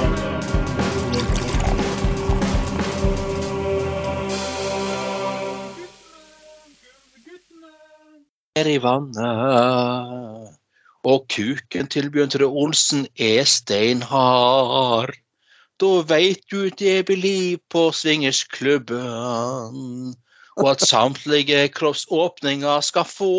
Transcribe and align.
i 8.70 8.78
vannet. 8.82 10.56
Og 11.04 11.26
kuken 11.32 11.86
til 11.88 12.10
Bjørn 12.12 12.30
Tore 12.32 12.46
Olsen 12.46 13.06
er 13.16 13.44
steinhard. 13.48 15.14
Da 15.80 16.02
veit 16.08 16.42
du 16.52 16.68
det 16.68 17.06
blir 17.08 17.58
på 17.72 17.92
swingersklubben. 17.96 20.14
Og 20.60 20.70
at 20.74 20.84
samtlige 20.84 21.68
kroppsåpninger 21.72 22.80
skal 22.84 23.04
få. 23.08 23.34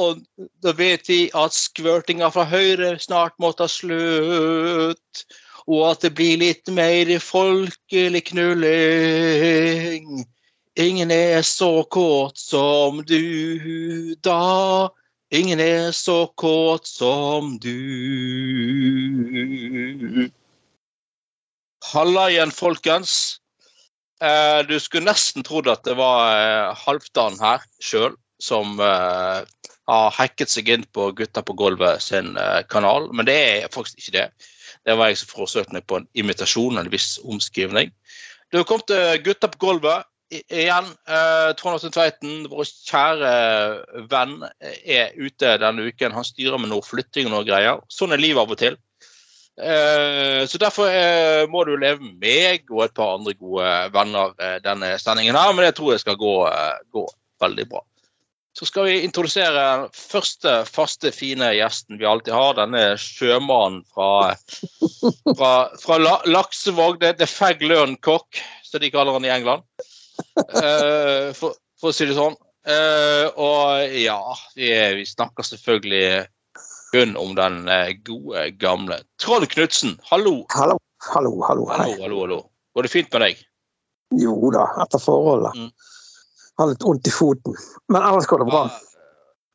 Og 0.00 0.20
da 0.64 0.72
vet 0.76 1.08
vi 1.08 1.20
at 1.36 1.56
skvørtinga 1.56 2.28
fra 2.32 2.44
høyre 2.48 2.98
snart 3.00 3.36
må 3.40 3.52
ta 3.56 3.68
slutt. 3.68 5.24
Og 5.70 5.84
at 5.90 6.04
det 6.04 6.14
blir 6.18 6.40
litt 6.40 6.68
mer 6.72 7.10
folkelig 7.22 8.24
knulling. 8.30 10.24
Ingen 10.80 11.10
er 11.10 11.42
så 11.42 11.82
kåt 11.90 12.38
som 12.38 13.02
du 13.04 14.14
da. 14.24 14.88
Ingen 15.30 15.60
er 15.60 15.92
så 15.92 16.26
kåt 16.36 16.86
som 16.86 17.58
du. 17.62 17.76
Halla 21.92 22.30
igjen, 22.30 22.50
folkens. 22.50 23.39
Eh, 24.20 24.60
du 24.68 24.76
skulle 24.80 25.08
nesten 25.08 25.44
trodd 25.46 25.70
at 25.72 25.86
det 25.88 25.96
var 25.96 26.34
eh, 26.34 26.80
Halvdan 26.82 27.38
her 27.40 27.62
sjøl 27.80 28.18
som 28.40 28.80
eh, 28.84 29.40
har 29.90 30.12
hacket 30.16 30.52
seg 30.52 30.68
inn 30.72 30.84
på 30.92 31.08
Gutta 31.16 31.42
på 31.44 31.56
gulvet 31.58 32.04
sin 32.04 32.36
kanal, 32.70 33.08
men 33.16 33.26
det 33.26 33.34
er 33.36 33.72
faktisk 33.74 33.98
ikke 33.98 34.16
det. 34.18 34.26
Det 34.86 34.94
var 34.96 35.10
jeg 35.10 35.18
som 35.20 35.32
forsøkte 35.32 35.74
meg 35.74 35.86
på 35.90 35.98
en 35.98 36.06
imitasjon, 36.14 36.78
en 36.78 36.92
viss 36.92 37.16
omskrivning. 37.26 37.90
Du 38.52 38.62
kommet 38.62 38.86
til 38.90 39.18
Gutta 39.26 39.50
på 39.50 39.60
gulvet 39.66 40.06
igjen. 40.30 40.92
Eh, 41.08 41.50
Trond 41.58 41.76
Åsten 41.76 41.92
Tveiten, 41.94 42.46
vår 42.50 42.68
kjære 42.86 43.32
venn, 44.10 44.36
er 44.60 45.16
ute 45.18 45.56
denne 45.62 45.88
uken. 45.90 46.14
Han 46.14 46.26
styrer 46.26 46.60
med 46.60 46.70
noe 46.72 46.86
flytting 46.86 47.28
og 47.28 47.34
noe 47.34 47.48
greier. 47.48 47.82
Sånn 47.90 48.14
er 48.14 48.22
livet 48.22 48.44
av 48.44 48.54
og 48.54 48.60
til. 48.60 48.78
Eh, 49.62 50.46
så 50.46 50.58
derfor 50.58 50.88
eh, 50.88 51.44
må 51.50 51.64
du 51.68 51.74
leve 51.76 52.00
med 52.00 52.16
meg 52.22 52.70
og 52.72 52.86
et 52.86 52.96
par 52.96 53.18
andre 53.18 53.34
gode 53.36 53.68
venner 53.92 54.32
eh, 54.40 54.56
denne 54.64 54.94
sendingen 55.02 55.36
her, 55.36 55.52
men 55.52 55.66
det 55.66 55.74
tror 55.76 55.94
jeg 55.94 56.04
skal 56.04 56.18
gå, 56.20 56.34
gå 56.94 57.04
veldig 57.44 57.66
bra. 57.68 57.82
Så 58.56 58.66
skal 58.66 58.88
vi 58.88 58.96
introdusere 59.04 59.52
den 59.54 59.84
første 59.94 60.54
faste, 60.66 61.12
fine 61.14 61.52
gjesten 61.54 62.00
vi 62.00 62.08
alltid 62.08 62.34
har. 62.34 62.56
Denne 62.58 62.82
sjømannen 62.98 63.84
fra, 63.94 64.34
fra, 65.38 65.52
fra 65.78 65.98
La 66.00 66.16
Laksevåg. 66.26 66.98
Det, 66.98 67.12
heter 67.12 67.30
Fag 67.30 67.62
Learn 67.62 67.94
Cock, 68.02 68.42
som 68.66 68.82
de 68.82 68.90
kaller 68.90 69.14
han 69.14 69.28
i 69.28 69.30
England. 69.32 69.62
For, 71.38 71.54
for 71.78 71.92
å 71.92 71.94
si 71.94 72.10
det 72.10 72.18
sånn. 72.18 72.34
Og 73.38 73.94
ja, 74.02 74.18
vi 74.58 75.06
snakker 75.08 75.46
selvfølgelig 75.46 76.26
kun 76.92 77.16
om 77.16 77.34
den 77.38 77.68
eh, 77.68 77.92
gode, 78.06 78.50
gamle 78.50 79.00
Trond 79.22 79.48
Knutsen. 79.48 79.96
Hallo. 80.10 80.44
Hallo, 80.54 80.78
hallo, 80.98 81.36
hallo. 81.46 81.66
Hallo, 81.70 81.84
Hei. 81.84 82.02
hallo, 82.02 82.20
hallo. 82.20 82.40
Går 82.74 82.86
det 82.86 82.92
fint 82.92 83.12
med 83.12 83.24
deg? 83.26 83.42
Jo 84.20 84.50
da, 84.54 84.66
etter 84.82 85.02
forholdet. 85.02 85.54
Mm. 85.54 85.70
Har 86.58 86.70
litt 86.72 86.84
vondt 86.84 87.06
i 87.06 87.12
foten. 87.14 87.54
Men 87.88 88.02
ellers 88.02 88.26
går 88.30 88.42
det 88.42 88.48
bra. 88.50 88.64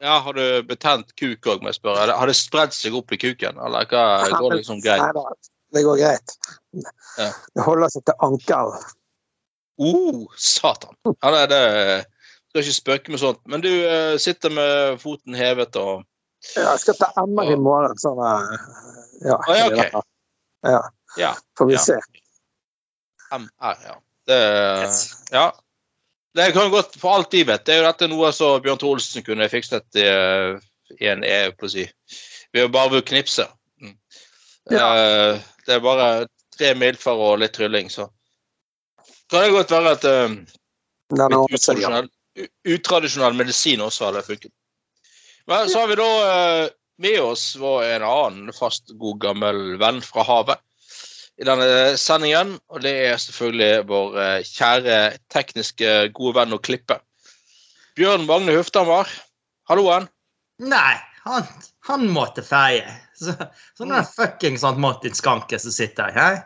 Ja, 0.04 0.20
Har 0.20 0.34
du 0.34 0.64
betent 0.68 1.12
kuk 1.20 1.48
òg, 1.48 1.64
må 1.64 1.72
jeg 1.72 1.80
spørre? 1.80 2.16
Har 2.16 2.28
det 2.30 2.36
spredd 2.38 2.76
seg 2.76 2.96
opp 2.98 3.14
i 3.16 3.20
kuken, 3.20 3.59
eller 3.64 3.88
hva 3.90 4.06
går 4.32 4.50
det 4.52 4.62
liksom 4.62 4.82
greit? 4.84 5.02
Nei 5.02 5.14
da, 5.16 5.54
det 5.76 5.84
går 5.86 6.02
greit. 6.02 6.36
Ja. 7.18 7.30
Det 7.56 7.64
holder 7.68 7.94
seg 7.94 8.04
til 8.08 8.28
ankelen. 8.28 8.92
Oh, 9.76 10.26
satan! 10.40 10.96
Ja, 11.04 11.46
det, 11.48 11.48
det 11.52 12.04
skal 12.50 12.62
ikke 12.64 12.76
spøke 12.76 13.16
med 13.16 13.24
sånt. 13.24 13.42
Men 13.52 13.64
du 13.64 13.72
eh, 13.72 14.16
sitter 14.22 14.54
med 14.56 15.02
foten 15.02 15.36
hevet 15.36 15.76
og 15.80 16.06
Jeg 16.56 16.80
skal 16.80 16.98
ta 17.00 17.12
MR 17.26 17.52
i 17.52 17.58
morgen, 17.60 17.98
sånn 18.00 18.20
eh, 18.22 18.58
Ja. 19.26 19.38
Ok. 19.40 20.02
ja. 20.64 20.82
Ja. 21.18 21.34
Får 21.58 21.66
vi 21.70 21.74
Ja. 21.74 21.80
se. 21.80 22.00
MR, 23.32 23.78
ja. 23.86 23.96
Det, 24.28 24.40
Yes. 24.86 25.02
ja. 25.32 25.52
Det 26.36 26.52
kan 26.54 26.72
godt, 26.72 26.96
for 27.00 27.16
alt 27.16 27.32
de 27.32 27.44
vet, 27.48 27.64
det 27.66 27.74
er 27.76 27.78
jo 27.82 27.88
dette 27.92 28.08
noe 28.12 28.32
som 28.36 28.62
Bjørn 28.62 28.78
Tore 28.82 28.98
Olsen 28.98 29.24
kunne 29.24 29.48
fikset 29.50 29.86
i, 29.96 30.04
eh, 30.04 30.58
i 31.00 31.08
en 31.08 31.24
EU, 31.24 31.52
på 31.56 31.66
å 31.66 31.72
si, 31.72 31.86
ved 32.54 32.66
å 32.68 32.72
bare 32.74 33.02
knipse. 33.02 33.48
Mm. 33.82 33.96
Ja. 34.72 34.90
Eh, 34.96 35.40
Det 35.66 35.74
er 35.76 35.80
bare 35.82 36.28
tre 36.58 36.74
mildfær 36.78 37.18
og 37.18 37.40
litt 37.40 37.54
trylling, 37.54 37.88
så 37.90 38.10
kan 39.32 39.42
det 39.42 39.52
godt 39.56 39.72
være 39.72 39.92
at 39.96 40.04
ja. 40.04 41.26
utradisjonell, 41.30 42.10
utradisjonell 42.66 43.34
medisin 43.34 43.82
også 43.82 44.06
hadde 44.12 44.22
funket. 44.28 44.52
Men 45.48 45.70
så 45.70 45.84
har 45.84 45.88
vi 45.92 45.98
da 46.00 46.12
eh, 46.30 46.70
med 46.98 47.20
oss 47.22 47.56
vår 47.60 47.84
en 47.84 48.06
annen 48.08 48.54
fast, 48.56 48.90
god, 48.98 49.20
gammel 49.22 49.76
venn 49.82 50.02
fra 50.06 50.26
havet 50.26 50.62
i 51.42 51.46
denne 51.48 51.96
sendingen. 52.00 52.56
Og 52.72 52.82
det 52.86 52.94
er 53.10 53.22
selvfølgelig 53.22 53.86
vår 53.90 54.18
eh, 54.24 54.48
kjære 54.48 55.00
tekniske 55.34 55.94
gode 56.16 56.40
venn 56.40 56.56
og 56.56 56.64
klippe. 56.66 57.00
Bjørn 57.96 58.26
Magne 58.28 58.56
Huftamar. 58.58 59.12
Halloen. 59.70 60.10
Nei, 60.62 60.96
han, 61.26 61.48
han 61.88 62.10
måtte 62.14 62.44
feie. 62.46 62.86
Så, 63.16 63.32
så 63.78 63.86
den 63.88 64.04
fuckings 64.04 64.66
Martin 64.78 65.16
Skanke 65.16 65.60
som 65.62 65.74
sitter 65.74 66.12
her. 66.16 66.42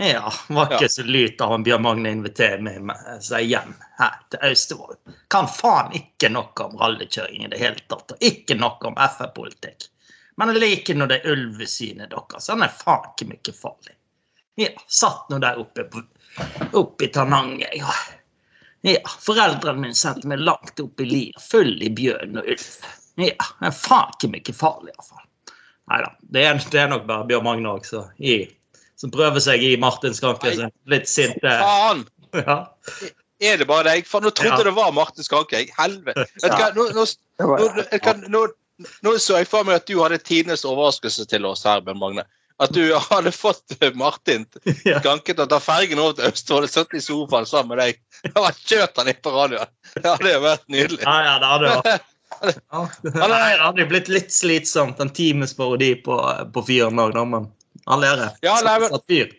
Ja, 0.00 0.30
var 0.48 0.70
ikke 0.70 0.86
Ja. 0.86 0.88
så 0.88 1.02
lyt 1.04 1.40
av 1.44 1.50
han 1.52 1.64
Bjørn 1.66 1.82
Magne 1.84 2.10
inviterer 2.14 2.60
meg 2.64 3.00
seg 3.20 3.44
hjem 3.50 3.74
her 3.98 4.14
til 4.32 4.44
Austevoll. 4.48 4.96
Kan 5.28 5.48
faen 5.52 5.92
ikke 5.98 6.30
noe 6.32 6.64
om 6.64 6.76
rallykjøring 6.80 7.44
i 7.44 7.50
det 7.52 7.58
hele 7.60 7.82
tatt. 7.90 8.14
Og 8.16 8.22
ikke 8.24 8.56
noe 8.56 8.78
om 8.88 8.96
FR-politikk. 8.96 9.88
Men 10.40 10.54
jeg 10.54 10.62
liker 10.62 10.96
nå 10.96 11.06
det 11.10 11.18
ulvesynet 11.28 12.10
deres. 12.14 12.48
Han 12.48 12.62
er 12.64 12.72
faen 12.72 13.10
ikke 13.12 13.28
mye 13.34 13.52
farlig. 13.58 13.96
Ja, 14.56 14.70
satt 14.88 15.28
nå 15.30 15.38
der 15.42 15.58
oppe, 15.60 15.84
på, 15.92 16.00
oppe 16.80 17.04
i 17.04 17.08
Tananger. 17.12 17.74
Ja. 17.76 17.92
ja, 18.88 19.02
foreldrene 19.20 19.80
mine 19.84 19.94
sendte 19.98 20.28
meg 20.32 20.40
langt 20.40 20.80
opp 20.80 21.00
i 21.00 21.04
lia, 21.10 21.40
full 21.50 21.76
i 21.82 21.90
bjørn 21.92 22.40
og 22.40 22.48
ulv. 22.54 22.70
Ja, 23.20 23.34
det 23.60 23.68
er 23.68 23.76
faen 23.76 24.16
ikke 24.16 24.32
mye 24.32 24.56
farlig, 24.56 24.94
iallfall. 24.96 25.26
Nei 25.90 26.00
da. 26.06 26.10
Det, 26.20 26.46
er- 26.46 26.64
det 26.72 26.80
er 26.80 26.88
nok 26.88 27.04
bare 27.08 27.26
Bjørn 27.28 27.44
Magne 27.44 27.68
også, 27.76 28.06
i, 28.18 28.38
som 29.00 29.12
prøver 29.14 29.40
seg 29.42 29.62
i 29.64 29.74
Martin 29.80 30.14
Skanke. 30.16 30.52
sin 30.56 30.70
Litt 30.92 31.08
sint. 31.10 31.40
eh, 31.44 31.64
Faen! 31.64 32.06
Ja. 32.46 32.60
Er 33.40 33.56
det 33.56 33.66
bare 33.66 33.88
deg? 33.88 34.04
For 34.06 34.20
nå 34.22 34.30
trodde 34.36 34.60
Ja. 34.60 34.66
det 34.68 34.74
var 34.76 34.92
Martin 34.94 35.24
Skanke. 35.24 35.64
Helvete. 35.78 36.26
Ja. 36.44 36.68
du 36.76 36.82
nå, 36.84 36.90
nå, 36.94 37.06
nå, 37.40 38.26
nå, 38.28 38.42
nå 39.02 39.14
så 39.18 39.38
jeg 39.40 39.48
for 39.48 39.64
meg 39.66 39.80
at 39.80 39.88
du 39.88 39.96
hadde 40.02 40.18
tidenes 40.22 40.62
overraskelse 40.68 41.24
til 41.32 41.48
oss 41.48 41.64
her, 41.66 41.80
Bjørn 41.82 41.98
Magne. 42.02 42.26
At 42.60 42.74
du 42.76 42.82
hadde 42.92 43.32
fått 43.32 43.72
eh, 43.80 43.90
Martin 43.96 44.44
Skanket, 44.60 45.00
Skanke 45.00 45.32
til 45.34 45.46
å 45.46 45.48
ta 45.48 45.58
fergen 45.64 45.98
over 46.04 46.18
til 46.20 46.28
Østfold 46.28 46.68
og 46.68 46.72
satt 46.74 46.92
i 46.94 47.00
sofaen 47.02 47.48
sammen 47.48 47.72
med 47.72 47.80
deg. 47.82 48.00
Det 48.28 48.34
var 48.36 48.52
kjørt 48.68 49.00
han 49.00 49.08
inn 49.14 49.22
på 49.24 49.32
radioen. 49.32 49.72
Det 49.96 50.04
hadde 50.06 50.34
jo 50.36 50.42
vært 50.44 50.66
nydelig. 50.68 51.00
Ja, 51.06 51.16
ja, 51.24 51.34
det 51.40 51.50
hadde 51.54 51.72
vært 51.72 52.08
ja. 52.70 52.82
Nei, 53.16 53.38
det 53.56 53.64
hadde 53.64 53.88
blitt 53.90 54.12
litt 54.12 54.30
slitsomt, 54.32 55.00
en 55.02 55.10
times 55.16 55.56
parodi 55.56 55.94
på, 56.04 56.20
på 56.54 56.62
fyren 56.68 57.00
òg, 57.02 57.16
da, 57.16 57.24
men 57.26 57.48
all 57.90 58.04
lærer. 58.04 58.36
Ja, 58.46 58.56
nei, 58.66 58.76
men- 58.82 58.92
Satt 58.94 59.06
fyr. 59.10 59.32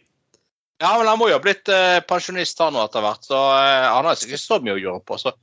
Ja, 0.82 0.96
men 0.98 1.06
han 1.08 1.20
må 1.22 1.28
jo 1.30 1.36
ha 1.38 1.44
blitt 1.44 1.70
eh, 1.70 2.00
pensjonist 2.10 2.58
han 2.64 2.74
nå 2.74 2.82
etter 2.88 3.04
hvert, 3.06 3.24
så 3.28 3.38
eh, 3.38 3.86
han 3.86 4.08
har 4.10 4.18
sikkert 4.18 4.42
så 4.42 4.58
mye 4.66 4.74
å 4.74 4.82
gjøre 4.82 5.04
på. 5.06 5.18
Så, 5.22 5.34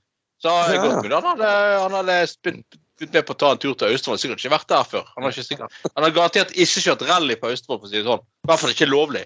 så 0.43 0.51
eh, 0.67 0.75
Ja. 0.75 0.83
godt 0.83 1.05
mulig 1.05 1.15
han 1.15 1.29
hadde, 1.31 1.53
han 1.85 1.95
hadde 2.01 2.17
begynt 2.43 2.79
begynt 2.99 3.15
med 3.15 3.27
på 3.29 3.35
å 3.37 3.39
ta 3.39 3.53
en 3.55 3.61
tur 3.63 3.75
til 3.79 3.93
Austevoll. 3.95 4.19
Sikkert 4.19 4.41
ikke 4.43 4.51
vært 4.57 4.71
der 4.73 4.87
før. 4.91 5.05
Han 5.15 5.23
har, 5.23 5.31
ikke 5.31 5.47
sikkert, 5.47 5.75
han 5.95 6.03
har 6.03 6.15
garantert 6.17 6.51
ikke 6.59 6.83
kjørt 6.83 7.05
rally 7.07 7.37
på 7.39 7.53
Austevoll, 7.53 7.79
for 7.79 7.87
å 7.87 7.91
si 7.93 8.01
det 8.01 8.09
sånn. 8.09 8.25
I 8.27 8.51
hvert 8.51 8.63
fall 8.65 8.75
ikke 8.75 8.89
lovlig. 8.91 9.23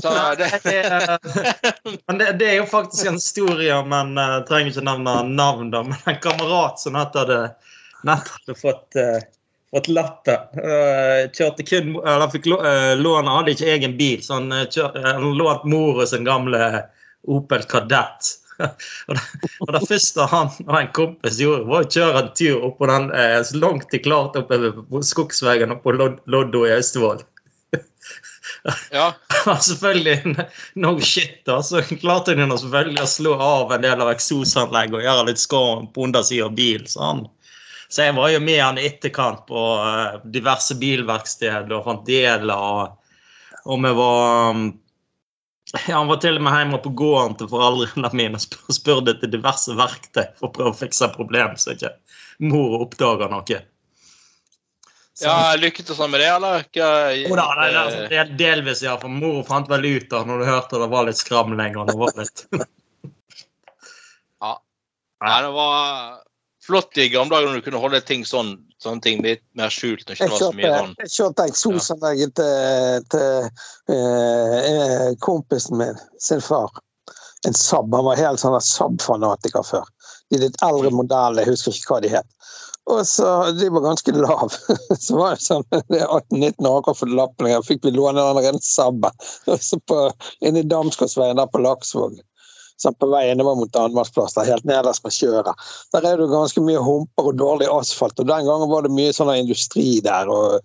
Så 0.00 0.08
eh, 0.08 0.30
det, 0.40 0.48
Men 2.08 2.18
det, 2.22 2.30
det 2.40 2.48
er 2.48 2.56
jo 2.62 2.66
faktisk 2.70 3.10
en 3.10 3.18
historie 3.20 3.76
men 3.84 4.14
en 4.16 4.40
uh, 4.40 4.44
trenger 4.48 4.72
ikke 4.72 4.86
nevne 4.88 5.16
navn, 5.28 5.68
da, 5.74 5.82
men 5.84 6.08
en 6.08 6.20
kamerat 6.24 6.80
som 6.80 6.96
nett 6.96 7.18
hadde, 7.20 7.38
nett 8.08 8.32
hadde 8.38 8.56
fått, 8.56 8.96
uh, 8.96 9.20
fått 9.72 9.88
latter. 9.88 10.44
Uh, 10.58 11.30
kjørte 11.32 11.64
kun, 11.66 11.94
eller 11.96 12.26
han 12.26 12.34
fikk 12.34 12.50
lå- 12.52 12.60
uh, 12.60 12.92
lån, 13.00 13.30
hadde 13.30 13.56
ikke 13.56 13.72
egen 13.72 13.96
bil, 14.00 14.20
så 14.24 14.38
han, 14.38 14.52
uh, 14.52 14.66
kjør, 14.68 14.98
han 15.06 15.32
lånte 15.38 15.72
mora 15.72 16.06
sin 16.08 16.28
gamle 16.28 16.60
Opel 17.32 17.64
Kadett. 17.70 18.36
og, 19.08 19.14
det, 19.16 19.22
og 19.64 19.72
det 19.74 19.82
første 19.88 20.26
han 20.30 20.50
og 20.66 20.78
en 20.78 20.90
kompis 20.94 21.40
gjorde, 21.42 21.66
var 21.70 21.86
å 21.86 21.90
kjøre 21.90 22.22
en 22.22 22.32
tur 22.38 22.66
opp 22.68 22.78
på 22.78 22.88
den 22.90 23.08
eh, 23.16 23.38
så 23.46 23.58
langt 23.58 23.88
de 23.90 24.00
klarte 24.02 24.42
oppover 24.42 25.06
skogsveien 25.06 25.74
oppe 25.74 25.88
på 25.88 26.10
Loddo 26.36 26.66
i 26.68 26.74
Austevoll. 26.78 27.22
Ja. 28.92 29.08
selvfølgelig 29.64 30.44
no 30.78 30.92
shit, 31.02 31.40
da. 31.48 31.56
Så 31.66 31.80
klarte 31.98 32.34
de 32.38 32.46
selvfølgelig 32.46 33.02
å 33.02 33.10
slå 33.10 33.32
av 33.42 33.72
en 33.74 33.82
del 33.82 34.02
av 34.04 34.10
eksosanlegget 34.12 34.98
og 34.98 35.06
gjøre 35.06 35.24
litt 35.30 35.42
skåren 35.42 35.88
på 35.94 36.04
undersida 36.06 36.46
av 36.46 36.54
bilen. 36.58 36.86
Sånn. 36.90 37.24
Så 37.92 38.06
jeg 38.06 38.14
var 38.16 38.30
jo 38.32 38.38
med 38.40 38.56
han 38.56 38.78
i 38.80 38.86
etterkant 38.88 39.42
på 39.50 39.62
eh, 39.84 40.20
diverse 40.32 40.74
bilverksteder 40.80 41.74
og 41.76 41.84
fant 41.84 42.06
deler. 42.08 42.52
Og, 42.56 43.18
og 43.68 43.82
vi 43.84 43.90
var 43.98 44.54
um, 44.56 44.62
ja, 45.74 45.98
Han 45.98 46.08
var 46.08 46.22
til 46.22 46.38
og 46.40 46.46
med 46.46 46.56
hjemme 46.56 46.80
på 46.86 46.94
gården 47.02 47.36
til 47.40 47.50
foreldrene 47.52 48.10
mine 48.16 48.40
og 48.40 48.72
spurte 48.78 49.12
etter 49.12 49.34
diverse 49.34 49.76
verktøy 49.76 50.24
for 50.40 50.48
å 50.48 50.54
prøve 50.56 50.72
å 50.72 50.80
fikse 50.80 51.10
problem, 51.18 51.52
så 51.60 51.76
ikke 51.76 51.92
mor 52.48 52.80
oppdaga 52.86 53.28
noe. 53.28 53.60
Så- 55.12 55.28
ja, 55.28 55.52
Lyktes 55.60 55.90
til 55.90 56.00
sånn 56.00 56.16
med 56.16 56.24
det, 56.24 56.32
eller? 56.32 56.64
Ikke, 56.64 56.88
oh, 57.28 57.36
da, 57.36 57.46
nei, 57.60 57.70
altså, 57.76 58.08
del, 58.08 58.34
delvis, 58.40 58.80
ja. 58.88 58.96
For 59.04 59.12
mor 59.12 59.44
fant 59.44 59.68
vel 59.68 59.84
ut 59.84 60.16
av 60.16 60.24
når 60.32 60.40
du 60.40 60.48
hørte 60.48 60.80
det 60.80 60.92
var 60.96 61.10
litt 61.10 61.20
skramling. 61.20 61.76
og 61.76 61.92
det 61.92 62.00
var 62.00 62.16
litt... 62.16 62.46
Nei, 65.22 65.36
det 65.44 65.50
var 65.54 66.22
flott 66.66 66.98
i 66.98 67.08
gamle 67.12 67.34
dager 67.34 67.50
når 67.50 67.60
du 67.60 67.66
kunne 67.66 67.82
holde 67.82 68.00
ting 68.06 68.24
sånn, 68.28 68.54
sånne 68.82 69.02
ting 69.04 69.22
litt 69.24 69.42
mer 69.58 69.72
skjult. 69.72 70.04
ikke 70.06 70.22
Jeg 70.22 70.30
det 70.30 70.36
var 70.36 70.42
så 70.44 70.52
mye 70.56 70.72
sånn. 70.76 70.94
jeg 71.02 71.14
kjørte 71.16 71.46
eksosanlegget 71.50 72.34
til, 72.38 73.06
til 73.14 73.96
eh, 73.96 74.58
eh, 74.70 75.08
kompisen 75.26 75.80
min, 75.80 76.00
sin 76.22 76.42
far. 76.44 76.70
En 77.48 77.56
Saab. 77.58 77.90
Han 77.94 78.06
var 78.06 78.20
helt 78.20 78.42
sånn 78.42 78.54
Saab-fanatiker 78.62 79.66
før. 79.66 79.88
De 80.30 80.38
litt 80.44 80.60
eldre 80.62 80.92
modellene, 80.94 81.42
jeg 81.42 81.56
husker 81.56 81.74
ikke 81.74 81.96
hva 81.96 82.02
de 82.04 82.12
het. 82.14 82.28
Og 82.90 83.06
så, 83.06 83.26
De 83.58 83.68
var 83.70 83.84
ganske 83.84 84.14
lave. 84.14 84.76
Så 85.04 85.18
var 85.18 85.36
det 85.36 85.44
sånn, 85.44 85.66
det 85.70 86.00
er 86.00 86.06
18-19 86.06 86.68
år 86.70 86.94
for 86.98 87.10
lappen. 87.10 87.50
Jeg 87.50 87.66
fikk 87.66 87.86
vi 87.86 87.94
låne 87.94 88.22
den 88.22 88.42
rene 88.42 88.62
Saab 88.62 89.06
Inni 90.46 90.62
Damsgårdsveien 90.70 91.38
der 91.38 91.50
på 91.50 91.62
Laksvåg. 91.62 92.18
Sånn 92.82 92.96
på 92.98 93.06
vei 93.12 93.26
innover 93.30 93.60
mot 93.60 93.70
Danmarksplass, 93.74 94.34
helt 94.48 94.64
nederst 94.66 95.04
med 95.04 95.14
kjøret. 95.14 95.66
Der 95.94 96.06
er 96.08 96.18
det 96.18 96.30
ganske 96.32 96.62
mye 96.64 96.80
humper 96.82 97.28
og 97.30 97.36
dårlig 97.38 97.68
asfalt, 97.70 98.18
og 98.18 98.30
den 98.30 98.48
gangen 98.48 98.70
var 98.72 98.86
det 98.86 98.94
mye 98.94 99.12
sånn 99.14 99.30
industri 99.36 100.00
der. 100.02 100.30
og 100.32 100.56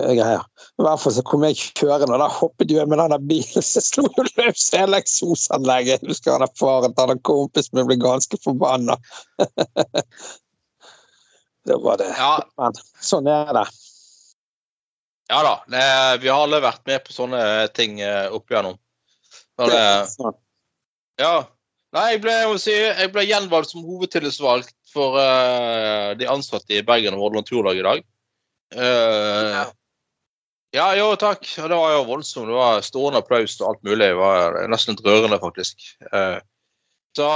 eh, 0.00 0.14
greier. 0.16 0.42
I 0.80 0.86
hvert 0.86 1.02
fall 1.02 1.14
så 1.14 1.22
kom 1.28 1.44
jeg 1.46 1.60
kjørende, 1.78 2.16
og 2.16 2.22
da 2.24 2.28
hoppet 2.32 2.72
jeg 2.72 2.88
med 2.90 2.98
denne 2.98 3.20
bilen, 3.30 3.62
så 3.62 3.82
slo 3.84 4.08
jo 4.16 4.26
løs 4.40 4.66
hele 4.74 4.98
eksosanlegget. 5.02 6.02
Jeg 6.02 6.14
husker 6.14 6.34
han 6.34 6.46
der 6.46 6.54
faren 6.58 6.96
til 6.96 7.14
han 7.14 7.22
kompisen 7.30 7.78
min 7.78 7.90
ble 7.90 8.00
ganske 8.02 8.40
forbanna. 8.42 8.98
det 11.68 11.78
var 11.84 12.02
det 12.02 12.10
Ja, 12.16 12.34
Men 12.58 12.82
sånn 12.98 13.30
er 13.30 13.54
det. 13.60 13.66
ja 15.30 15.44
da. 15.46 15.54
Vi 16.18 16.32
har 16.32 16.40
alle 16.40 16.64
vært 16.64 16.82
med 16.90 17.04
på 17.06 17.14
sånne 17.14 17.44
ting 17.76 18.00
eh, 18.02 18.32
opp 18.32 18.50
igjennom. 18.50 18.80
Det 19.62 19.82
Sånn. 20.10 20.34
Ja. 21.22 21.34
Nei, 21.92 22.06
jeg 22.14 22.22
ble, 22.24 22.34
jeg 22.56 23.10
ble 23.12 23.26
gjenvalgt 23.28 23.74
som 23.74 23.84
hovedtillitsvalgt 23.84 24.72
for 24.92 25.18
uh, 25.20 26.12
de 26.16 26.28
ansatte 26.28 26.78
i 26.78 26.84
Bergen 26.86 27.18
og 27.18 27.26
Hordaland 27.26 27.48
Turlag 27.48 27.80
i 27.80 27.84
dag. 27.84 28.06
Uh, 28.72 29.66
ja, 30.72 30.86
jo, 30.96 31.10
takk. 31.20 31.44
Ja, 31.58 31.68
Det 31.68 31.76
var 31.76 31.92
jo 31.98 32.06
voldsomt. 32.08 32.48
Det 32.48 32.56
var 32.56 32.86
stående 32.86 33.20
applaus 33.20 33.58
og 33.60 33.74
alt 33.74 33.84
mulig. 33.84 34.06
Det 34.06 34.16
var 34.16 34.56
nesten 34.72 34.96
litt 34.96 35.04
rørende, 35.04 35.40
faktisk. 35.42 35.84
Uh, 36.08 36.40
så 37.12 37.28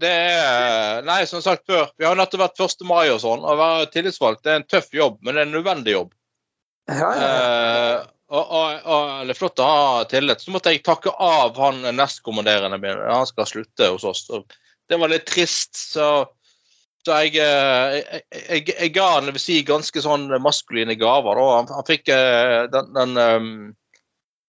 det 0.00 0.08
er 0.08 1.04
Nei, 1.04 1.18
som 1.28 1.42
sagt 1.44 1.66
før, 1.68 1.90
vi 2.00 2.06
har 2.08 2.16
nettopp 2.16 2.46
vært 2.46 2.62
1. 2.64 2.84
mai 2.88 3.10
og 3.12 3.20
sånn. 3.20 3.44
Å 3.44 3.56
være 3.60 3.90
tillitsvalgt 3.92 4.46
det 4.46 4.54
er 4.54 4.62
en 4.62 4.70
tøff 4.72 4.88
jobb, 4.96 5.20
men 5.20 5.36
det 5.36 5.42
er 5.42 5.50
en 5.50 5.56
nødvendig 5.58 5.98
jobb. 5.98 6.14
Ja, 6.88 7.10
ja. 7.20 8.04
Og, 8.26 8.42
og, 8.42 8.86
og 8.90 9.34
flott 9.38 9.60
å 9.62 9.66
ha 9.66 10.06
tillit. 10.10 10.42
Så 10.42 10.50
måtte 10.54 10.72
jeg 10.74 10.82
takke 10.86 11.12
av 11.22 11.58
han 11.62 11.84
nestkommanderende 11.94 12.78
min. 12.82 13.02
Han 13.06 13.28
skal 13.28 13.46
slutte 13.46 13.92
hos 13.92 14.06
oss. 14.08 14.24
Det 14.86 14.98
var 14.98 15.12
litt 15.12 15.28
trist, 15.30 15.76
så, 15.78 16.08
så 17.06 17.20
jeg, 17.22 17.36
eh, 17.42 18.00
jeg, 18.00 18.24
jeg, 18.32 18.64
jeg 18.74 18.94
ga 18.96 19.06
han 19.16 19.30
vil 19.30 19.42
si, 19.42 19.60
ganske 19.66 20.02
sånn 20.02 20.26
maskuline 20.42 20.98
gaver. 20.98 21.38
Han, 21.38 21.70
han 21.70 21.86
fikk 21.86 22.10
eh, 22.14 22.64
den, 22.72 22.90
den 22.98 23.22
um, 23.22 23.52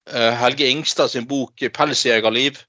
Helge 0.07 0.69
Ingstad 0.71 1.11
sin 1.11 1.27
bok 1.29 1.61
'Pelsjegerliv' 1.61 2.63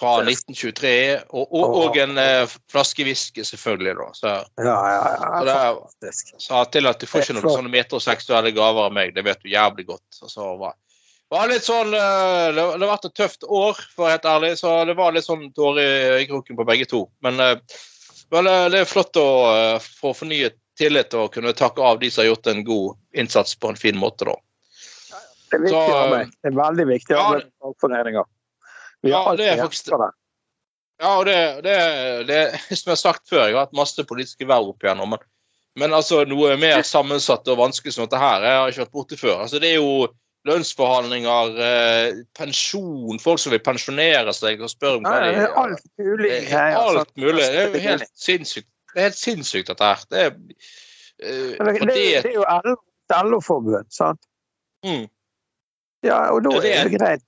fra 0.00 0.14
1923, 0.22 0.92
og, 1.28 1.42
og, 1.44 1.74
og 1.82 1.96
en 2.00 2.18
eh, 2.20 2.52
flaske 2.72 3.04
whisky, 3.04 3.44
selvfølgelig. 3.44 3.94
da. 3.98 4.06
Så, 4.16 4.34
ja, 4.64 4.76
ja, 4.94 5.00
ja, 5.14 5.42
det 5.44 5.56
ja. 5.56 5.72
Fantastisk. 5.74 6.34
sa 6.40 6.62
til 6.72 6.88
at 6.88 7.02
du 7.02 7.08
får 7.10 7.26
ikke 7.26 7.36
noen 7.36 7.56
sånne 7.58 7.74
metroseksuelle 7.74 8.54
gaver 8.56 8.88
av 8.88 8.96
meg. 8.96 9.12
Det 9.16 9.26
vet 9.26 9.44
du 9.44 9.52
jævlig 9.52 9.86
godt. 9.92 10.22
Og 10.24 10.32
så 10.32 10.48
var, 10.60 10.74
var 11.32 11.52
litt 11.52 11.68
sånn, 11.68 11.92
eh, 11.92 12.48
det, 12.56 12.64
det 12.64 12.86
har 12.86 12.92
vært 12.94 13.10
et 13.10 13.18
tøft 13.20 13.44
år, 13.46 13.84
for 13.92 14.06
å 14.06 14.08
være 14.08 14.16
helt 14.16 14.30
ærlig, 14.32 14.52
så 14.62 14.74
det 14.88 14.96
var 15.02 15.16
litt 15.16 15.28
sånn 15.28 15.46
tårer 15.56 15.84
i 15.84 16.10
øyekroken 16.20 16.58
på 16.58 16.68
begge 16.72 16.88
to. 16.90 17.04
Men, 17.26 17.44
vel, 18.32 18.50
eh, 18.50 18.66
det 18.72 18.82
er 18.82 18.88
flott 18.88 19.20
å 19.20 19.28
eh, 19.52 19.90
få 20.00 20.14
fornyet 20.16 20.56
tillit 20.80 21.12
og 21.18 21.34
kunne 21.34 21.52
takke 21.56 21.84
av 21.84 22.00
de 22.00 22.08
som 22.08 22.24
har 22.24 22.32
gjort 22.32 22.48
en 22.54 22.64
god 22.64 23.20
innsats 23.20 23.52
på 23.60 23.68
en 23.68 23.78
fin 23.78 23.98
måte. 24.00 24.24
da. 24.24 24.36
Det 25.50 25.58
er 25.58 25.64
viktig 25.66 25.76
Så, 25.76 25.96
arbeid. 25.98 26.36
Det 26.40 26.48
er 26.48 26.60
veldig 26.64 26.86
viktig 26.94 27.16
ja, 27.16 27.24
arbeid 27.26 27.48
med 27.50 27.56
fagforeninger. 27.66 28.28
Vi 29.02 29.10
Ja, 29.10 29.34
det 29.36 29.48
er 29.48 29.56
faktisk- 29.64 29.90
det. 29.90 30.10
Ja, 31.00 31.18
og 31.18 31.24
det, 31.24 31.36
det, 31.64 31.76
det 32.28 32.40
Som 32.76 32.90
jeg 32.90 32.96
har 32.96 32.96
sagt 33.00 33.28
før, 33.28 33.46
jeg 33.46 33.54
har 33.56 33.66
hatt 33.66 33.76
masse 33.76 34.04
politiske 34.04 34.46
verv 34.48 34.68
opp 34.74 34.82
igjennom. 34.84 35.10
Men, 35.16 35.18
men 35.80 35.94
altså 35.96 36.24
noe 36.28 36.56
mer 36.60 36.82
sammensatt 36.84 37.48
og 37.48 37.56
vanskelig 37.62 37.94
som 37.94 38.04
dette 38.04 38.20
her, 38.20 38.42
jeg 38.44 38.58
har 38.58 38.68
ikke 38.74 38.84
vært 38.84 38.96
borti 38.98 39.16
før. 39.20 39.38
Altså, 39.46 39.60
det 39.62 39.70
er 39.72 39.78
jo 39.80 40.08
lønnsforhandlinger, 40.48 41.56
eh, 41.60 42.20
pensjon, 42.36 43.18
folk 43.20 43.40
som 43.42 43.52
vil 43.52 43.60
pensjonere 43.64 44.32
seg 44.36 44.60
og 44.64 44.70
spørre 44.72 45.00
om 45.00 45.04
Ja, 45.04 45.10
hva 45.12 45.20
det 45.24 45.32
de 45.34 45.40
er 45.42 45.56
alt 45.62 45.86
mulig 46.00 46.30
Det 46.30 46.52
er 46.52 46.76
alt 46.80 47.16
mulig. 47.16 47.44
Det 47.44 47.58
er 47.60 47.66
jo 47.74 47.82
helt 47.84 48.06
sinnssykt, 48.16 48.68
det 48.94 49.00
er 49.02 49.08
helt 49.10 49.20
sinnssykt 49.20 49.68
dette 49.72 49.84
her. 49.90 50.04
Det 50.10 50.22
er, 50.24 50.36
eh, 51.20 51.56
Det, 51.56 51.58
det, 51.58 51.80
det, 51.80 51.96
det 52.24 52.32
er 52.32 52.38
jo 52.38 52.46
LO 52.64 52.76
LO-forbund, 53.10 53.90
sant? 53.92 54.20
mm, 54.86 55.08
Ja, 56.06 56.30
og 56.32 56.44
da 56.44 56.54
Ja, 56.56 56.60
det 56.64 56.72
er 56.76 56.88
det 56.88 56.98
greit. 57.00 57.24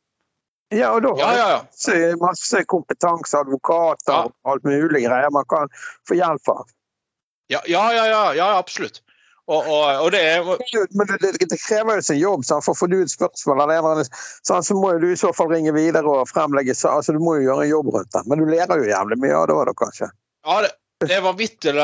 Ja, 0.72 0.90
og 0.96 1.02
da 1.04 1.12
ja, 1.18 1.26
har 1.26 1.38
ja, 1.38 1.48
ja. 1.52 1.62
masse, 1.68 1.96
masse 2.22 2.64
kompetanse, 2.70 3.38
advokater 3.38 4.12
Ja. 4.12 4.20
og 4.26 4.52
alt 4.54 4.64
mulig 4.64 5.04
greier 5.04 5.32
man 5.34 5.44
kan 5.50 5.68
få 6.08 6.16
hjelp 6.16 6.48
av. 6.48 6.68
Ja, 7.52 7.60
ja, 7.68 7.84
ja, 7.92 8.06
ja, 8.08 8.22
ja 8.38 8.50
absolutt. 8.58 9.02
Og, 9.50 9.66
og, 9.66 10.04
og 10.04 10.12
det 10.14 10.20
er 10.22 10.44
Men 10.94 11.08
det, 11.10 11.16
det, 11.22 11.48
det 11.50 11.58
krever 11.60 11.98
jo 11.98 12.04
sin 12.06 12.20
jobb, 12.20 12.44
sant? 12.46 12.64
for 12.64 12.78
får 12.78 12.92
du 12.92 13.00
et 13.02 13.10
spørsmål, 13.10 13.64
eller 13.66 14.06
sant, 14.46 14.66
så 14.66 14.76
må 14.78 14.92
du 15.02 15.08
i 15.10 15.18
så 15.18 15.32
fall 15.34 15.50
ringe 15.50 15.74
videre 15.74 16.06
og 16.08 16.30
fremlegge 16.30 16.76
altså 16.88 17.12
Du 17.12 17.18
må 17.18 17.36
jo 17.40 17.48
gjøre 17.50 17.66
en 17.66 17.72
jobb 17.72 17.90
rundt 17.96 18.12
det. 18.14 18.22
Men 18.30 18.38
du 18.38 18.46
lærer 18.48 18.78
jo 18.78 18.88
jævlig 18.88 19.18
mye 19.24 19.34
av 19.36 19.48
det 19.50 19.58
òg, 19.58 19.66
da, 19.68 19.74
kanskje. 19.82 20.08
Ja, 20.46 20.60
det, 20.64 20.70
det 21.08 21.20
var 21.24 21.36
vittig 21.38 21.74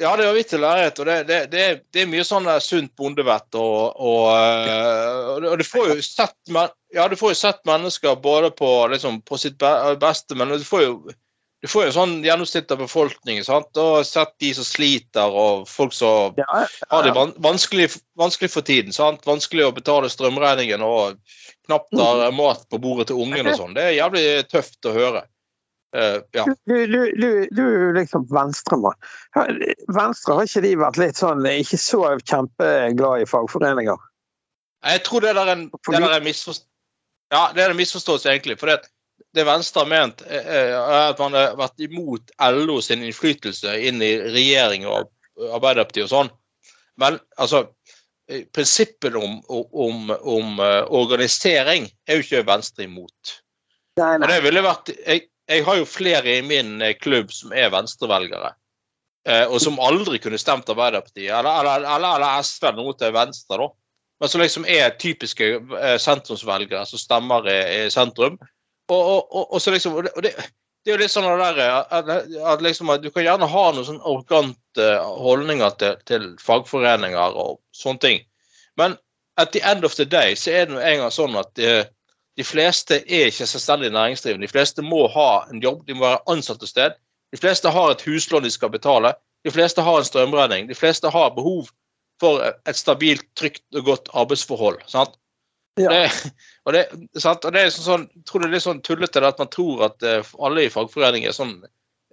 ja, 0.00 0.16
det 0.16 0.26
var 0.26 0.34
vittig 0.36 0.60
lærhet. 0.62 0.98
Og 0.98 1.06
det, 1.06 1.16
det, 1.28 1.38
det, 1.52 1.62
det 1.92 2.02
er 2.02 2.10
mye 2.10 2.24
sånn 2.26 2.48
sunt 2.62 2.92
bondevett. 2.98 3.48
Og, 3.58 3.96
og, 3.98 4.26
eh, 4.38 5.30
og, 5.34 5.56
du 5.58 5.64
får 5.66 5.94
jo 5.94 6.02
sett 6.04 6.36
ja, 6.94 7.08
du 7.10 7.16
får 7.18 7.34
jo 7.34 7.38
sett 7.38 7.64
mennesker 7.68 8.20
både 8.22 8.52
på, 8.54 8.70
liksom, 8.92 9.20
på 9.26 9.40
sitt 9.40 9.58
beste, 10.00 10.38
men 10.38 10.54
du 10.54 10.64
får 10.66 10.84
jo 10.86 10.92
du 11.58 11.66
får 11.66 11.88
jo 11.88 11.94
sånn 11.96 12.12
gjennomsnitt 12.22 12.70
av 12.70 12.78
befolkningen. 12.84 13.42
sant? 13.42 13.78
Og 13.82 14.06
sett 14.06 14.36
de 14.38 14.52
som 14.54 14.66
sliter, 14.66 15.26
og 15.26 15.64
folk 15.66 15.96
som 15.96 16.36
Ja, 16.38 16.60
har 16.92 17.02
det 17.02 17.14
vanskelig, 17.42 17.88
vanskelig 18.18 18.52
for 18.52 18.62
tiden. 18.62 18.94
sant? 18.94 19.26
Vanskelig 19.26 19.66
å 19.66 19.74
betale 19.74 20.10
strømregningen 20.12 20.84
og 20.86 21.18
knapt 21.66 21.98
har 21.98 22.30
mat 22.32 22.62
på 22.70 22.78
bordet 22.78 23.08
til 23.10 23.18
ungen 23.24 23.50
og 23.50 23.58
sånn. 23.58 23.74
Det 23.74 23.88
er 23.88 23.98
jævlig 23.98 24.24
tøft 24.52 24.86
å 24.86 24.94
høre. 24.94 25.24
Eh, 25.96 26.18
ja. 26.36 26.44
Du, 26.68 26.86
du, 26.86 26.98
du, 27.16 27.48
du 27.50 27.64
liksom 27.96 28.26
venstremann. 28.30 28.96
Venstre, 29.94 30.36
har 30.36 30.44
ikke 30.44 30.64
de 30.66 30.74
vært 30.80 31.00
litt 31.00 31.20
sånn 31.20 31.46
ikke 31.48 31.80
så 31.80 32.02
kjempeglad 32.28 33.24
i 33.24 33.28
fagforeninger? 33.28 34.08
Jeg 34.86 35.02
tror 35.06 35.24
det 35.24 35.34
der 35.34 35.48
er 35.48 35.56
en, 35.56 35.68
det 35.72 35.96
der 35.98 36.10
er 36.10 36.20
en 36.20 36.28
misforståelse. 36.28 36.66
Ja, 37.28 37.50
det 37.52 37.64
er 37.64 37.72
en 37.74 37.80
misforståelse, 37.80 38.30
egentlig. 38.30 38.56
For 38.60 38.70
det, 38.70 38.88
det 39.36 39.44
Venstre 39.44 39.82
har 39.84 39.90
ment, 39.90 40.22
eh, 40.28 40.52
er 40.72 41.10
at 41.10 41.18
man 41.20 41.36
har 41.36 41.56
vært 41.58 41.80
imot 41.84 42.32
LO 42.40 42.78
sin 42.84 43.04
innflytelse 43.04 43.74
inn 43.88 44.00
i 44.04 44.14
regjering 44.28 44.86
og 44.88 45.10
Arbeiderpartiet 45.38 46.08
og 46.08 46.12
sånn. 46.12 46.30
Men 46.98 47.18
altså 47.38 47.66
eh, 48.30 48.46
Prinsippet 48.54 49.16
om, 49.18 49.38
om, 49.48 50.08
om 50.10 50.62
eh, 50.64 50.80
organisering 51.00 51.90
er 52.08 52.18
jo 52.18 52.24
ikke 52.24 52.46
Venstre 52.48 52.88
imot. 52.88 53.36
Nei, 54.00 54.14
Og 54.16 54.28
det 54.30 54.40
ville 54.46 54.64
vært 54.64 54.92
jeg, 54.94 55.26
jeg 55.48 55.64
har 55.64 55.78
jo 55.80 55.88
flere 55.88 56.38
i 56.38 56.42
min 56.44 56.82
eh, 56.82 56.96
klubb 57.00 57.32
som 57.32 57.52
er 57.56 57.70
venstrevelgere. 57.72 58.52
Eh, 59.28 59.44
og 59.48 59.60
som 59.62 59.80
aldri 59.84 60.20
kunne 60.22 60.40
stemt 60.40 60.68
Arbeiderpartiet, 60.68 61.32
eller, 61.32 61.62
eller, 61.62 61.88
eller, 61.96 62.18
eller 62.18 62.44
SV 62.44 62.68
eller 62.68 62.82
noe 62.82 62.96
til 62.98 63.14
venstre, 63.16 63.58
da. 63.64 63.68
Men 64.18 64.30
som 64.32 64.42
liksom 64.42 64.64
er 64.66 64.96
typiske 64.98 65.50
eh, 65.78 65.96
sentrumsvelgere 66.02 66.84
som 66.90 67.00
stemmer 67.00 67.46
i, 67.48 67.58
i 67.76 67.90
sentrum. 67.94 68.38
Og, 68.88 68.98
og, 68.98 69.20
og, 69.28 69.44
og 69.52 69.60
så 69.62 69.72
liksom 69.74 69.98
og 70.00 70.06
det, 70.24 70.32
det, 70.32 70.90
er 70.90 70.96
jo 70.96 71.02
litt 71.02 71.12
sånn 71.12 71.28
der, 71.28 71.60
at, 71.92 72.08
at 72.08 72.64
liksom, 72.64 72.88
at 72.90 73.02
Du 73.04 73.10
kan 73.12 73.26
gjerne 73.26 73.50
ha 73.52 73.64
noen 73.74 73.86
sånn 73.86 74.00
arrogante 74.00 74.88
holdninger 75.20 75.76
til, 75.80 76.00
til 76.08 76.26
fagforeninger 76.42 77.36
og 77.36 77.60
sånne 77.76 78.04
ting. 78.04 78.24
Men 78.80 78.96
at 79.38 79.52
the 79.52 79.62
end 79.62 79.84
of 79.84 79.94
the 79.94 80.08
day 80.08 80.34
så 80.34 80.50
er 80.56 80.66
det 80.66 80.74
nå 80.74 80.82
engang 80.82 81.12
sånn 81.14 81.36
at 81.38 81.62
de 82.38 82.44
fleste 82.46 83.00
er 83.02 83.28
ikke 83.32 83.46
selvstendig 83.50 83.90
næringsdrivende. 83.90 84.46
De 84.46 84.52
fleste 84.52 84.82
må 84.82 85.06
ha 85.10 85.30
en 85.50 85.62
jobb, 85.62 85.82
de 85.88 85.96
må 85.96 86.06
være 86.06 86.20
ansatt 86.30 86.62
et 86.62 86.70
sted. 86.70 86.98
De 87.34 87.40
fleste 87.40 87.70
har 87.74 87.90
et 87.90 88.04
huslån 88.06 88.46
de 88.46 88.52
skal 88.54 88.70
betale. 88.70 89.12
De 89.44 89.50
fleste 89.50 89.82
har 89.82 89.98
en 89.98 90.06
strømregning. 90.06 90.68
De 90.68 90.76
fleste 90.78 91.10
har 91.10 91.34
behov 91.34 91.66
for 92.20 92.42
et 92.42 92.78
stabilt, 92.78 93.26
trygt 93.36 93.64
og 93.74 93.84
godt 93.84 94.12
arbeidsforhold. 94.14 94.78
sant? 94.86 95.18
Ja. 95.78 95.90
Det, 95.90 96.32
og, 96.64 96.72
det, 96.74 96.84
sant? 97.22 97.44
og 97.44 97.54
det 97.54 97.64
er 97.64 97.74
sånn, 97.74 98.08
jeg 98.14 98.24
tror 98.26 98.42
det 98.42 98.48
er 98.48 98.54
litt 98.56 98.66
sånn 98.66 98.82
tullete 98.86 99.22
at 99.22 99.38
man 99.38 99.50
tror 99.54 99.84
at 99.90 100.06
eh, 100.06 100.32
alle 100.42 100.64
i 100.66 100.72
fagforeninger 100.72 101.30
er 101.30 101.36
sånn, 101.36 101.52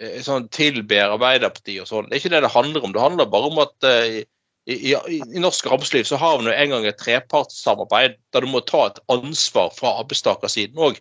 eh, 0.01 0.19
sånn 0.25 0.45
tilber 0.53 1.15
Arbeiderpartiet 1.15 1.81
og 1.85 1.89
sånn. 1.89 2.09
Det 2.09 2.17
er 2.17 2.23
ikke 2.23 2.33
det 2.35 2.43
det 2.45 2.53
handler 2.53 2.85
om. 2.85 2.93
Det 2.93 3.05
handler 3.05 3.31
bare 3.33 3.49
om 3.49 3.61
at 3.65 3.89
eh, 3.89 4.19
i, 4.65 4.93
i, 4.93 5.21
i 5.35 5.41
norsk 5.41 5.67
arbeidsliv 5.69 6.07
så 6.09 6.17
har 6.17 6.39
vi 6.39 6.47
nå 6.47 6.53
en 6.53 6.71
gang 6.73 6.85
et 6.89 6.97
trepartssamarbeid 6.97 8.17
der 8.33 8.45
du 8.45 8.49
må 8.49 8.63
ta 8.65 8.87
et 8.89 9.01
ansvar 9.13 9.69
fra 9.77 9.93
arbeidstakersiden 10.01 10.79
òg. 10.81 10.97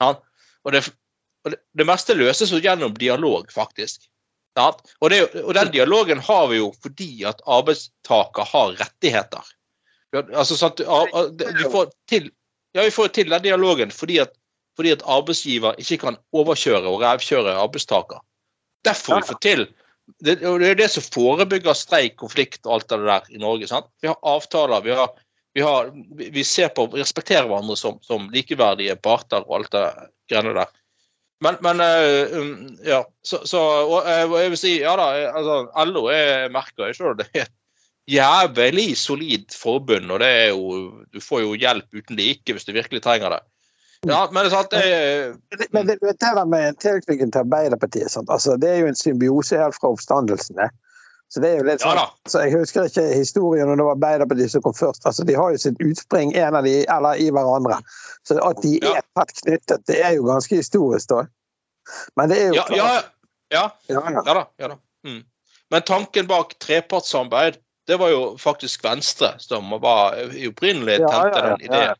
Ja? 0.00 0.14
Og, 0.64 0.72
det, 0.72 0.86
og 1.44 1.52
det, 1.52 1.60
det 1.76 1.86
meste 1.88 2.16
løses 2.16 2.54
jo 2.54 2.60
gjennom 2.62 2.96
dialog, 2.96 3.50
faktisk. 3.52 4.08
Ja? 4.56 4.70
Og, 5.00 5.10
det, 5.12 5.26
og 5.42 5.52
den 5.58 5.72
dialogen 5.74 6.22
har 6.24 6.46
vi 6.52 6.62
jo 6.62 6.70
fordi 6.84 7.10
at 7.28 7.44
arbeidstaker 7.44 8.48
har 8.48 8.78
rettigheter. 8.80 9.52
Altså, 10.12 10.56
sant, 10.56 10.80
vi 10.80 11.68
får 11.72 11.92
til, 12.08 12.30
ja, 12.76 12.84
vi 12.84 12.92
får 12.92 13.12
til 13.16 13.32
den 13.32 13.44
dialogen 13.44 13.92
fordi 13.92 14.18
at, 14.24 14.32
fordi 14.76 14.96
at 14.96 15.04
arbeidsgiver 15.04 15.76
ikke 15.80 16.00
kan 16.06 16.16
overkjøre 16.32 16.88
og 16.88 17.00
revkjøre 17.04 17.58
arbeidstaker. 17.60 18.24
Derfor 18.88 19.20
vi 19.20 19.28
får 19.28 19.40
til 19.44 19.68
det, 20.22 20.38
det 20.42 20.68
er 20.68 20.78
det 20.78 20.88
som 20.92 21.04
forebygger 21.04 21.76
streik, 21.78 22.16
konflikt 22.20 22.66
og 22.66 22.78
alt 22.78 22.88
det 22.92 23.00
der 23.06 23.30
i 23.34 23.40
Norge. 23.42 23.68
sant? 23.70 23.90
Vi 24.02 24.10
har 24.10 24.18
avtaler, 24.22 24.84
vi, 24.84 24.94
har, 24.96 25.10
vi, 25.54 25.64
har, 25.66 25.90
vi 26.18 26.44
ser 26.46 26.72
på, 26.74 26.88
vi 26.92 27.02
respekterer 27.02 27.48
hverandre 27.48 27.76
som, 27.78 27.98
som 28.04 28.30
likeverdige 28.32 28.98
parter 29.02 29.44
og 29.46 29.60
alt 29.60 29.74
det 29.74 29.86
greiene 30.30 30.54
der. 30.58 30.70
Men, 31.42 31.58
men 31.64 31.82
eh, 31.82 32.36
um, 32.38 32.52
ja, 32.86 33.00
så, 33.26 33.40
så 33.48 33.60
eh, 34.06 34.28
og 34.28 34.36
jeg 34.38 34.52
vil 34.52 34.60
si, 34.60 34.76
ja 34.84 34.92
da, 34.98 35.08
eh, 35.18 35.32
altså, 35.40 35.56
LO 35.90 36.04
er 36.14 36.52
merker 36.54 36.86
jeg 36.86 37.00
selv, 37.00 37.16
det 37.18 37.26
er 37.32 37.48
et 37.48 37.56
jævlig 38.12 38.92
solid 38.98 39.48
forbund, 39.54 40.10
og 40.14 40.22
det 40.22 40.28
er 40.28 40.52
jo, 40.52 41.02
du 41.10 41.18
får 41.22 41.42
jo 41.42 41.56
hjelp 41.58 41.98
uten 41.98 42.18
like 42.18 42.54
hvis 42.54 42.68
du 42.68 42.70
virkelig 42.76 43.02
trenger 43.02 43.34
det. 43.34 43.42
Ja, 44.06 44.28
men 44.32 44.44
det 44.44 44.48
er 44.50 44.54
sant, 44.56 44.70
det, 44.70 45.68
Men 45.70 45.86
det, 45.86 45.98
det 46.02 46.16
der 46.20 46.44
med 46.44 46.78
tilknytningen 46.82 47.30
til 47.32 47.44
Arbeiderpartiet? 47.44 48.16
Altså, 48.28 48.56
det 48.58 48.70
er 48.70 48.80
jo 48.82 48.88
en 48.90 48.98
symbiose 48.98 49.58
helt 49.58 49.76
fra 49.78 49.92
oppstandelsen. 49.94 50.58
Så 51.32 51.40
det 51.40 51.48
er 51.52 51.60
jo 51.62 51.64
litt 51.64 51.80
sånn, 51.80 51.96
ja, 51.96 52.08
så 52.28 52.42
Jeg 52.44 52.52
husker 52.58 52.88
ikke 52.90 53.04
historien 53.14 53.70
når 53.70 53.78
det 53.78 53.84
var 53.86 53.94
Arbeiderpartiet 53.94 54.52
som 54.52 54.64
kom 54.64 54.74
først. 54.76 55.06
altså 55.08 55.24
De 55.24 55.36
har 55.38 55.54
jo 55.54 55.60
sitt 55.62 55.78
utspring 55.80 56.34
en 56.36 56.58
av 56.58 56.66
de, 56.66 56.74
eller 56.92 57.22
i 57.22 57.30
hverandre. 57.32 57.78
Så 58.28 58.36
at 58.42 58.60
de 58.64 58.74
Ja. 58.82 58.96
er 58.98 59.06
tett 59.16 59.32
knyttet, 59.38 59.86
det 59.86 60.00
er 60.04 60.16
jo 60.18 60.26
ganske 60.26 60.58
historisk, 60.58 61.08
da. 61.08 61.22
Men 62.16 62.28
det 62.28 62.40
er 62.42 62.48
jo 62.48 62.54
Ja, 62.54 62.66
ja, 62.68 62.86
ja. 63.54 63.70
ja, 63.88 64.00
ja. 64.10 64.22
Ja 64.26 64.34
da. 64.34 64.44
ja 64.58 64.68
da. 64.74 64.76
Mm. 65.06 65.22
Men 65.70 65.82
tanken 65.82 66.26
bak 66.26 66.58
trepartssamarbeid, 66.60 67.56
det 67.86 67.98
var 67.98 68.10
jo 68.10 68.36
faktisk 68.38 68.84
Venstre 68.84 69.32
som 69.38 69.70
var 69.80 70.18
opprinnelig 70.48 70.98
Ja, 71.00 71.08
ja, 71.08 71.30
ja, 71.32 71.56
den 71.56 71.64
ideen. 71.70 71.96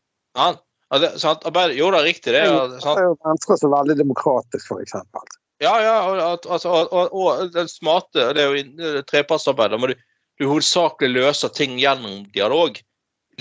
Det, 1.01 1.09
sant? 1.21 1.45
Arbeider, 1.47 1.73
jo, 1.77 1.89
det 1.91 1.99
er 1.99 2.07
riktig. 2.09 2.33
det. 2.33 2.41
Det 2.43 2.51
Ja, 2.51 2.65
er 2.65 2.79
sant? 2.83 3.19
Venstre 3.25 3.57
så 3.57 3.69
veldig 3.71 3.95
demokratisk, 3.97 4.71
eksempel. 4.83 5.21
Ja, 5.63 5.75
ja, 5.81 5.93
og, 6.09 6.17
at- 6.33 6.45
altså, 6.51 6.69
og, 6.91 7.13
og, 7.13 7.53
den 7.53 7.67
smarte 7.71 8.33
det 8.35 8.41
er 8.43 8.49
jo 8.51 8.59
inn- 8.63 8.75
det 8.77 8.95
er 8.99 9.05
trepartsarbeid. 9.07 9.71
Du, 9.79 9.93
du 10.39 10.47
hovedsakelig 10.49 11.13
løser 11.15 11.49
ting 11.55 11.77
gjennom 11.79 12.25
dialog. 12.33 12.79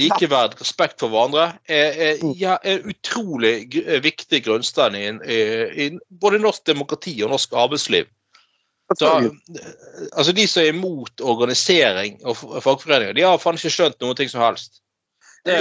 Likeverd, 0.00 0.54
respekt 0.56 1.02
for 1.02 1.12
hverandre 1.12 1.59
er, 1.68 1.92
er, 2.00 2.21
ja, 2.40 2.54
er 2.64 2.80
utrolig 2.88 3.66
eh, 3.82 3.99
viktig 4.00 4.38
grunnstein 4.47 4.94
i, 4.97 5.02
i, 5.28 5.40
i 5.85 5.88
både 6.09 6.38
norsk 6.40 6.64
demokrati 6.71 7.12
og 7.26 7.35
norsk 7.35 7.52
arbeidsliv. 7.52 8.06
Så, 8.97 9.11
altså 10.12 10.32
De 10.37 10.47
som 10.49 10.62
er 10.62 10.71
imot 10.73 11.21
organisering 11.21 12.18
og 12.25 12.37
fagforeninger, 12.64 13.12
de 13.16 13.23
har 13.25 13.38
faen 13.40 13.56
ikke 13.61 13.73
skjønt 13.73 14.00
noen 14.00 14.16
ting 14.16 14.28
som 14.32 14.40
helst. 14.44 14.80
Det, 15.44 15.59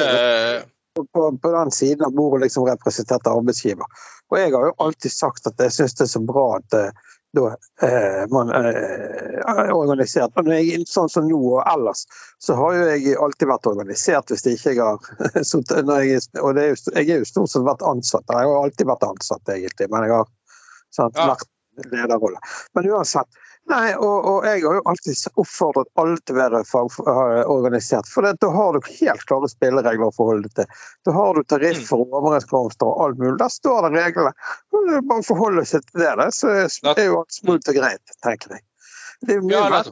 på, 0.95 1.37
på 1.37 1.51
den 1.51 1.71
siden 1.71 2.05
av 2.05 2.15
bordet 2.15 2.45
liksom 2.45 2.67
representert 2.67 3.27
arbeidsgiver. 3.27 3.85
Og 4.31 4.39
jeg 4.39 4.53
har 4.55 4.67
jo 4.69 4.75
alltid 4.83 5.11
sagt 5.11 5.47
at 5.47 5.59
jeg 5.59 5.73
syns 5.75 5.97
det 5.97 6.05
er 6.07 6.13
så 6.13 6.21
bra 6.23 6.45
at 6.57 6.77
eh, 6.77 7.09
da 7.35 7.45
eh, 7.87 8.23
man 8.31 8.51
eh, 8.55 9.37
er 9.39 9.71
organisert. 9.71 10.35
Når 10.35 10.57
jeg, 10.57 10.83
sånn 10.91 11.11
som 11.11 11.27
nå 11.27 11.39
og 11.39 11.61
ellers, 11.71 12.03
så 12.43 12.57
har 12.59 12.75
jo 12.75 12.89
jeg 12.89 13.15
alltid 13.23 13.51
vært 13.51 13.69
organisert 13.71 14.33
hvis 14.33 14.45
ikke 14.51 14.75
jeg 14.75 14.81
har 14.83 15.85
når 15.87 16.07
jeg, 16.07 16.25
Og 16.43 16.55
det 16.57 16.65
er 16.65 16.73
jo, 16.73 16.81
jeg 16.97 17.07
er 17.07 17.23
jo 17.23 17.29
stort 17.29 17.53
sett 17.53 17.67
vært 17.67 17.87
ansatt. 17.87 18.27
Jeg 18.27 18.51
har 18.51 18.65
alltid 18.65 18.91
vært 18.91 19.07
ansatt, 19.07 19.55
egentlig, 19.55 19.87
men 19.93 20.07
jeg 20.07 20.15
har 20.17 20.29
sant, 20.91 21.15
vært 21.19 21.47
lederrolle. 21.91 22.43
Men 22.75 22.91
uansett. 22.91 23.41
Nei, 23.69 23.93
og, 23.95 24.25
og 24.25 24.45
jeg 24.45 24.63
har 24.65 24.79
jo 24.79 24.81
alltid 24.89 25.37
oppfordret 25.39 25.87
alle 26.01 26.17
til 26.25 26.35
å 26.35 26.39
være 26.41 26.61
fagorganisert. 26.67 28.09
For 28.09 28.25
det, 28.25 28.33
da 28.41 28.49
har 28.51 28.73
du 28.73 28.89
helt 28.89 29.23
klare 29.29 29.49
spilleregler 29.51 30.09
å 30.09 30.15
forholde 30.15 30.49
deg 30.49 30.63
til. 30.63 30.81
Da 31.07 31.13
har 31.15 31.37
du 31.37 31.43
tariffer 31.47 32.01
og 32.01 32.17
overenskomster 32.19 32.89
og 32.89 33.05
alt 33.05 33.21
mulig. 33.21 33.37
Der 33.39 33.53
står 33.53 33.87
det 33.87 33.93
reglene. 34.01 34.33
Er 34.81 35.07
Bare 35.07 35.23
forholde 35.23 35.63
seg 35.69 35.85
til 35.91 36.03
det, 36.03 36.27
så 36.35 36.51
er 36.57 37.05
jo 37.05 37.21
alt 37.21 37.37
smooth 37.37 37.71
og 37.71 37.77
greit, 37.77 38.17
tenker 38.25 38.57
jeg. 38.57 38.65
Det 39.27 39.37
er 39.37 39.45
mye 39.45 39.53
ja, 39.55 39.83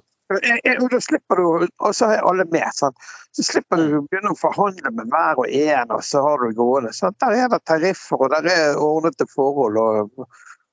jeg- 0.44 0.62
jeg- 0.66 0.82
og 0.82 0.90
da 0.92 1.00
slipper 1.02 1.36
du, 1.40 1.68
og 1.80 1.94
så 1.96 2.06
er 2.14 2.26
alle 2.26 2.46
med. 2.52 2.68
Sant? 2.74 2.96
Så 3.34 3.44
slipper 3.46 3.78
du 3.78 3.98
å 3.98 4.04
begynne 4.10 4.34
å 4.34 4.38
forhandle 4.38 4.92
med 4.92 5.10
hver 5.10 5.40
og 5.42 5.48
en, 5.50 5.92
og 5.92 6.04
så 6.06 6.22
har 6.26 6.38
du 6.38 6.54
gående. 6.58 6.92
Sant? 6.94 7.18
Der 7.22 7.46
er 7.46 7.50
det 7.50 7.64
tariffer, 7.66 8.18
og 8.22 8.30
der 8.30 8.46
er 8.50 8.78
ordnede 8.78 9.26
forhold 9.34 9.78
og, 9.78 10.28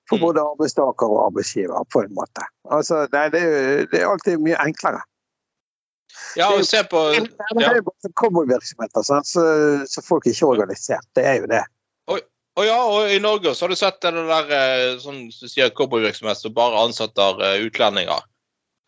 for 0.09 0.17
Mm. 0.19 0.23
både 0.29 0.41
arbeidstaker 0.45 1.07
og 1.11 1.25
arbeidsgiver, 1.27 1.85
på 1.93 2.03
en 2.05 2.15
måte. 2.15 2.45
Altså, 2.71 3.07
nei, 3.13 3.29
det, 3.35 3.43
det 3.93 4.01
er 4.03 4.11
alltid 4.11 4.39
mye 4.45 4.59
enklere. 4.63 5.01
ja, 6.37 6.47
og 6.53 6.65
se 6.65 6.81
på 6.91 7.01
det 7.13 7.65
er 7.67 7.77
jo 7.81 7.83
bare 7.89 8.13
cowboyvirksomheter, 8.21 9.03
så, 9.03 9.21
så 9.89 10.03
folk 10.05 10.27
er 10.27 10.31
ikke 10.37 10.47
organisert. 10.55 11.07
Det 11.17 11.25
er 11.27 11.41
jo 11.43 11.47
det. 11.51 11.65
Og 12.57 12.65
ja, 12.65 12.77
og 12.89 13.11
i 13.13 13.19
Norge 13.21 13.53
så 13.53 13.67
har 13.67 13.69
du 13.75 13.77
sett 13.77 13.99
det 14.01 14.15
der 14.17 14.53
eh, 14.57 14.95
sånn 15.03 15.27
du 15.29 15.49
sier 15.51 15.69
cowboyvirksomhet 15.77 16.39
som 16.41 16.55
bare 16.57 16.87
ansetter 16.87 17.43
eh, 17.45 17.59
utlendinger. 17.67 18.23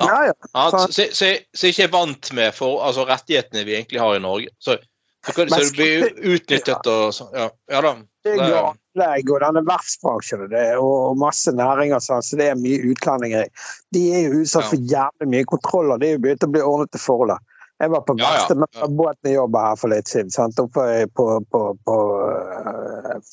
Ja. 0.00 0.06
Ja, 0.08 0.20
ja. 0.30 0.32
Ja, 0.54 0.64
så, 0.86 1.04
så, 1.12 1.34
så 1.52 1.68
ikke 1.68 1.84
er 1.84 1.92
vant 1.92 2.30
med 2.32 2.54
for, 2.56 2.78
altså, 2.86 3.04
rettighetene 3.04 3.66
vi 3.68 3.74
egentlig 3.76 4.00
har 4.00 4.14
i 4.16 4.22
Norge. 4.24 4.48
Så, 4.62 4.78
så, 5.26 5.34
så, 5.34 5.48
så 5.50 5.58
du 5.66 5.74
blir 5.76 6.06
utnyttet 6.32 6.88
og 6.88 7.12
sånn. 7.12 7.34
Ja, 7.36 7.48
ja 7.74 7.82
da. 7.84 7.92
Det- 8.24 8.38
og 8.38 8.78
anlegg 8.98 9.30
og 9.32 9.40
denne 9.44 9.62
verftsbransjen 9.68 10.46
og, 10.48 10.54
og 10.82 11.18
masse 11.18 11.52
næringer 11.54 12.02
sånn, 12.02 12.22
så 12.22 12.38
det 12.40 12.50
er 12.52 12.58
mye 12.60 12.80
utlendinger 12.92 13.46
i. 13.46 13.52
De 13.94 14.02
er 14.14 14.26
jo 14.26 14.42
utsatt 14.42 14.64
Ja. 14.64 14.70
for 14.70 14.76
jævlig 14.94 15.28
mye 15.34 15.44
kontroller. 15.44 15.98
Det 15.98 16.08
er 16.08 16.16
jo 16.18 16.24
begynt 16.26 16.44
å 16.44 16.52
bli 16.52 16.60
ordnet 16.64 16.98
forhold. 16.98 17.04
forholdet 17.08 17.38
Jeg 17.78 17.90
var 17.90 18.00
på 18.02 18.14
Ja, 18.18 18.30
ja, 18.34 18.66
ja. 18.74 18.86
båten 18.90 19.28
jeg 19.30 19.34
jobber 19.36 19.60
her 19.68 19.76
for 19.76 19.88
litt 19.88 20.08
siden. 20.10 20.30
Sant? 20.34 20.58
Oppe 20.58 21.06
på, 21.14 21.26
på, 21.50 21.60
på 21.86 21.94
på 21.94 21.96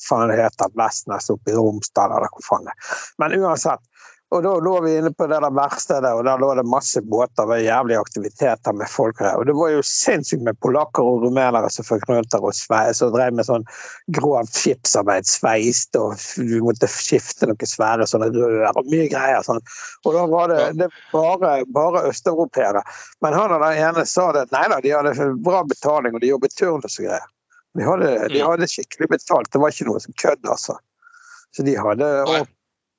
faen 0.08 0.30
det 0.30 0.38
heter 0.38 0.70
Vestnes 0.78 1.30
oppe 1.30 1.50
i 1.50 1.56
Romsdal 1.56 2.14
eller 2.14 2.30
hvor 2.30 2.46
faen 2.46 2.68
det. 2.70 2.76
Men 3.18 3.34
uansett. 3.40 3.82
Og 4.34 4.42
da 4.42 4.56
lå 4.58 4.72
vi 4.82 4.96
inne 4.98 5.12
på 5.14 5.28
det 5.30 5.36
der 5.38 5.54
verkstedet, 5.54 6.10
og 6.18 6.24
der 6.26 6.40
lå 6.42 6.48
det 6.58 6.64
masse 6.66 6.98
båter. 7.06 7.44
og 7.46 7.60
jævlig 7.62 7.68
jævlige 7.68 8.00
aktiviteter 8.00 8.72
med 8.74 8.88
folk 8.90 9.20
her. 9.20 9.36
Og 9.38 9.46
det 9.46 9.54
var 9.54 9.70
jo 9.70 9.82
sinnssykt 9.86 10.42
med 10.42 10.58
polakker 10.60 11.02
og 11.06 11.22
rumenere 11.22 11.70
som 11.70 11.84
fikk 11.86 12.08
rundt 12.10 12.30
der 12.32 12.42
og 12.42 12.52
sve- 12.52 12.92
som 12.92 13.12
drev 13.12 13.32
med 13.34 13.46
sånn 13.46 13.64
grovt 14.10 14.50
skipsarbeid, 14.50 15.26
sveist, 15.30 15.94
og 15.96 16.16
du 16.36 16.58
måtte 16.64 16.88
skifte 16.90 17.46
noen 17.46 17.70
svære 17.70 18.06
sånne 18.10 18.32
rør 18.34 18.72
og 18.76 18.90
mye 18.90 19.08
greier. 19.08 19.42
sånn. 19.46 19.60
Og 20.04 20.12
da 20.14 20.26
var 20.26 20.48
det, 20.48 20.76
det 20.78 20.90
var 21.12 21.38
bare, 21.38 21.64
bare 21.70 22.04
østeuropeere. 22.10 22.82
Men 23.22 23.32
han 23.32 23.52
og 23.52 23.62
den 23.62 23.78
ene 23.78 24.04
sa 24.06 24.32
det 24.32 24.50
nei 24.50 24.66
da, 24.68 24.80
de 24.80 24.90
hadde 24.90 25.36
bra 25.42 25.62
betaling, 25.62 26.14
og 26.14 26.20
de 26.20 26.32
jobbet 26.34 26.56
turnus 26.58 26.98
og 26.98 27.04
greier. 27.06 27.30
De 27.76 27.84
hadde, 27.84 28.28
de 28.32 28.40
Mm. 28.42 28.46
hadde 28.50 28.66
skikkelig 28.66 29.08
betalt, 29.08 29.50
det 29.52 29.60
var 29.60 29.70
ikke 29.70 29.86
noe 29.86 30.00
som 30.00 30.12
kødd, 30.18 30.42
altså. 30.48 30.78
Så 31.54 31.62
de 31.64 31.74
hadde 31.76 32.46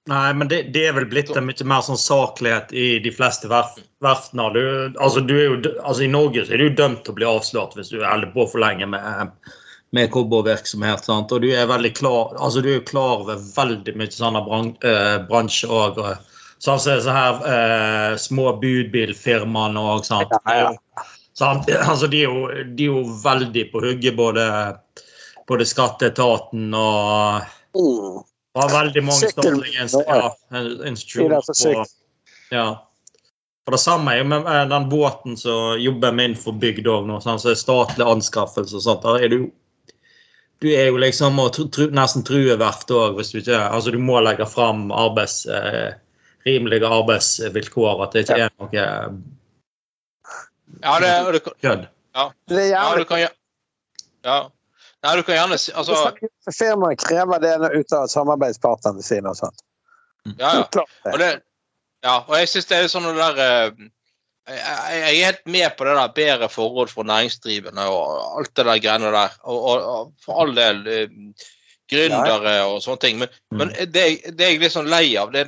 Nei. 0.07 0.33
Men 0.33 0.47
det, 0.47 0.61
det 0.73 0.85
er 0.87 0.95
vel 0.95 1.07
blitt 1.11 1.33
en 1.35 1.47
mye 1.47 1.67
mer 1.67 1.83
sånn 1.85 1.99
saklighet 1.99 2.71
i 2.71 2.87
de 3.03 3.11
fleste 3.11 3.49
verf, 3.51 3.75
verftene. 4.03 4.47
Du, 4.55 4.61
altså, 5.03 5.23
du 5.23 5.35
jo, 5.35 5.57
altså, 5.83 6.05
I 6.05 6.11
Norge 6.11 6.45
så 6.47 6.55
er 6.55 6.63
du 6.63 6.77
dømt 6.79 7.03
til 7.03 7.15
å 7.15 7.17
bli 7.19 7.27
avslørt 7.27 7.75
hvis 7.77 7.91
du 7.91 7.99
holder 8.03 8.31
på 8.35 8.47
for 8.51 8.63
lenge 8.63 8.87
med, 8.93 9.35
med 9.95 10.11
cowboyvirksomhet. 10.13 11.03
sant? 11.07 11.33
Og 11.35 11.43
du 11.43 11.51
er 11.51 11.67
veldig 11.69 11.93
klar 11.99 12.33
altså 12.39 12.63
du 12.63 12.71
er 12.77 12.87
klar 12.87 13.25
over 13.25 13.43
veldig 13.57 13.97
mye 13.99 14.15
sånne 14.15 14.43
bran, 14.47 14.73
eh, 14.87 15.17
bransjer 15.27 15.75
òg. 15.75 16.01
Sånn 16.63 16.79
som 16.81 17.03
så 17.03 17.13
her 17.13 17.43
eh, 17.51 18.15
små 18.21 18.55
budbilfirmaene 18.63 19.83
òg. 19.91 20.07
sant? 20.07 20.31
Ja, 20.47 20.57
ja. 20.69 21.05
Sant? 21.37 21.67
Altså, 21.83 22.07
de, 22.09 22.23
er 22.23 22.31
jo, 22.31 22.63
de 22.79 22.87
er 22.87 22.95
jo 22.95 23.03
veldig 23.21 23.67
på 23.69 23.83
hugget, 23.83 24.15
både, 24.17 24.47
både 25.51 25.67
skatteetaten 25.69 26.71
og 26.73 27.53
Mm. 27.77 28.23
Har 28.61 28.69
veldig 28.73 29.03
mange 29.03 29.21
inst 29.81 29.97
ja, 30.07 30.29
for 31.21 31.29
og- 31.81 31.87
Ja. 32.51 32.67
For 33.67 33.75
det 33.75 33.79
samme 33.83 34.13
er 34.13 34.17
jo 34.21 34.23
med 34.31 34.45
eh, 34.47 34.65
den 34.71 34.89
båten 34.89 35.37
som 35.37 35.75
jobber 35.79 36.11
med 36.15 36.29
innenfor 36.29 36.53
bygd 36.59 36.85
òg 36.87 37.05
nå, 37.09 37.17
sånn, 37.23 37.39
så 37.43 37.51
er 37.51 37.59
statlig 37.59 38.05
anskaffelse 38.07 38.75
og 38.79 38.83
sånt. 38.85 39.01
Der 39.03 39.25
er 39.25 39.27
du, 39.33 39.51
du 40.63 40.67
er 40.71 40.87
jo 40.87 40.97
liksom 41.03 41.37
og 41.43 41.51
tru, 41.53 41.65
tru, 41.69 41.89
nesten 41.91 42.23
true 42.23 42.55
verft 42.57 42.87
òg, 42.95 43.17
hvis 43.19 43.31
du 43.33 43.41
ikke 43.41 43.59
Altså, 43.59 43.91
du 43.91 43.99
må 43.99 44.21
legge 44.23 44.47
fram 44.47 44.87
arbeids, 44.95 45.45
eh, 45.51 45.93
rimelige 46.47 46.87
arbeidsvilkår, 46.87 48.03
at 48.05 48.11
det 48.15 48.23
ikke 48.29 48.39
er 48.45 48.49
noe 48.55 48.71
Ja, 50.83 50.99
det, 50.99 51.11
det, 51.33 51.43
kan- 51.43 51.53
kødd. 51.61 51.87
Det 52.47 52.57
er 52.57 52.69
ja, 54.23 54.49
Ja. 55.07 55.13
Nei, 55.13 55.17
du 55.21 55.23
kan 55.23 55.37
gjerne 55.37 55.57
si 55.61 55.71
Altså, 55.71 56.11
Firmaet 56.51 56.99
krever 56.99 57.39
det 57.39 57.53
ut 57.79 57.93
av 57.95 58.07
samarbeidspartnerne 58.11 59.03
sine 59.05 59.31
og 59.31 59.37
sånt. 59.39 59.61
ja, 60.35 60.49
ja. 60.59 60.63
Og, 60.67 61.13
det. 61.15 61.19
det, 61.21 61.29
ja, 62.03 62.17
og 62.27 62.33
jeg 62.35 62.49
syns 62.51 62.67
det 62.67 62.77
er 62.81 62.89
sånn 62.91 63.07
det 63.07 63.15
der 63.15 63.39
eh, 63.45 63.85
jeg, 64.47 64.99
er 64.99 65.25
helt 65.25 65.45
med 65.47 65.75
på 65.77 65.87
det 65.87 65.93
der 65.95 66.11
bedre 66.15 66.49
forhold 66.51 66.91
for 66.91 67.07
næringsdrivende 67.07 67.87
og 67.91 68.39
alt 68.41 68.51
det 68.55 68.65
der 68.67 68.81
greiene 68.83 69.11
der. 69.15 69.37
Og, 69.43 69.57
og, 69.71 69.87
og 69.93 70.11
for 70.23 70.43
all 70.43 70.53
del 70.55 70.83
eh, 70.91 71.07
gründere 71.91 72.57
og 72.67 72.81
sånne 72.83 73.03
ting. 73.03 73.19
Men, 73.23 73.31
Mm. 73.51 73.57
men 73.61 73.69
det, 73.95 74.03
det 74.35 74.43
er 74.43 74.51
jeg 74.51 74.59
litt 74.65 74.75
sånn 74.75 74.91
lei 74.91 75.15
av. 75.19 75.31
Det, 75.31 75.45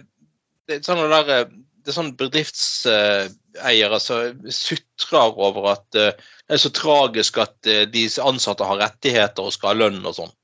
det 0.68 0.80
er 0.80 0.86
sånne 0.88 1.08
der 1.12 1.32
eh, 1.36 1.50
det 1.90 1.96
er 1.96 1.98
sånn 1.98 2.18
bedriftseiere 2.20 3.98
som 4.04 4.44
sutrer 4.54 5.40
over 5.42 5.72
at 5.72 5.98
eh, 5.98 6.12
det 6.46 6.54
er 6.54 6.62
så 6.62 6.70
tragisk 6.78 7.40
at 7.42 7.66
eh, 7.66 7.88
de 7.90 8.04
ansatte 8.22 8.68
har 8.70 8.78
rettigheter 8.78 9.48
og 9.48 9.56
skal 9.56 9.72
ha 9.72 9.80
lønn 9.80 10.06
og 10.06 10.14
sånn. 10.20 10.36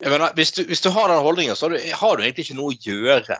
Jeg 0.00 0.14
mener, 0.14 0.32
hvis, 0.38 0.54
du, 0.56 0.62
hvis 0.64 0.80
du 0.80 0.88
har 0.94 1.10
den 1.12 1.20
holdningen, 1.26 1.58
så 1.58 1.66
har 1.66 1.76
du, 1.76 1.92
har 2.00 2.16
du 2.16 2.24
egentlig 2.24 2.46
ikke 2.46 2.56
noe 2.56 2.72
å 2.72 2.80
gjøre 2.80 3.36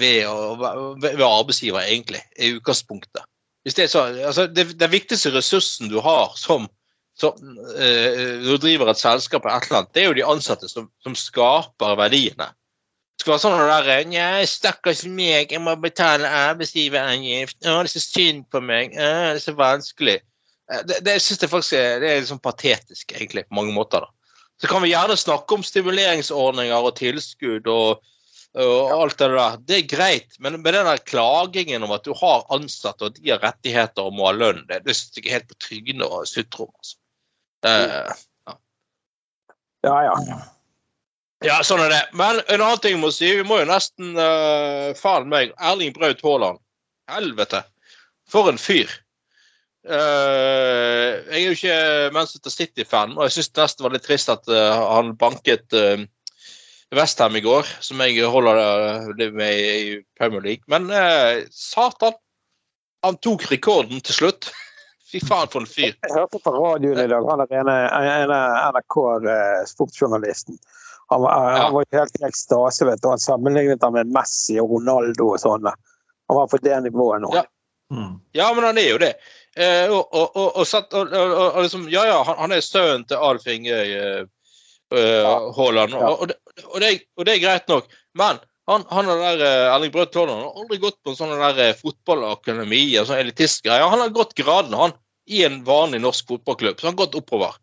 ved, 0.00 0.26
ved, 0.26 1.06
ved 1.06 1.26
arbeidsgiver, 1.26 1.84
egentlig, 1.84 2.24
i 2.40 2.54
utgangspunktet. 2.56 3.22
Det, 3.68 3.86
så, 3.92 4.08
altså, 4.26 4.48
det, 4.50 4.70
den 4.80 4.90
viktigste 4.90 5.30
ressursen 5.34 5.92
du 5.92 5.98
har 6.02 6.32
som, 6.40 6.66
som 7.20 7.36
eh, 7.76 8.40
du 8.42 8.56
driver 8.56 8.90
et 8.90 9.02
selskap, 9.02 9.44
eller 9.44 9.60
et 9.60 9.68
eller 9.68 9.82
annet, 9.84 9.94
det 9.94 10.02
er 10.02 10.10
jo 10.10 10.18
de 10.18 10.26
ansatte 10.34 10.70
som, 10.72 10.90
som 11.04 11.14
skaper 11.14 11.98
verdiene. 12.00 12.50
Det 13.20 13.26
skal 13.26 13.34
være 13.34 13.40
sånn 13.42 13.58
det 13.60 13.80
der 13.84 14.06
Nja, 14.08 14.26
stakkars 14.48 15.02
meg, 15.04 15.50
jeg 15.52 15.60
må 15.60 15.74
betale 15.76 16.24
arbeidsgiveravgift. 16.24 17.58
Å, 17.68 17.74
det 17.82 17.90
er 17.90 17.90
så 17.92 18.00
synd 18.00 18.46
på 18.48 18.62
meg. 18.64 18.94
Å, 18.96 19.08
det 19.12 19.32
er 19.34 19.40
så 19.44 19.52
vanskelig. 19.58 20.14
Eh, 20.72 20.78
Det, 20.88 20.96
det 21.04 21.18
synes 21.20 21.42
jeg 21.44 21.50
faktisk 21.52 21.74
er, 21.76 21.98
det 22.00 22.08
er 22.08 22.22
liksom 22.22 22.38
patetisk, 22.40 23.12
egentlig, 23.12 23.42
på 23.50 23.58
mange 23.58 23.74
måter. 23.76 24.06
da. 24.06 24.32
Så 24.64 24.70
kan 24.70 24.80
vi 24.80 24.94
gjerne 24.94 25.18
snakke 25.20 25.58
om 25.58 25.66
stimuleringsordninger 25.68 26.86
og 26.88 26.96
tilskudd 26.96 27.68
og, 27.68 28.00
og 28.56 28.94
alt 28.94 29.18
det 29.20 29.28
der. 29.34 29.58
Det 29.68 29.76
er 29.76 29.90
greit, 29.92 30.38
men 30.40 30.56
med 30.62 30.72
den 30.78 30.88
der 30.88 31.02
klagingen 31.10 31.84
om 31.84 31.92
at 31.92 32.08
du 32.08 32.14
har 32.16 32.46
ansatte 32.56 33.10
og 33.10 33.18
de 33.18 33.34
har 33.34 33.42
rettigheter 33.44 34.08
og 34.08 34.16
må 34.16 34.30
ha 34.30 34.32
lønn, 34.32 34.64
det, 34.70 34.80
det 34.88 34.96
synes 34.96 35.20
jeg 35.20 35.26
er 35.28 35.36
helt 35.36 35.52
på 35.52 35.58
trynet 35.66 36.08
å 36.08 36.22
sutre 36.24 36.64
om. 36.64 36.72
Altså. 36.72 36.96
Eh, 37.68 38.24
Ja, 39.84 39.94
ja. 40.08 40.16
ja, 40.28 40.40
sånn 41.64 41.82
er 41.84 41.92
det. 41.92 42.00
Men 42.18 42.40
en 42.46 42.60
annen 42.60 42.80
ting 42.82 42.96
jeg 42.96 43.02
må 43.02 43.12
si, 43.14 43.30
vi 43.38 43.46
må 43.46 43.60
jo 43.62 43.68
nesten 43.70 44.16
uh, 44.18 44.92
Faen 44.98 45.30
meg, 45.32 45.54
Erling 45.56 45.94
Braut 45.96 46.20
Haaland. 46.24 46.60
Helvete. 47.10 47.62
For 48.30 48.50
en 48.50 48.60
fyr. 48.60 48.90
Uh, 49.88 51.24
jeg 51.32 51.40
er 51.40 51.44
jo 51.46 51.56
ikke 51.56 51.76
Manchester 52.12 52.52
City-fan, 52.52 53.16
og 53.16 53.24
jeg 53.26 53.38
syns 53.38 53.54
nesten 53.56 53.86
var 53.86 53.94
litt 53.94 54.04
trist 54.04 54.28
at 54.32 54.44
uh, 54.52 54.82
han 54.92 55.14
banket 55.20 55.72
uh, 55.72 56.02
Westham 56.94 57.38
i 57.38 57.42
går, 57.44 57.68
som 57.80 58.02
jeg 58.04 58.26
holder 58.28 58.60
uh, 58.60 59.22
med 59.32 59.60
i 59.62 59.94
Premier 60.18 60.44
League. 60.44 60.66
Men 60.68 60.90
uh, 60.92 61.40
satan! 61.54 62.18
Han 63.00 63.16
tok 63.24 63.46
rekorden 63.48 64.02
til 64.04 64.14
slutt. 64.18 64.50
Fy 65.10 65.22
faen, 65.24 65.48
for 65.50 65.64
en 65.64 65.70
fyr. 65.70 65.94
Jeg 65.96 66.12
hørte 66.12 66.38
på 66.44 66.52
radioen 66.54 67.00
i 67.00 67.08
dag, 67.10 67.24
han 67.26 67.40
er 67.42 67.54
ene, 67.62 67.76
ene 68.20 68.40
NRK-sportsjournalisten. 68.76 70.60
Han, 71.10 71.22
var- 71.22 71.32
Ja. 71.56 71.62
han 71.64 71.72
var 71.74 71.84
helt 71.92 72.20
i 72.20 72.24
ekstase, 72.28 72.84
vet 72.86 73.02
du. 73.02 73.08
Han 73.08 73.18
sammenlignet 73.18 73.82
ham 73.82 73.92
med 73.98 74.06
Messi 74.14 74.58
og 74.62 74.70
Ronaldo 74.76 75.32
og 75.34 75.40
sånne. 75.42 75.72
Han 76.30 76.36
var 76.38 76.46
på 76.52 76.60
det 76.62 76.76
nivået 76.84 77.20
nå. 77.24 77.32
Ja. 77.34 77.42
Mm. 77.92 78.20
Ja, 78.38 78.52
men 78.54 78.64
han 78.64 78.78
er 78.78 78.88
jo 78.92 78.98
det. 79.02 79.14
Eh, 79.56 79.90
og, 79.90 80.06
og, 80.14 80.36
og, 80.36 80.52
og, 80.62 80.66
satt- 80.70 80.94
og, 80.94 81.08
og, 81.10 81.32
og, 81.34 81.48
og 81.56 81.62
liksom, 81.64 81.88
ja, 81.90 82.04
ja, 82.06 82.20
han, 82.22 82.36
han 82.38 82.52
er 82.54 82.60
sønnen 82.62 83.02
til 83.10 83.16
Alf 83.18 83.48
Ingøy 83.50 83.88
eh, 83.96 84.20
eh, 84.94 85.26
Haaland, 85.56 85.96
Ja. 85.98 86.12
og, 86.12 86.20
og, 86.22 86.28
det, 86.30 86.36
og, 87.18 87.24
det, 87.26 87.34
er- 87.34 87.42
greit 87.42 87.66
nok. 87.68 87.90
Men 88.14 88.38
han, 88.70 88.84
han 88.94 89.10
er 89.10 89.18
der, 89.24 89.42
eh, 89.48 89.74
Erling 89.74 89.90
Braut 89.92 90.14
Haaland 90.14 90.44
har 90.46 90.62
aldri 90.62 90.78
gått 90.78 91.00
på 91.02 91.10
en 91.10 91.18
sånn 91.18 91.34
der 91.42 91.58
eh, 91.66 91.74
fotballakademi 91.82 92.84
og 93.00 93.08
sånn 93.10 93.24
elitistgreier. 93.24 93.90
Han 93.90 94.04
har 94.04 94.14
gått 94.14 94.36
gradene, 94.38 94.78
han, 94.78 94.94
i 95.26 95.42
en 95.46 95.60
vanlig 95.66 96.00
norsk 96.06 96.30
fotballklubb. 96.30 96.78
Så 96.78 96.86
han 96.86 96.94
har 96.94 97.02
gått 97.06 97.18
oppover. 97.18 97.58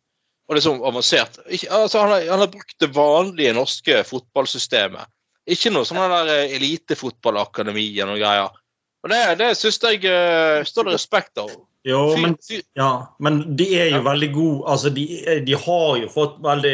Og 0.47 0.55
liksom 0.55 0.79
avansert. 0.87 1.41
Ikke, 1.51 1.67
altså, 1.75 2.05
han, 2.05 2.13
har, 2.15 2.27
han 2.31 2.43
har 2.45 2.51
brukt 2.51 2.77
det 2.79 2.87
vanlige 2.95 3.55
norske 3.57 4.03
fotballsystemet. 4.07 5.09
Ikke 5.47 5.71
noe 5.71 5.87
sånn 5.87 5.99
der 6.11 6.31
eh, 6.31 6.55
elitefotballakademi 6.57 7.89
og 8.03 8.13
noe 8.13 8.19
greier. 8.21 8.55
Og 9.03 9.11
det, 9.11 9.19
det 9.39 9.53
syns 9.59 9.77
jeg 9.83 10.01
uh, 10.07 10.63
står 10.67 10.87
det 10.87 10.95
respekt 10.97 11.39
av. 11.39 11.51
Jo, 11.87 12.01
men, 12.19 12.33
ja, 12.75 13.15
men 13.23 13.55
de 13.55 13.67
er 13.77 13.91
jo 13.93 14.01
Ja. 14.01 14.05
veldig 14.09 14.31
gode. 14.33 14.63
Altså, 14.71 14.89
de, 14.91 15.05
de 15.45 15.55
har 15.55 15.99
jo 16.01 16.09
fått 16.11 16.41
veldig 16.43 16.73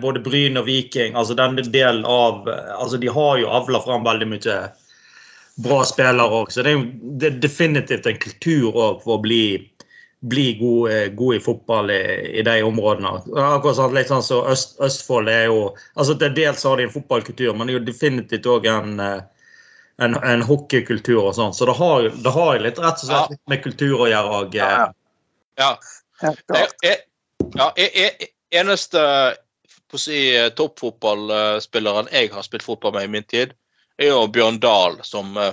Både 0.00 0.22
Bryn 0.24 0.56
og 0.56 0.64
Viking 0.64 1.18
altså 1.20 1.36
denne 1.36 1.60
delen 1.68 2.06
av 2.08 2.48
altså 2.48 2.96
De 3.02 3.10
har 3.12 3.42
jo 3.42 3.50
avla 3.52 3.82
fram 3.84 4.06
veldig 4.06 4.30
mye 4.30 4.56
bra 5.60 5.82
spillere 5.86 6.24
òg, 6.40 6.48
så 6.50 6.64
det 6.64 6.72
er 6.72 6.78
jo 6.78 6.86
det 7.20 7.28
er 7.28 7.36
definitivt 7.44 8.08
en 8.10 8.16
kultur 8.18 8.72
òg 8.72 9.04
for 9.04 9.18
å 9.18 9.22
bli, 9.22 9.42
bli 10.24 10.46
god, 10.58 10.90
eh, 10.90 11.06
god 11.12 11.36
i 11.36 11.42
fotball 11.44 11.90
i, 11.92 12.00
i 12.40 12.42
de 12.46 12.56
områdene. 12.64 13.12
Akkurat 13.36 13.76
sånn, 13.76 13.94
litt 13.96 14.08
sånn 14.08 14.24
så 14.24 14.40
Øst, 14.48 14.78
Østfold 14.84 15.28
er 15.28 15.46
jo 15.50 15.58
altså 15.94 16.16
til 16.20 16.32
Dels 16.36 16.64
har 16.64 16.80
de 16.80 16.86
en 16.88 16.94
fotballkultur, 16.94 17.52
men 17.52 17.68
det 17.68 17.74
er 17.74 17.78
jo 17.78 17.86
definitivt 17.90 18.48
òg 18.48 18.68
en 18.72 19.00
eh, 19.04 19.22
en, 20.02 20.16
en 20.26 20.42
hockeykultur 20.42 21.20
og 21.20 21.34
sånn. 21.36 21.52
Så 21.54 21.68
det 21.68 21.76
har 21.78 22.08
det 22.10 22.32
har 22.34 22.56
jo 22.56 22.64
litt 22.66 22.80
rett 22.82 23.02
og 23.02 23.06
slett 23.06 23.20
Ja. 23.20 23.30
litt 23.30 23.52
med 23.52 23.62
kultur 23.62 24.06
å 24.06 24.10
gjøre. 24.10 24.40
òg. 24.40 24.54
Ja, 24.58 24.70
ja. 24.74 24.88
Ja. 25.58 25.72
Jeg, 26.82 26.98
ja, 27.54 27.72
jeg, 27.76 27.90
jeg, 27.94 28.30
eneste 28.50 29.02
på 29.90 29.98
å 29.98 30.02
si, 30.02 30.18
toppfotballspilleren 30.56 32.08
jeg 32.10 32.32
har 32.32 32.42
spilt 32.46 32.66
fotball 32.66 32.94
med 32.96 33.06
i 33.06 33.12
min 33.12 33.26
tid, 33.30 33.54
er 33.98 34.10
jo 34.10 34.26
Bjørn 34.26 34.58
Dahl, 34.62 34.98
som 35.06 35.36
eh, 35.38 35.52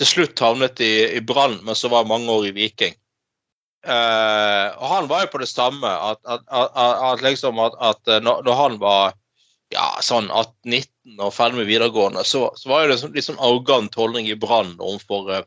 til 0.00 0.08
slutt 0.08 0.40
havnet 0.40 0.80
i, 0.80 1.18
i 1.18 1.20
Brann, 1.20 1.58
men 1.64 1.76
så 1.76 1.90
var 1.92 2.08
mange 2.08 2.30
år 2.32 2.48
i 2.48 2.54
Viking. 2.56 2.96
Eh, 3.84 4.66
og 4.80 4.86
han 4.88 5.08
var 5.10 5.26
jo 5.26 5.34
på 5.34 5.40
det 5.42 5.50
samme, 5.50 5.88
at, 5.88 6.20
at, 6.24 6.44
at, 6.48 6.76
at 7.04 7.24
liksom 7.24 7.58
eh, 7.60 8.20
når, 8.24 8.52
han 8.56 8.78
var 8.80 9.12
ja, 9.74 9.88
sånn 10.04 10.30
18-19 10.32 11.20
og 11.20 11.34
ferdig 11.36 11.60
med 11.60 11.68
videregående, 11.68 12.24
så, 12.24 12.46
så 12.56 12.70
var 12.70 12.88
det 12.88 12.96
sånn, 13.02 13.12
litt 13.16 13.26
sånn 13.26 13.42
arrogant 13.44 13.96
holdning 13.98 14.30
i 14.30 14.38
Brann 14.40 14.72
overfor 14.78 15.28
uh, 15.28 15.42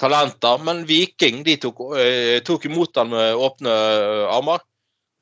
talenter. 0.00 0.62
Men 0.64 0.86
Viking 0.88 1.42
de 1.44 1.58
tok, 1.60 1.82
uh, 1.92 2.38
tok 2.48 2.64
imot 2.70 2.96
han 2.96 3.12
med 3.12 3.44
åpne 3.44 3.76
armer. 4.32 4.64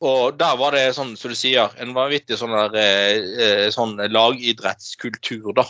Og 0.05 0.37
der 0.39 0.59
var 0.61 0.77
det 0.77 0.93
sånn, 0.95 1.15
som 1.17 1.33
du 1.33 1.39
sier, 1.39 1.75
en 1.81 1.95
vanvittig 1.97 2.37
sånn, 2.37 2.53
der, 2.75 3.71
sånn 3.73 3.97
lagidrettskultur, 4.13 5.55
da. 5.57 5.65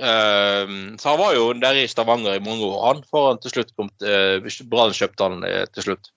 Ehm, 0.00 0.98
så 0.98 1.12
han 1.12 1.20
var 1.20 1.34
jo 1.36 1.48
der 1.60 1.76
i 1.82 1.88
Stavanger 1.88 2.38
i 2.38 2.44
mange 2.44 2.64
år, 2.64 2.78
han, 2.86 3.02
før 3.10 3.26
han 3.32 3.40
til 3.42 3.56
slutt 3.56 3.74
kom 3.76 3.90
til 4.00 4.40
uh, 4.40 4.68
Brann 4.72 4.94
kjøpte 4.96 5.26
han 5.28 5.44
uh, 5.44 5.64
til 5.74 5.88
slutt. 5.88 6.08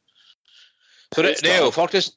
Så 1.11 1.25
det, 1.25 1.35
det 1.43 1.57
er 1.57 1.65
jo 1.65 1.73
faktisk 1.75 2.15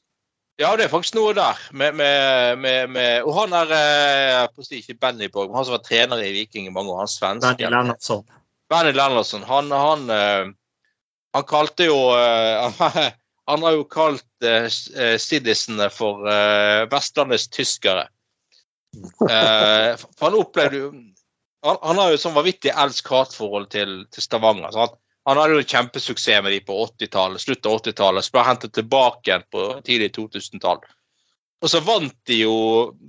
Ja, 0.59 0.73
det 0.75 0.85
er 0.85 0.91
faktisk 0.91 1.15
noe 1.15 1.31
der 1.31 1.59
med, 1.71 1.93
med, 1.95 2.57
med, 2.59 2.89
med 2.91 3.23
Og 3.23 3.31
han 3.37 3.53
er 3.55 3.69
eh, 3.71 4.65
ikke 4.75 4.97
Benny 4.99 5.29
Borg, 5.31 5.47
men 5.47 5.55
han 5.55 5.67
som 5.67 5.77
var 5.77 5.85
trener 5.85 6.19
i 6.19 6.33
Viking 6.35 6.67
i 6.67 6.73
mange 6.73 6.91
år, 6.91 7.05
han 7.05 7.07
Benny 7.07 7.45
svenske. 7.45 7.69
Lennartson. 7.71 8.25
Benny 8.67 8.91
Lennartson, 8.91 9.45
han, 9.47 9.71
han, 9.71 10.03
eh, 10.11 10.51
han 11.37 11.47
kalte 11.47 11.87
jo 11.87 12.01
eh, 12.17 12.83
Han 13.49 13.63
har 13.65 13.73
jo 13.73 13.85
kalt 13.89 14.45
uh, 14.45 14.67
siddisene 15.17 15.87
for 15.89 16.27
eh, 16.29 16.83
Vestlandets 16.91 17.47
tyskere. 17.49 18.03
Eh, 19.25 19.95
for 19.97 20.27
han 20.27 20.37
opplevde 20.37 20.81
jo 20.83 20.91
han, 21.65 21.77
han 21.83 22.01
har 22.01 22.13
jo 22.13 22.21
sånn 22.21 22.37
vanvittig 22.37 22.71
elsk-hat-forhold 22.71 23.69
til, 23.73 24.01
til 24.13 24.25
Stavanger. 24.25 24.71
Sant? 24.75 24.99
han, 25.29 25.37
hadde 25.37 25.59
jo 25.59 25.65
kjempesuksess 25.67 26.43
med 26.43 26.55
de 26.55 26.61
på 26.65 26.77
80-tallet, 26.85 27.41
sluttet 27.43 27.67
av 27.69 27.81
80-tallet. 27.81 28.25
Så 28.25 28.35
ble 28.35 28.45
hentet 28.47 28.73
tilbake 28.77 29.29
igjen 29.29 29.45
på 29.53 29.65
tidlig 29.85 30.13
2000-tall. 30.17 30.81
Og 31.59 31.67
så 31.67 31.81
vant 31.83 32.15
de 32.29 32.37
jo 32.39 32.53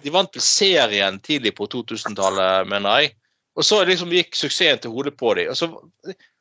De 0.02 0.10
vant 0.10 0.32
vel 0.34 0.42
serien 0.42 1.20
tidlig 1.22 1.54
på 1.58 1.68
2000-tallet, 1.70 2.68
mener 2.70 3.02
jeg. 3.04 3.14
Og 3.58 3.66
så 3.66 3.80
liksom 3.86 4.12
gikk 4.14 4.36
suksessen 4.36 4.82
til 4.82 4.94
hodet 4.94 5.14
på 5.18 5.32
dem. 5.38 5.52
Og 5.52 5.58
så, 5.58 5.70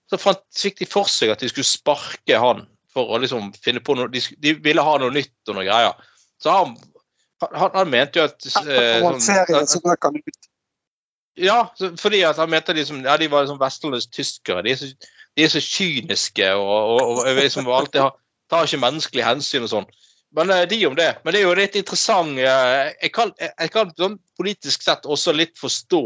så 0.10 0.20
fant, 0.22 0.42
fikk 0.58 0.82
de 0.82 0.90
for 0.90 1.10
seg 1.12 1.34
at 1.34 1.44
de 1.44 1.50
skulle 1.52 1.68
sparke 1.68 2.42
han 2.42 2.66
for 2.94 3.14
å 3.14 3.20
liksom 3.22 3.52
finne 3.62 3.82
på 3.86 3.94
noe 3.98 4.10
De, 4.10 4.22
de 4.42 4.56
ville 4.66 4.84
ha 4.84 4.96
noe 5.02 5.14
nytt 5.14 5.52
og 5.52 5.60
noe 5.60 5.68
greier. 5.68 6.14
Så 6.42 6.54
han, 6.54 6.76
han, 7.46 7.74
han 7.76 7.92
mente 7.92 8.22
jo 8.22 8.26
at 8.26 8.48
eh, 8.66 9.04
Og 9.06 9.22
serien 9.24 9.70
så 9.70 9.82
røk 9.86 10.10
han 10.10 10.18
ut. 10.20 10.50
Ja, 11.42 11.60
fordi 12.00 12.22
at 12.28 12.38
han 12.42 12.52
mente 12.52 12.76
liksom, 12.78 13.02
ja, 13.06 13.16
de 13.18 13.30
var 13.32 13.46
liksom 13.46 13.60
Vestlandets 13.62 14.10
tyskere. 14.14 14.64
De, 14.66 14.74
er 14.74 14.80
så- 14.82 15.16
de 15.38 15.46
er 15.46 15.52
så 15.54 15.62
kyniske 15.64 16.52
og, 16.58 17.00
og, 17.00 17.20
og 17.24 17.40
liksom 17.40 17.68
alltid 17.72 18.02
har, 18.02 18.16
tar 18.50 18.68
ikke 18.68 18.82
menneskelig 18.82 19.26
hensyn 19.28 19.68
og 19.68 19.72
sånn. 19.74 19.90
Men 20.36 20.52
eh, 20.54 20.66
de 20.70 20.80
om 20.86 20.96
det. 20.98 21.10
Men 21.24 21.34
det 21.34 21.42
er 21.42 21.48
jo 21.48 21.58
litt 21.58 21.78
interessant 21.80 22.38
eh, 22.38 22.92
Jeg 23.02 23.12
kan, 23.16 23.32
jeg 23.42 23.72
kan 23.74 23.94
sånn 23.98 24.20
politisk 24.38 24.84
sett 24.86 25.08
også 25.10 25.34
litt 25.34 25.56
forstå 25.58 26.04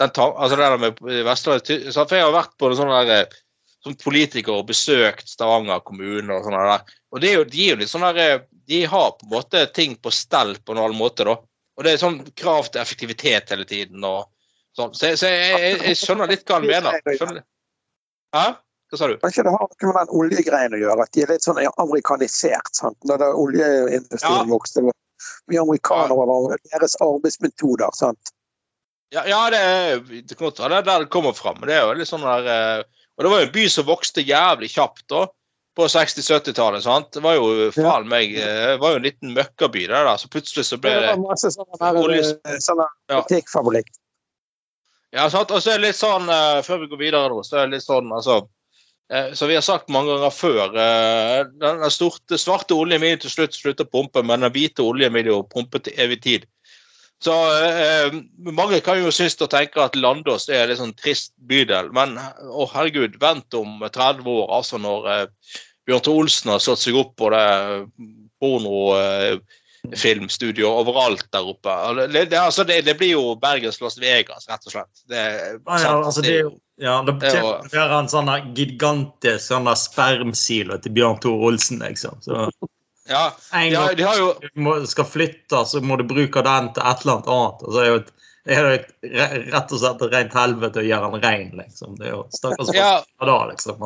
den 0.00 0.14
altså 0.16 0.56
det 0.56 0.64
der 0.64 0.78
med 0.80 1.00
Vestlandet 1.26 1.90
For 1.92 2.16
jeg 2.16 2.24
har 2.24 2.32
vært 2.32 2.54
på 2.56 2.70
sånn 2.76 2.92
der 2.94 3.10
eh, 3.18 3.38
som 3.84 3.96
politiker 4.00 4.60
og 4.60 4.68
besøkt 4.68 5.28
Stavanger 5.28 5.82
kommune 5.84 6.36
og 6.36 6.44
sånn 6.44 6.56
der. 6.56 6.88
Og 7.12 7.20
det 7.20 7.30
er 7.30 7.38
jo, 7.38 7.44
de 7.48 7.62
er 7.64 7.70
jo 7.74 7.78
litt 7.80 7.92
sånn 7.92 8.04
der 8.08 8.42
De 8.68 8.82
har 8.88 9.14
på 9.18 9.26
en 9.26 9.32
måte 9.34 9.64
ting 9.76 9.96
på 10.00 10.12
stell 10.14 10.54
på 10.60 10.72
en 10.74 10.82
annen 10.84 10.98
måte, 11.00 11.24
da. 11.28 11.36
Og 11.76 11.84
det 11.84 11.94
er 11.94 12.02
sånn 12.02 12.20
krav 12.36 12.68
til 12.68 12.82
effektivitet 12.82 13.52
hele 13.52 13.64
tiden 13.68 14.04
og 14.04 14.28
sånn. 14.78 14.94
Så, 14.94 15.14
så 15.20 15.30
jeg, 15.30 15.52
jeg, 15.54 15.78
jeg, 15.84 16.00
skjønner 16.00 16.30
litt 16.30 16.44
hva 16.46 16.58
han 16.58 16.68
mener. 16.68 16.98
Skjønner. 17.06 17.46
Hæ? 18.36 18.46
Hva 18.90 18.98
sa 18.98 19.06
du? 19.06 19.16
Kanskje 19.22 19.44
det 19.46 19.52
har 19.54 19.68
noe 19.70 19.92
med 19.92 19.98
den 20.00 20.16
oljegreien 20.18 20.74
å 20.74 20.80
gjøre, 20.80 21.06
at 21.06 21.14
de 21.14 21.22
er 21.22 21.32
litt 21.34 21.46
sånn 21.46 21.60
amerikanisert. 21.68 22.72
sant? 22.74 22.98
Når 23.06 23.22
det 23.22 23.30
oljeindustrien 23.44 24.42
ja. 24.42 24.50
vokste, 24.50 24.84
mye 25.50 25.62
amerikanere 25.62 26.36
og 26.36 26.54
deres 26.72 26.96
arbeidsmetoder. 27.04 27.94
sant? 27.98 28.32
Ja, 29.14 29.26
ja 29.26 29.42
det, 29.50 29.60
det, 30.08 30.22
det 30.26 30.38
er 30.38 30.74
der 30.82 31.04
det 31.04 31.10
kommer 31.10 31.34
fram. 31.38 31.62
Det 31.66 31.76
er 31.76 31.86
jo 31.86 31.98
litt 31.98 32.10
sånn 32.10 32.26
der, 32.26 32.50
eh, 32.50 33.04
og 33.18 33.26
det 33.26 33.32
var 33.32 33.42
jo 33.42 33.48
en 33.48 33.54
by 33.54 33.68
som 33.70 33.86
vokste 33.86 34.26
jævlig 34.26 34.70
kjapt 34.74 35.06
da, 35.12 35.24
på 35.78 35.86
60-70-tallet. 35.90 36.82
sant? 36.86 37.12
Det 37.14 37.22
var 37.22 37.38
jo 37.38 37.70
faen 37.74 38.10
meg 38.10 38.34
eh, 38.38 38.74
det 38.74 38.78
var 38.82 38.94
jo 38.94 39.00
en 39.00 39.06
liten 39.06 39.34
møkkaby 39.38 39.86
der, 39.86 40.06
da, 40.06 40.16
så 40.18 40.30
plutselig 40.30 40.66
så 40.66 40.78
ble 40.82 40.94
det 40.96 41.08
Det 41.08 41.16
var 41.16 41.26
masse 41.26 41.50
sånne, 41.54 42.58
sånne 42.62 42.86
butikkfabrikk. 43.10 43.90
Ja, 43.94 44.09
sant? 45.30 45.50
og 45.50 45.62
så 45.62 45.74
er 45.74 45.80
det 45.80 45.90
litt 45.90 45.98
sånn, 45.98 46.30
uh, 46.30 46.62
før 46.66 46.84
vi 46.84 46.90
går 46.90 47.00
videre 47.00 47.30
nå, 47.32 47.42
så 47.46 47.60
er 47.60 47.68
det 47.68 47.78
litt 47.78 47.86
sånn 47.86 48.12
altså 48.14 48.40
uh, 48.44 49.32
Som 49.34 49.50
vi 49.50 49.56
har 49.58 49.66
sagt 49.66 49.90
mange 49.90 50.12
ganger 50.14 50.34
før 50.34 50.76
uh, 50.76 51.40
Den 51.60 51.84
storte, 51.90 52.38
svarte 52.38 52.76
oljen 52.78 53.02
vil 53.02 53.18
til 53.20 53.32
slutt 53.32 53.58
slutte 53.58 53.86
å 53.86 53.90
pumpe, 53.90 54.22
men 54.22 54.46
den 54.46 54.54
hvite 54.54 54.86
oljen 54.86 55.14
vil 55.16 55.32
jo 55.32 55.42
pumpe 55.50 55.82
til 55.82 55.98
evig 55.98 56.22
tid. 56.22 56.48
Så 57.20 57.34
Mange 58.40 58.78
kan 58.80 58.96
jo 58.96 59.10
synes 59.12 59.34
og 59.44 59.50
tenke 59.52 59.82
at 59.82 59.96
Landås 59.98 60.46
er 60.48 60.70
en 60.70 60.78
sånn 60.78 60.94
trist 60.96 61.34
bydel, 61.36 61.90
men 61.92 62.14
å 62.16 62.64
herregud, 62.70 63.18
vent 63.20 63.52
om 63.58 63.82
30 63.84 64.24
år, 64.24 64.46
altså 64.56 64.80
når 64.80 65.26
Bjørn 65.84 66.06
Thor 66.06 66.22
Olsen 66.22 66.54
har 66.54 66.62
slått 66.64 66.80
seg 66.80 66.96
opp 66.96 67.12
på 67.20 67.28
det 67.34 67.44
pornofilmstudioet 68.40 69.58
eh, 69.92 70.66
overalt 70.66 71.26
der 71.32 71.46
oppe. 71.52 71.76
Det, 72.00 72.24
det, 72.30 72.38
altså, 72.38 72.64
det, 72.64 72.82
det, 72.86 72.96
blir 72.98 73.14
jo 73.14 73.36
Bergens 73.40 73.80
Las 73.80 73.98
Vegas, 74.00 74.48
rett 74.48 74.66
og 74.66 74.74
slett. 74.74 75.04
Det, 75.08 75.22
ah, 75.66 75.80
ja, 75.82 75.94
altså, 75.98 76.24
det, 76.24 76.36
ja, 76.80 76.98
det 77.06 77.16
betyr 77.20 77.96
en 77.98 78.10
sånn 78.10 78.30
gigantisk 78.56 79.50
sånn 79.50 79.70
spermsilo 79.76 80.78
til 80.80 80.94
Bjørn 80.96 81.20
Tore 81.22 81.50
Olsen, 81.50 81.82
liksom. 81.84 82.20
Så. 82.24 82.48
Ja, 83.10 83.32
en 83.58 83.72
gang 83.72 83.98
ja, 83.98 84.12
jo... 84.18 84.34
du 84.54 84.86
skal 84.86 85.08
flytte, 85.08 85.64
så 85.66 85.80
må 85.82 85.98
du 85.98 86.04
bruke 86.06 86.44
den 86.46 86.70
til 86.76 86.84
et 86.86 87.02
eller 87.02 87.18
annet 87.18 87.32
annet. 87.34 87.64
Og 87.66 87.74
så 87.74 87.82
er 87.82 87.88
jo 87.88 87.98
et, 88.00 88.12
er 88.50 88.68
det 88.68 89.48
rett 89.50 89.74
og 89.74 89.82
slett 89.82 90.04
et 90.06 90.14
rent 90.14 90.36
helvete 90.38 90.82
å 90.82 90.86
gjøre 90.86 91.10
den 91.16 91.24
ren, 91.24 91.50
liksom. 91.64 91.98
Det 91.98 92.06
er 92.06 92.14
jo 92.14 92.22
stakkars 92.38 92.70
ja. 92.76 92.92
da, 93.26 93.40
liksom. 93.50 93.82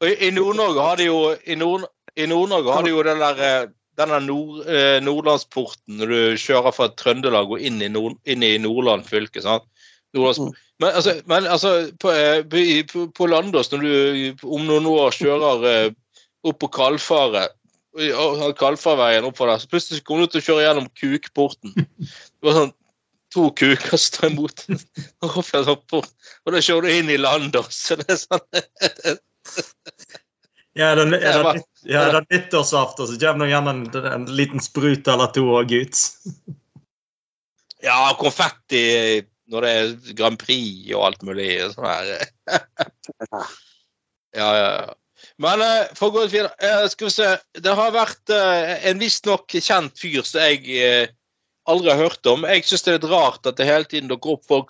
Og 0.00 0.24
I 0.24 0.32
Nord-Norge 0.32 0.88
har 0.88 0.98
de 1.00 1.10
jo 1.10 1.20
i 1.44 1.56
Nord 1.60 1.86
Nord-Norge 2.16 2.72
har 2.72 2.82
de 2.82 2.92
jo 2.94 3.02
den 3.04 3.20
der 3.20 3.40
eh, 3.44 3.68
denne 3.96 4.20
nord, 4.24 4.62
eh, 4.68 4.98
Nordlandsporten 5.04 6.00
når 6.00 6.12
du 6.12 6.40
kjører 6.40 6.74
fra 6.76 6.88
Trøndelag 6.92 7.52
og 7.52 7.62
inn 7.64 7.80
i, 7.82 7.90
nord, 7.92 8.18
inn 8.28 8.44
i 8.44 8.56
Nordland 8.62 9.06
fylke. 9.08 9.42
sant? 9.44 9.66
Mm. 10.16 10.52
Men 10.80 10.90
altså, 10.92 11.14
men, 11.28 11.46
altså 11.46 11.72
på, 12.00 12.12
eh, 12.12 12.84
på, 12.88 13.06
på, 13.16 13.28
Landås, 13.28 13.72
når 13.72 13.84
du 13.84 14.46
om 14.46 14.64
noen 14.68 14.88
år 14.88 15.16
kjører 15.16 15.68
eh, 15.70 15.94
opp 16.46 16.60
på 16.62 16.72
Kalfaret 16.72 17.54
Kalfarveien 17.96 19.24
oppover 19.24 19.54
der. 19.54 19.62
Så 19.62 19.70
plutselig 19.72 20.02
kommer 20.04 20.26
du 20.26 20.34
til 20.34 20.42
å 20.42 20.46
kjøre 20.50 20.64
gjennom 20.66 20.88
Kukporten. 21.00 21.72
Det 21.72 22.44
var 22.44 22.58
sånn 22.58 22.74
to 23.32 23.46
kuker 23.56 23.96
som 23.96 24.02
står 24.02 24.26
imot. 24.34 24.64
Og 25.24 26.52
da 26.52 26.60
kjører 26.60 26.84
du 26.84 26.92
inn 26.92 27.12
i 27.12 27.16
Landås. 27.20 27.78
så 27.88 27.96
det 28.00 28.10
er 28.12 28.20
sånn 28.20 28.44
Ja, 30.76 30.90
er 30.92 30.98
det, 31.00 31.22
er 31.24 31.40
det, 31.40 31.62
ja, 31.86 32.02
det 32.10 32.18
er 32.18 32.26
nyttårsaften, 32.34 33.08
så 33.08 33.18
kommer 33.20 33.46
det 33.46 33.52
gjerne 33.52 33.74
en, 33.74 33.86
en, 34.12 34.26
liten 34.38 34.62
sprut 34.62 35.08
eller 35.10 35.30
to 35.34 35.46
òg 35.54 35.72
ut. 35.76 36.02
Ja, 37.84 37.98
konfetti 38.18 38.82
når 39.52 39.62
det 39.62 39.72
er 39.72 40.14
Grand 40.18 40.38
Prix 40.40 40.90
og 40.96 41.04
alt 41.06 41.26
mulig. 41.26 41.50
Sånn 41.74 41.88
her. 41.90 42.14
Ja, 44.36 44.50
ja, 44.52 44.64
ja. 44.84 45.28
Men 45.40 45.62
uh, 45.64 45.86
for 45.96 46.10
å 46.10 46.14
gå 46.14 46.24
videre 46.28 46.50
uh, 46.60 46.86
Skal 46.92 47.08
vi 47.08 47.14
se 47.14 47.28
Det 47.64 47.72
har 47.78 47.94
vært 47.94 48.32
uh, 48.32 48.74
en 48.84 49.00
visstnok 49.00 49.48
kjent 49.48 49.96
fyr 49.96 50.26
som 50.26 50.42
jeg 50.44 51.08
aldri 51.66 51.90
har 51.90 51.98
hørt 51.98 52.28
om. 52.30 52.44
Jeg 52.46 52.62
syns 52.68 52.84
det 52.84 52.92
er 52.92 52.98
litt 53.00 53.08
rart 53.10 53.48
at 53.48 53.56
det 53.58 53.66
hele 53.66 53.88
tiden 53.90 54.10
dukker 54.12 54.36
opp 54.36 54.44
folk, 54.46 54.68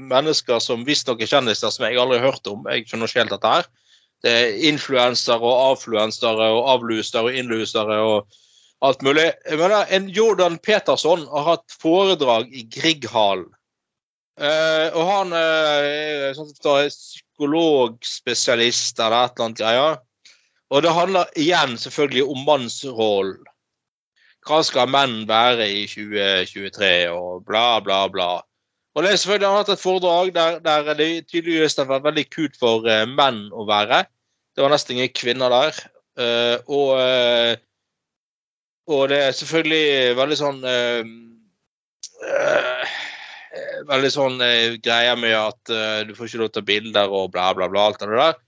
mennesker 0.00 0.62
som 0.64 0.86
visstnok 0.86 1.20
er 1.20 1.28
kjendiser 1.28 1.74
som 1.74 1.84
jeg 1.84 1.98
aldri 2.00 2.22
har 2.22 2.30
hørt 2.30 2.48
om. 2.48 2.62
Jeg 2.72 2.86
skjønner 2.88 3.10
ikke 3.10 3.20
helt 3.20 3.34
dette 3.34 3.50
her. 3.52 3.68
Det 4.24 4.32
er 4.34 4.56
influensere 4.70 5.38
og 5.38 5.72
avfluensere 5.72 6.46
og 6.56 6.62
avlusere 6.74 7.22
og 7.28 7.34
innlusere 7.38 7.96
og 8.02 8.18
alt 8.82 9.02
mulig. 9.06 9.28
Men 9.60 9.70
en 9.94 10.06
Jordan 10.14 10.56
Peterson 10.58 11.20
har 11.30 11.44
hatt 11.52 11.68
foredrag 11.82 12.44
i 12.50 12.62
Grieghallen. 12.72 13.52
og 14.94 15.04
han 15.10 15.32
er 15.34 16.34
sånn 16.36 16.54
psykologspesialist 16.54 18.98
eller 19.02 19.24
et 19.24 19.32
eller 19.32 19.44
annet 19.46 19.58
greier. 19.58 19.98
Og 20.70 20.82
det 20.84 20.92
handler 20.92 21.24
igjen 21.36 21.78
selvfølgelig 21.80 22.24
om 22.28 22.44
mannsrollen. 22.46 23.44
Hva 24.48 24.62
skal 24.64 24.88
menn 24.88 25.26
være 25.28 25.66
i 25.68 25.86
2023, 25.90 27.10
og 27.12 27.44
bla, 27.44 27.80
bla, 27.84 28.08
bla. 28.08 28.40
Og 28.98 29.04
det 29.04 29.12
er 29.12 29.20
selvfølgelig 29.22 29.54
hatt 29.54 29.68
et 29.70 29.78
foredrag 29.78 30.30
der, 30.34 30.56
der 30.58 30.88
det 30.98 31.28
tydeligvis 31.30 31.76
har 31.78 31.86
vært 31.86 32.08
veldig 32.08 32.24
kult 32.34 32.56
for 32.58 32.82
uh, 32.82 33.04
menn 33.06 33.44
å 33.54 33.62
være. 33.68 34.00
Det 34.58 34.64
var 34.64 34.72
nesten 34.74 34.96
ingen 34.96 35.12
kvinner 35.14 35.52
der. 35.54 35.78
Uh, 36.18 36.56
og, 36.66 36.88
uh, 36.98 37.54
og 38.90 39.04
det 39.12 39.20
er 39.22 39.36
selvfølgelig 39.38 40.16
veldig 40.18 40.38
sånn 40.42 40.62
Veldig 43.88 44.08
sånn 44.10 44.42
greier 44.82 45.16
med 45.16 45.32
at 45.38 45.70
du 46.08 46.10
får 46.16 46.26
ikke 46.26 46.40
lov 46.40 46.48
til 46.50 46.50
å 46.50 46.56
ta 46.56 46.62
bilder 46.66 47.12
og 47.14 47.30
bla, 47.32 47.52
bla, 47.54 47.68
bla. 47.70 47.84
alt 47.86 48.02
det 48.02 48.08
der. 48.10 48.40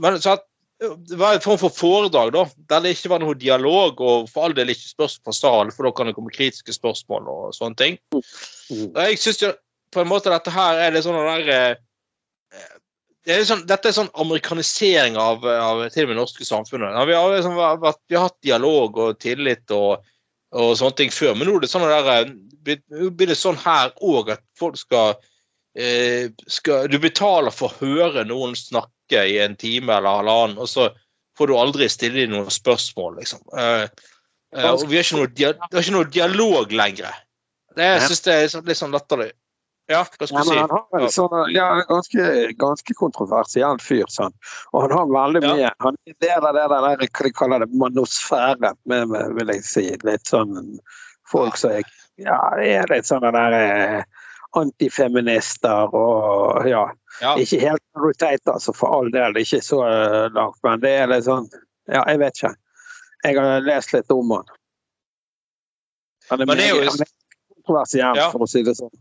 men 0.00 0.16
så 0.22 0.38
at 0.38 0.47
det 0.78 1.16
var 1.18 1.34
en 1.34 1.42
form 1.42 1.58
for 1.58 1.74
foredrag 1.74 2.30
da, 2.34 2.44
der 2.70 2.84
det 2.84 2.94
ikke 2.94 3.10
var 3.10 3.22
noe 3.22 3.34
dialog, 3.38 3.98
og 3.98 4.28
for 4.30 4.46
all 4.46 4.54
del 4.54 4.70
ikke 4.70 4.92
spørsmål 4.92 5.26
fra 5.26 5.34
salen, 5.34 5.72
for 5.74 5.88
da 5.88 5.94
kan 5.94 6.06
det 6.06 6.14
komme 6.14 6.34
kritiske 6.34 6.74
spørsmål 6.76 7.30
og 7.32 7.56
sånne 7.56 7.80
ting. 7.80 7.98
Mm. 8.14 8.92
Og 8.92 9.00
jeg 9.02 9.18
synes 9.18 9.42
jo 9.42 9.52
på 9.94 10.04
en 10.04 10.10
måte 10.10 10.30
dette 10.30 10.52
her 10.54 10.78
er 10.84 10.94
litt 10.94 11.06
sånn 11.06 11.18
der 11.18 11.50
eh, 11.54 12.66
det 13.26 13.34
er 13.34 13.42
sånn, 13.44 13.64
Dette 13.68 13.90
er 13.90 13.96
sånn 13.96 14.12
amerikanisering 14.22 15.18
av, 15.20 15.42
av 15.44 15.82
til 15.92 16.06
og 16.06 16.08
med 16.08 16.14
det 16.14 16.20
norske 16.22 16.46
samfunnet. 16.48 16.94
Vi, 17.10 17.16
har, 17.16 17.32
liksom, 17.34 17.58
vært, 17.58 17.98
vi, 18.08 18.16
har, 18.16 18.28
hatt 18.28 18.38
dialog 18.46 19.00
og 19.04 19.18
tillit 19.20 19.74
og, 19.74 20.06
og, 20.54 20.70
sånne 20.78 20.96
ting 21.00 21.12
før, 21.12 21.34
men 21.36 21.50
nå 21.50 21.56
er 21.58 21.66
det 21.66 21.72
sånn 21.72 21.84
der, 21.90 22.30
eh, 22.70 23.10
blir 23.10 23.28
det 23.28 23.36
sånn 23.36 23.58
her 23.60 23.90
òg 24.04 24.32
at 24.36 24.44
folk 24.56 24.78
skal, 24.80 25.18
eh, 25.76 26.30
skal 26.46 26.88
Du 26.88 26.96
betaler 27.02 27.52
for 27.52 27.68
å 27.68 27.82
høre 27.82 28.24
noen 28.28 28.56
snakke 28.56 28.94
snakke 29.08 29.26
i 29.28 29.38
en 29.38 29.56
time 29.56 29.92
eller 29.92 30.08
halvannen, 30.08 30.58
og 30.58 30.68
så 30.68 30.90
får 31.38 31.46
du 31.46 31.56
aldri 31.56 31.88
stille 31.88 32.26
dem 32.26 32.32
noen 32.32 32.50
spørsmål, 32.50 33.18
liksom. 33.20 33.40
Uh, 33.52 33.88
uh, 34.56 34.72
og 34.74 34.88
vi 34.88 34.96
har 34.96 35.04
ikke 35.04 35.18
noe, 35.18 35.28
dia 35.34 35.52
har 35.54 35.82
ikke 35.82 35.94
noe 35.94 36.10
dialog 36.10 36.72
lenger. 36.72 37.12
Det 37.76 37.84
jeg 37.84 38.08
synes 38.08 38.26
jeg 38.26 38.48
er 38.48 38.66
litt 38.66 38.78
sånn 38.78 38.92
latterlig. 38.92 39.32
Ja, 39.88 40.02
hva 40.04 40.26
skal 40.26 40.44
du 40.44 40.50
ja, 40.50 40.52
si? 40.52 40.56
Han 40.58 40.72
har 40.74 41.00
en 41.00 41.12
sånn, 41.12 41.36
ja, 41.54 41.68
ganske, 41.88 42.24
ganske 42.60 42.94
kontroversiell 42.98 43.78
fyr. 43.80 44.04
Sånn. 44.12 44.34
Og 44.74 44.82
han 44.84 44.92
har 44.92 45.06
veldig 45.08 45.40
mye 45.46 45.62
ja. 45.62 45.70
Han 45.80 45.96
er 46.04 46.16
del 46.20 46.44
av 46.44 46.58
det 46.58 46.66
der, 46.68 46.82
hva 46.84 47.22
de 47.24 47.30
kaller 47.32 47.64
det, 47.64 47.70
manosfære, 47.72 48.74
med, 48.84 49.08
med, 49.14 49.32
vil 49.38 49.54
jeg 49.54 49.64
si. 49.64 49.86
Litt 50.04 50.28
sånn 50.28 50.76
folk 51.30 51.56
som 51.56 51.78
jeg 51.78 51.88
Ja, 52.18 52.36
det 52.58 52.68
er 52.74 52.90
litt 52.90 53.06
sånne 53.06 53.30
der 53.30 53.54
eh, 53.54 54.02
antifeminister 54.58 55.94
og 55.94 56.66
ja, 56.68 56.88
ja. 57.22 57.34
Ikke 57.40 57.60
helt 57.62 57.82
rotate, 57.98 58.52
altså, 58.52 58.74
for 58.76 58.94
all 58.94 59.10
del. 59.14 59.36
Ikke 59.40 59.60
så 59.64 59.82
uh, 59.82 60.28
langt, 60.34 60.58
men 60.66 60.82
det 60.84 60.94
er 61.00 61.10
litt 61.10 61.26
sånn 61.26 61.48
Ja, 61.88 62.02
jeg 62.04 62.20
vet 62.22 62.38
ikke. 62.38 62.54
Jeg 63.24 63.38
har 63.40 63.66
lest 63.66 63.94
litt 63.94 64.12
om 64.14 64.30
han. 64.36 64.54
Han 66.28 66.42
er, 66.42 66.46
men 66.46 66.60
det 66.60 66.68
er 66.68 66.76
jo 66.76 66.96
kontroversiell, 67.56 68.18
ja. 68.20 68.28
for 68.34 68.44
å 68.44 68.50
si 68.50 68.62
det 68.66 68.76
sånn. 68.78 68.92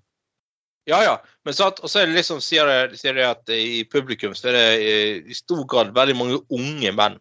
Ja, 0.87 1.01
ja. 1.03 1.15
Men 1.43 1.53
så 1.53 1.67
at, 1.67 1.81
er 1.83 2.07
det 2.07 2.15
liksom, 2.15 2.39
sier 2.43 2.67
det, 2.69 2.97
sier 2.99 3.17
at 3.27 3.51
i 3.51 3.83
publikum 3.91 4.35
så 4.35 4.49
er 4.49 4.55
det 4.55 4.67
i, 4.79 4.93
i 5.27 5.35
stor 5.35 5.65
grad 5.67 5.91
veldig 5.95 6.15
mange 6.15 6.39
unge 6.47 6.93
menn. 6.95 7.17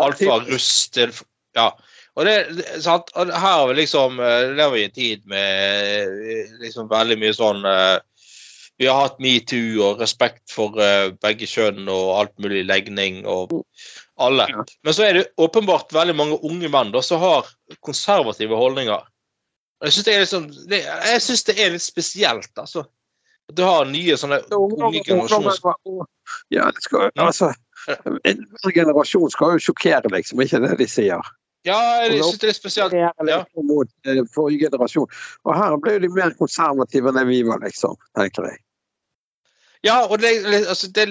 Alt 0.00 0.22
fra 0.24 0.40
russ 0.48 0.88
til 0.94 1.12
Ja. 1.54 1.68
Og 2.14 2.24
det, 2.28 2.34
sant? 2.82 3.10
Her 3.14 3.34
har 3.42 3.68
vi 3.68 3.74
liksom 3.80 4.20
eh, 4.22 4.52
lever 4.54 4.78
i 4.78 4.84
en 4.86 4.94
tid 4.94 5.24
med 5.26 6.10
eh, 6.14 6.52
liksom 6.62 6.86
veldig 6.90 7.16
mye 7.20 7.34
sånn 7.34 7.64
vi 8.78 8.86
har 8.86 9.04
hatt 9.04 9.20
metoo 9.22 9.82
og 9.86 10.00
respekt 10.02 10.50
for 10.50 10.78
eh, 10.82 11.12
begge 11.22 11.46
kjønn 11.46 11.86
og 11.86 12.14
alt 12.18 12.34
mulig 12.42 12.64
legning 12.66 13.22
og 13.30 13.52
alle. 14.18 14.48
Men 14.82 14.96
så 14.96 15.06
er 15.06 15.18
det 15.18 15.26
åpenbart 15.40 15.94
veldig 15.94 16.16
mange 16.18 16.40
unge 16.42 16.70
menn 16.72 16.90
da, 16.94 17.02
som 17.02 17.22
har 17.22 17.50
konservative 17.86 18.58
holdninger. 18.58 19.06
Jeg 19.84 19.94
syns 19.94 20.06
det, 20.06 20.18
liksom, 20.24 20.50
det, 20.70 20.82
det 21.46 21.56
er 21.60 21.74
litt 21.74 21.84
spesielt, 21.84 22.52
altså. 22.58 22.86
Du 23.52 23.60
har 23.66 23.84
nye 23.84 24.16
sånne 24.16 24.40
unge 24.56 25.02
generasjoner 25.04 25.58
Ja, 26.54 26.70
det 26.72 26.82
skal, 26.86 27.10
altså, 27.20 27.50
en 28.24 28.46
generasjon 28.72 29.32
skal 29.34 29.58
jo 29.58 29.64
sjokkere, 29.68 30.10
liksom. 30.14 30.40
Ikke 30.40 30.62
det 30.64 30.78
de 30.80 30.88
sier. 30.88 31.34
Ja, 31.64 31.78
jeg 32.04 32.20
syns 32.20 32.42
det 32.42 32.50
er 32.50 32.56
spesielt. 32.56 32.94
Ja. 32.94 33.40
mot 33.56 33.88
forrige 34.34 34.68
generasjon. 34.68 35.08
Og 35.44 35.56
her 35.56 35.76
ble 35.80 35.96
de 36.02 36.10
mer 36.12 36.34
konservative 36.38 37.12
enn 37.12 37.28
vi 37.30 37.40
var, 37.46 37.62
liksom. 37.64 37.96
tenker 38.18 38.50
jeg. 38.50 38.60
Ja, 39.84 39.98
og 40.08 40.18
det, 40.20 40.32
altså, 40.64 40.88
det? 40.96 41.08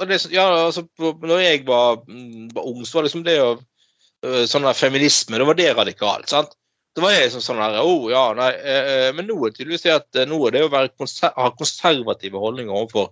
Og 0.00 0.08
det, 0.10 0.20
ja, 0.32 0.46
altså, 0.66 0.86
når 0.98 1.42
jeg 1.42 1.66
var, 1.66 2.00
mm, 2.08 2.54
var 2.54 2.66
ung, 2.66 2.86
så 2.86 2.98
var 2.98 3.06
liksom 3.06 3.26
det 3.26 3.36
å 3.42 3.50
øh, 3.56 4.44
Sånn 4.50 4.66
der 4.66 4.74
feminisme, 4.74 5.38
det 5.38 5.46
var 5.46 5.58
det 5.58 5.68
radikalt. 5.78 6.30
sant? 6.30 6.56
Det 6.96 7.04
var 7.04 7.12
jeg 7.12 7.28
som 7.34 7.42
sånn 7.44 7.60
der, 7.60 7.76
oh, 7.84 8.08
ja, 8.08 8.30
nei, 8.34 8.48
eh, 8.56 8.90
eh, 8.92 9.10
Men 9.14 9.28
nå 9.28 9.36
er 9.36 9.52
det 9.52 9.58
tydeligvis 9.58 9.84
det 9.84 9.94
at 9.94 10.18
eh, 10.18 10.26
nå 10.26 10.38
er 10.48 10.56
det 10.56 10.64
å 10.64 10.82
konser 10.96 11.34
ha 11.36 11.50
konservative 11.52 12.40
holdninger 12.40 12.72
overfor 12.72 13.10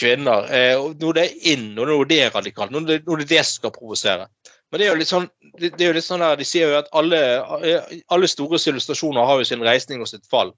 kvinner. 0.00 0.48
Eh, 0.50 0.74
nå 0.98 1.12
er 1.12 1.20
det 1.20 1.28
inn, 1.52 1.68
og 1.78 1.86
nå 1.86 2.00
er 2.02 2.10
det 2.10 2.24
radikalt. 2.34 2.74
Nå 2.74 2.82
er 2.82 2.88
det, 2.90 2.98
nå 3.06 3.14
er 3.14 3.22
det 3.22 3.30
det 3.30 3.44
skal 3.46 3.72
provosere. 3.76 4.26
Men 4.70 4.78
det 4.80 4.86
er 4.86 4.92
jo 4.92 4.98
litt 5.00 5.10
sånn, 5.10 5.28
det, 5.58 5.72
det 5.76 5.84
er 5.84 5.88
jo 5.90 5.94
litt 5.98 6.06
sånn 6.06 6.22
der, 6.22 6.36
de 6.38 6.44
sier 6.46 6.70
jo 6.70 6.78
at 6.78 6.88
alle, 6.94 7.18
alle 8.14 8.28
store 8.30 8.58
sivilisasjoner 8.62 9.24
har 9.26 9.40
jo 9.40 9.44
sin 9.48 9.64
reisning 9.66 10.00
og 10.04 10.06
sitt 10.10 10.26
fall. 10.30 10.52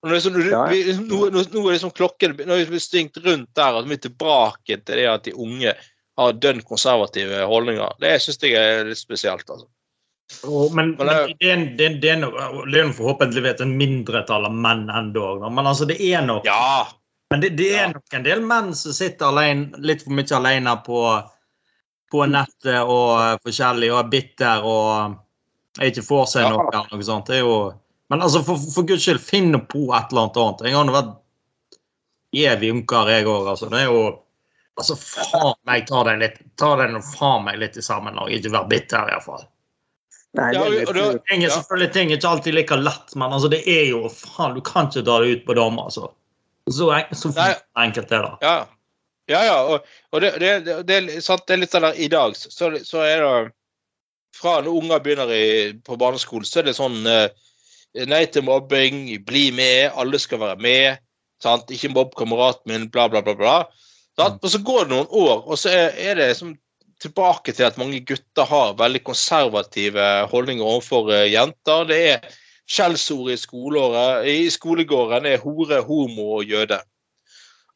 Og 0.00 0.08
nå 0.08 0.14
er 0.14 0.16
det 0.16 0.24
sånn, 0.24 0.38
Ja. 0.48 0.62
vi, 0.70 0.78
nå, 0.96 1.18
nå, 1.28 1.42
nå 1.52 1.64
er 1.68 1.74
liksom 1.76 1.90
klokken 1.92 2.38
Nå 2.48 2.56
er 2.56 2.70
vi 2.70 2.78
stingt 2.80 3.18
rundt 3.20 3.50
der 3.54 3.76
at 3.82 3.84
vi 3.90 3.98
er 3.98 4.04
tilbake 4.06 4.78
til 4.80 4.96
det 4.96 5.04
at 5.12 5.24
de 5.28 5.34
unge 5.36 5.74
har 6.20 6.32
dønn 6.40 6.62
konservative 6.64 7.42
holdninger. 7.48 7.92
Det 8.00 8.14
syns 8.24 8.40
jeg 8.40 8.56
er 8.56 8.84
litt 8.88 8.98
spesielt. 8.98 9.44
altså. 9.48 9.68
Oh, 10.46 10.70
men, 10.72 10.94
Men 10.96 11.06
men 11.06 11.06
det- 11.06 11.36
det, 11.40 11.50
er 11.50 11.64
det, 11.76 11.86
er- 11.90 12.00
det 12.00 12.10
er 12.10 12.16
nok 12.22 12.34
det 12.70 12.80
er 12.80 12.86
nok 12.86 12.96
forhåpentligvis 12.96 13.60
en 13.60 13.76
mindretall 13.76 14.46
av 14.46 14.52
menn 14.54 14.88
ennå. 14.88 15.50
Men 15.52 15.66
altså, 15.66 15.84
det 15.86 16.00
er 16.00 16.22
nok 16.24 16.44
Ja! 16.46 16.86
Men 17.30 17.40
det, 17.40 17.56
det 17.56 17.68
er 17.74 17.82
Ja. 17.82 17.92
nok 17.92 18.14
en 18.14 18.22
del 18.22 18.40
menn 18.40 18.72
som 18.74 18.92
sitter 18.92 19.26
alene, 19.26 19.72
litt 19.78 20.02
for 20.02 20.10
mye 20.16 20.32
alene 20.36 20.76
på, 20.86 21.00
på 22.10 22.26
nettet 22.26 22.80
og 22.82 23.10
eh, 23.20 23.36
forskjellig, 23.44 23.90
og 23.92 24.00
er 24.02 24.10
bitter 24.12 24.66
og 24.66 25.84
ikke 25.86 26.04
får 26.04 26.26
seg 26.32 26.48
noe. 26.50 26.66
Ja. 26.74 26.82
noe 26.90 27.06
sånt. 27.06 27.30
Det 27.30 27.38
er 27.38 27.44
jo, 27.44 27.58
men 28.10 28.24
altså, 28.26 28.42
for, 28.46 28.58
for 28.74 28.88
guds 28.88 29.04
skyld, 29.06 29.22
finn 29.22 29.54
på 29.54 29.84
et 29.94 30.10
eller 30.10 30.26
annet 30.26 30.40
annet. 30.42 30.64
Jeg 30.66 30.76
har 30.78 30.88
nå 30.88 30.96
vært 30.96 31.14
evig 32.40 32.72
ungkar, 32.74 33.10
jeg 33.10 33.28
òg. 33.28 33.54
Altså. 33.54 33.70
Det 33.70 33.84
er 33.84 33.88
jo 33.92 34.02
Altså, 34.78 34.94
faen 34.96 35.58
meg, 35.68 35.82
ta 35.90 35.98
deg 36.06 36.20
litt 36.22 36.36
ta 36.56 36.70
deg 36.78 36.92
nå 36.94 37.00
faen 37.04 37.42
meg 37.44 37.58
litt 37.60 37.74
i 37.76 37.82
sammen 37.84 38.16
og 38.16 38.30
ikke 38.32 38.52
vær 38.54 38.68
bitter, 38.70 39.10
iallfall. 39.12 39.42
Nei, 40.38 40.46
det 40.54 40.60
er 40.62 40.86
og 40.86 40.94
litt, 40.96 41.18
Ting 41.28 41.42
Ja. 41.44 41.50
selvfølgelig 41.52 41.88
ting 41.92 42.12
er 42.12 42.16
ikke 42.16 42.30
alltid 42.30 42.54
like 42.56 42.78
lett, 42.80 43.12
men 43.18 43.34
altså, 43.34 43.50
det 43.52 43.60
er 43.68 43.90
jo 43.90 44.08
faen, 44.08 44.54
du 44.56 44.62
kan 44.64 44.88
ikke 44.88 45.02
dra 45.04 45.18
det 45.20 45.34
ut 45.34 45.44
på 45.44 45.56
damer. 45.58 45.90
Altså. 45.90 46.08
Så, 46.70 46.88
så 47.12 47.32
enkelt 47.82 48.14
er 48.14 48.24
det. 48.24 48.32
Ja, 48.46 48.54
ja. 49.30 49.40
ja 49.46 49.58
og, 49.62 49.86
og 50.12 50.24
det, 50.24 50.34
det, 50.42 50.52
det, 50.66 50.76
det, 50.88 50.96
er 50.96 51.06
litt 51.06 51.24
sånn 51.24 51.44
der 51.48 51.98
I 51.98 52.08
dag 52.12 52.36
så, 52.36 52.72
så 52.84 53.04
er 53.06 53.24
det 53.24 53.52
Fra 54.36 54.60
når 54.60 54.80
unger 54.82 55.04
begynner 55.04 55.30
i, 55.34 55.46
på 55.84 55.98
barneskolen, 56.00 56.46
så 56.46 56.60
er 56.60 56.70
det 56.70 56.78
sånn 56.78 57.00
eh, 57.08 57.28
Nei 58.06 58.22
til 58.30 58.44
mobbing, 58.46 59.08
bli 59.26 59.48
med, 59.50 59.90
alle 59.98 60.20
skal 60.22 60.38
være 60.38 60.62
med. 60.62 61.00
Sant? 61.42 61.72
Ikke 61.74 61.88
mobb 61.90 62.12
kameraten 62.14 62.70
min, 62.70 62.84
bla, 62.86 63.08
bla, 63.10 63.18
bla. 63.26 63.34
bla. 63.34 63.54
Sant? 64.14 64.38
Og 64.38 64.52
så 64.52 64.60
går 64.62 64.84
det 64.84 64.92
noen 64.94 65.10
år, 65.10 65.40
og 65.42 65.58
så 65.58 65.72
er, 65.74 65.96
er 65.98 66.20
det 66.20 66.28
som 66.38 66.52
tilbake 67.00 67.54
til 67.56 67.66
at 67.66 67.78
mange 67.80 67.98
gutter 68.06 68.46
har 68.46 68.76
veldig 68.78 69.02
konservative 69.06 70.06
holdninger 70.30 70.64
overfor 70.64 71.10
eh, 71.16 71.30
jenter. 71.32 71.86
Det 71.88 72.00
er 72.12 72.38
skjellsord 72.70 73.32
i 73.32 73.38
skoleåret. 73.40 74.28
I 74.28 74.50
skolegården 74.52 75.28
er 75.30 75.42
hore, 75.42 75.80
homo 75.86 76.36
og 76.38 76.44
jøde. 76.50 76.80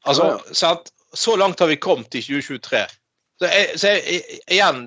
Altså, 0.05 0.35
Ja, 0.35 0.55
sant? 0.55 0.93
Så 1.15 1.37
langt 1.41 1.61
har 1.63 1.71
vi 1.71 1.81
kommet 1.81 2.15
i 2.15 2.23
2023. 2.23 2.85
Så, 3.39 3.51
jeg, 3.51 3.79
så 3.79 3.93
jeg, 3.95 4.41
igjen, 4.53 4.85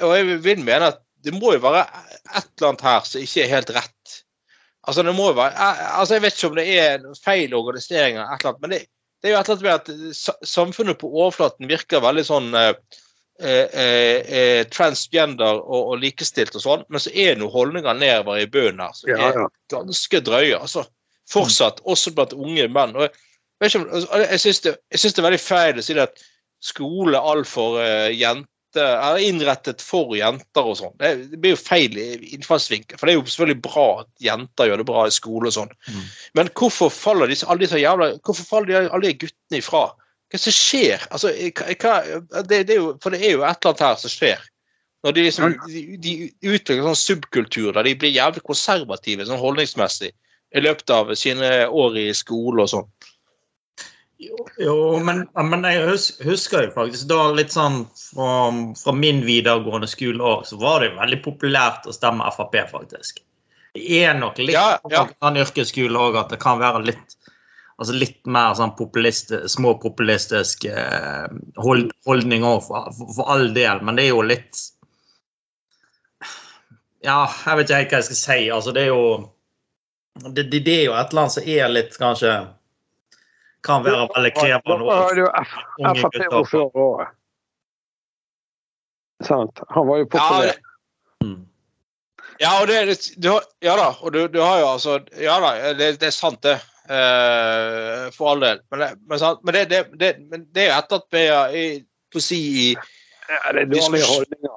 og 0.00 0.14
jeg 0.16 0.40
vil 0.44 0.64
mene 0.64 0.92
at 0.94 1.02
det 1.24 1.34
må 1.36 1.52
jo 1.52 1.62
være 1.64 1.82
et 1.84 2.46
eller 2.56 2.70
annet 2.70 2.86
her 2.86 3.04
som 3.04 3.24
ikke 3.24 3.44
er 3.44 3.52
helt 3.54 3.72
rett. 3.76 4.14
Altså, 4.88 5.04
det 5.04 5.12
må 5.12 5.28
jo 5.28 5.36
være, 5.36 5.68
altså 5.98 6.16
Jeg 6.16 6.24
vet 6.24 6.38
ikke 6.38 6.48
om 6.48 6.56
det 6.56 6.66
er 6.78 6.94
en 6.96 7.20
feil 7.24 7.54
organisering, 7.54 8.16
eller 8.16 8.32
et 8.32 8.40
eller 8.40 8.54
annet, 8.54 8.62
men 8.62 8.72
det, 8.72 8.80
det 9.20 9.28
er 9.28 9.34
jo 9.34 9.40
et 9.40 9.50
eller 9.52 9.74
annet 9.74 9.90
med 9.92 10.08
at 10.08 10.48
samfunnet 10.48 11.00
på 11.00 11.10
overflaten 11.12 11.68
virker 11.68 12.00
veldig 12.00 12.24
sånn 12.24 12.48
eh, 12.56 12.72
eh, 13.44 13.74
eh, 13.76 14.62
transgender 14.72 15.60
og, 15.60 15.92
og 15.92 16.00
likestilt 16.00 16.56
og 16.56 16.64
sånn, 16.64 16.86
men 16.88 17.04
så 17.04 17.12
er 17.12 17.34
det 17.34 17.42
noen 17.42 17.52
holdninger 17.52 18.00
nedover 18.00 18.40
i 18.40 18.48
bunnen 18.48 18.80
her 18.86 18.96
som 18.96 19.12
ja, 19.12 19.28
er 19.28 19.52
ganske 19.74 20.22
drøye. 20.24 20.56
altså. 20.56 20.86
Fortsatt, 21.30 21.84
også 21.86 22.14
blant 22.16 22.32
unge 22.34 22.64
menn. 22.72 22.96
og 22.96 23.20
jeg, 23.60 23.82
altså, 23.84 24.22
jeg 24.24 24.40
syns 24.40 24.62
det, 24.64 24.76
det 24.90 25.18
er 25.20 25.26
veldig 25.28 25.42
feil 25.42 25.80
å 25.80 25.84
si 25.84 25.96
at 26.00 26.22
skole 26.64 27.16
er 27.16 27.28
altfor 27.34 27.78
uh, 27.80 28.08
jente, 28.12 28.48
er 28.80 29.18
innrettet 29.24 29.82
for 29.82 30.12
jenter 30.14 30.68
og 30.72 30.76
sånn. 30.78 30.92
Det, 31.00 31.10
det 31.32 31.40
blir 31.42 31.56
jo 31.56 31.60
feil 31.60 31.96
innfallsvinkel. 31.98 33.00
For 33.00 33.08
det 33.08 33.14
er 33.14 33.18
jo 33.18 33.24
selvfølgelig 33.26 33.62
bra 33.66 33.86
at 34.04 34.10
jenter 34.22 34.70
gjør 34.70 34.82
det 34.82 34.86
bra 34.92 35.06
i 35.08 35.14
skole 35.14 35.50
og 35.50 35.56
sånn. 35.56 35.72
Mm. 35.90 36.04
Men 36.38 36.52
hvorfor 36.60 36.92
faller 36.94 37.32
disse, 37.32 37.48
alle 37.50 37.64
disse 37.64 37.80
jævla, 37.80 38.12
hvorfor 38.22 38.46
faller 38.46 38.70
de, 38.70 38.84
alle 38.86 39.10
de 39.10 39.18
guttene 39.24 39.58
ifra? 39.58 39.88
Hva 40.30 40.38
som 40.38 40.54
skjer? 40.54 41.02
Altså, 41.10 41.32
hva- 41.34 42.44
det, 42.46 42.62
det 42.68 42.76
er 42.76 42.78
jo, 42.78 42.92
for 43.02 43.10
det 43.10 43.24
er 43.24 43.34
jo 43.34 43.42
et 43.42 43.58
eller 43.58 43.72
annet 43.72 43.86
her 43.88 44.00
som 44.04 44.14
skjer. 44.14 44.48
Når 45.02 45.16
de, 45.16 45.22
liksom, 45.26 45.54
de, 45.66 45.82
de 46.04 46.14
utvikler 46.44 46.84
sånn 46.84 46.98
subkultur 47.02 47.72
der 47.72 47.88
de 47.88 47.96
blir 47.98 48.12
jævlig 48.12 48.42
konservative 48.44 49.24
sånn 49.26 49.40
holdningsmessig 49.40 50.10
i 50.12 50.62
løpet 50.62 50.92
av 50.92 51.10
sine 51.18 51.48
år 51.66 51.96
i 51.98 52.10
skole 52.16 52.66
og 52.66 52.70
sånn. 52.70 52.86
Jo, 54.20 54.98
men, 55.00 55.22
men 55.48 55.64
jeg 55.64 55.96
husker 56.26 56.66
jo 56.66 56.72
faktisk 56.74 57.08
da 57.08 57.30
litt 57.32 57.54
sånn 57.54 57.86
fra, 57.96 58.50
fra 58.76 58.92
min 58.92 59.22
videregående 59.24 59.88
skole 59.88 60.20
òg, 60.20 60.42
så 60.48 60.58
var 60.60 60.82
det 60.82 60.90
jo 60.90 60.98
veldig 60.98 61.20
populært 61.24 61.88
å 61.88 61.94
stemme 61.96 62.28
Frp, 62.36 62.58
faktisk. 62.68 63.22
Det 63.78 64.02
er 64.02 64.18
nok 64.18 64.36
litt 64.42 64.52
Ja, 64.58 64.76
ja. 64.92 65.06
sånn 65.22 65.40
yrkesskole 65.40 66.04
òg 66.08 66.18
at 66.20 66.34
det 66.34 66.40
kan 66.42 66.60
være 66.60 66.82
litt 66.90 67.16
altså 67.80 67.96
litt 67.96 68.20
mer 68.28 68.52
sånn 68.58 68.74
populist, 68.76 69.32
småpopulistisk 69.48 70.66
eh, 70.68 71.30
hold, 71.64 71.88
holdning 72.04 72.44
òg, 72.44 72.60
for, 72.66 72.90
for, 72.92 73.14
for 73.16 73.32
all 73.32 73.48
del. 73.56 73.80
Men 73.80 73.96
det 73.96 74.04
er 74.10 74.12
jo 74.12 74.26
litt 74.26 74.66
Ja, 77.00 77.24
jeg 77.46 77.56
vet 77.56 77.70
ikke 77.70 77.78
helt 77.78 77.94
hva 77.94 78.02
jeg 78.02 78.08
skal 78.10 78.20
si. 78.20 78.40
Altså, 78.52 78.76
det 78.76 78.84
er 78.84 78.90
jo 78.92 79.04
det, 80.28 80.50
det, 80.52 80.60
det 80.66 80.74
er 80.74 80.88
jo 80.90 80.96
et 80.98 81.14
eller 81.14 81.24
annet 81.24 81.38
som 81.38 81.48
er 81.48 81.72
litt, 81.72 81.96
kanskje 81.96 82.34
Kan 83.66 83.84
være 83.84 84.06
veldig 84.14 84.32
krevende. 84.36 84.86
Da 84.88 85.00
jo 85.16 85.26
unge 85.28 86.02
gutter. 86.02 86.28
Frp-ordfører 86.28 86.84
òg. 86.84 87.06
Sant. 89.26 89.60
Han 89.74 89.86
var 89.88 89.98
jo 90.00 90.06
Ja, 90.06 90.18
populær. 90.18 90.46
det, 90.46 90.58
Mm. 91.22 91.46
ja, 92.40 92.50
og 92.62 92.68
det, 92.68 93.12
du, 93.22 93.28
har- 93.28 93.44
ja 93.62 93.74
da, 93.76 93.88
og 94.00 94.12
du, 94.12 94.26
du 94.28 94.40
har 94.40 94.58
jo 94.60 94.66
altså 94.72 94.94
Ja 95.20 95.34
da, 95.40 95.72
det, 95.76 96.00
det 96.00 96.06
er 96.08 96.10
sant, 96.16 96.40
det. 96.42 96.56
Uh, 96.90 98.08
for 98.16 98.30
all 98.32 98.40
del. 98.40 98.60
Men, 98.70 98.80
det, 98.80 98.88
men, 99.06 99.18
men, 99.44 99.54
det, 99.54 99.64
det, 99.70 99.98
det, 100.00 100.16
men 100.30 100.46
det 100.54 100.62
er 100.62 100.72
jo 100.72 100.78
et 100.78 100.84
eller 100.90 100.96
annet 100.96 101.12
med 101.12 101.54
i, 101.54 101.84
på 102.10 102.18
å 102.18 102.24
si 102.24 102.38
i 102.40 102.64
Ja, 102.74 103.52
det 103.52 103.60
er 103.62 103.66
dårlige 103.70 104.08
holdninger. 104.08 104.56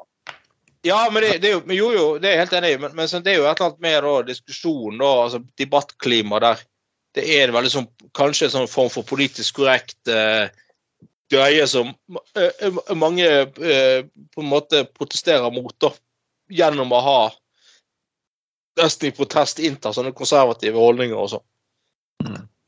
Ja, 0.84 1.10
men 1.12 1.22
det, 1.24 1.42
det 1.44 1.50
er 1.52 1.54
jo, 1.54 1.62
men 1.66 1.78
jo, 1.78 1.92
jo, 1.94 2.06
det 2.18 2.28
er 2.32 2.34
jeg 2.34 2.40
helt 2.48 2.54
enig 2.58 2.72
i. 2.74 2.78
Men, 2.82 2.96
men 2.96 3.08
så 3.08 3.20
det 3.24 3.34
er 3.36 3.38
jo 3.38 3.46
et 3.46 3.60
eller 3.60 3.70
annet 3.70 3.84
med 3.86 4.00
da, 4.08 4.16
diskusjon, 4.32 4.98
og 5.02 5.20
altså 5.28 5.44
debattklima 5.62 6.40
der. 6.44 6.64
Det 7.14 7.24
er 7.30 7.48
en 7.48 7.56
veldig 7.56 7.72
sånn, 7.74 7.88
kanskje 8.18 8.48
en 8.48 8.56
sånn 8.56 8.72
form 8.72 8.90
for 8.94 9.06
politisk 9.06 9.60
korrekt 9.60 10.10
eh, 10.10 10.48
greie 11.34 11.68
som 11.70 11.94
eh, 12.36 12.50
eh, 12.60 12.96
mange 12.98 13.28
eh, 13.28 14.06
på 14.34 14.44
en 14.44 14.50
måte 14.50 14.86
protesterer 14.98 15.54
mot, 15.54 15.74
da. 15.82 15.94
Gjennom 16.54 16.92
å 16.94 17.02
ha 17.02 17.20
nesten 18.82 19.10
i 19.10 19.16
protest 19.16 19.62
innta 19.62 19.94
sånne 19.94 20.14
konservative 20.18 20.80
holdninger 20.80 21.18
og 21.18 21.30
sånn. 21.36 21.46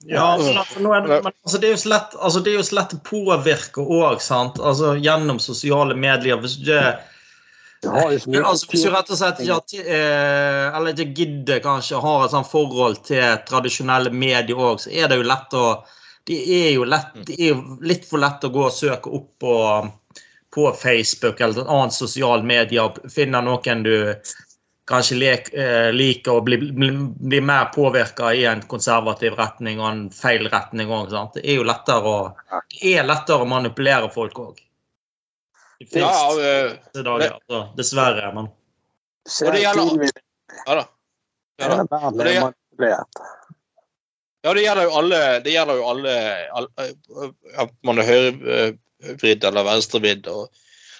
Ja, 0.05 0.35
altså, 0.35 0.81
nå 0.83 0.91
er 0.93 1.01
det, 1.01 1.17
men 1.25 1.33
altså, 1.33 1.57
det 1.57 1.67
er 1.67 1.73
jo 1.73 1.81
så 1.81 1.89
lett, 1.89 2.15
altså, 2.21 2.41
det 2.45 2.51
er 2.51 2.59
jo 2.59 2.65
så 2.67 2.77
lett 2.77 2.93
å 2.93 3.01
påvirke 3.07 3.81
òg, 3.81 4.19
sant? 4.21 4.59
Altså, 4.61 4.93
gjennom 5.01 5.41
sosiale 5.41 5.97
medier. 5.97 6.37
Hvis 6.43 6.59
du 6.61 6.69
ikke 6.69 6.93
Mye 7.91 8.43
altså, 8.45 8.69
hvis 8.71 8.85
du 8.85 8.91
rett 8.93 9.11
og 9.11 9.19
slett 9.19 9.41
ikke, 9.43 9.83
eh, 9.83 10.77
eller 10.77 10.93
ikke 10.93 11.17
gidder 11.19 11.61
kanskje 11.63 12.01
har 12.03 12.25
et 12.25 12.33
sånt 12.33 12.49
forhold 12.49 13.01
til 13.07 13.37
tradisjonelle 13.47 14.13
medier 14.13 14.57
òg, 14.57 14.81
så 14.85 14.93
er 14.93 15.11
det 15.11 15.19
jo 15.21 15.29
lett 15.29 15.59
å 15.59 15.67
Det 16.25 16.39
er 16.41 16.71
jo 16.73 16.85
lett, 16.89 17.11
det 17.27 17.35
er 17.37 17.51
jo 17.51 17.77
litt 17.85 18.07
for 18.09 18.17
lett 18.17 18.41
å 18.47 18.49
gå 18.49 18.63
og 18.65 18.73
søke 18.73 19.11
opp 19.13 19.27
på, 19.43 19.57
på 20.55 20.63
Facebook 20.73 21.37
eller 21.37 21.61
et 21.61 21.69
annet 21.69 21.93
sosialt 21.93 22.47
medie 22.49 22.81
og 22.81 22.97
finne 23.13 23.43
noen 23.45 23.83
du 23.85 23.93
kanskje 24.89 25.17
lek, 25.17 25.53
eh, 25.53 25.91
liker 25.93 26.39
og 26.39 26.47
blir 26.47 26.65
bli, 26.73 26.89
bli 27.29 27.41
mer 27.41 27.69
påvirka 27.75 28.33
i 28.33 28.45
en 28.45 28.61
konservativ 28.61 29.37
retning 29.37 29.79
og 29.79 29.89
en 29.91 30.03
feil 30.13 30.49
retning 30.49 30.89
òg. 30.89 31.13
Det 31.33 31.45
er 31.45 31.59
jo 31.59 31.65
lettere 31.65 32.11
å, 32.11 32.19
det 32.73 32.95
er 32.95 33.07
lettere 33.07 33.45
å 33.45 33.49
manipulere 33.49 34.09
folk 34.13 34.39
òg. 34.47 34.64
Ja, 35.79 36.11
eh, 36.39 36.77
dager, 37.03 37.33
altså, 37.35 37.61
dessverre, 37.75 38.29
men 38.35 38.45
Og 38.47 39.51
det 39.53 39.61
gjelder- 39.61 40.11
ja 40.67 40.75
da. 40.75 40.85
Ja, 41.59 41.67
da. 41.67 41.97
Og 42.07 42.17
det- 42.17 42.33
gjelder. 42.33 42.53
Ja, 44.45 44.53
det 44.53 44.61
gjelder 44.61 44.83
jo 44.83 44.91
alle 44.99 45.19
Det 45.41 45.51
gjelder 45.51 45.75
jo 45.79 45.85
alle, 45.89 46.15
alle 46.53 46.87
At 47.57 47.71
man 47.83 47.99
er 47.99 48.03
høyrevridd 48.03 49.43
eller 49.43 49.63
venstrevidd 49.63 50.27
og 50.27 50.49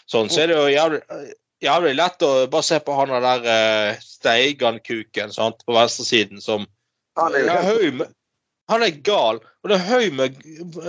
sånn. 0.09 0.29
Så 0.29 0.41
er 0.43 0.47
det 0.47 0.55
jo 0.57 0.67
jævlig, 0.69 1.01
jævlig 1.61 1.95
lett 1.95 2.25
å 2.25 2.31
bare 2.49 2.63
se 2.63 2.79
på 2.79 2.95
han 2.97 3.13
der 3.23 3.45
uh, 3.45 3.99
Steigan-kuken 4.01 5.33
sant, 5.33 5.63
på 5.65 5.73
venstresiden 5.73 6.41
som 6.41 6.65
Han 7.17 7.35
er 7.35 7.61
høy 7.63 7.91
med, 7.91 8.13
Han 8.69 8.83
er 8.83 8.89
gal. 9.05 9.39
Og 9.63 9.69
det 9.69 9.77
er 9.77 9.89
høy 9.91 10.09
med 10.11 10.41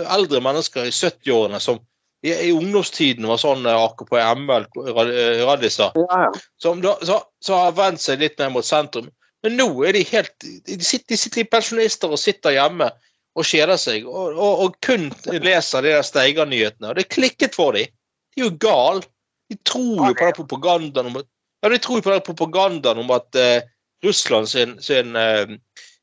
eldre 0.09 0.41
mennesker 0.41 0.85
i 0.89 0.93
70-årene 0.93 1.61
som 1.61 1.79
i, 2.27 2.33
i 2.47 2.51
ungdomstiden 2.53 3.27
var 3.29 3.39
sånn 3.41 3.65
uh, 3.67 3.73
akkurat 3.87 4.11
på 4.11 4.19
ML-radiser 4.43 5.95
ja, 5.95 6.19
ja. 6.27 6.31
som 6.61 6.81
da, 6.83 6.95
så, 7.07 7.21
så 7.43 7.61
har 7.61 7.77
vendt 7.77 8.03
seg 8.03 8.23
litt 8.23 8.37
mer 8.41 8.51
mot 8.55 8.67
sentrum. 8.67 9.09
Men 9.45 9.57
nå 9.59 9.67
er 9.85 9.93
de 9.93 10.01
helt 10.09 10.33
De 10.41 10.77
sitter, 10.81 11.13
de 11.13 11.19
sitter 11.19 11.43
i 11.43 11.49
pensjonister 11.49 12.11
og 12.11 12.19
sitter 12.21 12.55
hjemme 12.57 12.89
og 13.37 13.45
kjeder 13.45 13.77
seg 13.77 14.07
og, 14.09 14.33
og, 14.33 14.63
og 14.65 14.77
kun 14.85 15.11
leser 15.29 15.85
de 15.85 15.93
der 15.93 16.05
Steigar-nyhetene. 16.05 16.89
Og 16.89 16.97
det 16.97 17.05
er 17.05 17.13
klikket 17.13 17.57
for 17.57 17.77
dem. 17.77 17.91
De 18.33 18.41
er 18.41 18.47
jo 18.47 18.53
gale. 18.61 19.05
De 19.47 19.57
tror 19.63 20.09
jo 20.09 20.13
på 20.17 20.25
den 20.25 20.37
propagandaen 20.39 21.11
om 21.11 21.19
at 21.21 21.27
ja, 21.63 21.69
de 21.71 21.79
tror 21.81 22.01
på 22.05 22.13
den 22.13 22.25
propagandaen 22.25 23.01
om 23.01 23.13
at 23.15 23.37
eh, 23.39 23.61
Russland 24.05 24.49
sin, 24.49 24.75
sin 24.83 25.15
eh, 25.15 25.53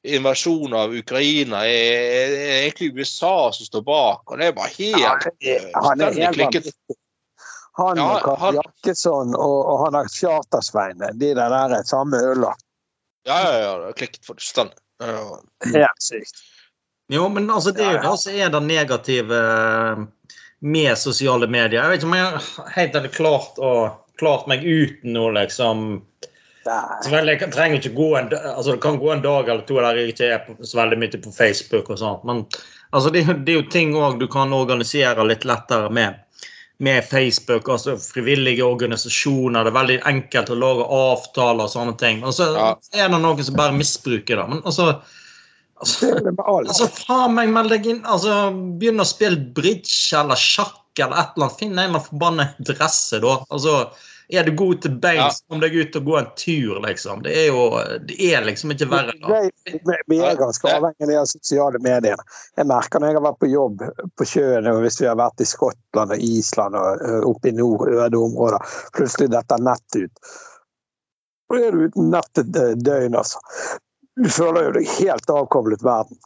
invasjon 0.05 0.75
av 0.77 0.93
Ukraina 0.95 1.63
er, 1.67 2.35
er 2.37 2.59
egentlig 2.67 2.91
USA 3.01 3.51
som 3.57 3.67
står 3.67 3.85
bak. 3.87 4.23
Og 4.31 4.39
det 4.41 4.51
er 4.51 4.57
bare 4.57 4.73
helt 4.77 5.29
eh, 5.41 5.69
Han 5.87 6.01
er 6.05 6.13
helt 6.19 6.37
klikket. 6.37 6.69
Han 7.81 7.99
Ja, 7.99 8.05
og 8.15 8.23
Karl 8.23 8.39
han- 8.43 8.59
Jakkesson 8.61 9.35
og, 9.35 9.57
og 9.73 9.85
han 9.87 9.97
har 9.99 10.11
Chartersveine, 10.13 11.09
de 11.19 11.33
der 11.35 11.51
der 11.51 11.75
er 11.81 11.87
samme 11.89 12.21
øla. 12.23 12.53
Ja, 13.27 13.39
ja, 13.41 13.55
ja. 13.63 13.73
Det 13.81 13.89
er 13.89 13.99
klikket 14.03 14.27
fullstendig. 14.29 14.79
Ja. 15.73 15.89
Sykt. 16.01 16.45
Jo, 17.13 17.27
men 17.29 17.51
altså, 17.51 17.73
det 17.75 17.83
er 17.85 17.97
jo 17.97 17.99
Ja, 17.99 18.05
ja. 18.05 18.11
det 18.13 18.21
som 18.23 18.33
er 18.45 18.53
det 18.55 18.63
negative 18.69 19.41
eh, 19.41 20.05
med 20.61 20.97
sosiale 20.99 21.47
medier. 21.51 21.83
Jeg 21.83 21.91
vet 21.91 22.03
ikke 22.05 22.13
om 22.13 22.15
jeg 22.15 22.73
helt 22.77 22.95
hadde 23.01 23.11
klart, 23.13 23.59
å, 23.59 23.73
klart 24.21 24.47
meg 24.49 24.63
uten 24.65 25.13
noe, 25.17 25.33
liksom 25.37 26.03
Jeg 26.65 27.51
trenger 27.53 27.77
ikke 27.79 27.95
gå 27.97 28.09
en, 28.19 28.29
altså 28.33 28.73
Det 28.73 28.81
kan 28.83 28.99
gå 28.99 29.11
en 29.13 29.23
dag 29.25 29.49
eller 29.49 29.65
to 29.69 29.77
der 29.81 29.99
jeg 30.01 30.15
ikke 30.15 30.29
er 30.33 30.43
på, 30.47 30.55
så 30.65 30.79
veldig 30.81 30.99
mye 31.03 31.21
på 31.25 31.33
Facebook 31.35 31.91
og 31.93 31.99
sånt. 32.01 32.25
Men 32.25 32.45
altså, 32.91 33.11
det, 33.13 33.25
det 33.45 33.53
er 33.55 33.59
jo 33.61 33.71
ting 33.73 33.95
også 33.97 34.21
du 34.23 34.29
kan 34.33 34.53
organisere 34.57 35.27
litt 35.29 35.45
lettere 35.49 35.91
med. 35.93 36.21
Med 36.83 37.05
Facebook, 37.07 37.69
altså 37.71 37.95
frivillige 38.03 38.65
organisasjoner. 38.67 39.63
Det 39.63 39.71
er 39.71 39.77
veldig 39.77 39.99
enkelt 40.11 40.51
å 40.51 40.57
lage 40.59 40.87
avtaler 40.97 41.69
og 41.69 41.71
sånne 41.75 41.95
ting. 42.01 42.25
Og 42.27 42.35
så 42.35 42.49
Ja. 42.57 42.71
er 42.97 43.13
det 43.13 43.21
noen 43.23 43.45
som 43.47 43.55
bare 43.61 43.77
misbruker 43.77 44.41
det. 44.41 44.49
Men 44.49 44.63
altså, 44.65 44.89
Det 45.85 46.33
altså. 46.33 46.65
Altså, 46.65 46.89
faen 47.05 47.35
meg, 47.37 47.53
meld 47.53 47.71
deg 47.71 47.87
inn. 47.93 48.01
Altså, 48.09 48.51
Begynn 48.81 49.03
å 49.03 49.07
spille 49.07 49.53
bridge 49.55 50.17
eller 50.19 50.39
sjakk 50.41 50.81
eller 50.99 51.19
et 51.21 51.37
eller 51.37 51.47
annet. 51.47 51.59
Finn 51.61 51.73
en 51.73 51.79
eller 51.79 51.91
annen 51.93 52.05
forbanna 52.09 52.49
interesse, 52.59 53.21
da. 53.23 53.37
Altså, 53.51 53.77
Er 54.33 54.45
du 54.47 54.55
god 54.57 54.81
til 54.81 54.95
beins, 55.03 55.41
Ja. 55.43 55.49
kom 55.53 55.61
deg 55.61 55.75
ut 55.77 55.97
og 55.97 56.05
gå 56.05 56.15
en 56.19 56.29
tur, 56.37 56.81
liksom. 56.81 57.23
Det 57.23 57.35
er 57.37 57.47
jo 57.53 57.65
Det 58.07 58.17
er 58.33 58.45
liksom 58.45 58.71
ikke 58.73 58.89
verre. 58.89 59.13
da. 59.21 59.51
Vi, 60.09 60.19
er 60.19 60.37
ganske 60.37 60.65
avhengig 60.71 61.03
av 61.17 61.27
de 61.27 61.27
sosiale 61.27 61.79
mediene. 61.85 62.25
Jeg 62.57 62.67
merker 62.67 63.01
når 63.01 63.07
jeg 63.13 63.19
har 63.21 63.27
vært 63.29 63.39
på 63.45 63.51
jobb 63.53 63.85
på 64.17 64.25
sjøen, 64.25 64.67
og 64.73 64.81
hvis 64.83 65.01
vi 65.01 65.07
har 65.07 65.17
vært 65.17 65.41
i 65.41 65.45
Skottland 65.45 66.13
og 66.17 66.19
Island 66.19 66.75
og 66.75 67.29
oppe 67.35 67.49
i 67.49 67.53
nord, 67.53 67.89
øde 67.89 68.17
områder, 68.17 68.59
plutselig 68.97 69.31
detter 69.31 69.59
nettet 69.61 70.09
ut. 70.09 70.35
Og 71.53 71.61
er 71.61 71.71
du 71.71 71.85
uten 71.85 72.11
nett 72.11 72.39
et 72.41 72.53
døgn, 72.83 73.15
altså. 73.15 73.39
Du 74.17 74.29
føler 74.31 74.65
jo 74.65 74.73
deg 74.79 74.89
helt 74.99 75.31
avkoblet 75.31 75.83
verden. 75.85 76.17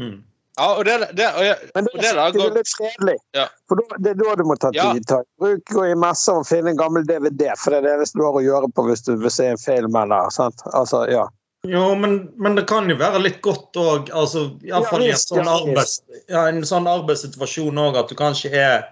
Mm. 0.00 0.24
Ja, 0.60 0.66
og 0.76 0.84
det, 0.84 0.94
det, 1.16 1.26
og 1.32 1.44
jeg, 1.46 1.56
Men 1.74 1.86
det, 1.86 1.92
Og 1.94 2.02
det 2.02 2.08
er 2.10 2.18
der 2.36 2.54
litt 2.58 2.72
fredelig. 2.76 3.14
Ja. 3.38 3.46
For 3.70 3.80
da, 3.80 3.98
det 4.04 4.10
er 4.12 4.18
da 4.20 4.34
du 4.36 4.42
må 4.44 4.56
ta 4.60 4.68
Ja. 4.76 4.90
tid. 4.92 5.08
Ja. 5.08 5.20
i 5.24 5.40
bruk, 5.40 5.62
gå 5.72 5.84
i 5.88 5.94
messer 5.96 6.40
og 6.42 6.48
finne 6.50 6.74
en 6.74 6.80
gammel 6.80 7.06
DVD, 7.08 7.46
for 7.56 7.72
det 7.72 7.78
er 7.80 7.86
det 7.86 7.92
eneste 7.96 8.20
du 8.20 8.24
har 8.26 8.36
å 8.36 8.42
gjøre 8.44 8.68
på 8.76 8.84
hvis 8.90 9.04
du 9.06 9.14
vil 9.22 9.32
se 9.32 9.46
en 9.54 9.60
film 9.62 9.96
eller 9.96 10.28
sant. 10.34 10.60
Altså, 10.76 11.06
ja. 11.08 11.24
Jo, 11.68 11.94
men, 11.96 12.18
men 12.40 12.54
det 12.56 12.66
kan 12.68 12.88
jo 12.88 12.96
være 13.00 13.20
litt 13.20 13.40
godt 13.44 13.76
òg, 13.80 14.10
altså, 14.16 14.46
iallfall 14.64 15.02
i 15.04 15.10
en 15.12 15.18
sånn, 15.20 15.48
arbeids, 15.48 15.98
ja, 16.32 16.46
en 16.48 16.62
sånn 16.64 16.88
arbeidssituasjon 16.88 17.80
òg, 17.82 17.98
at 18.00 18.08
du 18.12 18.16
kanskje 18.20 18.52
er, 18.56 18.86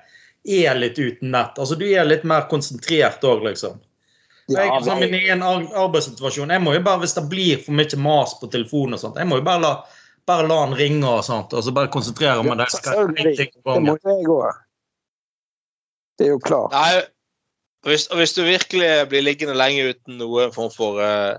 er 0.45 0.77
litt 0.81 0.99
uten 1.01 1.33
nett. 1.33 1.57
Altså, 1.61 1.77
du 1.81 1.87
er 1.89 2.05
litt 2.09 2.25
mer 2.29 2.45
konsentrert 2.51 3.25
òg, 3.25 3.45
liksom. 3.49 3.77
ja 4.53 4.65
jeg, 4.67 4.85
sånn, 4.85 5.01
min 5.05 5.17
egen 5.17 5.43
ar- 5.45 5.65
arbeidssituasjon, 5.85 6.53
jeg 6.53 6.61
må 6.65 6.73
jo 6.77 6.81
bare, 6.85 7.01
Hvis 7.05 7.17
det 7.17 7.25
blir 7.29 7.61
for 7.65 7.73
mye 7.77 8.01
mas 8.05 8.37
på 8.41 8.49
telefonen, 8.53 8.97
og 8.97 9.01
sånt, 9.07 9.17
jeg 9.21 9.29
må 9.29 9.41
jo 9.41 9.47
bare 9.49 9.61
la, 9.65 9.73
bare 10.29 10.47
la 10.49 10.63
han 10.63 10.77
ringe 10.77 11.09
og 11.09 11.25
sånt, 11.25 11.55
og 11.57 11.65
så 11.65 11.73
bare 11.75 11.91
konsentrere 11.93 12.43
meg 12.45 12.53
om 12.53 12.61
det. 12.61 12.69
Det 13.39 13.85
må 13.85 13.97
jeg 13.97 14.33
òg. 14.35 14.65
Det 16.19 16.27
er 16.27 16.35
jo 16.35 16.41
klart. 16.43 16.75
Nei, 16.75 17.03
hvis, 17.87 18.09
og 18.11 18.21
hvis 18.21 18.35
du 18.37 18.43
virkelig 18.43 18.91
blir 19.11 19.25
liggende 19.25 19.57
lenge 19.57 19.93
uten 19.93 20.19
noen 20.21 20.55
form 20.55 20.71
for 20.75 20.99
uh, 21.01 21.39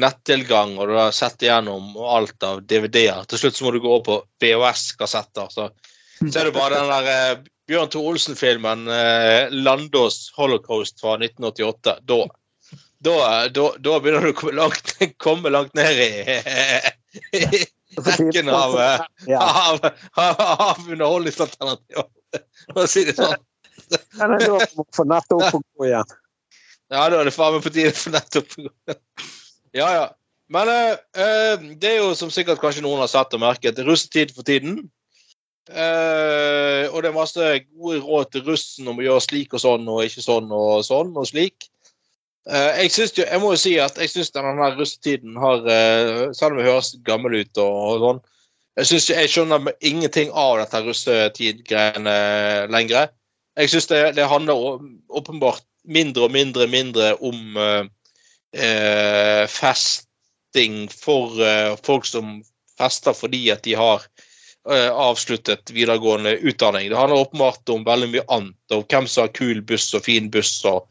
nettilgang, 0.00 0.76
og 0.78 0.88
du 0.88 0.96
har 1.00 1.14
sett 1.14 1.42
igjennom 1.42 1.96
alt 1.98 2.46
av 2.46 2.62
DVD-er, 2.70 3.26
til 3.28 3.42
slutt 3.42 3.58
så 3.58 3.66
må 3.66 3.74
du 3.74 3.80
gå 3.82 3.90
over 3.90 4.04
på 4.06 4.18
VHS-kassetter. 4.44 5.50
Så, 5.52 5.70
ser 6.22 6.46
du 6.46 6.54
bare 6.54 6.78
den 6.78 6.92
der 6.92 7.10
uh, 7.10 7.48
Bjørn 7.70 7.90
Thor 7.90 8.12
Olsen-filmen 8.12 8.86
uh, 8.88 9.50
'Landås 9.50 10.30
Holocaust' 10.38 11.02
fra 11.02 11.18
1988. 11.18 11.98
Da, 12.06 12.20
da, 13.00 13.18
da, 13.50 13.66
da 13.82 13.98
begynner 13.98 14.30
du 14.30 14.32
å 14.32 14.38
komme 14.38 14.56
langt, 14.62 14.94
komme 15.26 15.52
langt 15.52 15.74
ned 15.78 16.00
i, 16.06 16.10
i 17.40 17.66
rekken 17.96 18.48
av, 18.54 18.76
eh, 18.80 19.04
Ja. 19.26 19.40
av, 19.40 19.90
av, 20.14 20.40
av 20.40 20.84
underholdningsalternativer, 20.86 22.06
for 22.74 22.84
å 22.84 22.88
si 22.90 23.04
det 23.08 23.16
sånn. 23.18 23.36
Men 24.18 24.36
da 24.38 24.58
må 24.76 24.84
du 24.86 24.94
få 24.94 25.06
nettet 25.08 25.34
opp 25.34 25.58
og 25.58 25.64
gå 25.80 25.88
igjen. 25.90 26.16
Ja, 26.90 27.04
da 27.10 27.20
er 27.20 27.28
det 27.28 27.34
faen 27.34 27.56
meg 27.56 27.64
på 27.66 27.72
tide 27.74 27.92
for 27.94 28.14
nettopp 28.14 28.56
Ja, 29.74 29.88
ja. 29.94 30.06
Men 30.50 30.66
eh, 30.72 30.96
eh, 31.14 31.66
det 31.78 31.92
er 31.92 32.00
jo 32.00 32.14
som 32.18 32.30
sikkert 32.34 32.58
kanskje 32.62 32.82
noen 32.82 32.98
har 33.04 33.10
sett 33.10 33.34
og 33.36 33.42
merket, 33.42 33.78
russetid 33.86 34.32
for 34.34 34.46
tiden. 34.46 34.80
Eh, 35.70 36.88
og 36.90 36.98
det 37.04 37.10
er 37.10 37.14
masse 37.14 37.50
gode 37.70 38.00
råd 38.02 38.32
til 38.34 38.42
russen 38.48 38.90
om 38.90 38.98
å 38.98 39.04
gjøre 39.04 39.22
slik 39.22 39.54
og 39.54 39.62
sånn 39.62 39.86
og 39.86 40.02
ikke 40.02 40.24
sånn 40.24 40.50
og 40.50 40.82
sånn 40.86 41.12
og 41.14 41.28
slik. 41.30 41.69
Eh, 42.50 42.82
jeg, 42.82 42.90
synes 42.90 43.14
jo, 43.18 43.24
jeg 43.30 43.40
må 43.42 43.52
jo 43.54 43.60
si 43.62 43.76
at 43.78 43.98
jeg 44.00 44.10
syns 44.10 44.32
denne 44.34 44.70
russetiden 44.74 45.36
har 45.38 45.62
eh, 45.70 46.22
Selv 46.34 46.56
om 46.56 46.58
vi 46.58 46.66
høres 46.66 46.96
gammel 47.06 47.36
ut 47.38 47.60
og, 47.62 47.76
og 47.78 48.04
sånn, 48.04 48.20
jeg, 48.80 48.88
synes, 48.88 49.08
jeg 49.12 49.30
skjønner 49.30 49.72
ingenting 49.86 50.32
av 50.34 50.56
dette 50.58 50.80
russetid-greiene 50.86 52.16
lenger. 52.72 53.10
Jeg 53.58 53.72
syns 53.72 53.90
det, 53.90 54.00
det 54.16 54.28
handler 54.30 54.80
åpenbart 55.20 55.66
mindre 55.84 56.26
og 56.26 56.34
mindre 56.34 56.66
mindre 56.70 57.12
om 57.24 57.58
eh, 57.60 57.84
eh, 58.56 59.44
festing 59.50 60.86
for 60.90 61.38
eh, 61.44 61.74
folk 61.86 62.08
som 62.08 62.40
fester 62.80 63.16
fordi 63.16 63.46
at 63.52 63.62
de 63.66 63.76
har 63.78 64.06
eh, 64.70 64.90
avsluttet 64.90 65.70
videregående 65.74 66.38
utdanning. 66.40 66.90
Det 66.90 66.98
handler 66.98 67.26
åpenbart 67.26 67.74
om 67.74 67.84
veldig 67.86 68.10
mye 68.14 68.26
annet, 68.28 68.58
om 68.74 68.86
hvem 68.86 69.06
som 69.10 69.26
har 69.26 69.34
kul 69.36 69.62
buss 69.66 69.90
og 69.94 70.06
fin 70.08 70.30
buss 70.32 70.56
og 70.68 70.86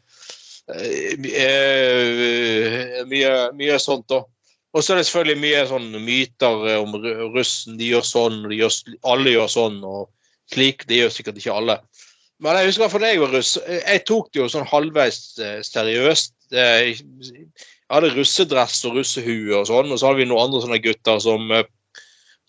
mye, 3.09 3.31
mye 3.57 3.79
sånt. 3.81 4.07
da. 4.11 4.23
Og 4.75 4.83
så 4.85 4.93
er 4.93 4.99
det 4.99 5.07
selvfølgelig 5.07 5.41
mye 5.41 5.61
sånn 5.69 5.87
myter 6.05 6.67
eh, 6.69 6.81
om 6.81 6.93
russen. 7.33 7.77
De 7.79 7.89
gjør 7.89 8.05
sånn, 8.05 8.43
de 8.51 8.59
gjør, 8.59 8.75
alle 9.09 9.33
gjør 9.33 9.49
sånn 9.55 9.79
og 9.87 10.11
slik. 10.53 10.85
Det 10.89 11.01
gjør 11.01 11.15
sikkert 11.15 11.41
ikke 11.41 11.55
alle. 11.57 11.79
Men 12.39 12.59
jeg 12.59 12.69
husker 12.69 12.91
for 12.91 13.03
da 13.03 13.09
jeg 13.09 13.23
var 13.23 13.33
russ, 13.33 13.55
eh, 13.65 13.81
jeg 13.81 14.05
tok 14.07 14.29
det 14.31 14.43
jo 14.43 14.51
sånn 14.53 14.69
halvveis 14.69 15.19
eh, 15.41 15.59
seriøst. 15.65 16.35
Eh, 16.53 16.93
Jeg 17.89 17.95
hadde 17.97 18.13
russedress 18.13 18.83
og 18.85 18.99
russehue 18.99 19.55
og 19.57 19.65
sånn, 19.65 19.89
og 19.89 19.97
så 19.97 20.05
hadde 20.11 20.21
vi 20.21 20.29
noen 20.29 20.43
andre 20.45 20.59
sånne 20.61 20.77
gutter 20.83 21.17
som 21.23 21.49
eh, 21.55 21.65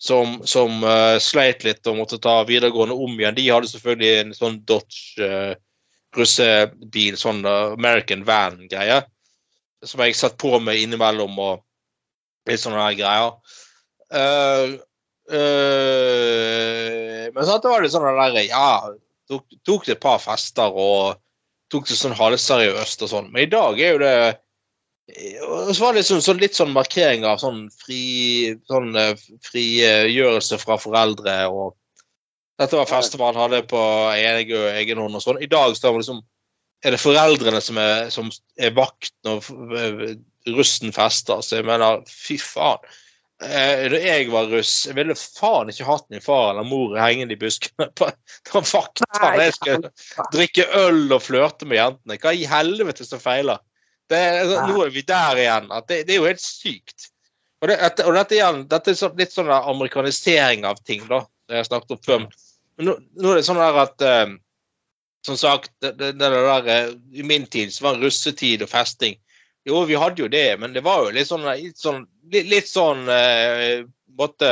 som, 0.01 0.39
som 0.49 0.83
eh, 0.85 1.17
sleit 1.21 1.63
litt 1.65 1.85
og 1.89 1.99
måtte 1.99 2.17
ta 2.21 2.39
videregående 2.45 2.95
om 2.97 3.19
igjen. 3.19 3.35
De 3.37 3.49
hadde 3.49 3.69
selvfølgelig 3.69 4.11
en 4.19 4.31
sånn 4.33 4.55
Dodge 4.65 5.21
eh, 5.21 5.53
russebil, 6.17 7.17
sånn 7.19 7.45
eh, 7.47 7.73
American 7.77 8.25
van-greie, 8.27 9.01
som 9.85 10.03
jeg 10.05 10.17
satt 10.17 10.37
på 10.41 10.59
meg 10.61 10.81
innimellom 10.83 11.39
og 11.41 11.63
litt 12.49 12.61
sånne 12.61 12.91
greier. 12.97 13.31
Uh, 14.11 14.75
uh, 15.31 17.21
men 17.31 17.47
så 17.47 17.59
var 17.63 17.79
det 17.81 17.93
sånn 17.93 18.03
der 18.17 18.41
Ja, 18.43 18.91
tok, 19.31 19.45
tok 19.63 19.85
det 19.87 19.95
et 19.95 20.03
par 20.03 20.19
fester 20.19 20.67
og 20.67 21.21
tok 21.71 21.87
det 21.87 21.95
sånn 21.95 22.17
halvseriøst 22.17 23.05
og 23.05 23.13
sånn. 23.13 23.29
Men 23.31 23.45
i 23.45 23.51
dag 23.51 23.79
er 23.79 23.95
jo 23.95 24.01
det 24.03 24.15
og 25.43 25.75
så 25.75 25.83
var 25.83 25.93
det 25.93 26.01
liksom, 26.01 26.21
så 26.23 26.33
litt 26.37 26.55
sånn 26.55 26.73
markering 26.75 27.25
av 27.27 27.41
sånn 27.41 27.65
fri 27.81 28.53
sånn 28.69 28.95
eh, 28.95 29.19
frigjørelse 29.43 30.59
fra 30.61 30.77
foreldre 30.79 31.35
og 31.51 31.73
Dette 32.61 32.77
var 32.77 32.89
festival 32.89 33.33
han 33.35 33.47
hadde 33.47 33.63
på 33.69 33.81
egen, 34.13 35.01
hånd 35.01 35.17
og 35.17 35.23
sånn. 35.23 35.41
I 35.41 35.49
dag 35.49 35.73
så 35.77 35.87
er 35.89 35.95
det 35.95 36.03
liksom 36.03 36.21
er 36.81 36.95
det 36.95 37.01
foreldrene 37.01 37.61
som 37.61 37.77
er, 37.77 38.09
som 38.13 38.29
er 38.57 38.73
vakt 38.73 39.11
når 39.25 39.47
eh, 39.77 40.03
russen 40.55 40.93
fester. 40.95 41.41
Så 41.45 41.59
jeg 41.59 41.67
mener, 41.67 42.01
fy 42.09 42.37
faen. 42.41 42.81
Eh, 43.41 43.87
da 43.89 43.97
jeg 44.01 44.27
var 44.29 44.49
russ, 44.51 44.71
jeg 44.85 44.97
ville 44.97 45.15
faen 45.17 45.69
ikke 45.73 45.85
hatt 45.87 46.05
min 46.13 46.21
far 46.21 46.51
eller 46.51 46.65
mor 46.69 46.93
hengende 47.01 47.33
i 47.33 47.39
buskene 47.41 47.87
på, 47.97 48.09
på 48.49 48.61
vakta 48.61 49.31
jeg 49.39 49.55
skulle 49.57 49.91
drikke 50.33 50.67
øl 50.77 51.07
og 51.17 51.23
flørte 51.25 51.65
med 51.69 51.79
jentene. 51.79 52.19
Hva 52.21 52.33
i 52.37 52.45
helvete 52.49 53.05
som 53.07 53.21
feiler? 53.21 53.61
Det, 54.11 54.19
er- 54.19 54.67
nå 54.69 54.83
er 54.85 54.93
vi 54.93 55.01
der 55.07 55.41
igjen. 55.41 55.69
Det, 55.89 56.03
det 56.05 56.13
er 56.15 56.21
jo 56.21 56.29
helt 56.29 56.43
sykt. 56.43 57.09
Og, 57.61 57.69
det, 57.69 57.77
og 58.05 58.15
dette, 58.17 58.37
igjen, 58.37 58.63
dette 58.69 58.93
er 58.93 59.17
litt 59.21 59.33
sånn 59.33 59.49
amerikanisering 59.53 60.65
av 60.65 60.81
ting, 60.85 61.03
da. 61.09 61.21
Det 61.49 61.59
jeg 61.59 61.67
snakket 61.69 61.93
om 61.93 62.01
før. 62.05 62.25
Nå, 62.81 62.95
nå 63.21 63.31
er 63.31 63.39
det 63.39 63.47
sånn 63.47 63.61
at 63.61 64.03
eh, 64.05 64.33
Som 65.27 65.37
sagt, 65.37 65.71
det, 65.83 65.93
det, 65.99 66.13
det 66.19 66.29
der, 66.33 66.69
eh, 66.71 66.93
i 67.13 67.25
min 67.27 67.45
tid 67.45 67.73
så 67.73 67.89
var 67.89 68.01
russetid 68.01 68.65
og 68.65 68.71
festing 68.71 69.17
Jo, 69.67 69.83
vi 69.89 69.99
hadde 69.99 70.23
jo 70.23 70.29
det, 70.31 70.57
men 70.61 70.73
det 70.73 70.83
var 70.85 71.05
jo 71.05 71.15
litt 71.15 71.29
sånn 71.29 71.45
litt 71.45 71.77
sånn, 71.77 72.05
litt, 72.33 72.47
litt 72.49 72.69
sånn 72.69 73.05
eh, 73.13 73.83
måtte, 74.17 74.49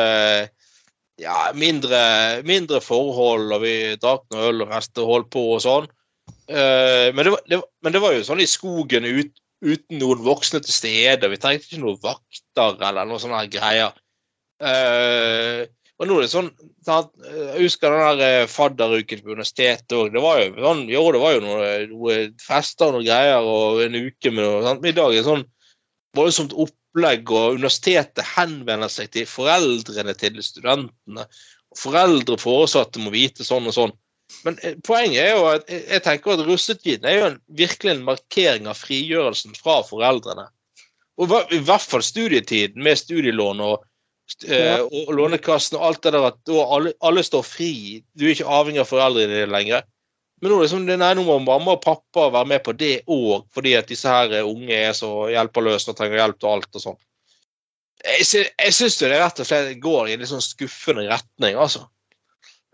ja, 1.21 1.37
mindre, 1.57 2.01
mindre 2.47 2.81
forhold, 2.83 3.51
og 3.55 3.63
vi 3.63 3.73
drakk 4.01 4.27
noe 4.31 4.51
øl 4.51 4.65
og 4.65 4.73
festet 4.73 5.01
og 5.03 5.09
holdt 5.13 5.31
på 5.33 5.43
og 5.55 5.63
sånn. 5.65 5.89
Eh, 6.49 7.09
men, 7.13 7.23
det 7.25 7.33
var, 7.33 7.43
det, 7.49 7.59
men 7.85 7.95
det 7.95 8.01
var 8.03 8.15
jo 8.15 8.25
sånn 8.25 8.43
i 8.43 8.49
skogen 8.49 9.05
ut, 9.05 9.33
uten 9.65 9.99
noen 10.01 10.23
voksne 10.25 10.61
til 10.63 10.75
stede. 10.75 11.29
Vi 11.31 11.41
trengte 11.41 11.67
ikke 11.67 11.81
noen 11.83 11.99
vakter 12.03 12.77
eller 12.77 13.09
noen 13.09 13.21
sånne 13.21 13.43
greier. 13.51 13.97
Eh, 14.59 15.65
og 15.99 16.07
nå 16.07 16.15
er 16.15 16.23
det 16.23 16.31
sånn 16.31 16.49
sant, 16.87 17.11
Jeg 17.25 17.65
husker 17.65 17.91
den 17.91 18.19
der 18.21 18.43
eh, 18.43 18.49
fadderuken 18.49 19.23
på 19.23 19.33
universitetet 19.33 19.95
òg. 19.97 20.13
Det 20.13 20.23
var 20.23 20.39
jo 20.39 20.51
sånn, 20.55 20.85
det 20.87 21.21
var 21.23 21.35
jo 21.35 21.41
noe, 21.43 21.69
noe 21.91 22.17
fester 22.39 22.87
og 22.87 22.97
noe 22.97 23.07
greier 23.07 23.43
og 23.43 23.81
en 23.83 23.97
uke 23.99 24.31
med 24.31 24.45
noe 24.45 24.61
sant? 24.63 24.83
Men 24.83 24.93
i 24.93 24.95
dag 24.95 25.11
er 25.11 25.19
det 25.19 25.27
sånn 25.27 25.43
voldsomt 26.15 26.55
opplegg, 26.55 27.31
og 27.35 27.59
universitetet 27.59 28.23
henvender 28.37 28.91
seg 28.91 29.11
til 29.13 29.27
foreldrene 29.29 30.15
til 30.17 30.39
studentene. 30.45 31.27
Foreldre 31.77 32.37
og 32.37 32.43
foresatte 32.45 33.03
må 33.03 33.11
vite 33.13 33.45
sånn 33.45 33.67
og 33.69 33.75
sånn. 33.75 33.95
Men 34.47 34.55
eh, 34.63 34.79
poenget 34.85 35.19
er 35.25 35.35
jo 35.35 35.45
at 35.51 35.67
jeg 35.69 36.05
tenker 36.05 36.37
at 36.37 36.45
russetiden 36.47 37.09
er 37.09 37.17
jo 37.17 37.27
en, 37.33 37.37
virkelig 37.59 37.95
en 37.95 38.07
markering 38.07 38.71
av 38.71 38.79
frigjørelsen 38.79 39.57
fra 39.57 39.81
foreldrene. 39.83 40.47
Og 41.19 41.33
i 41.51 41.59
hvert 41.59 41.83
fall 41.83 42.05
studietiden 42.05 42.83
med 42.85 42.99
studielån 42.99 43.63
og, 43.65 43.81
eh, 43.83 43.88
Ja. 44.45 44.79
og 44.85 45.13
Lånekassen 45.15 45.77
og 45.79 45.87
alt 45.87 46.03
det 46.05 46.13
der 46.15 46.27
at 46.29 46.51
alle, 46.53 46.93
alle 47.05 47.23
står 47.25 47.45
fri. 47.45 47.71
Du 48.13 48.27
er 48.27 48.35
ikke 48.35 48.49
avhengig 48.59 48.83
av 48.83 48.89
foreldrene 48.91 49.33
dine 49.33 49.49
lenger. 49.51 49.87
Men 50.39 50.53
nå 50.53 50.61
liksom, 50.61 50.85
det 50.87 50.95
nei, 51.01 51.11
nå 51.17 51.25
må 51.27 51.35
mamma 51.43 51.75
og 51.75 51.83
pappa 51.83 52.29
være 52.31 52.47
med 52.53 52.63
på 52.63 52.73
det 52.79 52.93
òg, 53.11 53.43
fordi 53.51 53.75
at 53.75 53.89
disse 53.91 54.07
her 54.07 54.31
eh, 54.37 54.47
unge 54.47 54.71
er 54.71 54.93
så 54.95 55.11
hjelpeløse 55.33 55.91
og 55.91 55.97
trenger 55.99 56.21
hjelp 56.21 56.39
til 56.39 56.51
alt 56.53 56.79
og 56.79 56.85
sånn. 56.85 56.99
Jeg, 57.99 58.45
jeg 58.47 58.75
syns 58.77 58.95
det 59.01 59.09
rett 59.11 59.41
og 59.43 59.49
slett 59.49 59.73
går 59.83 60.07
i 60.07 60.13
en 60.15 60.21
litt 60.23 60.31
sånn 60.31 60.45
skuffende 60.45 61.03
retning, 61.09 61.59
altså. 61.59 61.83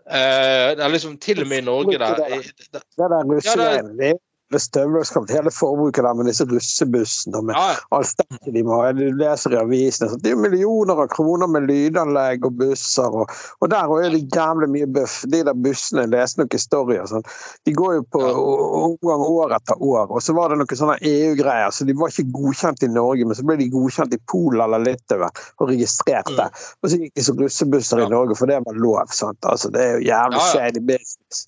Eh, 0.06 0.76
det 0.78 0.84
er 0.84 0.92
liksom 0.92 1.16
til 1.18 1.42
og 1.42 1.50
med 1.50 1.64
i 1.64 1.66
Norge 1.66 1.98
der 1.98 2.20
Det 2.22 2.68
der 2.70 2.84
Ja, 2.94 3.22
russegreiene, 3.26 3.96
det 3.98 4.12
er 4.54 5.26
det 5.26 5.34
hele 5.34 5.50
forbruket 5.50 6.04
der 6.04 6.14
med 6.14 6.28
disse 6.30 6.44
russebussene 6.46 7.38
og 7.38 7.48
med 7.48 7.56
ja, 7.58 7.74
alt 7.96 8.12
dette 8.20 8.52
de 8.54 8.62
må 8.62 8.78
ha. 8.78 8.92
Du 8.94 9.02
leser 9.18 9.56
i 9.56 9.58
avisene. 9.58 10.08
Så 10.10 10.18
det 10.22 10.30
er 10.30 10.36
jo 10.36 10.42
millioner 10.44 11.02
av 11.02 11.08
kroner 11.10 11.50
med 11.50 11.66
lydanlegg 11.66 12.46
og 12.46 12.54
busser. 12.60 13.10
Og, 13.10 13.32
og 13.60 13.70
der 13.72 13.90
er 13.96 14.14
det 14.14 14.22
jævlig 14.36 14.68
mye 14.70 14.90
bøff. 14.98 15.18
De 15.32 15.42
der 15.48 15.58
bussene 15.66 16.06
leser 16.12 16.42
noen 16.42 16.54
historier. 16.54 17.08
Sånn. 17.10 17.26
De 17.66 17.74
går 17.74 17.98
jo 17.98 18.06
på 18.14 18.22
omgang 18.22 19.26
år 19.26 19.56
etter 19.58 19.82
år. 19.82 20.06
Og 20.14 20.22
så 20.22 20.36
var 20.36 20.52
det 20.52 20.60
noen 20.62 20.78
sånne 20.78 20.98
EU-greier. 21.02 21.74
Så 21.74 21.88
de 21.88 21.96
var 21.98 22.14
ikke 22.14 22.30
godkjent 22.36 22.86
i 22.86 22.92
Norge, 22.94 23.26
men 23.26 23.38
så 23.38 23.46
ble 23.46 23.58
de 23.60 23.70
godkjent 23.74 24.14
i 24.14 24.22
Polen 24.30 24.62
eller 24.62 24.84
Litauen 24.86 25.26
og 25.58 25.68
registrert 25.72 26.26
Mm. 26.26 26.36
der. 26.36 26.50
Og 26.82 26.90
så 26.90 26.98
gikk 27.00 27.12
de 27.14 27.22
som 27.22 27.38
russebusser 27.38 28.00
i 28.02 28.08
Norge, 28.10 28.36
for 28.38 28.46
det 28.50 28.62
var 28.66 28.78
lov. 28.78 29.12
Sant? 29.14 29.38
Altså, 29.46 29.70
det 29.70 29.82
er 29.82 29.92
jo 29.96 30.06
jævlig 30.08 30.40
shady 30.52 30.80
business. 30.80 31.46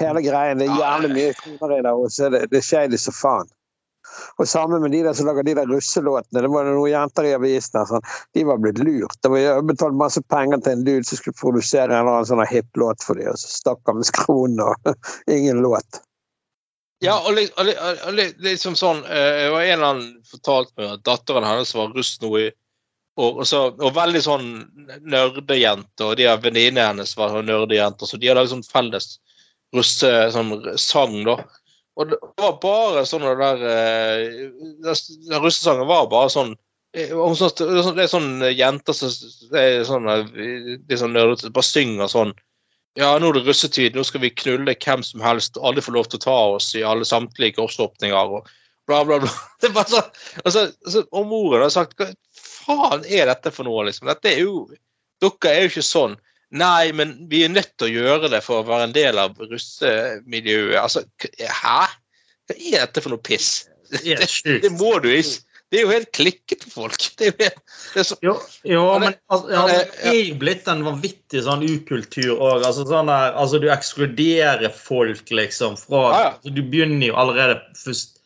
Hele 0.00 0.22
greien. 0.24 0.60
Det 0.60 0.68
er 0.68 0.80
jævlig 0.80 1.10
mye 1.16 1.34
kroner 1.40 1.74
i 1.78 1.82
det, 1.82 1.92
og 1.92 2.12
så 2.12 2.28
er 2.28 2.36
det, 2.36 2.46
det 2.52 2.62
shady 2.66 3.00
som 3.00 3.16
faen. 3.16 3.50
Og 4.36 4.48
sammen 4.48 4.82
med 4.82 4.92
de 4.92 5.02
der 5.06 5.14
som 5.16 5.26
lager 5.26 5.46
de 5.46 5.54
der 5.56 5.66
russelåtene. 5.70 6.42
Det 6.44 6.50
var 6.52 6.68
noen 6.68 6.90
jenter 6.90 7.28
i 7.28 7.34
avisen 7.36 7.78
der, 7.78 7.88
sånn, 7.88 8.06
de 8.36 8.44
var 8.48 8.60
blitt 8.62 8.80
lurt. 8.82 9.18
Det 9.24 9.30
var 9.32 9.62
betalt 9.68 9.98
masse 9.98 10.22
penger 10.32 10.62
til 10.62 10.76
en 10.76 10.86
dude 10.86 11.08
som 11.08 11.20
skulle 11.20 11.38
produsere 11.40 11.90
en 11.90 12.02
eller 12.02 12.18
annen 12.18 12.30
sånn 12.30 12.46
hitlåt 12.50 13.04
for 13.06 13.20
dem, 13.20 13.32
og 13.32 13.40
så 13.40 13.52
stakk 13.52 13.82
han 13.88 14.00
med 14.00 14.08
skroen 14.10 14.58
og 14.64 14.92
ingen 15.36 15.62
låt. 15.64 16.02
Ja, 17.02 17.16
og, 17.18 17.38
og, 17.58 17.70
og 18.06 18.12
li, 18.14 18.28
liksom 18.44 18.76
sånn 18.78 19.00
eh, 19.10 19.40
Det 19.42 19.46
var 19.50 19.64
en 19.64 19.72
eller 19.72 19.88
annen 19.88 20.10
fortalt 20.22 20.68
meg 20.78 20.92
at 20.92 21.00
datteren 21.08 21.46
hennes 21.48 21.72
var 21.74 21.90
russ 21.96 22.12
nå 22.22 22.30
i 22.38 22.44
og, 23.20 23.42
og, 23.42 23.42
så, 23.44 23.58
og 23.76 23.92
veldig 23.92 24.20
sånn 24.24 24.46
nerdejente, 25.04 26.06
og 26.06 26.14
de 26.16 26.30
venninnene 26.40 26.86
hennes 26.86 27.10
var 27.18 27.34
sånn 27.34 27.44
nerdejenter, 27.50 28.08
så 28.08 28.16
de 28.16 28.30
hadde 28.30 28.38
laget 28.38 28.54
sånn 28.54 28.64
felles 28.64 29.08
russe 29.76 30.10
sånn 30.34 30.52
sang, 30.80 31.18
da. 31.26 31.38
Og 32.00 32.08
det 32.08 32.18
var 32.40 32.54
bare 32.62 33.02
sånn 33.08 33.24
det 33.26 33.34
der 33.40 33.64
eh, 33.68 34.36
Den 34.80 35.42
russesangen 35.42 35.88
var 35.90 36.06
bare 36.12 36.30
sånn 36.32 36.54
eh, 36.96 37.10
sånn- 37.12 37.52
Det 37.58 37.66
er 37.66 37.82
sånn- 37.84 37.96
det 37.98 38.06
er 38.06 38.12
sånn 38.14 38.30
jenter 38.56 38.96
som 38.96 39.58
er 39.60 39.84
sånn, 39.84 40.08
eh, 40.08 40.78
de 40.80 40.96
sånn 40.96 41.12
nerdete 41.12 41.52
bare 41.52 41.68
synger 41.68 42.08
sånn 42.08 42.32
ja, 43.00 43.14
nå 43.18 43.30
er 43.30 43.38
det 43.38 43.46
russetid, 43.46 43.94
nå 43.96 44.02
skal 44.04 44.20
vi 44.20 44.28
knulle 44.36 44.74
hvem 44.76 45.00
som 45.02 45.22
helst. 45.24 45.56
Alle 45.64 45.80
får 45.80 45.94
lov 45.94 46.08
til 46.12 46.18
å 46.18 46.24
ta 46.26 46.34
oss 46.58 46.74
i 46.76 46.82
alle 46.84 47.06
samtlige 47.08 47.54
kroppsåpninger 47.56 48.34
og 48.36 48.50
bla, 48.86 48.98
bla, 49.08 49.16
bla. 49.22 49.30
Det 49.62 49.70
er 49.70 49.72
bare 49.72 49.88
så, 49.88 50.02
altså, 50.44 50.66
altså, 50.84 51.04
og 51.08 51.24
moren 51.30 51.64
har 51.64 51.72
sagt 51.72 51.96
hva 51.96 52.10
faen 52.36 53.06
er 53.08 53.30
dette 53.30 53.52
for 53.54 53.64
noe, 53.64 53.86
liksom? 53.88 54.10
Dette 54.12 54.34
er 54.34 54.42
jo 54.44 54.66
Dere 55.22 55.54
er 55.54 55.64
jo 55.64 55.70
ikke 55.70 55.86
sånn. 55.86 56.16
Nei, 56.52 56.92
men 56.92 57.14
vi 57.30 57.44
er 57.46 57.52
nødt 57.52 57.70
til 57.80 57.88
å 57.88 57.92
gjøre 57.92 58.28
det 58.32 58.42
for 58.44 58.60
å 58.60 58.66
være 58.68 58.90
en 58.90 58.96
del 58.96 59.18
av 59.20 59.38
russemiljøet. 59.40 60.76
Altså, 60.82 61.04
hæ? 61.40 61.78
Hva 62.50 62.58
er 62.58 62.82
dette 62.82 63.00
for 63.04 63.14
noe 63.14 63.24
piss? 63.24 63.64
Det 63.92 64.18
Det 64.64 64.72
må 64.76 64.98
du 65.02 65.08
ikke. 65.12 65.40
Det 65.72 65.78
er 65.80 65.86
jo 65.86 65.92
helt 65.94 66.10
klikket 66.12 66.64
for 66.66 66.82
folk. 66.82 67.04
Det 67.16 67.24
er 67.24 67.30
jo 67.30 67.36
helt, 67.46 67.60
det 67.94 68.00
er 68.02 68.04
så, 68.04 68.16
Jo, 68.20 68.34
jo 68.68 68.80
Ja, 68.82 68.88
det- 68.92 69.00
men 69.06 69.14
altså, 69.32 69.48
ja, 69.48 69.62
ja, 69.62 69.78
det- 69.78 70.10
er 70.12 70.34
blitt 70.42 70.68
en 70.68 70.82
vanvittig 70.84 71.42
sånn 71.46 71.64
ukultur 71.64 72.34
òg. 72.36 72.66
Altså, 72.68 72.84
sånn 72.84 73.08
der, 73.08 73.32
altså, 73.32 73.58
du 73.58 73.70
ekskluderer 73.72 74.68
folk, 74.76 75.24
liksom. 75.30 75.78
Fra, 75.80 76.02
ah, 76.10 76.20
ja. 76.20 76.30
altså, 76.36 76.52
du 76.54 76.62
begynner 76.62 77.06
jo 77.06 77.14
allerede 77.16 77.56
først, 77.80 78.18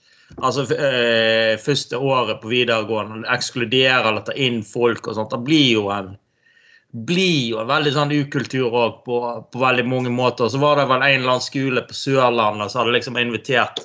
altså, 0.43 0.67
eh, 0.75 1.55
første 1.63 1.95
året 2.03 2.43
på 2.43 2.51
videregående 2.51 3.23
og 3.23 3.31
ekskluderer 3.39 4.11
eller 4.11 4.27
tar 4.27 4.35
inn 4.35 4.65
folk 4.65 5.07
og 5.07 5.15
sånt. 5.15 5.31
Det 5.31 5.45
blir 5.47 5.71
jo 5.79 5.89
en 5.95 6.17
blir 7.05 7.51
jo 7.51 7.59
en 7.61 7.69
veldig 7.69 7.93
sånn 7.93 8.15
ukultur 8.15 8.73
òg 8.73 9.03
på, 9.05 9.19
på 9.53 9.61
veldig 9.61 9.85
mange 9.91 10.13
måter. 10.13 10.49
Så 10.49 10.61
var 10.63 10.79
det 10.81 10.87
vel 10.89 11.03
en 11.03 11.21
eller 11.21 11.35
annen 11.35 11.45
skole 11.45 11.83
på 11.85 11.97
Sørlandet 11.97 12.73
som 12.73 12.83
hadde 12.83 12.97
liksom 12.97 13.19
invitert 13.21 13.83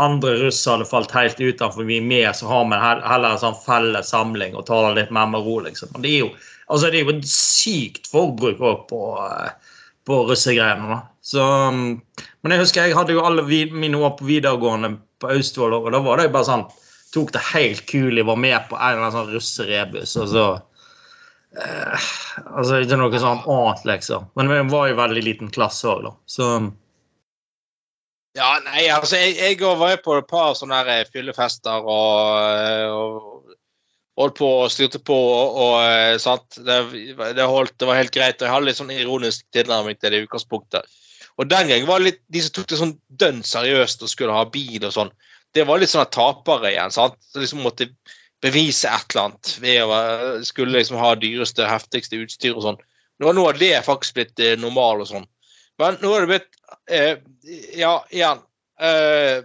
andre 0.00 0.36
russere 0.40 0.78
hadde 0.78 0.88
falt 0.88 1.12
helt 1.12 1.40
utenfor 1.40 1.84
vi 1.84 1.98
er 2.00 2.06
med, 2.06 2.28
så 2.36 2.48
har 2.48 2.64
vi 2.70 2.78
heller 2.80 3.34
en 3.34 3.42
sånn 3.42 3.58
felles 3.60 4.12
samling 4.14 4.56
og 4.56 4.64
tar 4.68 4.88
det 4.88 5.02
litt 5.02 5.12
mer 5.14 5.28
med 5.28 5.44
ro, 5.44 5.58
liksom. 5.66 5.90
Men 5.92 6.06
det 6.06 6.14
er 6.14 6.22
jo, 6.22 6.30
altså, 6.68 6.88
det 6.88 7.00
er 7.00 7.04
jo 7.04 7.16
et 7.18 7.28
sykt 7.28 8.08
forbruk 8.08 8.62
òg 8.64 8.86
på, 8.88 9.02
eh, 9.26 9.76
på 10.08 10.22
russegreiene. 10.30 11.02
Så, 11.20 11.44
um, 11.44 12.00
men 12.40 12.54
jeg 12.54 12.62
husker 12.62 12.88
jeg 12.88 12.96
hadde 12.96 13.12
jo 13.12 13.26
alle 13.26 13.44
mine 13.44 14.00
år 14.00 14.16
på 14.16 14.28
videregående 14.30 14.94
på 15.20 15.34
Austevoll, 15.34 15.76
og 15.76 15.92
da 15.92 16.00
var 16.04 16.20
det 16.20 16.30
jo 16.30 16.36
bare 16.38 16.52
sånn 16.54 16.70
Tok 17.10 17.32
det 17.34 17.40
helt 17.42 17.80
kulig, 17.90 18.22
var 18.22 18.36
med 18.38 18.68
på 18.68 18.76
en 18.78 18.92
eller 18.92 19.00
annen 19.02 19.14
sånn 19.16 19.32
russerebus, 19.32 20.12
og 20.22 20.28
så 20.30 20.44
eh, 21.56 22.10
Altså 22.46 22.80
ikke 22.82 22.98
noe 23.00 23.22
sånn 23.22 23.42
annet, 23.44 23.82
liksom. 23.88 24.28
Men 24.38 24.50
vi 24.52 24.60
var 24.72 24.90
jo 24.90 25.00
veldig 25.00 25.24
liten 25.24 25.50
klasse 25.54 25.88
òg, 25.90 26.06
da. 26.08 26.14
Så 26.26 26.52
Ja, 28.38 28.52
nei, 28.62 28.86
altså, 28.94 29.18
jeg, 29.18 29.58
òg 29.58 29.80
var 29.80 29.96
jo 29.96 30.02
på 30.04 30.18
et 30.20 30.30
par 30.30 30.54
sånne 30.58 30.78
her 30.80 30.92
eh, 31.00 31.08
fyllefester 31.10 31.82
og, 31.82 32.38
eh, 32.46 32.86
og 32.90 33.56
holdt 34.20 34.38
på 34.38 34.50
og 34.62 34.70
styrte 34.70 35.00
på 35.02 35.16
og, 35.16 35.58
og 35.64 36.20
satt. 36.20 36.46
sant. 36.54 36.64
Det, 36.66 36.80
det, 37.36 37.46
holdt, 37.46 37.74
det 37.80 37.88
var 37.88 37.98
helt 37.98 38.14
greit. 38.14 38.38
og 38.40 38.46
Jeg 38.46 38.54
hadde 38.54 38.68
litt 38.68 38.80
sånn 38.80 38.94
ironisk 38.94 39.46
tilnærming 39.56 39.98
til 39.98 40.14
det 40.14 40.24
utgangspunktet. 40.26 40.98
Og 41.40 41.48
den 41.48 41.70
gang 41.70 41.86
var 41.88 42.00
det 42.00 42.10
litt 42.10 42.22
de 42.28 42.42
som 42.44 42.54
tok 42.54 42.68
det 42.68 42.78
sånn 42.80 42.96
dønn 43.20 43.42
seriøst 43.46 44.02
og 44.04 44.12
skulle 44.12 44.36
ha 44.36 44.44
bil 44.52 44.84
og 44.84 44.92
sånn, 44.92 45.12
det 45.56 45.64
var 45.66 45.80
litt 45.80 45.90
sånn 45.92 46.08
tapere 46.12 46.74
igjen. 46.74 46.92
sant? 46.94 47.16
Så 47.32 47.42
liksom 47.42 47.62
måtte 47.64 47.88
bevise 48.44 48.88
et 48.88 49.12
eller 49.12 49.28
annet 49.28 49.52
ved 49.60 49.82
å 49.84 49.98
skulle 50.46 50.78
liksom 50.78 51.00
ha 51.00 51.12
dyreste, 51.20 51.66
heftigste 51.68 52.20
utstyr 52.22 52.56
og 52.56 52.64
sånn. 52.64 52.80
Nå, 53.20 53.32
har 53.36 53.58
det 53.60 53.74
faktisk 53.84 54.16
blitt 54.16 54.40
eh, 54.40 54.56
normal 54.56 55.02
og 55.04 55.10
sånn. 55.10 55.26
Men 55.80 55.98
nå 56.00 56.12
er 56.16 56.24
det 56.24 56.30
blitt 56.30 56.60
eh, 56.88 57.16
Ja, 57.76 57.98
igjen. 58.12 58.44
Eh, 58.80 59.40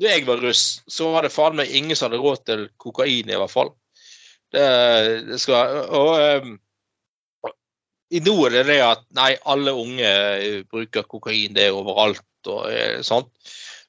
Da 0.00 0.10
jeg 0.10 0.24
var 0.26 0.40
russ, 0.42 0.82
så 0.90 1.12
var 1.14 1.22
det 1.22 1.30
faen 1.30 1.54
meg 1.54 1.70
ingen 1.70 1.94
som 1.94 2.08
hadde 2.08 2.18
råd 2.18 2.40
til 2.48 2.64
kokain, 2.82 3.28
i 3.30 3.36
hvert 3.38 3.52
fall. 3.52 3.70
Det, 4.50 4.64
det 5.28 5.38
skal 5.38 5.84
Og 5.94 6.10
um, 6.42 6.56
i 8.14 8.20
nå 8.22 8.34
er 8.46 8.56
det 8.56 8.64
det 8.72 8.80
at 8.84 9.04
nei, 9.16 9.30
alle 9.50 9.72
unge 9.74 10.10
bruker 10.70 11.06
kokain, 11.06 11.54
det 11.54 11.68
er 11.68 11.78
overalt 11.78 12.50
og 12.50 12.66
eh, 12.72 13.00
sånt. 13.06 13.30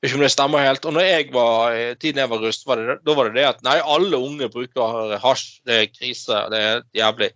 Ikke 0.05 0.19
om 0.19 0.23
det 0.25 0.31
stemmer 0.33 0.61
helt. 0.61 0.85
Og 0.85 0.93
når 0.93 1.07
jeg 1.07 1.27
var, 1.33 1.73
eh, 1.73 1.95
tiden 1.97 2.21
jeg 2.21 2.29
var 2.29 2.43
russ, 2.43 2.61
var 2.67 2.77
det, 2.77 2.97
da 3.05 3.17
var 3.17 3.29
det 3.29 3.39
det 3.39 3.47
at 3.49 3.63
nei, 3.65 3.79
alle 3.81 4.19
unge 4.21 4.49
bruker 4.53 5.15
hasj. 5.23 5.45
Det 5.65 5.79
er 5.81 5.93
krise. 5.93 6.41
Det 6.53 6.61
er 6.61 6.83
jævlig. 6.93 7.31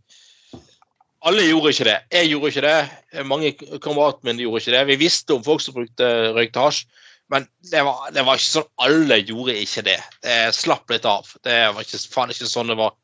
Alle 1.28 1.44
gjorde 1.44 1.74
ikke 1.74 1.88
det. 1.90 1.98
Jeg 2.16 2.30
gjorde 2.30 2.52
ikke 2.54 2.64
det. 2.64 3.26
Mange 3.28 3.52
kameratene 3.84 4.30
mine 4.30 4.46
gjorde 4.46 4.62
ikke 4.62 4.76
det. 4.78 4.84
Vi 4.88 5.00
visste 5.02 5.36
om 5.36 5.44
folk 5.44 5.64
som 5.64 5.76
brukte 5.76 6.08
røykte 6.38 6.64
hasj, 6.64 6.86
men 7.30 7.48
det 7.72 7.82
var, 7.86 8.06
det 8.16 8.24
var, 8.26 8.40
ikke 8.40 8.54
sånn 8.54 8.70
alle 8.86 9.20
gjorde 9.22 9.58
ikke 9.60 9.84
det. 9.90 9.98
Det 10.24 10.38
slapp 10.56 10.94
litt 10.94 11.06
av. 11.10 11.28
Det 11.46 11.58
var 11.76 11.84
ikke, 11.84 12.00
faen 12.14 12.32
ikke 12.34 12.48
sånn 12.50 12.72
det 12.72 12.80
var. 12.80 12.96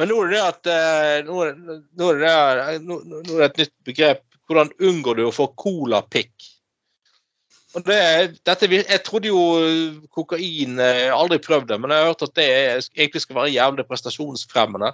Men 0.00 0.08
nå 0.08 0.22
er 0.24 0.32
det 0.32 0.40
at 0.40 0.70
eh, 0.72 1.18
nå 1.26 1.42
er 1.44 1.52
det, 1.52 1.76
nå 2.00 2.08
er 2.14 2.22
det, 2.22 2.78
nå 2.86 2.96
er 3.02 3.28
det 3.28 3.50
et 3.50 3.60
nytt 3.64 3.76
begrep. 3.90 4.24
Hvordan 4.48 4.72
unngår 4.80 5.20
du 5.20 5.26
å 5.28 5.34
få 5.34 5.50
colapikk? 5.60 6.32
Det, 7.70 7.96
dette, 8.46 8.66
jeg 8.66 9.02
trodde 9.06 9.30
jo 9.30 9.42
kokain 10.10 10.80
Jeg 10.80 11.04
har 11.06 11.14
aldri 11.14 11.38
prøvd 11.38 11.68
det, 11.70 11.76
men 11.78 11.92
jeg 11.94 12.02
har 12.02 12.08
hørt 12.10 12.24
at 12.26 12.34
det 12.34 12.46
egentlig 12.96 13.22
skal 13.22 13.38
være 13.38 13.52
jævlig 13.54 13.84
prestasjonsfremmende. 13.86 14.90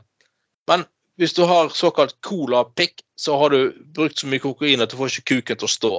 Men 0.68 0.84
hvis 1.16 1.32
du 1.32 1.46
har 1.48 1.72
såkalt 1.72 2.18
colapikk, 2.20 3.00
så 3.16 3.38
har 3.40 3.54
du 3.54 3.72
brukt 3.96 4.20
så 4.20 4.28
mye 4.28 4.44
kokain 4.44 4.84
at 4.84 4.92
du 4.92 4.98
får 4.98 5.14
ikke 5.14 5.40
kuken 5.40 5.62
til 5.62 5.68
å 5.68 5.72
stå. 5.72 5.94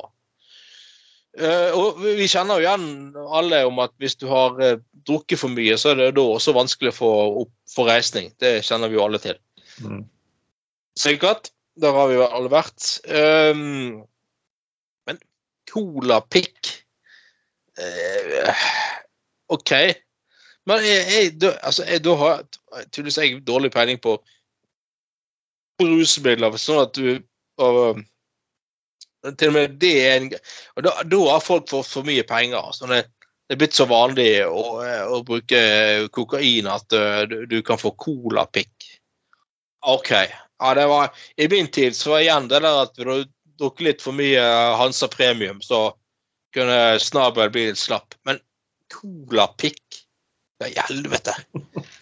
Uh, 1.37 1.71
og 1.77 2.01
Vi 2.01 2.29
kjenner 2.29 2.61
jo 2.61 2.65
igjen 2.65 3.17
alle 3.39 3.63
om 3.65 3.81
at 3.81 3.93
hvis 4.01 4.17
du 4.21 4.27
har 4.29 4.57
drukket 5.07 5.41
for 5.41 5.53
mye, 5.53 5.77
så 5.81 5.95
er 5.95 6.01
det 6.01 6.11
da 6.19 6.27
også 6.35 6.53
vanskelig 6.57 6.93
å 6.93 6.99
få 6.99 7.11
opp 7.45 7.53
for 7.73 7.89
reisning. 7.89 8.29
Det 8.41 8.59
kjenner 8.65 8.91
vi 8.91 8.99
jo 8.99 9.05
alle 9.05 9.21
til. 9.23 9.41
Mm. 9.81 10.05
Sikkert. 10.97 11.51
Der 11.77 11.93
har 11.93 12.09
vi 12.09 12.17
jo 12.17 12.25
alle 12.25 12.49
vært. 12.49 12.85
Um, 13.05 14.05
men 15.67 15.73
cola 15.73 16.21
pikk 16.21 16.73
uh, 17.79 18.67
OK. 19.47 19.71
Men 20.67 20.83
jeg, 20.83 21.05
jeg, 21.11 21.31
da, 21.39 21.53
altså, 21.63 21.85
jeg, 21.87 22.03
da 22.03 22.15
har 22.15 22.43
tydeligvis 22.91 23.17
jeg 23.17 23.43
dårlig 23.47 23.71
peiling 23.71 23.99
på 24.03 24.17
rusmidler, 25.79 26.57
sånn 26.57 26.83
at 26.83 26.97
du 26.97 27.19
og, 27.63 28.01
til 29.37 29.49
og 29.49 29.53
med 29.55 29.77
det 29.81 29.93
er 30.03 30.17
en 30.17 30.27
og 30.75 30.83
Da, 30.85 30.91
da 31.03 31.21
har 31.31 31.43
folk 31.43 31.69
fått 31.69 31.89
for 31.89 32.07
mye 32.07 32.25
penger. 32.27 32.73
sånn 32.73 32.91
det, 32.93 33.05
det 33.47 33.55
er 33.55 33.61
blitt 33.61 33.77
så 33.77 33.87
vanlig 33.89 34.43
å, 34.45 34.81
å 34.83 35.21
bruke 35.25 35.61
kokain 36.13 36.67
at 36.67 36.93
uh, 36.93 37.23
du, 37.29 37.45
du, 37.47 37.61
kan 37.63 37.79
få 37.79 37.93
colapikk. 37.95 38.91
OK. 39.87 40.11
Ja, 40.57 40.87
var, 40.89 41.13
I 41.37 41.47
min 41.47 41.67
tid 41.71 41.95
så 41.95 42.15
var 42.15 42.25
igjen 42.25 42.47
det 42.51 42.59
der 42.65 42.83
at 42.83 42.97
du 42.97 43.23
drukket 43.59 43.85
litt 43.87 44.03
for 44.05 44.17
mye 44.17 44.43
Hansa 44.79 45.09
Premium, 45.11 45.61
så 45.61 45.91
kunne 46.55 46.99
snabel 47.03 47.51
bli 47.53 47.67
litt 47.69 47.81
slapp. 47.81 48.17
Men 48.27 48.41
Cola 48.93 49.47
colapikk 49.47 50.03
Ja, 50.63 50.85
helvete. 50.89 51.35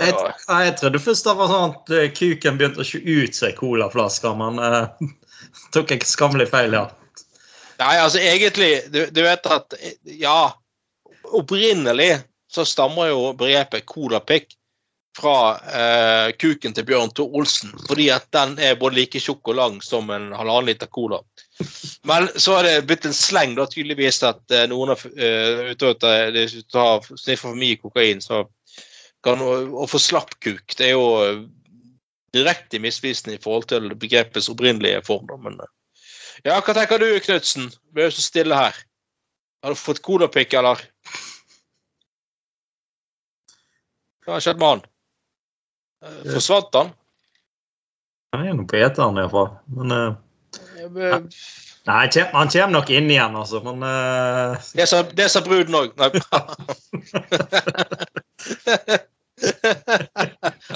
Jeg, 0.00 0.14
jeg, 0.48 0.76
trodde 0.80 1.00
først 1.02 1.26
det 1.26 1.32
var 1.36 1.50
sånn 1.50 1.72
at 1.74 1.90
eh, 1.92 2.06
kuken 2.16 2.56
begynte 2.56 2.80
å 2.80 2.86
se 2.88 3.02
ut 3.04 3.36
seg 3.36 3.58
colaflasker, 3.58 4.32
men 4.38 4.56
uh, 4.56 4.86
tok 5.74 5.92
jeg 5.92 6.06
skammelig 6.08 6.46
feil, 6.48 6.72
ja. 6.72 6.86
Nei, 7.82 7.96
altså 7.98 8.22
egentlig 8.22 8.70
Du, 8.94 9.02
du 9.12 9.20
vet 9.26 9.44
at 9.50 9.76
Ja, 10.08 10.54
opprinnelig 11.36 12.14
så 12.48 12.64
stammer 12.64 13.10
jo 13.10 13.34
begrepet 13.36 13.84
colapikk 13.90 14.54
fra 15.20 15.36
eh, 15.76 16.30
kuken 16.40 16.74
til 16.76 16.86
Bjørn 16.88 17.12
Tor 17.14 17.36
Olsen, 17.36 17.72
fordi 17.86 18.08
at 18.14 18.26
den 18.34 18.56
er 18.58 18.78
både 18.80 18.98
like 18.98 19.20
tjukk 19.22 19.52
og 19.52 19.58
lang 19.58 19.78
som 19.84 20.10
en 20.14 20.30
halvannen 20.36 20.72
liter 20.72 20.90
cola. 20.90 21.20
Men 22.08 22.28
så 22.40 22.56
er 22.58 22.66
det 22.66 22.86
blitt 22.88 23.06
en 23.08 23.16
sleng, 23.16 23.54
da, 23.58 23.66
tydeligvis, 23.68 24.22
at 24.26 24.56
eh, 24.56 24.66
noen 24.70 24.94
har 24.94 25.74
tar 25.80 27.06
sniffer 27.12 27.50
for 27.50 27.60
mye 27.60 27.78
kokain, 27.80 28.24
så 28.24 28.46
kan 29.24 29.42
å 29.44 29.84
få 29.84 29.98
slapp 30.00 30.30
kuk 30.40 30.72
Det 30.78 30.86
er 30.86 30.94
jo 30.94 31.48
direkte 32.32 32.80
misvisende 32.80 33.36
i 33.36 33.42
forhold 33.42 33.68
til 33.72 33.90
begrepets 33.98 34.48
opprinnelige 34.52 35.02
form. 35.06 35.30
Men 35.44 35.58
eh, 35.60 35.72
ja, 36.46 36.60
hva 36.60 36.76
tenker 36.76 37.02
du, 37.02 37.10
Knutsen? 37.24 37.68
Du 37.90 38.00
er 38.00 38.08
jo 38.08 38.16
så 38.16 38.24
stille 38.24 38.56
her. 38.56 38.76
Har 39.60 39.74
du 39.74 39.76
fått 39.76 40.02
colapikk, 40.04 40.54
eller? 40.56 40.80
Hva 44.24 44.38
har 44.38 44.44
skjedd 44.44 44.60
med 44.60 44.68
han? 44.68 44.89
Eh, 46.00 46.32
forsvant 46.32 46.74
han? 46.74 46.92
Han 48.32 48.46
er 48.46 48.54
nå 48.56 48.64
på 48.70 48.76
eteren, 48.80 49.18
iallfall. 49.20 49.50
Men 49.76 49.92
uh, 49.92 50.14
Nei, 51.88 52.06
han 52.12 52.48
kommer 52.52 52.72
nok 52.72 52.90
inn 52.94 53.10
igjen, 53.10 53.36
altså, 53.36 53.60
men 53.64 53.82
uh... 53.82 54.56
Det 54.76 54.86
sa 55.32 55.40
bruden 55.44 55.74
òg. 55.74 55.88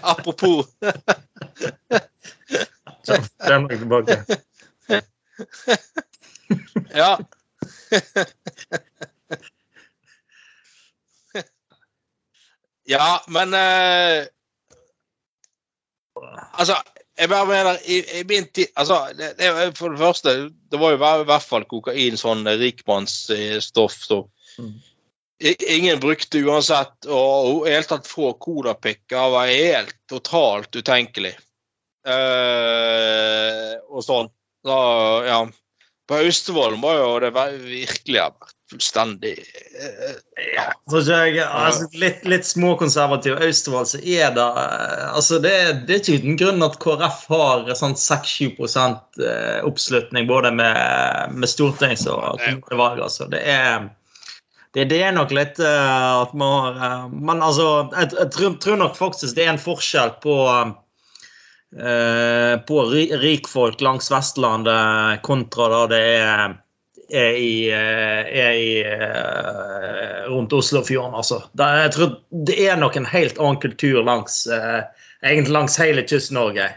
Apropos. 0.02 0.66
Kjem 3.44 3.62
nok 3.64 3.74
tilbake. 3.76 4.14
ja. 7.00 7.18
ja, 12.88 13.08
men 13.28 13.48
uh, 13.54 14.24
jeg 17.24 17.30
bare 17.32 17.48
mener 17.48 17.78
i, 17.88 18.00
i 18.20 18.22
min 18.28 18.46
tid 18.52 18.72
altså, 18.80 18.98
det, 19.16 19.30
det, 19.38 19.50
For 19.78 19.94
det 19.94 20.00
første, 20.02 20.34
det 20.70 20.80
var 20.80 20.92
jo 20.92 20.98
i 21.00 21.28
hvert 21.30 21.46
fall 21.46 21.64
kokain 21.70 22.18
sånn 22.20 22.44
rikmannsstoff. 22.60 23.96
Så. 24.04 24.20
Mm. 24.60 24.74
Ingen 25.76 26.02
brukte 26.02 26.42
uansett, 26.44 27.08
og 27.08 27.66
i 27.66 27.72
hele 27.72 27.88
tatt 27.88 28.08
få 28.08 28.34
colapikker 28.40 29.32
var 29.34 29.50
helt 29.50 29.96
totalt 30.10 30.76
utenkelig. 30.76 31.34
Uh, 32.04 33.80
og 33.88 34.04
sånn. 34.04 34.28
Da, 34.64 34.78
ja. 35.24 35.40
På 36.08 36.18
Austevoll 36.20 36.76
må 36.80 36.92
jo 36.98 37.14
det 37.22 37.32
virkelig 37.34 38.20
ha 38.20 38.28
vært 38.32 38.52
fullstendig 38.72 39.32
uh, 39.38 40.12
ja. 40.54 40.66
Jeg, 40.92 41.38
altså, 41.44 41.88
litt, 42.00 42.22
litt 42.28 42.46
småkonservativ 42.48 43.38
Austevoll, 43.44 43.86
så 43.88 44.00
er 44.00 44.34
det 44.36 44.44
altså 44.44 45.40
det, 45.40 45.54
det, 45.88 45.96
er 45.96 46.02
ikke 46.02 46.20
uten 46.20 46.38
grunn 46.40 46.66
at 46.66 46.78
KrF 46.82 47.26
har 47.32 47.74
sånn 47.78 47.96
6-7 47.98 48.60
oppslutning 49.64 50.28
både 50.30 50.52
med, 50.56 51.36
med 51.36 51.50
stortings- 51.50 52.08
og 52.10 52.40
kommunevalg. 52.44 53.04
Altså. 53.08 53.28
Det 53.32 53.44
er 53.44 53.88
det, 54.74 54.88
det, 54.90 55.02
er 55.06 55.12
nok 55.14 55.30
litt 55.34 55.60
uh, 55.62 56.24
at 56.24 56.32
man 56.34 56.54
har 56.64 56.78
uh, 56.80 57.10
Men 57.12 57.42
altså, 57.46 57.66
jeg, 57.94 58.10
jeg 58.18 58.30
tror, 58.34 58.56
tror, 58.62 58.80
nok 58.80 58.96
faktisk 58.98 59.36
det 59.36 59.46
er 59.46 59.52
en 59.52 59.60
forskjell 59.62 60.16
på 60.24 60.34
uh, 60.50 60.72
på 61.74 62.82
rikfolk 63.18 63.80
langs 63.82 64.06
Vestlandet 64.12 65.22
kontra 65.26 65.66
da 65.72 65.80
det 65.90 66.02
er, 66.20 66.52
er 67.10 67.38
i, 67.40 67.54
er 67.72 68.54
i 68.54 68.68
rundt 70.28 70.54
Oslofjorden, 70.54 71.16
altså. 71.18 71.40
Jeg 71.58 71.90
tror 71.96 72.14
det 72.46 72.60
er 72.68 72.78
nok 72.78 72.94
en 73.00 73.10
helt 73.10 73.40
annen 73.42 73.58
kultur 73.64 74.06
langs 74.06 74.44
egentlig 75.24 75.56
langs 75.56 75.80
hele 75.82 76.06
Kyst-Norge, 76.06 76.68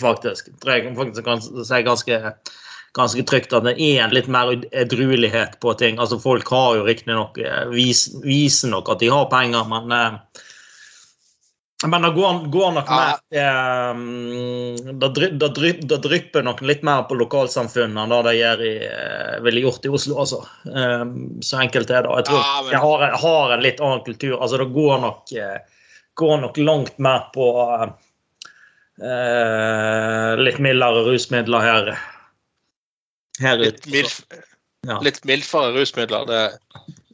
faktisk. 0.00 0.50
Tror 0.64 0.74
jeg 0.74 0.96
faktisk 0.98 1.28
kan 1.28 1.46
si 1.46 1.82
ganske 1.86 2.20
ganske 2.96 3.24
trygt 3.28 3.54
at 3.56 3.64
det 3.64 3.76
er 3.80 4.02
en 4.04 4.14
litt 4.14 4.28
mer 4.30 4.52
edruelighet 4.76 5.58
på 5.64 5.74
ting. 5.80 5.98
Altså 6.00 6.18
Folk 6.20 6.48
har 6.52 6.78
jo 6.78 6.86
riktignok 6.88 7.38
eh, 7.40 7.64
vis, 7.72 8.08
viser 8.24 8.72
nok 8.72 8.90
at 8.92 9.02
de 9.02 9.10
har 9.12 9.30
penger, 9.32 9.68
men 9.70 9.94
eh, 9.96 10.42
men 11.88 12.04
det 12.04 12.10
går, 12.14 12.44
går 12.52 12.70
nok 12.76 12.90
mer 12.92 13.16
eh, 13.34 13.94
Det 15.88 15.98
drypper 16.04 16.42
nok 16.46 16.60
litt 16.62 16.82
mer 16.86 17.02
på 17.08 17.16
lokalsamfunnet 17.18 18.02
enn 18.04 18.12
det 18.12 18.20
det 18.28 18.34
gjør 18.38 18.62
i, 18.68 18.74
eh, 18.86 19.34
ville 19.46 19.64
gjort 19.64 19.88
i 19.88 19.92
Oslo. 19.98 20.18
altså. 20.22 20.38
Eh, 20.68 21.04
så 21.42 21.60
enkelt 21.64 21.90
er 21.90 22.06
det. 22.06 22.14
Jeg 22.22 22.28
tror 22.30 22.38
ja, 22.38 22.54
men... 22.62 22.70
jeg 22.76 22.82
har, 22.84 22.98
har, 23.24 23.56
en 23.56 23.66
litt 23.66 23.82
annen 23.82 24.04
kultur. 24.06 24.36
altså 24.38 24.56
Det 24.62 24.70
går 24.76 24.96
nok, 25.08 25.34
går 26.22 26.36
nok 26.46 26.62
langt 26.62 26.96
mer 27.02 27.28
på 27.34 27.46
eh, 29.02 30.32
litt 30.42 30.58
mildere 30.62 31.06
rusmidler 31.10 31.70
her 31.70 31.94
her. 33.42 33.58
Litt, 33.58 33.86
milf, 33.86 34.20
ja. 34.86 34.98
litt 35.04 35.22
mildfere 35.28 35.72
rusmidler. 35.76 36.26
Det, 36.28 36.42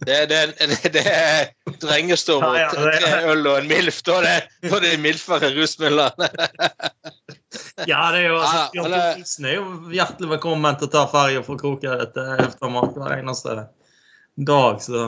det, 0.07 0.19
det, 0.31 0.41
det, 0.59 0.93
det 0.95 1.05
er 1.11 1.49
drengestorm 1.83 2.45
og 2.47 2.59
ja, 2.59 2.69
tre 2.73 3.23
øl 3.33 3.47
og 3.47 3.59
en 3.63 3.69
MILF. 3.71 4.01
Da 4.07 4.19
er 4.21 4.27
det, 4.27 4.71
da 4.71 4.81
er 4.93 5.03
mildfere 5.03 5.51
rusmidler. 5.57 6.15
ja, 7.91 8.03
det 8.15 8.23
er 8.23 8.29
jo 8.29 8.39
altså, 8.39 8.63
Thorsen 8.77 9.49
er 9.49 9.59
jo 9.59 9.67
hjertelig 9.95 10.33
velkommen 10.37 10.79
til 10.79 10.91
å 10.91 10.95
ta 10.95 11.05
ferja 11.11 11.43
fra 11.47 11.59
Kroken 11.61 12.07
til 12.15 12.47
Øftermark 12.47 12.97
hver 12.99 13.17
eneste 13.19 13.59
dag. 14.49 14.83
Så 14.85 15.05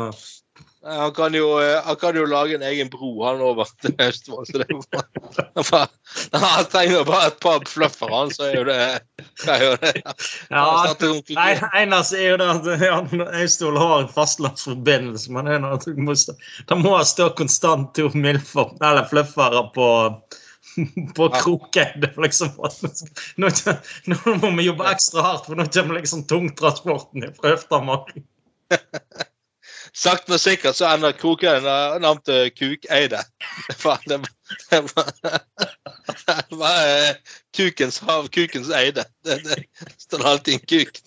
Han 0.87 1.13
kan, 1.13 1.35
jo, 1.35 1.59
eh, 1.61 1.83
han 1.85 1.97
kan 2.01 2.17
jo 2.17 2.23
lage 2.25 2.55
en 2.57 2.63
egen 2.65 2.89
bro, 2.89 3.11
han 3.27 3.41
over 3.45 3.69
til 3.83 3.93
Austevoll. 4.01 4.47
Så 4.49 4.63
det 4.63 4.67
er 4.71 5.67
bare, 5.69 5.89
Han 6.45 6.65
trenger 6.73 7.05
bare 7.05 7.27
et 7.29 7.41
par 7.45 7.67
fluffer, 7.69 8.09
han, 8.15 8.33
så 8.33 8.47
er 8.49 8.55
jo 8.57 8.65
det, 8.65 8.79
er 9.45 9.65
jo 9.67 9.75
det. 9.83 9.93
Ja. 10.49 10.65
Nei, 11.37 11.51
eneste 11.83 12.17
er 12.23 12.31
jo 12.31 12.39
det 12.41 12.49
at 12.55 12.71
ja, 12.87 12.97
Austevoll 13.43 13.77
har 13.83 13.97
en 14.07 14.13
fastlandsforbindelse, 14.15 15.33
men 15.37 15.51
det 15.53 15.97
må 16.01 16.17
stå- 16.17 16.39
det 16.71 16.81
må 16.81 16.95
stå 17.05 17.29
konstant 17.37 17.93
to 17.99 18.09
milfer, 18.17 18.73
eller 18.81 19.05
fluffere 19.13 19.67
på 19.77 19.91
på 21.17 21.27
kroken. 21.35 22.05
Liksom. 22.23 22.53
Nå, 23.43 23.49
nå 24.07 24.35
må 24.39 24.51
vi 24.57 24.69
jobbe 24.69 24.87
ekstra 24.93 25.25
hardt, 25.25 25.49
for 25.49 25.59
nå 25.59 25.67
kommer 25.75 25.99
liksom 25.99 26.23
tungtransporten 26.31 27.27
fra 27.37 27.57
Østmark. 27.57 28.15
Sakte, 29.97 30.33
men 30.33 30.39
sikkert 30.43 30.79
så 30.79 30.89
ender 30.91 31.13
Kroken 31.19 31.65
navnet 31.65 32.55
Kukeide. 32.59 33.23
Faen, 33.83 34.07
det 34.07 34.21
er 34.71 34.91
det 36.11 36.37
er 36.67 37.09
eh, 37.11 37.15
Kukens 37.57 37.99
hav, 37.99 38.29
Kukens 38.35 38.71
eide. 38.75 39.05
Det, 39.25 39.41
det 39.45 39.65
står 39.99 40.27
alltid 40.27 40.55
en 40.55 40.67
kuk. 40.69 41.01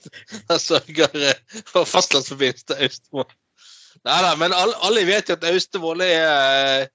Han 0.50 0.60
sørger 0.60 1.16
eh, 1.30 1.62
for 1.68 1.88
fastlandsforbindelse 1.90 2.68
til 2.70 2.84
Austevoll. 2.88 3.32
Nei 4.04 4.20
da, 4.26 4.34
men 4.40 4.56
alle, 4.56 4.76
alle 4.84 5.06
vet 5.08 5.30
jo 5.30 5.38
at 5.38 5.48
Austevoll 5.48 6.04
er 6.06 6.24
eh, 6.28 6.88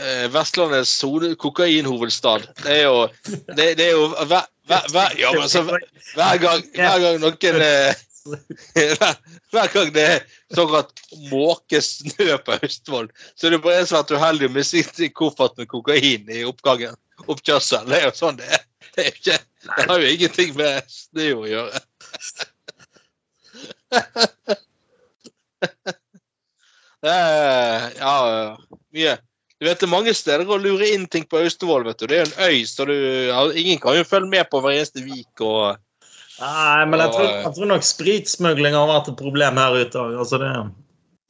eh, 0.00 0.26
Vestlandets 0.34 0.94
kokainhovedstad. 1.42 2.48
Det 2.62 2.80
er 2.80 2.84
jo 2.84 3.08
Det, 3.26 3.72
det 3.78 3.88
er 3.88 3.94
jo 3.94 4.08
hver, 4.08 4.46
hver, 4.66 4.90
hver, 4.92 5.16
ja, 5.18 5.32
altså, 5.42 5.62
hver 5.62 6.42
gang, 6.42 6.66
hver 6.74 6.98
gang 7.02 7.20
noen 7.22 7.62
eh, 7.62 7.94
hver, 9.52 9.68
gang 9.72 9.92
det 9.94 10.04
er 10.04 10.20
såkalt 10.54 11.02
måke 11.30 11.80
snø 11.84 12.36
på 12.46 12.58
Østfold, 12.66 13.10
så 13.34 13.48
er 13.48 13.56
det 13.56 13.62
bare 13.64 13.82
en 13.82 13.90
svært 13.90 14.12
uheldig 14.14 14.50
med 14.54 14.66
sitt 14.68 15.00
koffert 15.16 15.56
med 15.60 15.70
kokain 15.72 16.30
i 16.32 16.44
oppgangen. 16.48 16.96
Oppkjørselen. 17.26 17.88
Det 17.90 18.00
er 18.00 18.08
jo 18.08 18.14
sånn 18.16 18.40
det 18.40 18.48
er. 18.52 18.62
Det, 18.96 19.02
er 19.02 19.10
ikke, 19.12 19.38
det 19.66 19.86
har 19.90 19.98
jo 20.00 20.12
ingenting 20.12 20.50
med 20.56 20.92
snø 20.92 21.28
å 21.36 21.48
gjøre. 21.50 21.82
Er, 27.06 27.92
ja, 28.00 28.56
mye. 28.94 29.16
Du 29.56 29.64
vet, 29.64 29.78
det 29.80 29.86
er 29.86 29.92
mange 29.92 30.12
steder 30.16 30.48
å 30.50 30.58
lure 30.60 30.88
inn 30.92 31.06
ting 31.08 31.24
på 31.28 31.38
Austevoll. 31.40 31.86
vet 31.86 32.00
du. 32.00 32.06
Det 32.10 32.16
er 32.16 32.24
jo 32.24 32.28
en 32.28 32.40
øy, 32.50 32.64
så 32.68 32.84
du, 32.88 32.94
ja, 33.30 33.40
ingen 33.56 33.80
kan 33.80 33.96
jo 33.96 34.04
følge 34.04 34.28
med 34.32 34.48
på 34.50 34.60
hver 34.60 34.76
eneste 34.76 35.04
vik. 35.04 35.40
og 35.40 35.78
Nei, 36.40 36.86
men 36.90 37.00
jeg 37.00 37.12
tror, 37.14 37.28
jeg 37.30 37.52
tror 37.56 37.70
nok 37.70 37.86
spritsmugling 37.86 38.74
har 38.76 38.90
vært 38.90 39.12
et 39.12 39.20
problem 39.20 39.60
her 39.60 39.76
ute 39.78 40.00
òg. 40.00 40.16
Altså 40.20 40.40
det, 40.42 40.50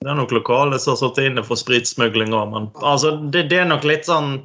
det 0.03 0.11
er 0.11 0.19
nok 0.19 0.35
lokale 0.35 0.81
som 0.83 0.95
har 0.95 1.03
sittet 1.03 1.31
inne 1.31 1.45
for 1.47 1.61
spritsmugling 1.61 2.35
òg, 2.35 2.49
men 2.55 2.67
altså, 2.83 3.15
det, 3.35 3.47
det 3.53 3.61
er 3.63 3.71
nok 3.71 3.87
litt 3.87 4.09
sånn 4.09 4.41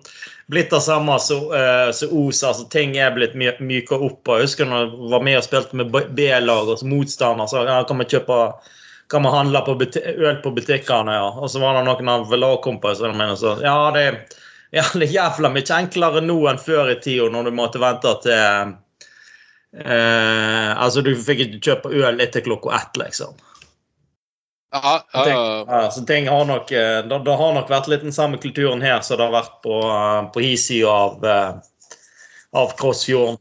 blitt 0.51 0.73
det 0.73 0.81
samme 0.83 1.15
som 1.23 1.47
uh, 1.49 1.89
Os. 1.89 2.43
Altså, 2.43 2.67
ting 2.73 2.93
er 2.99 3.15
blitt 3.15 3.33
my 3.39 3.53
myka 3.63 3.97
opp. 3.97 4.27
og 4.27 4.37
Jeg 4.37 4.49
husker 4.49 4.69
når 4.69 4.83
jeg 4.83 5.09
var 5.15 5.25
med 5.25 5.39
og 5.39 5.47
spilte 5.47 5.79
med 5.79 5.97
B-lag 6.17 6.69
og 6.73 6.85
motstander, 6.85 7.49
så 7.49 7.65
ja, 7.65 7.79
kan 7.87 8.03
vi 8.03 8.09
kjøpe 8.11 8.43
kan 9.11 9.25
man 9.25 9.33
handle 9.35 9.59
på 9.67 9.73
øl 9.75 10.37
på 10.43 10.51
butikkene, 10.55 11.15
ja. 11.17 11.25
Og 11.35 11.49
så 11.51 11.59
var 11.59 11.75
det 11.75 11.83
noen 11.87 12.11
av 12.13 12.31
lagkompisene 12.31 13.11
mine 13.11 13.35
som 13.35 13.57
sa 13.59 13.65
ja, 13.65 13.79
det 13.95 14.05
ja, 14.71 14.85
det 14.95 15.09
er 15.09 15.17
jævla 15.17 15.49
mye 15.51 15.75
enklere 15.75 16.21
nå 16.23 16.37
enn 16.47 16.61
før 16.61 16.93
i 16.93 16.99
tida, 17.03 17.27
når 17.33 17.49
du 17.49 17.57
måtte 17.57 17.81
vente 17.81 18.13
til 18.23 18.71
Eh, 19.71 20.81
altså, 20.83 21.01
du 21.01 21.13
fikk 21.15 21.45
ikke 21.45 21.61
kjøpe 21.69 21.93
øl 21.95 22.19
etter 22.23 22.43
klokka 22.43 22.75
ett, 22.75 22.99
liksom. 22.99 23.37
Ja, 24.71 25.01
ja, 25.13 25.23
ja. 25.27 25.65
ja, 25.67 25.91
så 25.91 26.03
ting 26.07 26.27
har 26.31 26.45
nok, 26.47 26.71
eh, 26.71 27.01
det, 27.07 27.19
det 27.25 27.35
har 27.39 27.53
nok 27.55 27.71
vært 27.71 27.89
litt 27.91 28.03
den 28.05 28.15
samme 28.15 28.39
kulturen 28.39 28.83
her 28.83 29.01
som 29.03 29.19
det 29.19 29.27
har 29.27 29.35
vært 29.35 29.57
på, 29.63 29.77
eh, 29.83 30.19
på 30.31 30.43
hi-sida 30.43 30.91
av, 30.91 31.25
eh, 31.27 31.95
av 32.55 32.75
Krossfjorden. 32.79 33.39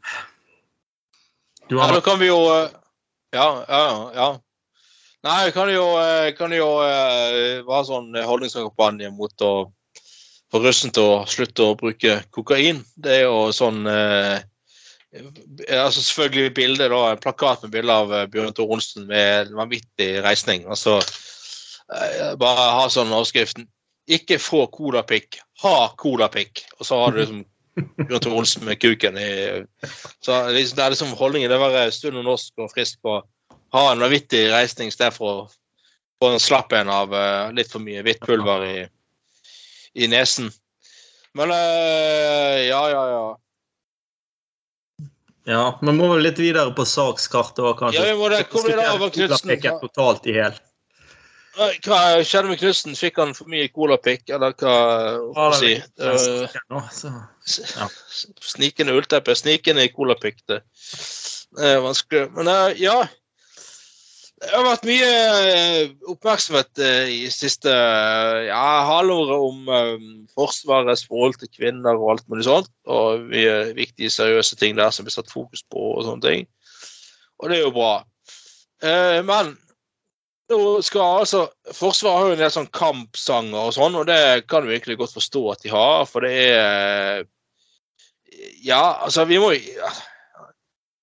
Du 1.70 1.76
Ja, 1.78 1.86
nok... 1.86 1.98
da 1.98 2.04
kan 2.10 2.18
vi 2.18 2.30
jo 2.30 2.40
Ja, 3.30 3.46
ja, 3.68 3.82
ja. 4.14 4.30
Nei, 5.22 5.46
vi 5.46 5.52
kan 5.54 5.68
jo, 5.70 5.84
eh, 6.00 6.32
kan 6.34 6.50
jo 6.54 6.66
eh, 6.82 7.60
være 7.66 7.84
sånn 7.86 8.14
holdningskampanje 8.26 9.10
mot 9.14 9.44
å 9.46 9.52
få 10.50 10.62
russen 10.64 10.90
til 10.96 11.04
å 11.06 11.18
slutte 11.30 11.66
å 11.68 11.76
bruke 11.78 12.16
kokain. 12.34 12.80
Det 12.96 13.20
er 13.20 13.26
jo 13.28 13.50
sånn 13.54 13.84
eh, 13.86 14.40
altså 15.12 16.02
Selvfølgelig 16.02 16.54
bilde, 16.54 16.88
da, 16.92 17.00
en 17.10 17.22
plakat 17.22 17.64
med 17.64 17.72
bilde 17.74 17.94
av 18.02 18.14
eh, 18.14 18.26
Bjørn 18.30 18.54
Tor 18.54 18.74
Olsen 18.76 19.08
med 19.10 19.48
en 19.48 19.56
vanvittig 19.58 20.10
reisning. 20.24 20.66
Altså, 20.70 21.00
eh, 21.96 22.34
bare 22.40 22.68
ha 22.78 22.88
sånn 22.92 23.12
overskriften 23.12 23.68
'Ikke 24.10 24.40
få 24.42 24.64
colapikk, 24.74 25.38
ha 25.62 25.90
colapikk'. 25.98 26.64
Og 26.78 26.86
så 26.86 26.98
har 26.98 27.12
du 27.12 27.20
liksom 27.20 27.44
Bjørn 28.06 28.22
Tor 28.22 28.38
Olsen 28.38 28.64
med 28.66 28.80
kuken 28.82 29.18
i 29.18 29.30
så 30.20 30.48
liksom, 30.50 30.76
det 30.76 30.84
er 30.84 30.94
liksom 30.94 31.14
holdningen 31.18 31.50
det 31.50 31.58
å 31.58 31.90
stund 31.94 32.18
og 32.18 32.26
norsk 32.26 32.58
og 32.58 32.72
frisk 32.74 32.98
på 33.02 33.20
ha 33.72 33.92
en 33.92 34.02
vanvittig 34.02 34.48
reisning 34.50 34.90
istedenfor 34.90 35.30
å 35.30 35.48
få 36.20 36.32
en 36.32 36.42
slapp 36.42 36.72
en 36.76 36.90
av 36.92 37.14
eh, 37.14 37.52
litt 37.56 37.70
for 37.70 37.82
mye 37.82 38.02
hvitt 38.04 38.22
pulver 38.26 38.66
i, 38.66 38.80
i 39.94 40.10
nesen. 40.10 40.50
Men 41.38 41.54
eh, 41.54 42.66
ja, 42.66 42.82
ja, 42.90 43.04
ja. 43.14 43.24
Ja, 45.48 45.78
men 45.82 45.96
må 45.96 46.10
vel 46.12 46.22
litt 46.26 46.38
videre 46.38 46.72
på 46.76 46.84
sakskartet 46.84 47.62
òg, 47.64 47.78
kanskje. 47.78 48.02
Ja, 48.02 48.12
vi 48.12 48.18
må 48.20 48.28
det. 48.32 48.42
Hvor 48.52 48.66
ble 48.66 48.76
det 48.76 48.88
av 48.88 49.06
Knutsen? 49.14 49.80
Totalt 49.80 50.26
i 50.28 50.34
hjel. 50.36 50.58
Hva 51.84 52.00
skjedde 52.24 52.48
med 52.52 52.60
Knutsen? 52.60 52.94
Fikk 52.96 53.18
han 53.20 53.32
for 53.34 53.48
mye 53.50 53.68
colapikk, 53.72 54.28
eller 54.30 54.52
hva 54.60 54.74
Ja, 55.34 55.50
si? 55.56 55.72
så- 55.98 57.14
ja. 57.76 57.88
Snikende 58.40 58.94
ullteppe. 58.94 59.34
Snikende 59.34 59.88
colapikk. 59.92 60.38
Det 60.46 60.62
det 61.56 61.66
er 61.66 61.80
vanskelig. 61.82 62.28
Men 62.36 62.46
eh, 62.48 62.74
ja. 62.78 63.00
Det 64.40 64.48
har 64.54 64.64
vært 64.64 64.86
mye 64.88 65.08
eh, 65.52 65.90
oppmerksomhet 66.08 66.80
eh, 66.80 67.10
i 67.12 67.24
siste 67.28 67.68
eh, 67.68 68.46
ja, 68.46 68.60
halvåret 68.88 69.42
om 69.44 69.66
Forsvarets 70.32 71.04
forhold 71.04 71.36
til 71.42 71.50
kvinner 71.52 71.98
og 71.98 72.14
alt 72.14 72.24
mulig 72.32 72.46
sånt. 72.46 72.70
Og 72.88 73.26
mye 73.28 73.74
viktige, 73.76 74.12
seriøse 74.12 74.56
ting 74.56 74.78
der 74.78 74.94
som 74.96 75.04
blir 75.04 75.12
satt 75.12 75.28
fokus 75.32 75.60
på 75.68 75.90
og 75.92 76.06
sånne 76.06 76.24
ting. 76.24 76.48
Og 77.40 77.52
det 77.52 77.58
er 77.58 77.66
jo 77.66 77.74
bra. 77.76 77.92
Men 79.28 79.52
nå 80.50 80.60
skal 80.84 81.20
altså 81.20 81.42
Forsvaret 81.76 82.16
har 82.16 82.30
jo 82.30 82.36
en 82.38 82.40
del 82.40 82.52
sånn 82.54 82.70
kampsanger 82.72 83.60
og 83.60 83.74
sånn, 83.76 83.98
og 84.00 84.08
det 84.08 84.48
kan 84.48 84.64
vi 84.64 84.72
egentlig 84.72 84.96
godt 85.02 85.18
forstå 85.18 85.42
at 85.52 85.66
de 85.66 85.72
har, 85.72 86.06
for 86.08 86.24
det 86.24 86.32
er 86.56 87.28
Ja, 88.64 89.04
altså, 89.04 89.26
vi 89.28 89.36
må. 89.40 89.52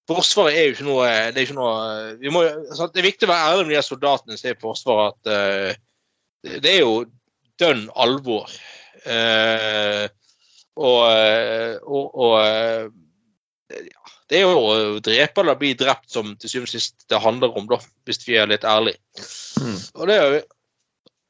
Forsvaret 0.08 0.56
er 0.56 0.68
jo 0.68 0.76
ikke 0.76 0.88
noe 0.88 1.08
Det 1.36 1.42
er, 1.42 1.46
ikke 1.46 1.58
noe, 1.58 1.78
vi 2.22 2.32
må, 2.32 2.44
altså, 2.48 2.88
det 2.94 3.02
er 3.02 3.10
viktig 3.10 3.28
å 3.28 3.32
være 3.34 3.52
ærlig 3.52 3.68
med 3.68 3.76
de 3.76 3.84
soldatene 3.86 4.38
som 4.40 4.50
er 4.50 4.56
i 4.56 4.62
Forsvaret, 4.62 5.18
at 5.18 5.32
uh, 5.34 6.60
det 6.64 6.72
er 6.72 6.80
jo 6.80 6.94
dønn 7.60 7.88
alvor. 8.00 8.48
Uh, 9.08 10.08
og, 10.78 11.00
eh, 11.10 11.78
og, 11.86 12.12
og 12.14 12.36
eh, 12.44 12.90
ja, 13.88 14.12
det 14.30 14.40
er 14.40 14.46
jo 14.46 14.60
å 14.60 14.76
drepe 15.04 15.42
eller 15.42 15.60
bli 15.60 15.74
drept 15.78 16.12
som 16.14 16.36
til 16.36 16.52
syvende 16.52 16.70
og 16.70 16.76
sist 16.76 17.08
det 17.10 17.24
handler 17.24 17.58
om, 17.58 17.68
da, 17.70 17.80
hvis 18.08 18.22
vi 18.28 18.38
er 18.40 18.50
litt 18.52 18.68
ærlige. 18.68 19.00
Mm. 19.64 19.80
Og 19.98 20.06
det 20.10 20.20
er 20.20 20.30
jo 20.38 20.46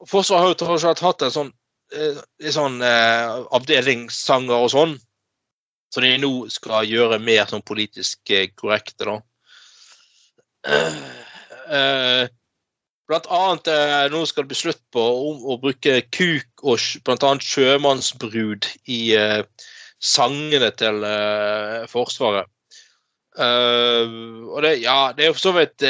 Forsvaret 0.05 0.43
har 0.43 0.51
jo 0.51 0.57
tross 0.59 0.83
alt 0.85 0.99
hatt 1.01 1.23
en 1.25 1.31
sånn, 1.33 1.47
eh, 1.89 2.19
en 2.45 2.53
sånn 2.53 2.75
eh, 2.85 3.37
avdelingssanger 3.57 4.53
og 4.53 4.69
sånn, 4.69 4.91
så 5.93 6.03
de 6.03 6.15
nå 6.19 6.31
skal 6.51 6.87
gjøre 6.87 7.19
mer 7.23 7.47
sånn 7.49 7.63
politisk 7.65 8.31
eh, 8.33 8.49
korrekte, 8.55 9.07
da. 9.07 9.19
Eh, 11.67 12.25
blant 13.07 13.29
annet 13.31 13.69
eh, 13.71 14.05
nå 14.11 14.21
skal 14.27 14.43
det 14.43 14.51
bli 14.51 14.59
slutt 14.59 14.81
på 14.95 15.01
å, 15.03 15.31
å 15.53 15.57
bruke 15.63 16.01
kuk 16.11 16.63
og 16.63 16.83
blant 17.07 17.23
annet 17.27 17.47
sjømannsbrud 17.47 18.67
i 18.91 19.01
sangene 20.03 20.69
til 20.77 21.03
Forsvaret. 21.91 22.47
Og 23.37 24.57
det, 24.65 24.71
ja, 24.81 25.11
det 25.15 25.23
er 25.23 25.29
jo 25.29 25.35
for 25.35 25.43
så 25.43 25.53
vidt 25.53 25.83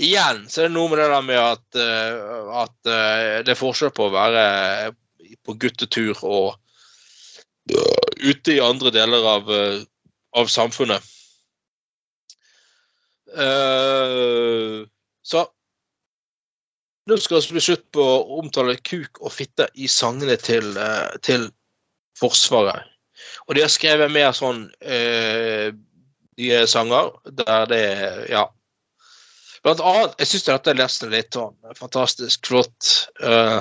Igjen 0.00 0.46
så 0.48 0.62
er 0.62 0.70
det 0.70 0.72
noe 0.72 0.88
med 0.88 1.00
det 1.02 1.08
der 1.12 1.24
med 1.26 1.40
at, 1.42 1.80
at 2.62 2.90
det 3.44 3.52
er 3.52 3.58
forskjell 3.58 3.92
på 3.92 4.06
å 4.06 4.14
være 4.14 4.44
på 5.44 5.56
guttetur 5.60 6.22
og 6.24 6.54
ute 8.20 8.52
i 8.54 8.60
andre 8.60 8.92
deler 8.94 9.26
av, 9.26 9.50
eh, 9.52 9.82
av 10.36 10.46
samfunnet. 10.46 11.02
Uh, 13.30 14.82
så 15.22 15.44
nå 17.06 17.16
skal 17.22 17.38
det 17.38 17.54
bli 17.54 17.62
slutt 17.62 17.84
på 17.94 18.02
å 18.02 18.40
omtale 18.40 18.74
kuk 18.82 19.20
og 19.22 19.30
fitte 19.30 19.68
i 19.78 19.86
sangene 19.86 20.34
til, 20.40 20.72
uh, 20.74 21.14
til 21.22 21.46
Forsvaret. 22.18 22.90
Og 23.46 23.54
de 23.54 23.62
har 23.62 23.70
skrevet 23.70 24.10
mer 24.10 24.34
sånn 24.34 24.64
uh, 24.66 25.68
nye 26.40 26.60
sanger 26.66 27.12
der 27.44 27.70
det 27.70 27.84
ja 28.32 28.48
Blant 29.60 29.82
annet, 29.84 30.14
jeg 30.16 30.30
syns 30.30 30.46
dette 30.46 30.72
er 30.72 30.78
nesten 30.78 31.10
litt 31.12 31.36
sånn 31.36 31.52
fantastisk 31.76 32.48
flott. 32.48 32.86
Uh, 33.20 33.60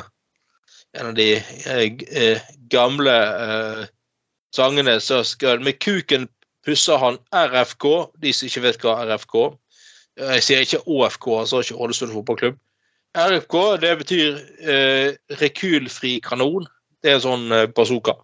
en 0.97 1.11
av 1.11 1.15
de 1.17 1.27
uh, 1.37 2.47
gamle 2.73 3.15
eh, 3.45 3.81
sangene 4.55 4.95
så 5.01 5.21
skal 5.25 5.61
Med 5.65 5.79
kuken 5.83 6.27
pusser 6.65 6.97
han 7.01 7.19
RFK, 7.33 7.85
de 8.21 8.33
som 8.33 8.49
ikke 8.49 8.63
vet 8.65 8.81
hva 8.83 8.95
RFK 9.05 9.35
Jeg 10.19 10.43
sier 10.43 10.65
ikke 10.65 10.81
ÅFK, 10.85 11.27
altså 11.41 11.61
ikke 11.63 11.77
Ålesund 11.79 12.11
fotballklubb. 12.11 12.57
RFK, 13.15 13.55
det 13.79 13.91
betyr 14.01 14.35
rekylfri 15.39 16.17
kanon. 16.21 16.67
Det 16.99 17.13
er 17.13 17.15
en 17.15 17.23
sånn 17.23 17.45
bazooka. 17.71 18.17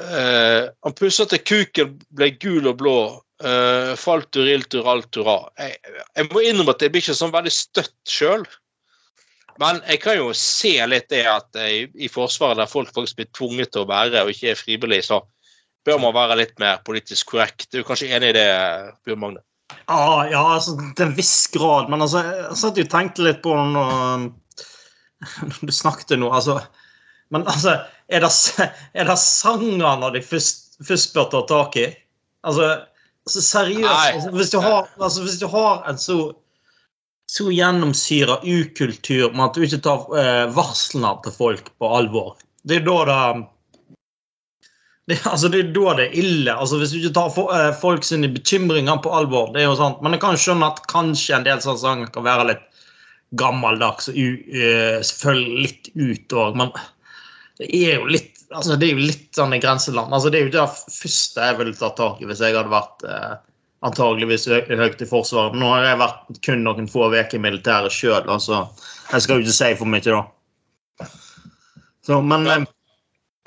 han 0.00 0.96
pusser 0.96 1.28
til 1.28 1.42
kuken 1.44 1.92
ble 2.16 2.30
gul 2.40 2.70
og 2.72 2.78
blå 2.80 2.96
Uh, 3.40 3.96
faltur, 3.96 4.44
iltur, 4.44 4.84
altura. 4.84 5.38
Jeg, 5.56 5.78
jeg 6.12 6.26
må 6.28 6.42
innrømme 6.44 6.74
at 6.74 6.82
jeg 6.84 6.92
blir 6.92 7.00
ikke 7.00 7.14
sånn 7.16 7.32
veldig 7.32 7.52
støtt 7.56 7.94
sjøl. 8.04 8.42
Men 9.58 9.80
jeg 9.88 10.00
kan 10.02 10.18
jo 10.18 10.30
se 10.36 10.72
litt 10.88 11.10
det 11.12 11.24
at 11.28 11.58
i, 11.64 11.84
i 11.94 12.08
Forsvaret, 12.12 12.58
der 12.60 12.70
folk 12.70 12.92
faktisk 12.94 13.18
blir 13.18 13.30
tvunget 13.36 13.72
til 13.74 13.84
å 13.84 13.90
være 13.90 14.24
og 14.24 14.32
ikke 14.32 14.52
er 14.52 14.58
frivillig, 14.58 15.02
så 15.08 15.22
bør 15.86 16.00
man 16.02 16.16
være 16.16 16.38
litt 16.42 16.58
mer 16.62 16.82
politisk 16.86 17.32
korrekt. 17.32 17.70
Du 17.72 17.80
er 17.80 17.86
kanskje 17.88 18.10
enig 18.12 18.32
i 18.32 18.36
det, 18.36 18.48
Bjørn 19.06 19.22
Magne? 19.22 19.44
Ah, 19.90 20.26
ja, 20.30 20.42
altså, 20.56 20.76
til 20.96 21.06
en 21.06 21.16
viss 21.16 21.48
grad. 21.54 21.90
Men 21.90 22.04
altså, 22.04 22.22
jeg 22.26 22.58
satt 22.60 22.78
jo 22.78 22.86
og 22.86 22.92
tenkte 22.92 23.26
litt 23.26 23.40
på 23.44 23.54
når, 23.56 24.28
når 25.48 25.64
du 25.66 25.74
snakket 25.74 26.18
nå. 26.20 26.30
Altså, 26.36 26.60
men 27.34 27.46
altså, 27.48 27.80
er 28.10 28.22
det, 28.26 28.32
er 28.98 29.10
det 29.10 29.18
sangene 29.22 30.12
de 30.14 30.22
først, 30.26 30.78
først 30.86 31.16
bør 31.16 31.32
ta 31.32 31.42
tak 31.48 31.80
i? 31.80 31.88
Altså, 32.46 32.72
Altså, 33.26 33.42
seriøst. 33.42 34.14
Altså, 34.14 34.30
hvis, 34.30 34.50
du 34.50 34.58
har, 34.60 34.88
altså, 35.00 35.22
hvis, 35.22 35.38
du 35.38 35.46
har, 35.46 35.84
en 35.90 35.98
så, 35.98 36.32
så 37.30 37.46
gjennomsyra 37.54 38.40
ukultur 38.42 39.30
med 39.32 39.44
at 39.44 39.56
du 39.56 39.64
ikke 39.66 39.82
tar 39.84 40.06
eh, 40.18 40.44
varslene 40.54 41.12
til 41.24 41.34
folk 41.36 41.72
på 41.78 41.90
alvor, 42.00 42.36
det 42.66 42.80
er 42.80 42.86
da 42.88 42.98
det 43.08 43.18
det, 45.10 45.18
altså, 45.26 45.50
det 45.50 45.60
er 45.62 45.70
da 45.74 45.92
det 45.98 46.04
er 46.06 46.18
ille. 46.20 46.52
Altså, 46.54 46.78
hvis 46.78 46.92
du 46.92 47.00
ikke 47.00 47.16
tar 47.16 47.30
for, 47.34 47.50
eh, 47.56 47.72
folk 47.74 48.04
sine 48.06 48.28
bekymringer 48.30 49.00
på 49.02 49.10
alvor. 49.16 49.48
det 49.54 49.64
er 49.64 49.70
jo 49.70 49.78
sant. 49.78 50.02
Men 50.04 50.14
jeg 50.14 50.22
kan 50.22 50.38
skjønne 50.38 50.68
at 50.70 50.84
kanskje 50.92 51.34
en 51.34 51.46
del 51.46 51.62
sånne 51.64 51.82
sanger 51.82 52.12
kan 52.14 52.26
være 52.26 52.44
litt 52.52 52.66
gammeldags 53.38 54.10
og 54.10 54.18
uh, 54.18 54.98
selvfølgelig 55.06 55.64
litt 55.64 55.90
ut 55.94 56.36
òg. 56.44 56.56
Men 56.58 56.70
det 57.58 57.68
er 57.74 57.98
jo 57.98 58.08
litt 58.10 58.40
altså, 58.50 58.76
det 58.76 58.88
er 58.88 58.98
jo 58.98 59.08
litt 59.10 59.28
sånn 59.36 59.54
i 59.54 59.60
grenseland. 59.62 60.12
Altså, 60.14 60.30
det 60.32 60.40
er 60.40 60.48
jo 60.48 60.54
det 60.54 60.66
første 60.94 61.46
jeg 61.46 61.58
ville 61.60 61.78
tatt 61.78 61.98
tak 62.00 62.20
i 62.20 62.28
hvis 62.28 62.42
jeg 62.42 62.56
hadde 62.56 62.72
vært 62.72 63.06
eh, 63.06 63.34
antageligvis 63.86 64.48
høyt 64.48 65.02
i 65.02 65.08
Forsvaret. 65.08 65.56
Nå 65.56 65.70
har 65.72 65.86
jeg 65.86 66.00
vært 66.02 66.40
kun 66.44 66.64
noen 66.66 66.88
få 66.90 67.08
uker 67.12 67.38
i 67.38 67.42
militæret 67.42 67.94
sjøl, 67.94 68.26
altså. 68.28 68.66
Jeg 69.10 69.24
skal 69.24 69.38
jo 69.38 69.46
ikke 69.46 69.56
si 69.56 69.70
for 69.78 69.90
mye, 69.90 70.04
da. 70.04 71.08
Så, 72.06 72.20
men, 72.24 72.46
ja. 72.48 72.58
Eh, 72.60 72.66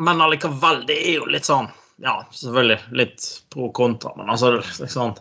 men 0.02 0.22
allikevel, 0.26 0.84
det 0.90 0.98
er 0.98 1.20
jo 1.20 1.30
litt 1.30 1.48
sånn 1.48 1.70
Ja, 2.02 2.20
selvfølgelig 2.34 2.98
litt 2.98 3.26
pro 3.54 3.70
kontra, 3.76 4.14
men 4.18 4.30
altså 4.34 4.56
liksom, 4.58 5.14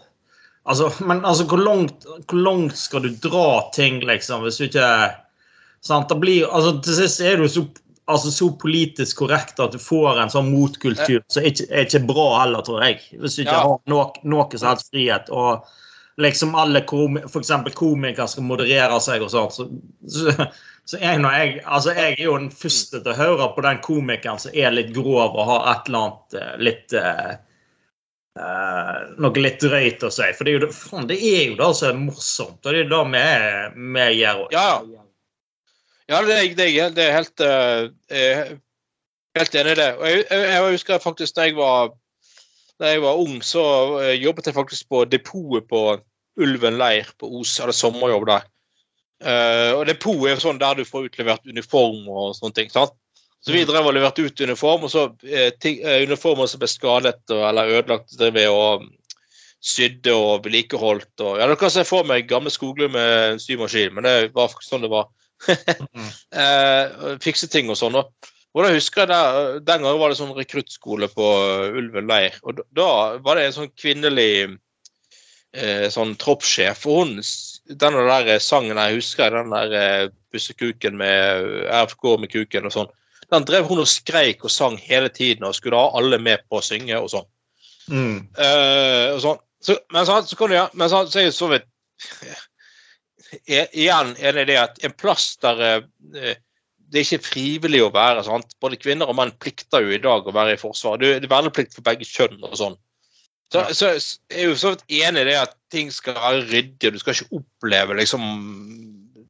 altså, 0.65 0.89
Men 1.05 1.25
altså, 1.25 1.47
hvor 1.49 1.61
langt, 1.61 2.07
hvor 2.29 2.41
langt 2.41 2.77
skal 2.81 3.05
du 3.05 3.13
dra 3.25 3.71
ting, 3.77 4.01
liksom, 4.09 4.45
hvis 4.47 4.61
du 4.61 4.67
ikke 4.69 4.89
sant, 5.85 6.09
det 6.09 6.19
blir, 6.21 6.49
altså 6.49 6.79
Til 6.81 7.01
sist 7.03 7.25
er 7.25 7.41
du 7.41 7.49
så 7.49 7.67
altså, 8.13 8.33
så 8.35 8.51
politisk 8.61 9.23
korrekt 9.25 9.61
at 9.63 9.75
du 9.75 9.81
får 9.83 10.21
en 10.23 10.33
sånn 10.33 10.51
motkultur 10.53 11.23
som 11.33 11.47
ikke, 11.49 11.69
er 11.71 11.87
ikke 11.89 12.05
bra 12.09 12.27
heller, 12.43 12.65
tror 12.67 12.85
jeg. 12.87 13.01
Hvis 13.19 13.39
du 13.39 13.45
ikke 13.47 13.57
ja. 13.57 13.63
har 13.69 13.79
noe, 13.93 14.11
noe 14.29 14.49
som 14.55 14.73
helst 14.73 14.93
frihet. 14.93 15.33
og 15.33 15.67
liksom 16.17 16.55
alle 16.55 16.81
komi 16.81 17.23
for 17.29 17.71
komikere 17.75 18.29
skal 18.29 18.45
moderere 18.45 18.99
seg 19.01 19.23
og 19.25 19.31
sånt, 19.33 19.55
så, 19.57 19.69
så, 20.09 20.49
så 20.85 20.99
jeg, 21.01 21.23
jeg, 21.23 21.63
altså 21.65 21.95
jeg 21.97 22.17
er 22.19 22.25
jo 22.27 22.37
den 22.39 22.51
første 22.51 23.01
til 23.01 23.13
å 23.15 23.19
høre 23.19 23.49
på 23.55 23.65
den 23.65 23.81
komikeren 23.85 24.43
som 24.43 24.53
er 24.55 24.75
litt 24.75 24.93
grov 24.97 25.33
og 25.33 25.49
har 25.49 25.71
et 25.73 25.89
eller 25.89 26.05
annet 26.05 26.37
eh, 26.41 26.53
litt 26.69 26.99
uh, 26.99 27.33
Noe 29.21 29.41
litt 29.45 29.61
drøyt 29.61 30.05
å 30.07 30.09
si. 30.09 30.25
For 30.33 30.49
det 30.49 30.53
er 30.53 30.55
jo 30.55 30.61
det, 30.63 30.71
faen, 30.73 31.09
det, 31.11 31.19
er 31.21 31.51
jo 31.51 31.57
det 31.59 31.67
som 31.77 31.91
er 31.91 31.99
morsomt, 32.07 32.63
og 32.65 32.73
det 32.73 32.87
er 32.87 32.89
det 32.89 33.01
vi 33.13 34.07
gjør. 34.23 34.47
Ja, 34.55 34.69
ja. 34.81 35.02
Ja, 36.13 36.21
det, 36.27 36.37
det, 36.59 36.69
det 36.93 37.05
er 37.07 37.15
helt, 37.17 37.41
uh, 37.41 38.57
helt 39.39 39.55
enig 39.57 39.73
i 39.73 39.81
det. 39.81 39.91
Og 39.97 40.09
jeg, 40.11 40.25
jeg, 40.29 40.65
husker 40.75 41.01
faktisk 41.01 41.37
da 41.39 41.47
jeg 41.49 41.57
var, 41.57 41.93
da 42.81 42.91
jeg 42.93 43.03
var 43.05 43.21
ung, 43.23 43.39
så 43.45 43.65
uh, 43.97 44.13
jobbet 44.13 44.51
jeg 44.51 44.59
faktisk 44.59 44.91
på 44.93 45.07
depotet 45.09 45.71
på 45.71 45.85
Ulven 46.43 46.77
leir 46.81 47.09
på 47.21 47.31
Os. 47.41 47.55
Jeg 47.57 47.65
hadde 47.65 47.77
sommerjobb 47.79 48.29
der. 48.29 48.45
Uh, 49.23 49.79
og 49.79 49.87
Depot 49.89 50.27
er 50.29 50.41
sånn 50.43 50.61
der 50.61 50.77
du 50.77 50.85
får 50.85 51.09
utlevert 51.09 51.49
uniform 51.49 52.05
og 52.11 52.35
sånne 52.37 52.59
ting. 52.61 52.73
sant? 52.73 52.93
Så 53.43 53.55
vi 53.55 53.65
mm. 53.65 53.71
drev 53.71 53.89
og 53.89 53.97
leverte 53.97 54.27
ut 54.27 54.41
uniform, 54.45 54.85
og 54.87 54.93
så 54.93 55.09
ting, 55.65 55.81
uniformer 55.83 56.47
som 56.47 56.61
ble 56.63 56.69
skadet 56.71 57.19
og, 57.33 57.41
eller 57.49 57.73
ødelagt, 57.79 58.13
drev 58.19 58.37
vi 58.37 58.45
og 58.51 58.85
sydde 59.63 60.13
og 60.15 60.45
vedlikeholdt. 60.45 61.15
Og, 61.23 61.39
ja, 61.39 61.47
dere 61.47 61.59
kan 61.59 61.73
se 61.73 61.83
for 61.87 62.07
meg 62.07 62.29
gamle 62.31 62.53
Skoglund 62.53 62.95
med 62.95 63.33
en 63.33 63.43
symaskin, 63.43 63.95
men 63.97 64.07
det 64.07 64.15
var 64.35 64.51
faktisk 64.53 64.75
sånn 64.75 64.85
det 64.85 64.93
var. 64.93 65.09
eh, 66.43 67.17
fikse 67.23 67.49
ting 67.53 67.71
og 67.73 67.79
sånn. 67.81 67.99
Og 68.53 68.67
da 68.67 68.73
husker 68.75 69.03
jeg 69.03 69.11
der, 69.11 69.61
Den 69.65 69.85
gangen 69.85 70.01
var 70.01 70.13
det 70.13 70.19
sånn 70.19 70.35
rekruttskole 70.37 71.09
på 71.13 71.29
Ulven 71.79 72.11
leir. 72.11 72.37
og 72.43 72.61
Da 72.77 73.19
var 73.25 73.39
det 73.39 73.49
en 73.49 73.57
sånn 73.57 73.73
kvinnelig 73.73 74.33
eh, 75.53 75.89
sånn 75.93 76.17
troppssjef. 76.21 76.87
Og 76.87 77.01
hun, 77.01 77.15
den 77.69 78.01
der 78.11 78.35
sangen 78.45 78.81
jeg 78.81 78.99
husker, 79.01 79.39
den 79.39 79.55
der 79.55 79.79
eh, 79.79 80.09
bussekuken 80.33 80.99
med 81.01 81.49
RFK 81.69 82.17
med 82.21 82.33
kuken 82.33 82.69
og 82.69 82.77
sånn, 82.77 82.93
den 83.33 83.47
drev 83.49 83.69
hun 83.71 83.81
og 83.81 83.89
skreik 83.89 84.45
og 84.45 84.53
sang 84.53 84.77
hele 84.81 85.09
tiden 85.13 85.47
og 85.49 85.57
skulle 85.57 85.79
ha 85.81 85.93
alle 85.97 86.19
med 86.21 86.45
på 86.49 86.61
å 86.61 86.65
synge 86.65 86.99
og 87.01 87.09
sånn. 87.13 87.29
Mm. 87.89 88.17
Eh, 88.37 89.09
og 89.15 89.21
sånn. 89.25 89.43
Så, 89.63 89.77
men 89.95 90.07
så, 90.09 90.19
så, 90.27 90.37
kan 90.37 90.51
du, 90.51 90.57
ja, 90.57 90.67
men 90.75 90.91
så, 90.91 91.05
så 91.07 91.21
er 91.21 91.29
jo 91.29 91.37
så 91.37 91.49
vidt 91.53 91.69
igjen 93.49 94.15
er 94.21 94.37
det 94.37 94.49
det 94.51 94.59
at 94.61 94.81
en 94.85 94.95
plass 94.99 95.35
der 95.43 95.63
eh, 95.63 96.35
det 96.93 97.01
er 97.01 97.07
ikke 97.07 97.25
frivillig 97.31 97.81
å 97.87 97.93
være. 97.93 98.25
sant? 98.27 98.53
Både 98.61 98.77
kvinner 98.77 99.09
og 99.09 99.17
menn 99.17 99.33
plikter 99.41 99.85
jo 99.85 99.95
i 99.95 100.01
dag 100.03 100.27
å 100.29 100.35
være 100.35 100.59
i 100.59 100.61
Forsvaret. 100.61 101.01
Det 101.01 101.25
er 101.25 101.33
verneplikt 101.33 101.73
for 101.79 101.87
begge 101.87 102.05
kjønn 102.05 102.43
og 102.45 102.57
sånn. 102.61 102.77
Så, 103.53 103.61
ja. 103.61 103.77
så 103.77 103.89
jeg 103.93 104.43
er 104.43 104.51
jo 104.51 104.59
så 104.61 104.75
vidt 104.75 104.85
enig 105.01 105.25
i 105.25 105.29
det 105.31 105.39
at 105.41 105.55
ting 105.73 105.93
skal 105.93 106.17
være 106.17 106.45
ryddige. 106.51 106.93
Du 106.93 107.01
skal 107.01 107.17
ikke 107.17 107.41
oppleve 107.41 107.97
liksom 107.97 108.27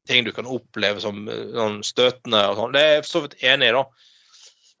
ting 0.07 0.25
du 0.27 0.33
kan 0.35 0.47
oppleve 0.51 0.99
som 0.99 1.23
sånn 1.27 1.79
støtende 1.87 2.41
og 2.51 2.59
sånn. 2.59 2.75
Det 2.75 2.83
er 2.83 2.93
jeg 2.97 3.07
så 3.07 3.23
vidt 3.23 3.37
enig 3.39 3.71
i, 3.71 3.75
da. 3.77 3.83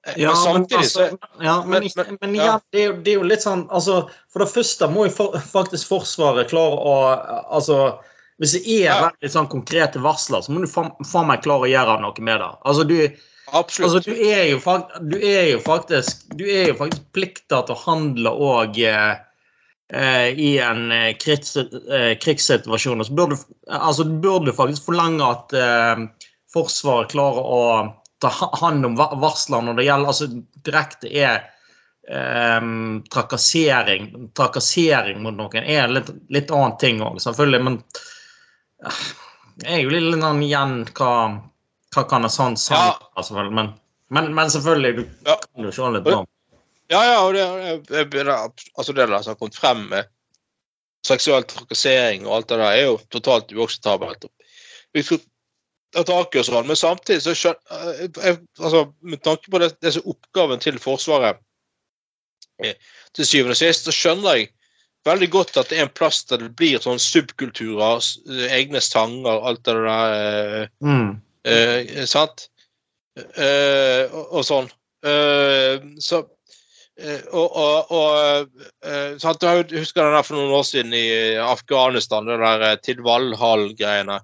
Eh, 0.03 0.17
ja, 0.19 0.31
men 0.33 0.39
samtidig 0.43 0.87
så 0.91 1.05
altså, 1.07 1.29
ja, 1.39 1.57
men, 1.63 1.87
men, 1.95 2.17
men 2.19 2.33
ja, 2.35 2.57
det, 2.75 2.81
er 2.81 2.89
jo, 2.89 2.95
det, 2.99 3.13
er 3.13 3.21
jo, 3.21 3.27
litt 3.31 3.43
sånn 3.45 3.61
altså, 3.71 4.01
For 4.33 4.43
det 4.43 4.51
første 4.51 4.89
må 4.91 5.05
jo 5.07 5.13
for, 5.15 5.37
faktisk 5.39 5.93
Forsvaret 5.93 6.51
klare 6.51 6.75
å 6.75 6.95
altså 7.55 7.77
hvis 8.43 8.55
det 8.57 8.63
er 8.83 9.05
veldig 9.05 9.31
sånn 9.31 9.51
konkrete 9.51 10.01
varsler, 10.03 10.43
så 10.43 10.51
må 10.51 10.63
du 10.63 10.69
faen 10.69 11.29
meg 11.29 11.43
klare 11.45 11.67
å 11.67 11.71
gjøre 11.71 11.99
noe 12.03 12.25
med 12.27 12.41
det. 12.43 12.49
Altså, 12.67 12.83
du, 12.89 12.97
altså, 13.55 14.01
du, 14.03 14.11
er, 14.13 14.49
jo, 14.51 14.59
du 15.07 15.15
er 15.19 15.45
jo 15.53 15.61
faktisk 15.63 16.25
Du 16.35 16.43
er 16.43 16.73
jo 16.73 16.79
faktisk 16.81 17.05
plikta 17.15 17.61
til 17.63 17.77
å 17.77 17.83
handle 17.85 18.35
òg 18.51 18.79
eh, 18.83 19.13
eh, 19.95 20.27
i 20.35 20.51
en 20.63 20.91
eh, 20.91 21.13
krigs, 21.21 21.55
eh, 21.55 22.13
krigssituasjon. 22.19 23.05
Så 23.07 23.15
burde, 23.15 23.39
altså, 23.71 24.05
du 24.07 24.19
burde 24.23 24.55
faktisk 24.55 24.91
forlange 24.91 25.31
at 25.31 25.57
eh, 25.57 26.29
Forsvaret 26.53 27.09
klarer 27.09 27.47
å 27.49 27.61
ta 28.21 28.29
hånd 28.59 28.85
om 28.85 28.93
varsler 28.97 29.63
når 29.65 29.79
det 29.79 29.87
gjelder 29.87 30.11
altså 30.11 30.27
direkte 30.67 31.09
er 31.09 31.39
um, 32.09 33.01
trakassering. 33.09 34.11
Trakassering 34.37 35.23
mot 35.23 35.35
noen 35.35 35.65
er 35.65 35.89
litt, 35.91 36.11
litt 36.29 36.51
annen 36.53 36.77
ting 36.77 37.01
òg, 37.03 37.17
selvfølgelig. 37.23 37.63
Men 37.65 37.79
jeg 39.63 39.79
er 39.79 39.81
jo 39.83 39.93
litt 39.93 40.21
sånn 40.21 40.43
igjen 40.43 40.75
hva, 40.97 41.13
hva 41.95 42.05
kan 42.09 42.27
en 42.27 42.33
sånn 42.33 42.57
sang 42.59 42.93
ja. 42.93 43.21
selvfølgelig, 43.21 43.55
men, 43.59 43.73
men, 44.15 44.31
men, 44.35 44.53
selvfølgelig, 44.53 44.93
du 44.99 45.29
ja. 45.29 45.37
kan 45.43 45.67
jo 45.67 45.73
se 45.75 45.91
litt 45.95 46.07
på. 46.07 46.17
Ja, 46.91 47.01
ja, 47.07 47.19
og 47.23 47.33
det, 47.33 48.03
det, 48.11 48.23
altså 48.29 48.93
det 48.93 49.07
som 49.07 49.33
har 49.33 49.39
kommet 49.39 49.57
frem 49.57 49.85
med 49.91 50.09
seksuell 51.07 51.45
trakassering 51.47 52.27
og 52.27 52.37
alt 52.37 52.49
det 52.51 52.59
der, 52.59 52.71
er 52.71 52.85
jo 52.85 52.97
totalt 53.11 53.53
uakseptabelt. 53.55 54.27
I 54.93 55.03
og 56.41 56.45
sånn, 56.47 56.67
men 56.69 56.77
samtidig 56.79 57.21
så 57.21 57.33
skjønner 57.37 57.97
jeg, 58.01 58.37
altså, 58.59 58.87
Med 59.05 59.21
tanke 59.25 59.51
på 59.51 59.59
det, 59.61 59.73
det 59.81 59.91
oppgaven 60.09 60.61
til 60.63 60.79
Forsvaret 60.81 61.37
eh, 62.63 62.77
til 63.13 63.27
syvende 63.29 63.53
og 63.53 63.59
sist, 63.59 63.85
så 63.85 63.93
skjønner 63.93 64.39
jeg 64.39 64.49
veldig 65.07 65.29
godt 65.33 65.57
at 65.59 65.71
det 65.71 65.79
er 65.79 65.87
en 65.87 65.95
plass 65.95 66.23
der 66.29 66.41
det 66.43 66.53
blir 66.59 66.81
sånn 66.83 67.01
subkulturer, 67.01 68.03
egne 68.53 68.81
sanger, 68.83 69.43
alt 69.47 69.63
det 69.67 69.75
der. 69.77 70.13
Eh, 70.19 70.67
mm. 70.83 71.09
Eh, 71.43 72.05
sant? 72.09 72.47
Eh, 73.19 74.07
og, 74.07 74.23
og, 74.39 74.45
sånn. 74.47 74.69
Eh, 75.03 75.83
så 76.01 76.21
eh, 76.97 77.21
og, 77.35 77.57
og, 77.59 77.91
og 77.91 78.63
eh, 78.87 79.19
sant, 79.21 79.43
Jeg 79.43 79.67
husker 79.75 80.05
den 80.05 80.15
der 80.15 80.25
for 80.25 80.39
noen 80.39 80.55
år 80.59 80.67
siden 80.67 80.95
i 80.97 81.07
Afghanistan, 81.43 82.29
den 82.29 82.43
der 82.45 82.67
eh, 82.71 82.79
til 82.81 83.03
Valhall-greiene. 83.05 84.21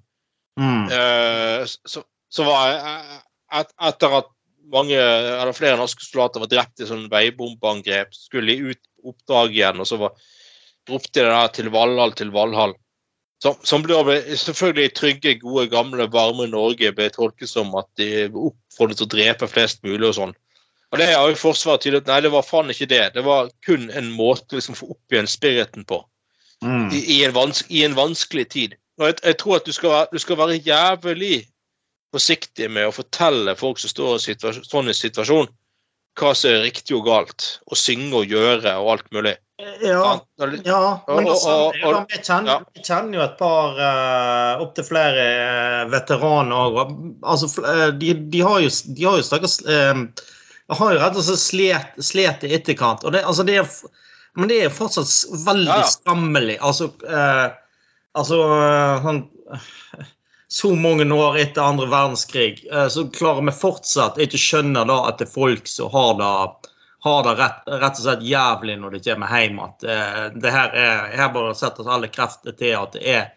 Mm. 0.60 0.88
Eh, 0.96 1.68
så, 1.68 2.04
så 2.32 2.48
var 2.48 2.68
jeg 2.72 3.22
et, 3.60 3.72
Etter 3.90 4.20
at 4.20 4.28
mange, 4.70 4.96
eller 4.96 5.54
flere 5.56 5.78
norske 5.80 6.04
soldater 6.04 6.42
var 6.42 6.50
drept 6.50 6.82
i 6.82 6.86
sånn 6.86 7.08
veibombeangrep, 7.10 8.12
skulle 8.14 8.54
de 8.54 8.74
ut 8.74 9.10
oppdrag 9.10 9.56
igjen, 9.56 9.80
og 9.82 9.88
så 9.88 9.98
var, 9.98 10.14
ropte 10.88 11.20
de 11.20 11.26
der 11.28 11.50
til 11.56 11.70
Valhall, 11.74 12.14
til 12.16 12.32
Valhall. 12.34 12.76
Som, 13.40 13.56
som 13.64 13.82
ble, 13.84 13.96
selvfølgelig 14.36 14.94
trygge, 14.96 15.34
gode, 15.40 15.66
gamle, 15.72 16.06
varme 16.12 16.46
Norge 16.50 16.92
ble 16.92 17.08
tolket 17.12 17.48
som 17.48 17.72
at 17.80 17.88
de 17.96 18.28
oppfordret 18.28 19.00
til 19.00 19.08
å 19.08 19.12
drepe 19.14 19.48
flest 19.48 19.80
mulig 19.86 20.10
og 20.10 20.16
sånn. 20.18 20.34
Og 20.90 20.98
det 21.00 21.06
har 21.14 21.28
jo 21.30 21.38
Forsvaret 21.38 21.84
tydelig 21.84 22.02
Nei, 22.08 22.18
det 22.24 22.32
var 22.34 22.44
faen 22.44 22.72
ikke 22.72 22.90
det. 22.90 23.04
Det 23.14 23.24
var 23.24 23.48
kun 23.64 23.88
en 23.96 24.10
måte 24.12 24.56
å 24.56 24.60
liksom 24.60 24.76
få 24.76 24.90
opp 24.92 25.14
igjen 25.14 25.30
spiriten 25.30 25.86
på 25.88 26.02
Mm. 26.62 26.90
i, 26.92 26.98
i, 27.14 27.24
en, 27.24 27.32
vans 27.32 27.62
i 27.68 27.84
en 27.84 27.94
vanskelig 27.96 28.48
tid. 28.52 28.74
Og 29.00 29.06
jeg, 29.08 29.16
jeg 29.24 29.36
tror 29.40 29.56
at 29.56 29.68
du 29.68 29.72
skal, 29.72 30.10
du 30.12 30.18
skal 30.20 30.36
være 30.36 30.58
jævlig 30.60 31.46
forsiktig 32.12 32.68
med 32.68 32.90
å 32.90 32.94
fortelle 32.94 33.56
folk 33.56 33.80
som 33.80 33.92
står 33.92 34.16
i 34.18 34.24
situasjon, 34.26 34.66
sånn 34.68 34.92
i 34.92 34.96
situasjon, 34.96 35.48
hva 36.20 36.32
som 36.36 36.52
er 36.52 36.64
riktig 36.66 36.98
og 36.98 37.06
galt. 37.06 37.46
Å 37.64 37.78
synge 37.78 38.20
og 38.20 38.34
gjøre 38.34 38.74
og 38.82 38.90
alt 38.96 39.08
mulig. 39.14 39.36
Ja, 39.80 40.20
ja, 40.64 41.04
men 41.08 41.28
altså, 41.28 41.54
vi, 41.74 42.18
kjenner, 42.22 42.64
vi 42.74 42.82
kjenner 42.84 43.18
jo 43.18 43.22
et 43.24 43.38
par 43.38 43.78
uh, 43.80 44.62
opptil 44.64 44.86
flere 44.88 45.24
uh, 45.38 45.86
veteraner. 45.92 46.56
òg. 46.56 46.92
altså, 47.22 47.48
eh, 47.64 47.88
de, 48.00 48.14
de 48.32 48.44
har 48.44 48.60
jo, 48.64 48.70
de 48.96 49.08
har 49.08 49.18
jo 49.20 49.26
stakkars 49.26 49.58
eh, 49.68 50.04
har 50.70 50.94
jo 50.94 51.00
rett 51.00 51.18
og 51.18 51.26
slett 51.26 51.42
slet, 51.42 51.98
slet 52.04 52.46
i 52.46 52.54
etterkant. 52.54 53.04
Og 53.04 53.14
det, 53.14 53.24
altså, 53.26 53.46
det 53.46 53.58
er, 53.62 53.68
men 54.38 54.50
det 54.50 54.60
er 54.64 54.74
fortsatt 54.74 55.10
veldig 55.46 55.72
Ja, 55.72 55.82
ja. 55.82 55.90
skammelig. 55.90 56.56
Altså, 56.62 56.90
uh, 57.08 57.48
altså 58.18 58.40
uh, 58.46 59.06
sånn, 59.06 59.24
Så 60.50 60.72
mange 60.74 61.04
år 61.14 61.36
etter 61.38 61.62
andre 61.62 61.86
verdenskrig, 61.86 62.64
eh, 62.74 62.88
så 62.90 63.04
klarer 63.14 63.44
vi 63.46 63.52
fortsatt 63.54 64.16
ikke 64.18 64.34
å 64.34 64.42
skjønne 64.42 64.82
da 64.88 64.96
at 65.06 65.20
det 65.20 65.28
er 65.28 65.30
folk 65.30 65.70
som 65.70 65.92
har 65.92 66.16
det 66.18 66.30
har 67.00 67.22
det 67.24 67.34
rett, 67.38 67.68
rett 67.80 67.98
og 67.98 68.04
slett 68.04 68.24
jævlig 68.28 68.76
når 68.80 68.96
de 68.96 69.02
kommer 69.08 69.34
hjem. 69.40 69.60
At 69.64 69.84
eh, 69.84 70.24
det 70.36 70.52
her 70.52 70.74
er, 70.76 71.04
her 71.16 71.32
bør 71.34 71.50
det 71.50 71.60
settes 71.60 71.88
alle 71.88 72.10
krefter 72.12 72.56
til 72.56 72.76
at 72.76 72.96
det 72.96 73.04
er, 73.08 73.30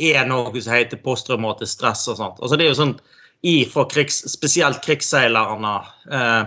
er 0.00 0.28
noe 0.28 0.52
som 0.56 0.74
heter 0.74 1.02
posttraumatisk 1.04 1.76
stress 1.76 2.06
og 2.10 2.18
sånt. 2.20 2.40
Altså 2.40 2.58
det 2.58 2.66
er 2.66 2.72
jo 2.72 2.80
sånn 2.80 2.96
i 3.44 3.58
for 3.68 3.90
krigs, 3.92 4.22
spesielt 4.32 4.80
krigsseilerne. 4.84 5.74
Eh, 6.10 6.44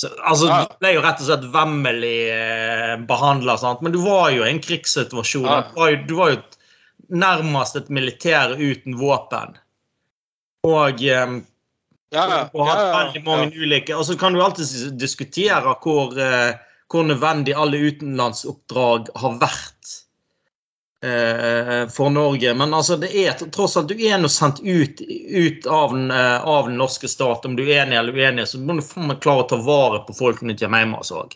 så, 0.00 0.08
altså, 0.22 0.48
Ja. 0.48 0.62
Du 0.64 0.80
ble 0.80 0.94
jo 0.96 1.02
rett 1.04 1.20
og 1.20 1.28
slett 1.28 1.44
vemmelig 1.52 2.16
eh, 2.32 2.94
behandla, 3.08 3.56
men 3.84 3.92
du 3.92 4.00
var 4.04 4.30
jo 4.32 4.44
i 4.44 4.50
en 4.50 4.62
krigssituasjon. 4.64 5.44
Ja. 5.48 5.60
Du, 5.68 5.80
var 5.80 5.92
jo, 5.92 6.00
du 6.08 6.14
var 6.16 6.32
jo 6.32 6.40
nærmest 7.12 7.76
et 7.76 7.92
militær 7.92 8.56
uten 8.56 8.96
våpen. 9.00 9.56
Og 10.68 11.04
eh, 11.04 11.36
Ja, 12.14 12.22
ja, 12.30 12.40
og 12.54 12.66
hatt 12.68 12.78
ja, 12.78 12.86
ja, 12.86 12.98
veldig 13.00 13.22
mange 13.26 13.48
ulike 13.58 13.96
Og 13.98 14.04
så 14.06 14.14
kan 14.18 14.36
du 14.36 14.42
alltid 14.42 14.94
diskutere 15.00 15.72
hvor, 15.82 16.12
eh, 16.14 16.52
hvor 16.92 17.06
nødvendig 17.08 17.56
alle 17.58 17.80
utenlandsoppdrag 17.88 19.08
har 19.18 19.38
vært 19.40 19.94
eh, 21.02 21.82
for 21.90 22.12
Norge. 22.14 22.52
Men 22.54 22.74
altså, 22.78 22.96
det 23.02 23.10
er 23.10 23.34
tross 23.50 23.74
alt 23.76 23.90
du 23.90 23.98
er 23.98 24.20
nå 24.22 24.30
sendt 24.30 24.62
ut, 24.62 25.02
ut 25.02 25.66
av, 25.66 25.96
den, 25.96 26.12
eh, 26.14 26.46
av 26.46 26.70
den 26.70 26.78
norske 26.78 27.10
stat. 27.10 27.44
Om 27.44 27.58
du 27.58 27.64
er 27.66 27.82
enig 27.82 27.98
eller 27.98 28.14
uenig, 28.14 28.46
så 28.52 28.62
må 28.62 28.78
du 28.78 28.86
faen 28.86 29.10
klare 29.18 29.42
å 29.42 29.50
ta 29.50 29.58
vare 29.66 30.04
på 30.06 30.14
folk 30.14 30.42
når 30.42 30.54
de 30.54 30.62
kommer 30.62 30.84
hjem. 30.84 30.94
Altså. 31.00 31.26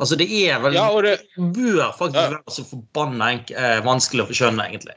altså, 0.00 0.16
det 0.16 0.30
er 0.40 0.64
vel 0.64 0.80
ja, 0.80 0.88
det, 1.04 1.18
bør 1.36 1.92
faktisk 2.00 2.22
Ja. 2.22 2.30
være 2.38 2.56
så 2.56 2.64
forbanna 2.72 3.32
vanskelig 3.84 4.24
å 4.24 4.40
skjønne, 4.40 4.70
egentlig. 4.72 4.96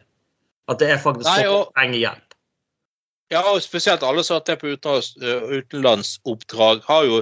At 0.72 0.80
det 0.80 0.94
er 0.96 1.04
faktisk 1.04 1.28
Nei, 1.28 1.42
folk 1.44 1.58
og- 1.58 1.66
som 1.66 1.74
trenger 1.82 2.00
hjelp. 2.00 2.31
Ja, 3.32 3.42
og 3.52 3.62
spesielt 3.64 4.04
alle 4.04 4.24
som 4.28 4.38
har 4.38 4.46
vært 4.48 4.62
på 4.62 4.98
øh, 5.00 5.54
utenlandsoppdrag, 5.62 6.84
har 6.88 7.08
jo 7.08 7.22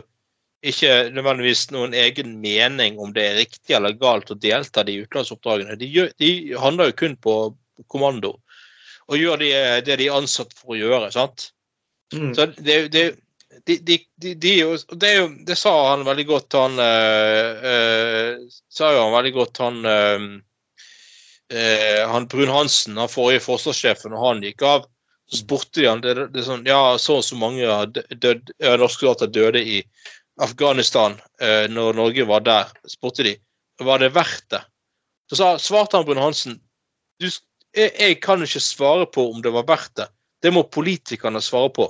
ikke 0.66 1.10
nødvendigvis 1.16 1.70
noen 1.72 1.93
egen 1.95 2.36
mening 2.43 2.97
om 2.99 3.14
det 3.16 3.24
er 3.24 3.38
riktig 3.39 3.78
eller 3.78 3.95
galt 3.95 4.32
å 4.34 4.36
delta 4.36 4.84
i 4.84 4.89
de 4.89 4.97
utenlandsoppdragene. 5.05 5.78
De, 5.80 5.88
gjør, 5.88 6.12
de 6.20 6.32
handler 6.60 6.91
jo 6.91 6.97
kun 7.03 7.16
på 7.24 7.36
kommando 7.88 8.36
og 9.10 9.18
gjør 9.18 9.39
det, 9.41 9.53
det 9.88 9.95
de 10.01 10.10
er 10.10 10.20
ansatt 10.20 10.51
for 10.57 10.76
å 10.76 10.78
gjøre. 10.80 11.07
sant? 11.16 11.49
Mm. 12.14 12.34
Så 12.36 12.45
det, 12.57 12.76
det, 12.93 13.05
de, 13.66 13.78
de, 13.86 13.97
de, 14.22 14.34
de, 14.36 14.51
jo- 14.60 14.97
det, 14.99 15.10
er 15.10 15.18
jo, 15.24 15.30
det 15.47 15.57
sa 15.57 15.74
han 15.91 16.05
veldig 16.05 16.26
godt, 16.30 16.57
han 16.57 16.78
øh, 16.84 17.66
øh, 17.72 18.62
Sa 18.70 18.91
jo 18.93 19.01
han 19.07 19.16
veldig 19.16 19.34
godt, 19.34 19.62
han 19.64 19.80
øh, 19.86 20.28
øh, 21.53 22.03
Han 22.14 22.28
Brun-Hansen, 22.30 22.97
han 23.01 23.10
forrige 23.10 23.43
forsvarssjefen, 23.45 24.14
og 24.14 24.28
han 24.28 24.45
gikk 24.45 24.66
av. 24.68 24.88
Så 25.30 25.43
spurte 25.43 25.82
de 25.82 25.88
han 25.88 26.01
det, 26.01 26.15
det 26.34 26.41
er 26.41 26.47
sånn, 26.47 26.65
ja, 26.65 26.97
så 26.97 27.19
og 27.19 27.25
så 27.25 27.38
mange 27.38 27.65
død, 27.65 28.49
dø- 28.57 28.77
norske 28.82 29.05
soldater 29.05 29.30
døde 29.30 29.61
i 29.61 29.84
Afghanistan 30.41 31.19
eh, 31.41 31.67
når 31.69 31.99
Norge 31.99 32.25
var 32.25 32.41
der. 32.47 32.71
spurte 32.89 33.27
de 33.27 33.36
var 33.86 34.01
det 34.01 34.09
verdt 34.15 34.47
det. 34.49 34.63
Så 35.30 35.38
sa, 35.38 35.49
svarte 35.61 35.99
han 35.99 36.07
Brun-Hansen 36.07 36.57
du, 37.19 37.27
jeg, 37.75 37.91
jeg 37.99 38.17
kan 38.23 38.41
ikke 38.43 38.61
svare 38.63 39.05
på 39.05 39.27
om 39.30 39.43
det 39.45 39.53
var 39.53 39.67
verdt 39.69 39.95
det. 39.99 40.07
Det 40.41 40.53
må 40.55 40.63
politikerne 40.63 41.41
svare 41.43 41.69
på. 41.75 41.89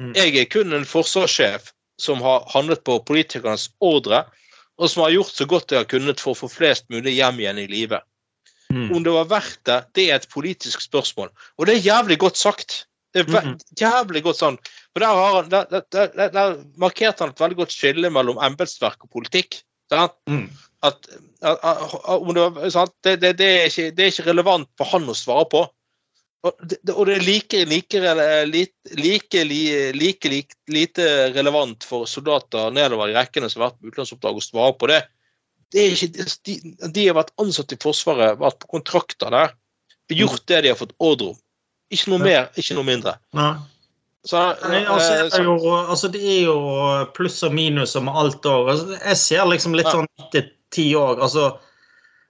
Mm. 0.00 0.12
Jeg 0.16 0.36
er 0.38 0.48
kun 0.50 0.72
en 0.72 0.86
forsvarssjef 0.88 1.72
som 2.00 2.22
har 2.24 2.46
handlet 2.54 2.84
på 2.86 2.96
politikernes 3.06 3.68
ordre, 3.84 4.24
og 4.80 4.90
som 4.90 5.04
har 5.04 5.12
gjort 5.14 5.34
så 5.36 5.46
godt 5.50 5.74
jeg 5.74 5.82
har 5.82 5.90
kunnet 5.90 6.22
for 6.22 6.32
å 6.32 6.40
få 6.44 6.48
flest 6.50 6.88
mulig 6.90 7.14
hjem 7.18 7.42
igjen 7.42 7.60
i 7.60 7.68
live. 7.70 8.00
Mm. 8.72 8.88
Om 8.96 9.04
det 9.04 9.12
var 9.12 9.28
verdt 9.28 9.60
det, 9.68 9.78
det 9.98 10.06
er 10.10 10.14
et 10.16 10.28
politisk 10.32 10.80
spørsmål. 10.80 11.28
Og 11.58 11.68
det 11.68 11.74
er 11.76 11.86
jævlig 11.90 12.18
godt 12.22 12.40
sagt. 12.40 12.86
Det 13.12 13.26
er 13.26 13.42
Mhm. 13.44 13.58
jævlig 13.76 14.22
godt 14.24 14.38
sånn. 14.38 14.56
For 14.92 15.00
der, 15.04 15.06
har 15.06 15.34
han, 15.42 15.50
der, 15.52 15.82
der, 15.92 16.28
der, 16.32 16.64
markerte 16.80 17.20
han 17.26 17.34
et 17.34 17.40
veldig 17.42 17.56
godt 17.58 17.74
skille 17.74 18.08
mellom 18.10 18.38
embetsverk 18.40 19.04
og 19.04 19.10
politikk. 19.12 19.60
Mm. 19.92 20.48
At, 20.82 20.96
at, 21.42 21.58
at, 21.62 21.92
om 22.08 22.32
det, 22.34 22.40
var-? 22.40 22.88
Det, 23.04 23.20
det, 23.20 23.40
er 23.40 23.68
ikke, 23.68 23.90
det 23.92 24.06
er 24.06 24.10
ikke 24.14 24.30
relevant 24.30 24.68
for 24.78 24.88
han 24.94 25.04
å 25.04 25.14
svare 25.14 25.44
på. 25.52 25.66
Og 26.42 26.56
det, 26.66 26.78
det- 26.82 26.94
og 26.96 27.08
er 27.08 27.20
like, 27.20 27.64
like, 27.68 28.00
like, 28.96 29.44
like 30.24 30.56
lite 30.68 31.04
relevant 31.36 31.84
for 31.84 32.06
soldater 32.06 32.72
nedover 32.74 33.12
i 33.12 33.14
rekkene 33.14 33.50
som 33.50 33.62
har 33.62 33.70
vært 33.70 33.80
på 33.82 33.92
utenlandsoppdrag, 33.92 34.40
å 34.40 34.42
svare 34.48 34.78
på 34.80 34.88
det. 34.88 35.02
Det 35.72 35.88
ikke, 35.94 36.26
de, 36.46 36.56
de 36.92 37.06
har 37.08 37.16
vært 37.16 37.32
ansatt 37.40 37.72
i 37.74 37.80
Forsvaret, 37.80 38.38
vært 38.40 38.60
på 38.62 38.70
kontrakter 38.76 39.32
der, 39.32 39.54
gjort 40.12 40.46
det 40.50 40.62
de 40.64 40.72
har 40.72 40.78
fått 40.78 40.96
ordre 41.00 41.32
om. 41.32 41.38
Ikke 41.92 42.12
noe 42.12 42.24
mer, 42.24 42.48
ikke 42.56 42.76
noe 42.76 42.88
mindre. 42.88 43.16
Nei. 43.36 43.52
Så, 44.24 44.38
Nei, 44.70 44.84
altså, 44.86 45.14
eh, 45.16 45.24
det 45.26 45.38
er 45.40 45.48
jo, 45.48 45.56
altså, 45.74 46.08
det 46.12 46.20
er 46.22 46.44
jo 46.46 46.58
pluss 47.16 47.40
og 47.42 47.54
minus 47.56 47.96
med 47.98 48.14
alt 48.20 48.46
òg. 48.46 48.70
Altså, 48.70 48.98
jeg 49.00 49.18
ser 49.18 49.48
liksom 49.50 49.74
litt 49.74 49.90
sånn 49.90 50.06
etter 50.20 50.52
ti 50.72 50.84
år 50.96 51.18
Altså 51.20 51.48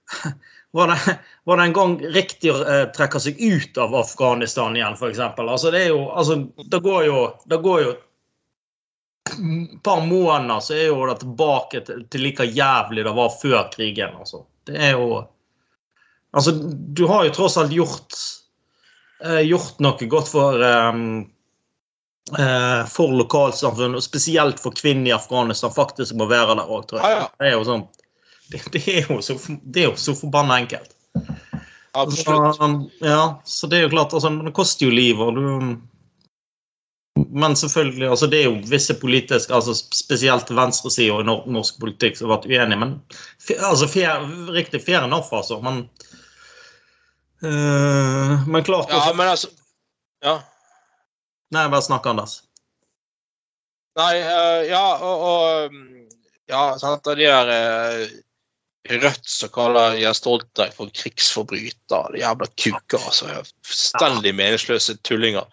var 0.75 0.89
det, 0.89 1.13
var 1.45 1.61
det 1.61 1.67
en 1.67 1.75
gang 1.77 1.93
riktig 2.15 2.49
å 2.49 2.57
eh, 2.65 2.87
trekke 2.95 3.21
seg 3.21 3.37
ut 3.37 3.77
av 3.77 3.93
Afghanistan 4.01 4.73
igjen, 4.75 4.97
f.eks.? 4.97 5.21
Altså, 5.21 5.69
det 5.69 5.83
er 5.83 5.93
jo 5.93 6.07
Altså, 6.09 6.39
det 6.57 6.81
går 6.83 7.05
jo 7.11 7.21
Det 7.45 7.61
går 7.61 7.85
jo 7.85 7.93
par 9.83 10.05
måneder, 10.05 10.59
så 10.59 10.73
er 10.73 10.87
jo 10.89 11.05
det 11.07 11.19
tilbake 11.21 11.83
til, 11.87 12.03
til 12.11 12.25
like 12.25 12.45
jævlig 12.45 13.05
det 13.05 13.13
var 13.15 13.35
før 13.41 13.69
krigen. 13.73 14.17
Altså. 14.19 14.43
Det 14.67 14.79
er 14.89 14.97
jo 14.97 15.23
Altså, 16.33 16.51
du 16.97 17.05
har 17.05 17.27
jo 17.27 17.29
tross 17.29 17.59
alt 17.61 17.69
gjort 17.75 18.15
eh, 19.21 19.43
gjort 19.45 19.77
noe 19.85 20.07
godt 20.09 20.31
for 20.31 20.63
eh, 20.65 20.95
eh, 22.39 22.79
for 22.89 23.13
lokalsamfunn, 23.19 23.93
og 23.99 24.01
spesielt 24.01 24.57
for 24.63 24.73
kvinner 24.73 25.11
i 25.11 25.13
Afghanistan, 25.13 25.73
faktisk 25.75 26.17
må 26.17 26.25
være 26.31 26.55
der 26.57 26.65
òg, 26.65 26.87
tror 26.89 27.03
jeg. 27.03 27.19
Ja. 27.19 27.27
Det 27.37 27.51
er 27.51 27.53
jo 27.53 27.67
sånn 27.67 27.85
det, 28.49 28.63
det, 28.73 28.81
er 28.89 29.11
jo 29.11 29.19
så, 29.21 29.37
det 29.61 29.83
er 29.83 29.91
jo 29.91 29.95
så 29.99 30.17
forbanna 30.17 30.57
enkelt. 30.63 30.97
absolutt. 31.93 32.57
Så, 32.57 32.71
ja, 33.05 33.21
så 33.45 33.69
det 33.69 33.77
er 33.77 33.85
jo 33.85 33.93
klart, 33.93 34.17
altså, 34.17 34.33
det 34.43 34.57
koster 34.57 34.89
jo 34.89 34.97
liv, 34.97 35.21
og 35.21 35.37
du 35.37 35.45
Men 37.15 37.55
selvfølgelig, 37.55 38.07
altså 38.09 38.27
det 38.27 38.39
er 38.39 38.47
jo 38.47 38.61
visse 38.69 38.93
politiske, 38.97 39.53
altså 39.53 39.75
spesielt 39.77 40.49
venstresida 40.49 41.19
i 41.21 41.25
norsk 41.25 41.77
politikk 41.81 42.17
som 42.17 42.29
har 42.29 42.39
vært 42.39 42.47
uenige, 42.49 42.79
men 42.81 42.95
altså 43.59 43.87
fair, 43.87 44.23
riktig 44.53 44.81
fair 44.81 45.05
enough, 45.05 45.29
altså. 45.31 45.59
Men 45.61 45.83
øh, 47.45 48.47
Men 48.47 48.63
klart 48.63 48.89
Ja, 48.89 49.13
men 49.13 49.27
altså 49.27 49.51
Ja. 50.23 50.39
Nei, 51.53 51.67
bare 51.69 51.85
snakk, 51.85 52.05
Anders. 52.09 52.43
Nei, 53.99 54.15
øh, 54.17 54.67
ja, 54.71 54.85
og, 54.97 55.19
og 55.29 55.71
Ja, 56.49 56.77
sant, 56.77 57.07
og 57.07 57.17
de 57.17 57.27
der 57.29 57.51
øh, 58.01 58.07
Rødt 58.89 59.29
som 59.29 59.49
kaller 59.53 59.93
Jens 59.95 60.17
Stoltenberg 60.19 60.73
for 60.75 60.89
krigsforbryter. 60.91 62.17
Jævla 62.19 62.47
kuker. 62.59 63.05
altså. 63.05 63.53
Fullstendig 63.63 64.33
meningsløse 64.35 64.97
tullinger. 65.07 65.45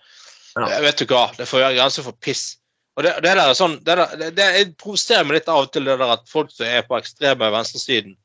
Ja. 0.56 0.66
Eh, 0.66 0.80
Vet 0.86 1.02
du 1.02 1.06
hva, 1.10 1.28
det 1.36 1.48
får 1.48 1.64
være 1.64 1.76
grenser 1.78 2.06
for 2.06 2.18
piss. 2.24 2.56
Og 2.98 3.06
det, 3.06 3.14
det 3.22 3.30
der 3.36 3.42
er 3.44 3.56
sånn, 3.56 3.78
det, 3.86 3.96
der, 4.00 4.16
det, 4.20 4.30
det 4.36 4.64
provoserer 4.80 5.24
meg 5.26 5.38
litt 5.38 5.48
av 5.52 5.64
og 5.64 5.70
til 5.72 5.86
det 5.88 5.96
der 6.00 6.16
at 6.16 6.26
folk 6.28 6.50
som 6.52 6.66
er 6.66 6.82
på 6.88 6.98
ekstreme 6.98 7.52
venstresiden, 7.54 8.16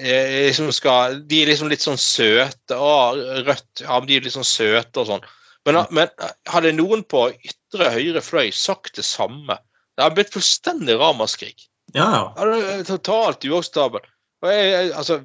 eh, 0.00 0.38
liksom 0.46 0.70
skal, 0.74 1.18
de 1.28 1.42
er 1.42 1.50
liksom 1.50 1.72
litt 1.72 1.84
sånn 1.84 2.00
søte. 2.00 2.78
Å, 2.78 2.94
Rødt, 3.42 3.82
ja, 3.82 3.98
men 3.98 4.08
de 4.08 4.18
er 4.18 4.28
litt 4.28 4.36
sånn 4.36 4.48
søte 4.48 5.02
og 5.02 5.10
sånn. 5.10 5.26
Men, 5.68 5.82
men 5.94 6.10
hadde 6.50 6.72
noen 6.74 7.04
på 7.06 7.28
ytre 7.34 7.92
høyre 7.94 8.22
fløy 8.24 8.48
sagt 8.54 8.96
det 8.98 9.04
samme, 9.06 9.58
det 9.94 10.02
hadde 10.02 10.18
blitt 10.18 10.32
fullstendig 10.34 10.96
ramaskrik. 10.98 11.68
Ja, 11.94 12.32
ja. 12.38 12.80
Totalt 12.88 13.44
uakseptabelt. 13.44 14.06
Og 14.42 14.50
jeg, 14.50 14.88
altså, 14.98 15.20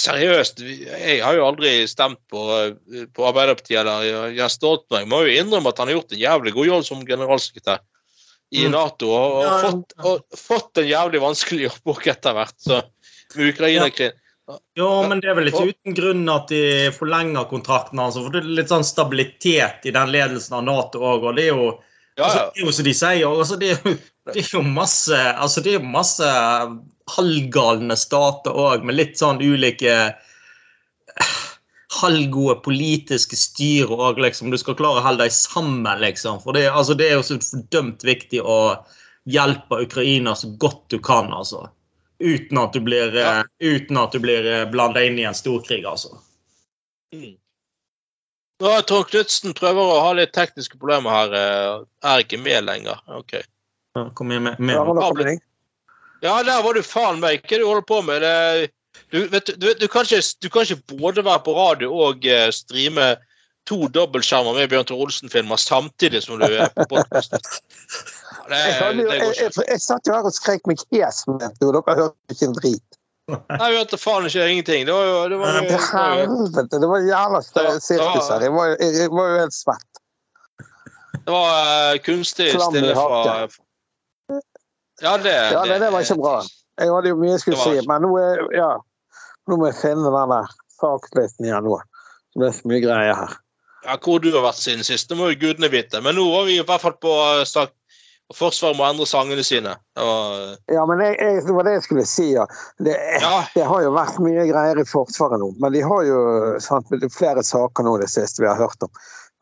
seriøst, 0.00 0.62
jeg 0.64 1.18
har 1.20 1.36
jo 1.36 1.44
aldri 1.44 1.74
stemt 1.90 2.20
på, 2.32 2.40
på 3.12 3.26
Arbeiderpartiet 3.28 3.82
eller 3.82 4.32
Jens 4.32 4.56
Stoltenberg. 4.56 5.08
Må 5.12 5.18
jo 5.26 5.34
innrømme 5.42 5.72
at 5.72 5.82
han 5.82 5.90
har 5.90 5.98
gjort 5.98 6.14
en 6.16 6.22
jævlig 6.22 6.54
god 6.56 6.70
jobb 6.70 6.86
som 6.88 7.02
generalsekretær 7.08 7.82
i 8.50 8.64
Mm. 8.66 8.72
Nato, 8.74 9.10
og, 9.14 9.34
og, 9.36 9.44
Ja, 9.44 9.50
ja. 9.50 9.68
fått, 9.68 9.92
og 10.02 10.40
fått 10.40 10.80
en 10.82 10.88
jævlig 10.88 11.20
vanskelig 11.22 11.68
jobb 11.68 11.92
òg 11.92 12.08
etter 12.10 12.34
hvert. 12.34 12.56
Så 12.58 12.80
med 13.36 13.52
Ukraina-krigen 13.52 14.16
Jo, 14.74 14.88
men 15.06 15.20
det 15.22 15.28
er 15.30 15.36
vel 15.38 15.52
ikke 15.52 15.68
uten 15.68 15.94
grunn 15.94 16.24
at 16.32 16.48
de 16.50 16.90
forlenger 16.90 17.46
kontrakten 17.46 18.00
hans. 18.02 18.16
For 18.18 18.34
det 18.34 18.40
er 18.42 18.48
litt 18.58 18.72
sånn 18.72 18.82
stabilitet 18.82 19.86
i 19.86 19.92
den 19.94 20.10
ledelsen 20.10 20.56
av 20.58 20.64
Nato 20.66 21.04
òg. 21.06 21.28
Og 21.30 21.38
det 21.38 21.44
er 21.44 21.52
jo, 21.52 21.68
altså, 22.16 22.48
det 22.48 22.58
er 22.58 22.66
jo 22.66 22.74
som 22.74 22.88
de 22.88 22.96
sier, 22.98 23.28
altså, 23.28 23.60
det, 23.60 23.68
er 23.70 23.78
jo, 23.78 23.94
det 24.32 24.42
er 24.42 24.50
jo 24.56 24.64
masse 24.66 25.20
altså, 25.30 25.62
det 25.62 25.76
er 25.76 25.78
jo 25.78 25.92
masse 25.94 26.32
halvgalne 27.16 27.96
stater 27.98 28.56
òg, 28.56 28.84
med 28.86 28.98
litt 28.98 29.18
sånn 29.20 29.40
ulike 29.42 29.94
halvgode 32.00 32.60
politiske 32.64 33.36
styr 33.36 33.90
òg, 33.90 34.20
liksom. 34.22 34.50
Du 34.52 34.58
skal 34.60 34.76
klare 34.78 35.00
å 35.00 35.04
holde 35.04 35.26
deg 35.26 35.34
sammen, 35.34 35.90
liksom. 36.00 36.38
For 36.44 36.56
det, 36.56 36.68
altså, 36.70 36.94
det 36.96 37.08
er 37.10 37.18
jo 37.18 37.26
så 37.26 37.38
fordømt 37.42 38.04
viktig 38.06 38.40
å 38.46 38.60
hjelpe 39.30 39.82
Ukraina 39.84 40.36
så 40.38 40.52
godt 40.62 40.84
du 40.94 40.98
kan, 41.02 41.32
altså. 41.34 41.66
Uten 42.20 42.58
at 42.60 42.72
du 42.76 42.80
blir, 42.84 43.14
Ja. 43.16 43.40
eh, 43.60 44.18
blir 44.20 44.46
eh, 44.46 44.64
blanda 44.70 45.02
inn 45.04 45.18
i 45.18 45.24
en 45.24 45.34
storkrig, 45.34 45.84
altså. 45.84 46.18
Mm. 47.14 47.36
Nå 48.60 48.68
har 48.68 48.82
Trond 48.82 49.08
Knutsen 49.08 49.54
prøver 49.56 49.80
å 49.80 50.00
ha 50.04 50.12
litt 50.12 50.34
tekniske 50.36 50.78
problemer 50.78 51.10
her. 51.10 51.34
eh, 51.34 51.84
Er 52.04 52.20
ikke 52.20 52.38
med 52.42 52.64
lenger. 52.64 53.00
Ok. 53.08 53.40
Ja, 53.96 54.10
Kom 54.14 54.30
igjen 54.30 54.42
med, 54.42 54.60
med. 54.60 54.74
Ja, 54.76 54.84
men 54.84 54.96
da 54.96 55.08
kommer 55.08 55.26
jeg. 55.26 55.40
Ja, 56.20 56.42
der 56.44 56.62
var 56.62 56.76
du 56.76 56.82
faen 56.84 57.20
meg. 57.22 57.40
Hva 57.44 57.56
er 57.56 57.58
det 57.58 57.64
du 57.64 57.68
holder 57.70 57.88
på 57.88 58.02
med? 58.04 58.26
Du, 59.10 59.24
vet, 59.32 59.50
du, 59.56 59.72
du, 59.74 59.88
kan 59.88 60.06
ikke, 60.06 60.22
du 60.42 60.48
kan 60.52 60.66
ikke 60.66 60.96
både 60.98 61.24
være 61.24 61.42
på 61.46 61.54
radio 61.56 61.94
og 62.08 62.26
eh, 62.28 62.50
streame 62.54 63.14
to 63.68 63.88
dobbeltskjermer 63.94 64.56
med 64.56 64.70
Bjørn 64.70 64.86
Tore 64.88 65.06
Olsen-filmer 65.06 65.60
samtidig 65.60 66.22
som 66.24 66.40
du 66.40 66.46
er 66.48 66.70
på 66.74 66.86
podkast. 66.90 67.36
Jeg, 68.50 68.70
jeg, 68.98 69.26
jeg, 69.38 69.50
jeg 69.68 69.82
satt 69.82 70.08
jo 70.08 70.14
her 70.16 70.26
og 70.26 70.34
skrek 70.34 70.64
meg 70.66 70.80
hes 70.90 71.22
og 71.30 71.38
dere 71.38 71.82
hørte 71.86 72.34
ikke 72.34 72.48
en 72.48 72.56
drit. 72.56 72.98
Nei, 73.30 73.68
vi 73.70 73.78
hørte 73.78 73.98
faen 74.00 74.26
ikke 74.26 74.46
ingenting. 74.50 74.86
Det 74.88 74.94
var 74.94 75.06
jo, 75.06 75.18
det 75.30 75.38
var 75.38 75.58
det 75.60 75.76
var 75.76 76.16
helvete, 76.18 76.80
det 76.82 76.90
var 76.90 77.04
jævla 77.06 77.42
sirkus 77.46 78.30
her. 78.32 78.46
Jeg 78.46 78.54
var, 78.56 78.74
jo 78.80 79.26
helt 79.36 79.54
svett. 79.54 80.00
det 81.14 81.34
var 81.36 81.50
eh, 81.60 82.00
kunstig 82.06 82.50
stille 82.56 82.94
fra. 82.98 83.46
Ja, 85.00 85.16
det, 85.18 85.34
Ja, 85.54 85.64
det, 85.66 85.78
det 85.82 85.90
var 85.92 86.06
ikke 86.06 86.20
bra. 86.20 86.38
Jeg 86.80 86.94
hadde 86.94 87.12
jo 87.12 87.18
mye 87.20 87.34
jeg 87.34 87.42
skulle 87.42 87.60
si, 87.60 87.84
men 87.88 88.04
nå, 88.06 88.10
er, 88.20 88.42
ja, 88.56 88.70
nå 89.48 89.58
må 89.60 89.68
jeg 89.68 89.80
finne 89.80 90.12
den 90.12 90.32
der 90.34 90.52
saklisten 90.80 91.48
igjen 91.48 91.66
nå. 91.66 91.80
Det 92.38 92.48
er 92.48 92.56
så 92.56 92.70
mye 92.70 92.82
greier 92.84 93.18
her. 93.18 93.36
Ja, 93.84 93.96
hvor 93.96 94.20
du 94.20 94.28
har 94.32 94.44
vært 94.44 94.60
siden 94.60 94.84
sist, 94.84 95.08
det 95.10 95.16
må 95.18 95.30
jo 95.32 95.38
gudene 95.40 95.70
vite. 95.72 96.00
Men 96.04 96.16
nå 96.18 96.26
var 96.30 96.48
vi 96.48 96.58
i 96.60 96.64
hvert 96.64 96.82
fall 96.82 96.96
på 97.00 97.12
eh, 97.34 97.44
sak 97.48 97.72
og 98.30 98.36
Forsvaret 98.38 98.78
må 98.78 98.84
endre 98.86 99.06
sangene 99.10 99.42
sine. 99.42 99.72
Og... 99.98 100.52
Ja, 100.70 100.84
men 100.86 101.00
jeg, 101.02 101.16
jeg, 101.18 101.40
det 101.48 101.54
var 101.56 101.66
det 101.66 101.72
jeg 101.74 101.86
skulle 101.88 102.04
si. 102.06 102.28
Ja. 102.36 102.44
Det, 102.78 102.94
ja, 103.18 103.40
det 103.56 103.64
har 103.66 103.82
jo 103.82 103.90
vært 103.96 104.20
mye 104.22 104.44
greier 104.46 104.78
i 104.78 104.86
Forsvaret 104.86 105.42
nå, 105.42 105.48
men 105.58 105.74
de 105.74 105.82
har 105.82 106.04
jo 106.06 106.20
sant, 106.62 106.92
er 106.94 107.10
flere 107.10 107.42
saker 107.46 107.88
nå 107.88 107.96
det 107.98 108.06
siste 108.12 108.44
vi 108.44 108.46
har 108.46 108.60
hørt 108.60 108.86
om. 108.86 108.92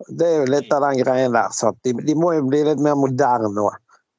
Det 0.09 0.24
er 0.24 0.40
jo 0.40 0.48
litt 0.54 0.72
av 0.72 0.86
den 0.86 1.02
greien 1.02 1.36
der. 1.36 1.52
Sant? 1.52 1.76
De, 1.84 1.92
de 2.00 2.16
må 2.16 2.32
jo 2.38 2.46
bli 2.48 2.62
litt 2.64 2.80
mer 2.80 2.96
moderne 2.96 3.52
nå, 3.52 3.66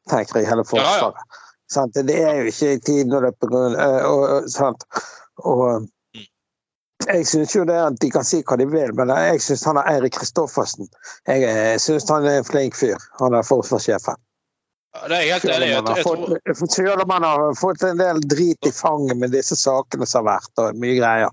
tenker 0.09 0.41
jeg, 0.41 0.49
hele 0.49 0.65
Ja, 0.65 0.81
ja. 0.81 1.11
Forsvaret. 1.13 2.05
Det 2.09 2.17
er 2.17 2.39
jo 2.41 2.49
ikke 2.49 2.73
i 2.73 2.81
tiden 2.81 3.13
å 3.13 3.21
løpe 3.27 3.45
rundt 3.45 3.77
grunn 3.77 4.03
og, 4.09 4.21
og, 4.25 4.49
sant? 4.51 4.85
og 5.45 5.87
Mm. 6.15 6.25
jeg 7.13 7.27
syns 7.27 7.55
jo 7.55 7.63
det 7.69 7.75
at 7.79 7.99
de 8.01 8.09
kan 8.11 8.25
si 8.27 8.41
hva 8.43 8.57
de 8.57 8.65
vil, 8.67 8.93
men 8.97 9.11
jeg 9.13 9.41
syns 9.45 9.63
han 9.69 9.77
er 9.77 9.87
Eirik 9.93 10.17
Kristoffersen. 10.17 10.89
Jeg, 11.27 11.43
eh, 11.45 11.77
syns 11.79 12.09
han 12.09 12.25
er 12.25 12.41
en 12.41 12.47
flink 12.47 12.75
fyr, 12.75 12.97
han 13.21 13.33
er 13.37 13.45
forsvarssjefen. 13.45 14.17
Det 15.07 15.17
er 15.19 15.25
helt 15.29 15.43
enig 15.53 15.67
Jeg, 15.69 16.03
tror- 16.03 16.67
Selv 16.73 17.01
om 17.03 17.09
han 17.13 17.23
har 17.23 17.53
fått 17.55 17.83
en 17.85 17.97
del 17.99 18.19
drit 18.25 18.65
i 18.65 18.71
fanget 18.73 19.17
med 19.21 19.29
disse 19.31 19.53
sakene 19.55 20.07
som 20.09 20.25
har 20.25 20.39
vært, 20.39 20.49
og 20.63 20.79
mye 20.81 20.95
greier, 20.97 21.29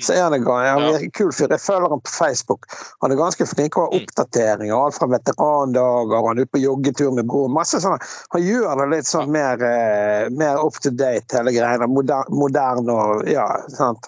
så 0.00 0.14
er 0.14 0.22
han 0.28 0.34
en 0.36 0.44
han 0.46 0.82
er 0.82 0.98
en 1.00 1.10
kul 1.10 1.32
fyr. 1.34 1.50
Jeg 1.50 1.60
følger 1.64 1.90
han 1.90 2.00
på 2.06 2.12
Facebook. 2.14 2.66
Han 3.02 3.10
er 3.10 3.16
ganske 3.18 3.46
flink 3.50 3.74
til 3.74 3.82
å 3.82 3.88
ha 3.88 3.90
Mm. 3.90 4.04
oppdateringer. 4.04 4.76
Alt 4.84 4.94
fra 5.00 5.06
veterandager, 5.10 6.26
han 6.28 6.38
er 6.38 6.42
ute 6.46 6.54
på 6.54 6.62
joggetur 6.62 7.12
med 7.16 7.26
broren. 7.26 7.52
Masse 7.52 7.80
sånne. 7.82 7.98
Han 8.30 8.42
gjør 8.46 8.78
det 8.84 8.88
litt 8.96 9.06
sånn 9.10 9.28
mer, 9.28 9.58
eh, 9.58 10.28
mer 10.30 10.56
up 10.64 10.74
to 10.80 10.90
date, 10.90 11.26
hele 11.34 11.50
greiene. 11.50 11.88
Moderne 11.90 12.30
modern 12.30 12.88
og 12.90 13.26
Ja, 13.28 13.48
sant. 13.68 14.06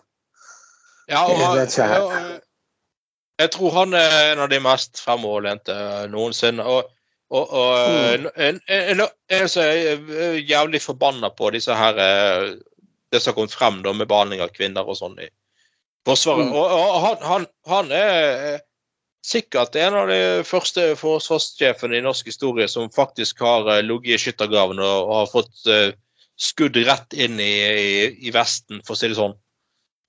ja, 1.09 1.25
og, 1.27 1.37
Jeg 1.39 1.57
vet 1.59 1.69
ikke 1.75 1.89
helt. 1.89 2.11
jeg, 2.13 2.41
jeg 3.41 3.51
tror 3.51 3.71
han 3.73 3.95
er 3.95 4.33
en 4.33 4.39
av 4.39 4.49
de 4.49 4.61
mest 4.61 4.95
fremoverlente 5.05 6.09
noensinne. 6.09 6.65
Og, 6.65 6.85
og, 7.33 7.53
og 7.57 7.71
Mm. 7.89 8.27
en, 8.37 8.59
en, 8.69 9.01
jeg 9.33 9.47
er 9.57 10.35
jævlig 10.49 10.81
forbanna 10.85 11.31
på 11.33 11.49
disse 11.55 11.73
her 11.75 11.97
eh, 11.99 12.51
Det 13.13 13.21
som 13.21 13.33
har 13.33 13.37
kommet 13.39 13.55
frem 13.57 13.79
da 13.85 13.93
med 13.97 14.09
behandling 14.09 14.41
av 14.45 14.53
kvinner 14.57 14.85
og 14.89 14.97
sånn 14.99 15.17
i 15.21 15.29
Forsvaret. 16.09 16.49
Mm. 16.49 16.53
Og, 16.59 16.71
og 16.77 16.95
han, 17.05 17.17
han, 17.31 17.45
han 17.71 17.91
er 17.95 18.61
sikkert 19.23 19.77
en 19.79 19.95
av 20.01 20.09
de 20.11 20.21
første 20.49 20.89
forsvarssjefene 20.99 22.01
i 22.01 22.03
norsk 22.03 22.27
historie 22.33 22.67
som 22.69 22.89
faktisk 22.91 23.41
har 23.45 23.69
eh, 23.71 23.83
ligget 23.87 24.17
i 24.17 24.23
skyttergraven 24.25 24.81
og, 24.83 24.97
og 25.09 25.15
har 25.21 25.29
fått 25.31 25.69
eh, 25.71 25.93
skudd 26.43 26.77
rett 26.89 27.15
inn 27.15 27.39
i, 27.39 27.53
i, 27.63 27.93
i 28.27 28.33
Vesten, 28.35 28.81
for 28.83 28.97
å 28.97 28.99
si 28.99 29.13
det 29.13 29.19
sånn. 29.21 29.37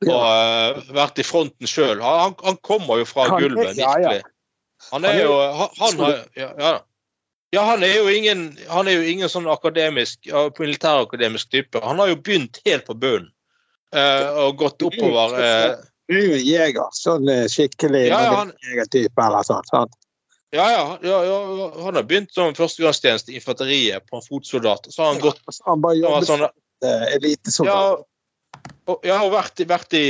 Og 0.07 0.09
Ja. 0.09 0.71
eh, 0.73 0.79
vært 0.97 1.19
i 1.21 1.27
fronten 1.27 1.69
sjøl. 1.69 2.01
Han, 2.01 2.33
han 2.43 2.57
kommer 2.65 3.03
jo 3.03 3.05
fra 3.07 3.27
er- 3.29 3.37
gulvet, 3.43 3.77
ja, 3.77 3.93
ja. 4.01 4.15
Han 4.91 5.05
er 5.05 5.13
er- 5.19 5.21
jo 5.27 5.35
han, 5.59 5.69
han 5.79 6.01
har, 6.01 6.17
ja, 6.39 6.49
ja. 6.57 6.73
Ja, 7.53 7.61
han 7.69 7.83
er 7.85 7.95
jo 7.99 8.09
ingen 8.09 8.43
Han 8.69 8.87
er 8.89 8.97
jo 8.97 9.03
ingen 9.13 9.29
sånn 9.29 9.45
akademisk 9.51 10.25
ja, 10.25 10.47
militærakademisk 10.57 11.51
type. 11.53 11.79
Han 11.85 11.99
har 12.01 12.09
jo 12.11 12.17
begynt 12.25 12.57
helt 12.65 12.85
på 12.89 12.95
bunnen 12.97 13.29
eh, 13.93 14.29
og 14.43 14.57
gått 14.57 14.81
oppover. 14.81 15.35
eh, 15.37 15.75
Du 16.09 16.17
er 16.17 16.23
jo 16.25 16.33
en 16.39 16.45
jeger. 16.47 16.89
Sånn 16.97 17.29
eh, 17.29 17.45
skikkelig 17.51 18.07
Ja, 18.09 18.21
ja, 18.25 18.31
han- 18.41 18.55
jegertype 18.65 19.21
eller 19.27 19.45
sånn. 19.47 19.63
sant? 19.69 19.93
ja, 20.53 20.65
ja, 20.69 20.81
ja, 21.01 21.19
ja, 21.25 21.37
han 21.83 21.95
har 21.97 22.03
begynt 22.05 22.33
som 22.33 22.53
førstegangstjeneste 22.53 23.31
i 23.33 23.39
infanteriet 23.39 24.03
på 24.09 24.17
en 24.19 24.25
fotsoldat. 24.27 24.85
Så 24.93 25.01
har 25.01 25.13
han 25.13 25.21
gått 25.23 25.39
Han 25.65 25.81
bare 25.81 25.95
jobbet 25.97 26.27
sånn, 26.27 26.43
som 26.43 26.89
eh, 26.89 27.05
elitesoldat. 27.15 28.03
Ja, 28.03 28.67
og 28.91 28.99
jeg 29.07 29.17
har 29.17 29.29
vært, 29.33 29.63
vært 29.69 29.93
i 29.97 30.05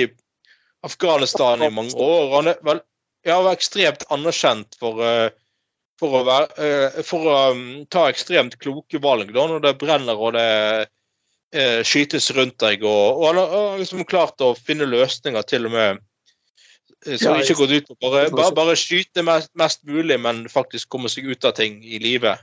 Afghanistan 0.84 1.62
i 1.64 1.70
mange 1.72 1.94
år. 1.96 2.26
og 2.28 2.34
Han 2.40 2.48
er 2.52 2.58
vel, 2.64 2.82
har 3.28 3.44
vært 3.46 3.62
ekstremt 3.62 4.04
anerkjent 4.12 4.76
for, 4.80 5.00
eh, 5.04 5.30
for 6.02 6.20
å, 6.20 6.24
være, 6.28 6.48
eh, 6.58 7.02
for 7.06 7.28
å 7.30 7.36
um, 7.54 7.66
ta 7.92 8.08
ekstremt 8.12 8.58
kloke 8.62 9.00
valg 9.04 9.34
da, 9.36 9.46
når 9.50 9.62
det 9.66 9.76
brenner 9.82 10.18
og 10.20 10.34
det 10.38 10.48
eh, 11.54 11.82
skytes 11.86 12.32
rundt 12.38 12.58
deg. 12.64 12.84
Og, 12.84 13.20
og 13.22 13.28
han 13.30 13.42
har- 13.44 13.78
liksom 13.82 14.06
klart 14.10 14.42
å 14.42 14.54
finne 14.58 14.90
løsninger 14.90 15.46
til 15.50 15.70
og 15.70 15.76
med 15.76 16.02
eh, 17.06 17.18
som 17.22 17.38
ikke 17.38 17.60
går 17.62 17.76
ut 17.78 17.92
på 17.92 18.00
bare, 18.02 18.26
bare, 18.34 18.56
bare 18.58 18.78
skyte 18.80 19.26
mest, 19.26 19.52
mest 19.60 19.84
mulig, 19.86 20.18
men 20.20 20.48
faktisk 20.52 20.90
komme 20.90 21.12
seg 21.12 21.30
ut 21.30 21.46
av 21.46 21.56
ting 21.60 21.80
i 21.86 22.02
livet. 22.04 22.42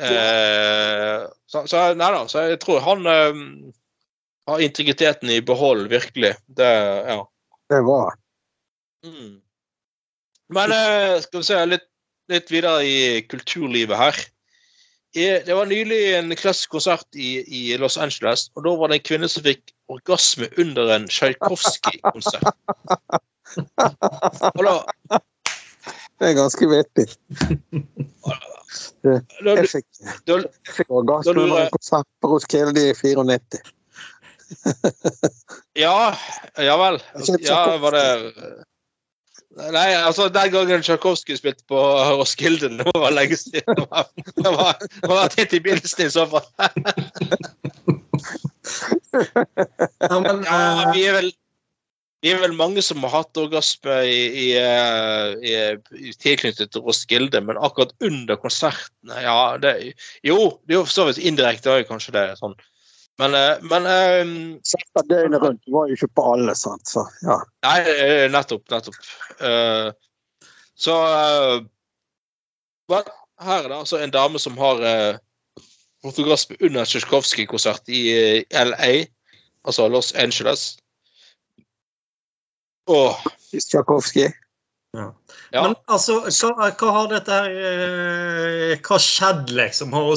Eh, 0.00 1.26
så, 1.50 1.66
så, 1.68 1.90
nei 1.94 2.08
da, 2.14 2.24
så 2.30 2.46
jeg 2.48 2.60
tror 2.62 2.80
han 2.84 3.06
eh, 3.10 3.42
har 4.48 4.62
integriteten 4.64 5.30
i 5.30 5.42
behold, 5.44 5.86
virkelig. 5.92 6.34
Det, 6.48 6.72
ja. 7.06 7.22
Det 7.70 7.84
var 7.86 8.16
Mm. 9.00 9.40
Men 10.52 10.72
eh, 10.74 11.20
skal 11.24 11.40
vi 11.40 11.46
se 11.46 11.58
litt, 11.64 11.86
litt 12.30 12.52
videre 12.52 12.84
i 12.86 13.22
kulturlivet 13.30 13.98
her. 13.98 14.20
Det 15.14 15.54
var 15.56 15.66
nylig 15.66 15.98
en 16.14 16.30
klassisk 16.38 16.70
konsert 16.76 17.18
i, 17.18 17.42
i 17.42 17.76
Los 17.82 17.98
Angeles, 17.98 18.46
og 18.54 18.62
da 18.66 18.74
var 18.78 18.92
det 18.92 19.00
en 19.00 19.08
kvinne 19.08 19.28
som 19.30 19.42
fikk 19.42 19.72
orgasme 19.90 20.46
under 20.62 20.92
en 20.94 21.08
Tsjajkovskij-konsert. 21.10 22.46
Det 26.20 26.28
er 26.28 26.38
ganske 26.38 26.70
vittig. 26.70 27.08
Jeg 29.02 29.66
fikk 29.72 30.90
orgasme 30.92 31.34
under 31.34 31.64
en 31.64 31.74
konsert 31.74 32.06
på 32.22 32.30
Roskilde 32.30 32.90
i 32.90 32.94
94. 32.94 33.62
Ja, 35.78 36.14
ja 36.58 36.76
vel. 36.78 36.98
Ja, 37.42 37.76
var 37.82 37.96
det 37.96 38.06
Nei, 39.58 39.88
altså 39.98 40.28
den 40.30 40.52
gangen 40.52 40.82
Tsjajkovskij 40.84 41.40
spilte 41.40 41.64
på 41.68 41.78
Roskilde, 42.20 42.68
det 42.78 42.86
være 42.94 43.16
lenge 43.16 43.36
siden. 43.36 43.64
Det 43.66 43.86
var, 43.90 44.06
det 44.44 44.52
var, 44.54 44.84
var 45.08 45.16
vært 45.24 45.54
i 45.56 45.60
begynnelsen 45.64 46.06
i 46.06 46.12
så 46.14 46.26
fall. 46.30 46.46
Ja, 50.06 50.18
eh, 50.22 50.84
vi 50.94 51.02
er 51.08 51.18
vel 51.18 51.32
vi 52.20 52.34
er 52.34 52.40
vel 52.42 52.52
mange 52.52 52.82
som 52.84 53.00
har 53.06 53.14
hatt 53.14 53.38
orgasme 53.40 53.94
i, 54.04 54.18
i, 54.28 54.48
eh, 54.60 55.30
i, 55.40 55.52
i 56.10 56.12
tilknyttet 56.20 56.68
til 56.74 56.84
Roskilde, 56.84 57.40
men 57.40 57.56
akkurat 57.56 57.94
under 58.04 58.36
konsertene 58.40 59.22
Ja, 59.24 59.56
det, 59.60 59.72
jo, 60.26 60.36
det 60.68 60.76
er 60.76 60.82
jo 60.82 60.84
for 60.84 60.96
så 60.98 61.06
vidt 61.08 61.22
indirekte 61.30 61.72
òg, 61.72 61.86
kanskje 61.88 62.14
det. 62.18 62.26
sånn. 62.42 62.58
Men, 63.20 63.34
eh, 63.36 63.56
men 63.68 63.86
um, 63.86 64.36
Sette 64.64 65.02
døgnet 65.10 65.42
rundt. 65.42 65.66
Var 65.68 65.90
jo 65.90 65.98
ikke 65.98 66.14
på 66.16 66.26
alle, 66.32 66.54
sant. 66.56 66.88
Så, 66.88 67.04
ja. 67.26 67.36
Nei, 67.66 67.80
nettopp. 68.32 68.64
Nettopp. 68.72 68.96
Uh, 69.42 69.90
så 70.80 70.96
uh, 70.96 71.58
Her 73.40 73.64
er 73.64 73.68
det 73.68 73.76
altså 73.76 74.00
en 74.00 74.12
dame 74.14 74.40
som 74.40 74.56
har 74.60 74.80
uh, 74.80 75.62
fotograf 76.04 76.46
under 76.60 76.88
Tsjajkovskij-konsert 76.88 77.92
i 77.92 78.02
uh, 78.16 78.64
LA, 78.64 78.92
altså 79.68 79.88
Los 79.92 80.14
Angeles. 80.16 80.78
Åh, 82.88 83.20
Tsjajkovskij. 83.52 84.32
Ja. 84.96 85.12
Men 85.52 85.74
altså, 85.86 86.16
hva, 86.26 86.66
hva 86.74 86.92
har 86.96 87.08
dette 87.12 87.30
her 87.30 87.52
eh, 87.54 88.72
Hva 88.82 88.96
skjedd, 88.98 89.52
liksom? 89.54 89.92
Har 89.94 90.08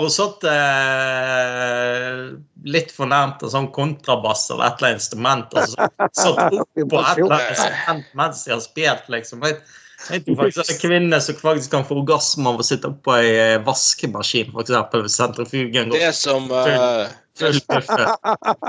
hun, 0.00 0.12
satt 0.12 0.46
eh, 0.48 2.20
litt 2.64 2.94
fornærmet 2.96 3.44
en 3.44 3.52
sånn 3.52 3.68
kontrabass 3.76 4.46
eller 4.48 4.70
et 4.70 4.80
eller 4.80 4.94
annet 4.94 5.02
instrument 5.02 5.52
og 5.52 5.68
så, 5.68 5.88
satt 6.22 6.40
opp 6.56 6.70
på 6.72 7.02
et 7.02 7.20
eller 7.20 7.36
annet 7.36 7.52
instrument 7.52 8.14
mens 8.22 8.44
de 8.46 8.54
har 8.54 8.62
spilt, 8.64 9.10
liksom? 9.12 9.44
Jeg, 9.44 9.60
jeg 10.08 10.24
tror 10.24 10.40
faktisk 10.40 10.62
det 10.62 10.76
er 10.76 10.80
kvinner 10.86 11.26
som 11.26 11.38
faktisk 11.42 11.76
kan 11.76 11.84
få 11.88 12.00
orgasme 12.00 12.48
av 12.54 12.64
å 12.64 12.66
sitte 12.70 12.90
oppå 12.94 13.18
ei 13.18 13.28
eh, 13.34 13.58
vaskemaskin, 13.68 14.56
f.eks. 14.56 14.72
hvis 14.96 15.20
sentrifugen 15.20 15.92
går 15.92 16.00
Det 16.00 16.14
som 16.16 16.48
eh, 16.62 17.12
full 17.40 17.60
buffe. 17.68 18.08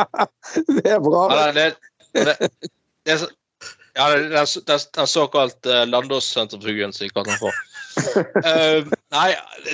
Det 0.83 0.95
er 0.97 1.01
bra. 1.03 1.25
Ja, 1.31 1.49
det, 1.55 1.65
det, 2.15 2.37
det, 2.43 3.15
er 3.15 3.23
så- 3.23 3.31
ja, 3.95 4.09
det, 4.09 4.27
det, 4.29 4.39
er 4.39 4.61
det, 4.67 4.77
den 4.97 5.07
såkalt 5.07 5.65
uh, 5.65 5.85
Landås-sentrifugen, 5.87 6.93
som 6.93 7.05
vi 7.05 7.09
kaller 7.15 7.31
den 7.31 7.39
for. 7.39 7.53
uh, 8.43 8.93
nei, 9.15 9.29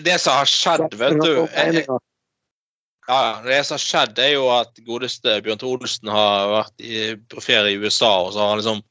det 0.05 0.19
som 0.21 0.37
har 0.37 0.49
skjedd, 0.49 0.93
vet 0.99 1.17
du 1.23 1.31
eh, 1.47 1.81
Ja, 3.07 3.21
det 3.45 3.63
som 3.65 3.79
har 3.79 3.83
skjedd, 3.83 4.21
er 4.21 4.35
jo 4.35 4.45
at 4.53 4.77
godeste 4.85 5.39
Bjørn 5.41 5.61
Tore 5.61 5.81
Olsen 5.81 6.11
har 6.13 6.53
vært 6.53 6.85
i, 6.85 7.01
på 7.33 7.41
ferie 7.41 7.73
i 7.73 7.81
USA, 7.81 8.11
og 8.27 8.35
så 8.35 8.43
har 8.43 8.53
han 8.53 8.61
liksom 8.61 8.83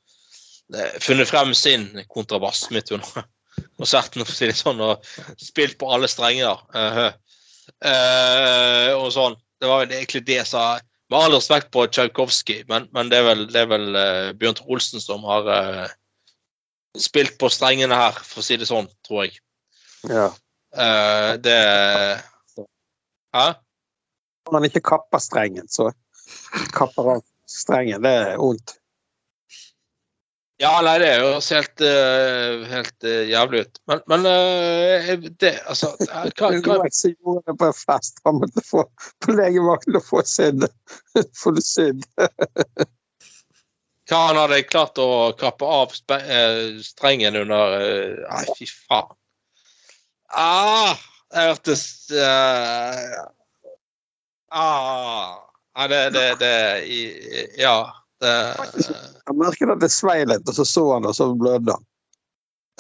uh, 0.75 0.91
funnet 1.07 1.31
frem 1.31 1.55
sin 1.55 1.87
kontrabass 2.11 2.67
midt 2.75 2.91
under 2.97 3.23
konserten, 3.79 4.23
for 4.27 4.35
å 4.35 4.39
si 4.41 4.51
det 4.51 4.59
sånn, 4.59 4.83
og 4.83 5.07
spilt 5.39 5.79
på 5.79 5.93
alle 5.95 6.11
strenger. 6.11 6.59
Uh, 6.75 7.07
uh, 7.87 8.91
og 8.99 9.13
sånn. 9.15 9.39
Det 9.61 9.69
var 9.69 9.85
vel 9.85 9.99
egentlig 10.01 10.25
det 10.27 10.43
som 10.49 10.81
Med 11.11 11.19
all 11.19 11.35
respekt 11.35 11.73
på 11.75 11.87
Tsjajkovskij, 11.91 12.65
men, 12.71 12.87
men 12.95 13.11
det 13.11 13.19
er 13.19 13.27
vel, 13.27 13.47
det 13.51 13.65
er 13.65 13.71
vel 13.71 13.89
uh, 13.97 14.31
Bjørn 14.39 14.59
Tore 14.59 14.77
Olsen 14.77 15.03
som 15.03 15.25
har 15.27 15.49
uh, 15.51 15.89
spilt 16.99 17.35
på 17.41 17.51
strengene 17.51 17.97
her, 17.99 18.15
for 18.15 18.43
å 18.43 18.47
si 18.47 18.59
det 18.61 18.69
sånn, 18.71 18.87
tror 19.07 19.27
jeg. 19.27 19.41
Ja. 20.11 20.29
Uh, 20.71 21.35
det 21.43 21.57
Hæ? 23.35 23.47
Når 24.47 24.55
man 24.55 24.67
ikke 24.67 24.83
kapper 24.87 25.23
strengen, 25.23 25.67
så 25.71 25.91
kapper 26.75 27.17
han 27.17 27.25
strengen. 27.51 28.03
Det 28.03 28.11
er 28.11 28.39
vondt. 28.41 28.80
Ja, 30.61 30.75
nei, 30.85 30.99
det 31.01 31.09
høres 31.17 31.47
helt, 31.55 31.81
eh, 31.81 32.65
helt 32.69 33.07
eh, 33.09 33.23
jævlig 33.31 33.63
ut. 33.65 33.79
Men, 33.89 34.03
men 34.13 34.27
eh, 34.29 35.15
det 35.41 35.55
Altså 35.65 35.95
hva, 36.05 36.51
hva, 36.53 36.77
Jeg 36.85 36.97
så 36.99 37.13
gjorde 37.15 37.45
det 37.49 37.55
på 37.63 37.69
en 37.71 37.77
fest. 37.79 38.21
Han 38.29 38.41
måtte 38.43 38.65
få 38.67 38.85
på 39.25 39.37
legevakten 39.39 39.97
og 39.97 40.05
få 40.05 40.21
sydd. 40.29 40.67
Få 41.41 41.55
det 41.57 41.65
sydd. 41.65 42.05
hva 44.11 44.21
han 44.27 44.41
hadde 44.43 44.61
klart 44.69 45.01
å 45.01 45.09
kappe 45.41 45.65
av 45.65 45.95
strengen 45.97 47.41
under 47.41 47.79
Nei, 48.27 48.45
fy 48.59 48.69
faen. 48.69 49.17
Ah, 50.31 50.93
det 51.33 51.47
hørtes 51.49 51.85
uh, 52.13 53.17
Ah. 54.51 55.39
Nei, 55.79 55.87
det, 55.89 56.03
det, 56.11 56.27
det 56.43 56.55
i- 56.91 57.49
Ja. 57.63 57.77
Jeg 58.21 59.37
merket 59.39 59.73
at 59.73 59.81
det 59.81 59.91
svei 59.93 60.21
litt, 60.29 60.49
og 60.49 60.57
så 60.57 60.67
så 60.69 60.85
han 60.93 61.07
det, 61.07 61.13
og 61.13 61.17
så 61.17 61.31
blødde 61.39 61.77
han. 61.77 61.87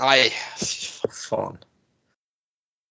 nei. 0.02 0.30
For 0.60 1.16
faen. 1.16 1.60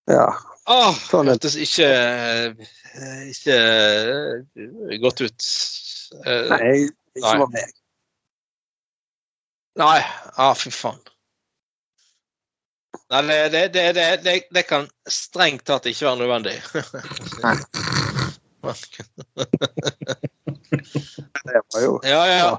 Ja. 0.10 0.30
Ah, 0.70 0.93
Sånn 1.10 1.26
det 1.30 1.38
hørtes 1.38 1.56
ikke 1.58 1.86
eh, 1.89 2.70
Ikke 3.30 3.56
eh, 3.58 4.97
godt 5.02 5.22
ut. 5.26 5.47
Eh, 6.26 6.50
Nei, 6.50 6.74
ikke 7.18 7.36
var 7.43 7.54
meg. 7.54 7.76
Nei, 9.80 10.00
ah, 10.36 10.54
fy 10.58 10.74
faen. 10.74 11.00
Nei, 13.10 13.22
det, 13.26 13.38
det, 13.54 13.64
det, 13.74 13.86
det, 13.97 14.08
det, 14.26 14.36
det 14.54 14.66
kan 14.70 14.86
strengt 15.10 15.66
tatt 15.70 15.89
ikke 15.89 16.10
være 16.10 16.22
nødvendig. 16.26 16.58
Det 21.49 21.62
var 21.74 21.84
jo 21.84 21.99
ja, 22.03 22.24
ja. 22.28 22.49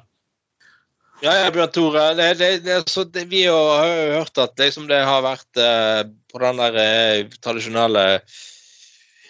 Ja, 1.21 1.35
ja, 1.37 1.51
Bjørn 1.53 1.73
Tore. 1.75 2.05
Det, 2.17 2.35
det, 2.41 2.51
det, 2.65 3.25
vi 3.29 3.43
har 3.45 3.85
jo 3.85 4.15
hørt 4.17 4.39
at 4.41 4.57
liksom 4.61 4.87
det 4.89 5.03
har 5.05 5.21
vært 5.21 5.61
eh, 5.61 6.07
på 6.33 6.41
den 6.41 6.63
der 6.63 6.79
eh, 6.81 7.27
tradisjonelle 7.45 8.05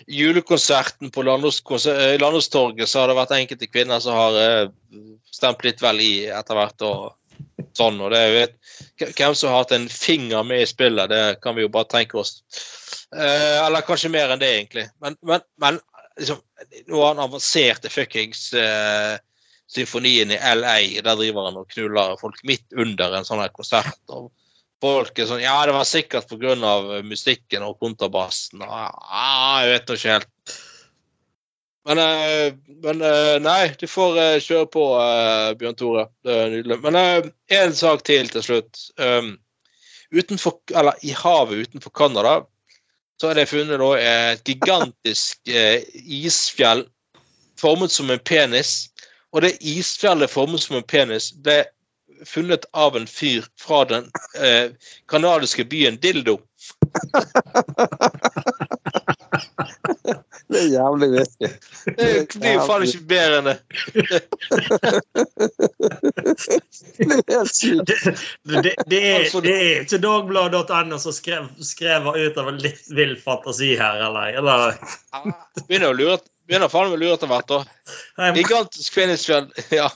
julekonserten 0.07 1.11
på 1.11 1.25
eh, 1.27 2.14
Landåstorget, 2.23 2.89
så 2.89 3.03
har 3.03 3.11
det 3.11 3.18
vært 3.18 3.35
enkelte 3.35 3.71
kvinner 3.71 3.99
som 4.03 4.14
har 4.14 4.39
eh, 4.39 4.68
stemt 5.35 5.66
litt 5.66 5.83
vel 5.83 5.99
i 6.05 6.12
etter 6.31 6.59
hvert. 6.61 6.87
og 6.87 7.16
sånn, 7.77 8.01
og 8.03 8.11
det 8.14 8.23
vet, 8.35 8.57
Hvem 9.01 9.35
som 9.35 9.51
har 9.51 9.62
hatt 9.62 9.73
en 9.73 9.89
finger 9.89 10.45
med 10.45 10.62
i 10.62 10.68
spillet, 10.68 11.11
det 11.11 11.41
kan 11.43 11.57
vi 11.57 11.64
jo 11.64 11.73
bare 11.73 11.89
tenke 11.89 12.18
oss. 12.21 12.41
Eh, 13.16 13.57
eller 13.64 13.87
kanskje 13.87 14.12
mer 14.12 14.31
enn 14.31 14.43
det, 14.43 14.51
egentlig. 14.59 14.87
Men, 15.03 15.16
men, 15.27 15.43
men 15.62 15.81
liksom, 16.21 16.41
nå 16.89 17.01
har 17.01 17.14
han 17.14 17.25
avansert 17.25 17.83
til 17.85 17.93
fuckings 17.93 18.51
uh, 18.55 19.16
symfonien 19.71 20.33
i 20.35 20.39
LA. 20.39 20.77
Der 21.01 21.16
driver 21.16 21.49
han 21.49 21.59
og 21.61 21.71
knuller 21.73 22.16
folk 22.21 22.41
midt 22.49 22.66
under 22.77 23.16
en 23.16 23.27
sånn 23.27 23.43
her 23.43 23.53
konsert. 23.55 24.01
og 24.09 24.31
Folk 24.81 25.18
er 25.18 25.29
sånn 25.29 25.43
Ja, 25.43 25.59
det 25.68 25.77
var 25.77 25.89
sikkert 25.89 26.31
pga. 26.31 26.57
musikken 27.05 27.66
og 27.66 27.79
kontrabassen. 27.81 28.62
og, 28.62 28.68
Ah, 28.71 29.62
jeg 29.64 29.73
vet 29.75 29.95
ikke 29.97 30.16
helt. 30.18 30.57
Men, 31.89 31.99
eh, 31.99 32.55
men 32.85 33.03
eh, 33.03 33.37
nei, 33.41 33.75
du 33.81 33.87
får 33.89 34.41
kjøre 34.45 34.66
på, 34.73 34.85
Bjørn 35.61 35.77
Tore. 35.77 36.09
Det 36.25 36.33
er 36.37 36.51
nydelig. 36.51 36.81
Men 36.85 37.33
én 37.51 37.73
sak 37.77 38.05
til 38.05 38.29
til 38.29 38.43
slutt. 38.43 38.81
Um, 39.01 39.39
utenfor, 40.12 40.61
eller 40.75 40.97
I 41.03 41.14
havet 41.16 41.68
utenfor 41.68 41.91
Canada 41.91 42.41
så 43.21 43.29
er 43.29 43.35
det 43.37 43.51
funnet 43.51 43.81
da 43.83 43.91
et 44.01 44.41
gigantisk 44.49 45.49
eh, 45.49 45.83
isfjell 46.09 46.87
formet 47.61 47.93
som 47.93 48.11
en 48.11 48.23
penis. 48.25 48.88
Og 49.37 49.42
det 49.45 49.59
isfjellet 49.61 50.30
formet 50.33 50.61
som 50.64 50.76
en 50.79 50.87
penis 50.88 51.29
ble 51.45 51.64
funnet 52.26 52.64
av 52.72 52.97
en 52.97 53.07
fyr 53.07 53.45
fra 53.61 53.84
den 53.88 54.09
eh, 54.41 54.72
kanadiske 55.13 55.64
byen 55.68 56.01
Dildo. 56.01 56.38
Det 60.50 60.58
er 60.58 60.67
jævlig 60.72 61.08
vittig. 61.14 61.50
Det 61.99 62.07
blir 62.34 62.54
jo 62.57 62.64
faen 62.67 62.84
ikke 62.87 63.04
bedre 63.11 63.38
enn 63.41 63.49
det. 63.50 63.57
Det 66.99 67.07
er 67.07 67.38
helt 67.38 67.54
sykt. 67.54 67.87
Det, 67.87 67.99
det, 68.64 68.75
det, 68.91 69.00
er, 69.00 69.21
Altså, 69.21 69.41
det 69.45 69.54
er 69.54 69.84
ikke 69.84 70.00
dagbladet.no 70.03 70.99
som 71.03 71.14
skrev, 71.14 71.49
skrev 71.64 72.11
ut 72.11 72.41
av 72.41 72.50
en 72.50 72.61
litt 72.62 72.91
vill 72.96 73.14
fantasi 73.21 73.72
her, 73.79 74.03
eller? 74.08 74.41
eller 74.41 74.76
Begynner 75.68 75.92
å 75.92 75.96
lure 75.96 76.18
Begynner 76.50 76.71
faen 76.72 76.88
meg 76.91 76.96
å 76.96 77.03
lure 77.04 77.14
etter 77.14 77.30
hvert, 77.30 77.50
da. 77.53 78.30
Gigantisk 78.34 78.96
penisfjell. 78.99 79.46
Ja. 79.71 79.87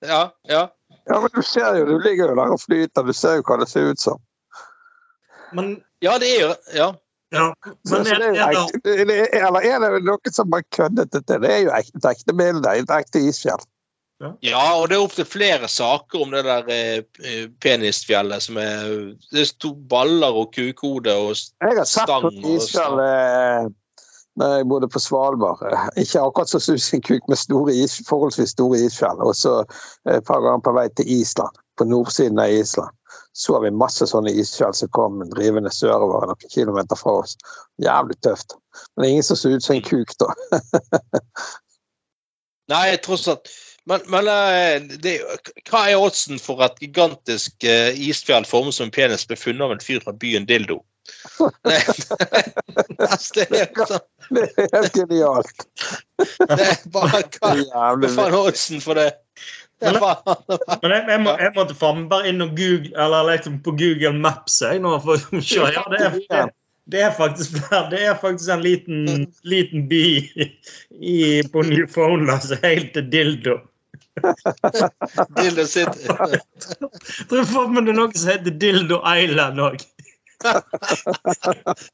Ja. 0.00 0.22
Ja. 0.48 0.62
Ja, 1.08 1.20
men 1.20 1.28
du 1.34 1.42
ser 1.42 1.76
jo, 1.76 1.84
du 1.88 1.98
ligger 2.00 2.30
jo 2.30 2.38
der 2.38 2.54
og 2.54 2.60
flyter. 2.62 3.04
Du 3.04 3.12
ser 3.16 3.38
jo 3.38 3.44
hva 3.48 3.58
det 3.60 3.68
ser 3.68 3.90
ut 3.92 4.00
som. 4.00 4.20
men, 5.52 5.78
ja, 6.04 6.16
det 6.20 6.32
er 6.36 6.40
jo 6.46 6.54
Ja. 6.76 6.88
Ja, 7.32 7.48
men 7.64 7.74
så 7.84 7.96
er, 8.14 8.22
det 8.22 8.28
er 8.40 8.52
jo 8.54 8.62
er 8.84 9.08
det, 9.08 9.16
er, 9.16 9.48
eller 9.48 9.66
er 9.66 9.82
det 9.84 10.04
noe 10.06 10.32
som 10.32 10.54
har 10.54 10.62
køddet 10.74 11.12
det 11.12 11.24
til? 11.28 11.42
Det 11.44 11.50
er 11.52 11.58
jo 11.66 11.74
et 11.76 12.08
ekte 12.12 12.36
bilde. 12.36 12.76
Et 12.80 12.94
ekte 12.98 13.24
isfjell. 13.28 13.66
Ja, 14.42 14.62
og 14.74 14.88
det 14.90 14.96
er 14.96 15.04
opptil 15.04 15.26
flere 15.28 15.68
saker 15.70 16.24
om 16.24 16.32
det 16.34 16.40
der 16.42 16.70
eh, 16.74 17.44
penisfjellet 17.62 18.42
som 18.42 18.56
er 18.58 18.88
Det 19.30 19.44
sto 19.46 19.70
baller 19.90 20.34
og 20.40 20.48
kukhode 20.56 21.12
og 21.14 21.36
Jeg 21.38 21.76
har 21.78 21.86
sett 21.86 22.08
Stang 22.08 22.24
på 22.26 22.32
et 22.32 22.48
isfjell 22.56 22.98
eh, 23.04 23.68
da 24.38 24.48
jeg 24.58 24.68
bodde 24.70 24.88
på 24.90 25.00
Svalbard. 25.02 25.62
Eh, 25.66 25.86
Ikke 26.02 26.22
akkurat 26.22 26.50
så 26.50 26.60
susenkuk 26.62 27.28
med 27.28 27.38
store 27.38 27.74
is, 27.74 27.98
forholdsvis 28.08 28.54
store 28.56 28.80
isfjell. 28.86 29.22
Og 29.22 29.34
så 29.38 29.60
eh, 29.62 30.18
et 30.18 30.26
par 30.26 30.42
ganger 30.44 30.62
på 30.66 30.74
vei 30.78 30.86
til 30.98 31.10
Island, 31.20 31.62
på 31.78 31.86
nordsiden 31.86 32.42
av 32.42 32.52
Island. 32.54 32.94
Så 33.38 33.60
vi 33.62 33.70
masse 33.70 34.06
sånne 34.10 34.32
isfjell 34.34 34.74
som 34.74 34.90
kom 34.96 35.20
drivende 35.30 35.70
sørover 35.70 36.26
noen 36.26 36.50
kilometer 36.50 36.98
fra 36.98 37.20
oss. 37.20 37.36
Jævlig 37.82 38.18
tøft. 38.26 38.56
Men 38.96 39.04
det 39.04 39.08
er 39.08 39.12
ingen 39.14 39.26
som 39.28 39.38
ser 39.38 39.54
ut 39.54 39.64
som 39.64 39.76
en 39.76 39.84
kuk, 39.86 40.14
da. 40.18 40.32
Nei, 42.72 42.96
tross 43.04 43.28
alt. 43.30 43.46
Men, 43.88 44.02
men 44.10 44.26
eh, 44.28 44.88
det, 45.00 45.14
hva 45.70 45.84
er 45.88 46.02
oddsen 46.02 46.42
for 46.42 46.60
at 46.66 46.82
gigantisk 46.82 47.64
eh, 47.64 47.94
isfjell 48.10 48.44
formet 48.44 48.76
som 48.76 48.88
en 48.88 48.92
penis 48.92 49.24
ble 49.30 49.38
funnet 49.38 49.64
av 49.64 49.76
en 49.76 49.86
fyr 49.86 50.02
fra 50.04 50.12
byen 50.12 50.48
Dildo? 50.48 50.82
Det, 51.64 51.78
altså, 53.06 53.46
det 53.48 53.62
er 53.62 53.86
sånn 53.88 54.34
Det 54.34 54.42
er 54.44 54.66
helt 54.74 54.98
genialt. 54.98 55.62
Det 56.18 56.58
er 56.66 56.82
bare 56.92 57.22
hva, 57.38 57.54
hva 57.96 58.10
faen 58.12 58.26
er 58.26 58.36
oddsen 58.42 58.82
for 58.84 58.98
det? 58.98 59.06
Er 59.80 59.98
Men 60.82 60.94
jeg, 60.94 61.04
jeg, 61.08 61.20
må, 61.24 61.34
jeg 61.38 61.52
måtte 61.56 61.76
bare 62.10 62.28
inn 62.30 62.42
og 62.44 62.54
google, 62.58 62.92
eller 62.96 63.28
liksom 63.32 63.60
på 63.62 63.74
Google 63.78 64.14
Maps 64.18 64.60
jeg, 64.62 64.80
nå 64.82 64.96
for 65.04 65.18
å 65.18 65.42
se. 65.42 65.60
Ja, 65.60 65.84
det 65.92 66.00
er, 66.04 66.18
det, 66.18 66.44
det 66.92 67.02
er 67.02 67.10
faktisk 67.16 67.58
det 67.92 68.02
er 68.02 68.14
faktisk 68.20 68.50
en 68.50 68.62
liten, 68.62 69.26
liten 69.42 69.88
by 69.88 70.04
i, 71.00 71.42
på 71.52 71.62
Newfoundland 71.62 72.42
som 72.42 72.62
heter 72.62 73.02
Dildo. 73.02 73.60
Dildo 75.38 75.66
City. 75.66 76.08
Jeg 76.08 77.28
tror 77.30 77.46
faen 77.46 77.76
meg 77.76 77.86
det 77.86 77.94
er 77.94 78.00
noe 78.00 78.16
som 78.16 78.32
heter 78.32 78.58
Dildo 78.64 79.02
Island 79.06 79.62
òg. 79.62 79.86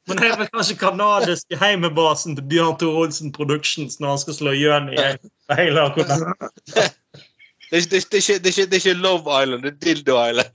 Men 0.05 0.19
det 0.19 0.27
er 0.27 0.35
vel 0.37 0.49
kanskje 0.53 0.77
kanadiske 0.77 1.57
heimebasen 1.57 2.35
til 2.37 2.45
Bjørn 2.49 2.77
Tor 2.81 2.99
Olsen 3.01 3.33
Productions 3.33 3.97
når 3.99 4.13
han 4.13 4.21
skal 4.21 4.37
slå 4.37 4.53
gjøn 4.57 4.91
i 4.93 5.05
hele 5.57 5.87
er, 7.71 7.77
er, 7.77 7.81
ikke- 7.81 8.09
det, 8.11 8.17
er 8.17 8.51
ikke, 8.51 8.65
det 8.69 8.73
er 8.73 8.81
ikke 8.81 8.93
Love 9.01 9.41
Island, 9.43 9.63
det 9.63 9.71
er 9.73 9.79
Dildo 9.85 10.15
Island. 10.29 10.53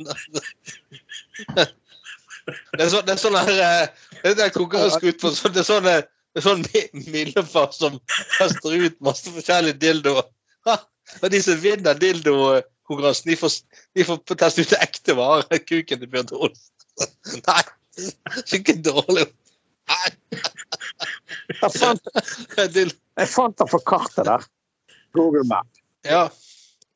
Det 2.75 2.83
er 2.83 2.91
sånn, 2.91 3.05
det 3.07 3.13
er 3.15 3.21
sånn 3.21 3.37
her 3.39 3.61
eh, 3.63 4.33
Det 4.35 4.43
er 4.43 4.53
konkurranse 4.55 4.99
ut 5.05 5.21
på. 5.23 5.31
sånn- 5.37 5.53
Det 5.55 5.61
er 5.63 5.69
sånn, 5.69 5.87
eh, 5.87 6.03
det 6.35 6.41
er 6.41 6.47
sånn 6.47 6.63
mi- 6.67 7.11
Mildefar 7.13 7.71
som 7.77 7.99
kaster 8.39 8.77
ut 8.87 8.97
masse 9.05 9.31
forskjellige 9.35 9.79
dildoer. 9.83 10.27
Og 11.23 11.27
de 11.33 11.41
som 11.43 11.59
vinner 11.59 11.99
dildokonkurransen, 11.99 13.31
de 13.33 13.37
får, 13.37 13.55
de 13.99 14.05
får 14.07 14.19
teste 14.39 14.63
ut 14.63 14.75
ekte 14.79 15.17
varer. 15.19 15.59
Kuken 15.67 15.99
til 16.03 16.11
Bjørn 16.13 16.31
Olsen. 16.39 17.43
Nei, 17.47 17.63
skikkelig 18.47 18.83
dårlig. 18.87 19.27
Nei, 19.91 20.11
Jeg 21.51 21.73
fant, 21.75 22.07
jeg 23.19 23.29
fant 23.29 23.57
det 23.59 23.67
på 23.73 23.81
kartet 23.91 24.25
der. 24.29 24.45
Google 25.17 25.43
Map. 25.51 25.67
Ja. 26.07 26.29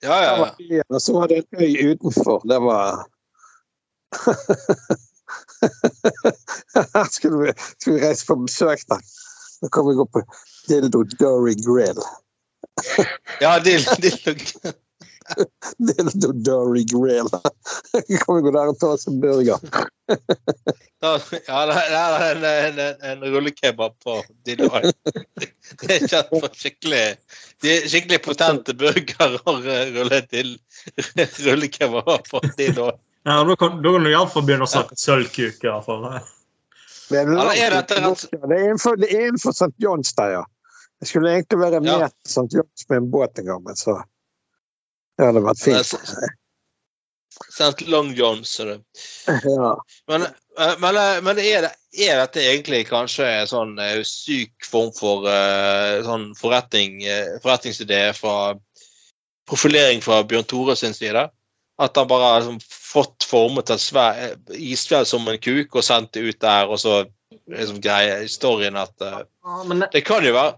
Ja, 0.05 0.17
ja, 0.25 0.55
ja. 0.59 0.83
og 0.89 1.03
så 1.03 1.13
var 1.17 1.31
det 1.31 1.37
en 1.37 1.45
øy 1.65 1.93
utenfor. 1.93 2.43
Det 2.49 2.59
var 2.61 3.07
Her 6.95 7.05
skulle 7.11 7.39
vi, 7.39 7.53
skulle 7.81 8.01
vi 8.01 8.07
reise 8.07 8.27
på 8.27 8.37
besøk 8.37 8.79
da. 8.91 8.99
Da 9.63 9.69
kom 9.73 9.89
vi 9.89 9.95
gå 9.97 10.05
på 10.13 10.23
Dildo 10.69 11.05
Dory 11.19 11.55
Grill. 11.65 12.01
ja 13.41 13.59
Dildo 13.65 13.97
dildo. 14.03 14.33
Dildo 15.79 16.33
Dory 16.45 16.85
Grill. 16.85 17.29
kan 18.25 18.37
vi 18.37 18.43
gå 18.45 18.51
der 18.55 18.69
og 18.73 18.79
ta 18.81 18.91
oss 18.95 19.07
en 19.11 19.21
burger? 19.23 19.59
Ja, 21.05 21.19
det 21.29 21.41
er 21.93 22.23
en, 22.31 22.45
en, 22.49 22.79
en, 22.81 23.03
en 23.11 23.25
rullekebab 23.35 23.93
på 24.05 24.15
Island. 24.49 24.93
Det 25.83 25.91
er 25.99 26.07
kjent 26.09 26.31
for 26.33 26.49
skikkelig 26.57 27.01
De 27.65 27.73
er 27.75 27.89
skikkelig 27.93 28.19
potente 28.25 28.73
burger 28.81 29.35
og 29.49 29.65
rulle 29.69 30.21
til 30.31 30.55
rullekebab 31.47 32.25
på 32.31 32.41
Dildo. 32.57 32.87
Ja, 33.25 33.37
da 33.49 33.57
kan, 33.61 33.77
da 33.85 33.93
kan 33.97 34.05
du 34.05 34.11
iallfall 34.13 34.45
begynne 34.49 34.65
å 34.69 34.73
snakke 34.73 34.97
sølvkuk. 35.01 35.61
i. 35.65 35.75
Det 37.11 37.21
er, 37.21 37.31
langt 37.37 37.61
rett- 37.77 37.93
det 38.49 38.59
innenfor, 38.65 38.97
det 39.01 39.09
er 39.13 39.27
innenfor 39.29 39.53
St. 39.57 39.73
Johns 39.81 40.13
der, 40.17 40.39
ja. 40.39 40.43
Jeg 41.05 41.11
skulle 41.13 41.33
egentlig 41.37 41.61
være 41.61 41.81
med 41.85 42.01
Ja. 42.07 42.09
til 42.09 42.33
St. 42.33 42.49
Johns 42.57 42.89
med 42.89 42.97
en 43.03 43.11
båt 43.13 43.39
en 43.41 43.49
gang, 43.49 43.65
men 43.65 43.77
så 43.77 43.99
Det 45.19 45.29
hadde 45.29 45.45
vært 45.45 45.63
fint. 45.63 45.95
Sendt 47.51 47.83
Long 47.91 48.13
John, 48.15 48.45
ser 48.47 48.65
du. 48.65 48.83
Ja. 49.57 49.71
Men, 50.09 50.23
eh, 50.23 50.75
men, 50.79 50.97
eh, 50.97 51.21
men 51.23 51.39
er, 51.39 51.67
det, 51.67 51.73
er 52.07 52.21
dette 52.23 52.43
egentlig 52.43 52.85
kanskje 52.91 53.27
en 53.27 53.51
sånn 53.51 53.79
eh, 53.83 54.03
syk 54.07 54.67
form 54.69 54.93
for 54.95 55.27
sånn 56.07 56.31
forretning, 56.39 57.01
forretningsidé 57.43 58.07
fra 58.17 58.55
profilering 59.51 60.03
fra 60.05 60.23
Bjørn 60.27 60.47
Tore 60.51 60.77
sin 60.79 60.95
side? 60.97 61.27
At 61.83 61.99
han 61.99 62.07
bare 62.07 62.31
har 62.31 62.45
liksom 62.45 62.61
fått 62.71 63.27
formet 63.27 63.73
et 63.75 63.83
svær 63.83 64.37
isfjell 64.55 65.07
som 65.09 65.27
en 65.27 65.41
kuk 65.43 65.75
og 65.75 65.83
sendt 65.83 66.13
det 66.15 66.23
ut 66.23 66.39
der, 66.43 66.71
og 66.71 66.79
så 66.79 67.01
liksom 67.51 67.81
greier 67.83 68.23
historien 68.23 68.79
at 68.79 68.95
Ja, 69.03 69.57
men, 69.67 69.83
Det 69.91 70.05
kan 70.07 70.23
jo 70.25 70.37
være 70.37 70.55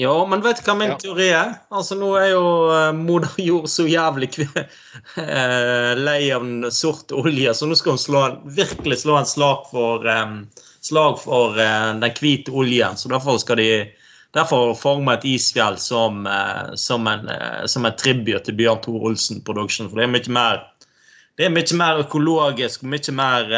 ja, 0.00 0.26
men 0.26 0.40
vet 0.40 0.56
du 0.56 0.64
hva 0.64 0.74
min 0.80 0.94
Ja. 0.94 0.96
teori 0.96 1.26
er? 1.36 1.50
Altså, 1.76 1.96
Nå 1.98 2.14
er 2.16 2.30
jo 2.30 2.44
uh, 2.72 2.88
moder 2.96 3.34
jord 3.50 3.68
så 3.68 3.84
jævlig 3.84 4.30
eh, 4.40 5.92
lei 6.00 6.30
av 6.32 6.46
den 6.46 6.70
sorte 6.72 7.18
olje, 7.20 7.52
så 7.54 7.68
nå 7.68 7.76
skal 7.76 7.98
hun 7.98 8.00
slå 8.00 8.22
virkelig 8.56 9.02
slå 9.02 9.18
en 9.18 9.28
slag 9.28 9.66
for, 9.68 10.06
um, 10.08 10.46
slag 10.80 11.18
for 11.20 11.58
uh, 11.60 11.90
den 12.00 12.16
hvite 12.16 12.54
oljen. 12.54 12.96
Så 12.96 13.12
derfor 13.12 13.36
skal 13.42 13.60
de 13.60 13.68
derfor 14.32 14.72
forme 14.78 15.18
et 15.18 15.26
isfjell 15.26 15.76
som, 15.82 16.22
som, 16.78 17.06
en, 17.10 17.26
som 17.66 17.84
en 17.84 17.96
tribut 17.98 18.44
til 18.46 18.54
Bjørn 18.54 18.80
Tor 18.84 19.08
Olsen 19.10 19.40
Production. 19.42 19.90
For 19.90 19.98
det 19.98 20.06
er 20.06 20.12
mye 20.14 20.34
mer 20.36 20.60
det 21.36 21.48
er 21.48 21.50
mye 21.52 21.76
mer 21.76 21.98
økologisk, 22.04 22.84
mye 22.86 23.12
mer 23.16 23.50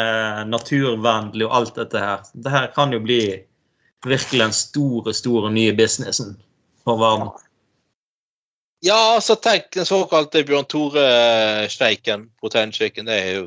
naturvennlig 0.49 1.45
og 1.45 1.55
alt 1.59 1.77
dette 1.77 2.01
her. 2.01 2.25
Det 2.33 2.55
her 2.55 2.71
kan 2.73 2.95
jo 2.95 3.03
bli 3.05 3.21
virkelig 4.05 4.41
den 4.41 4.55
store, 4.55 5.13
store 5.15 5.51
nye 5.53 5.73
businessen 5.75 6.35
for 6.83 6.99
verden. 7.01 7.31
Ja, 8.83 9.15
altså 9.15 9.37
tenk 9.39 9.69
den 9.71 9.87
såkalte 9.87 10.43
Bjørn 10.43 10.67
Tore-steiken, 10.67 12.27
proteinshaken. 12.43 13.07
Det 13.07 13.15
er 13.15 13.37
jo 13.37 13.45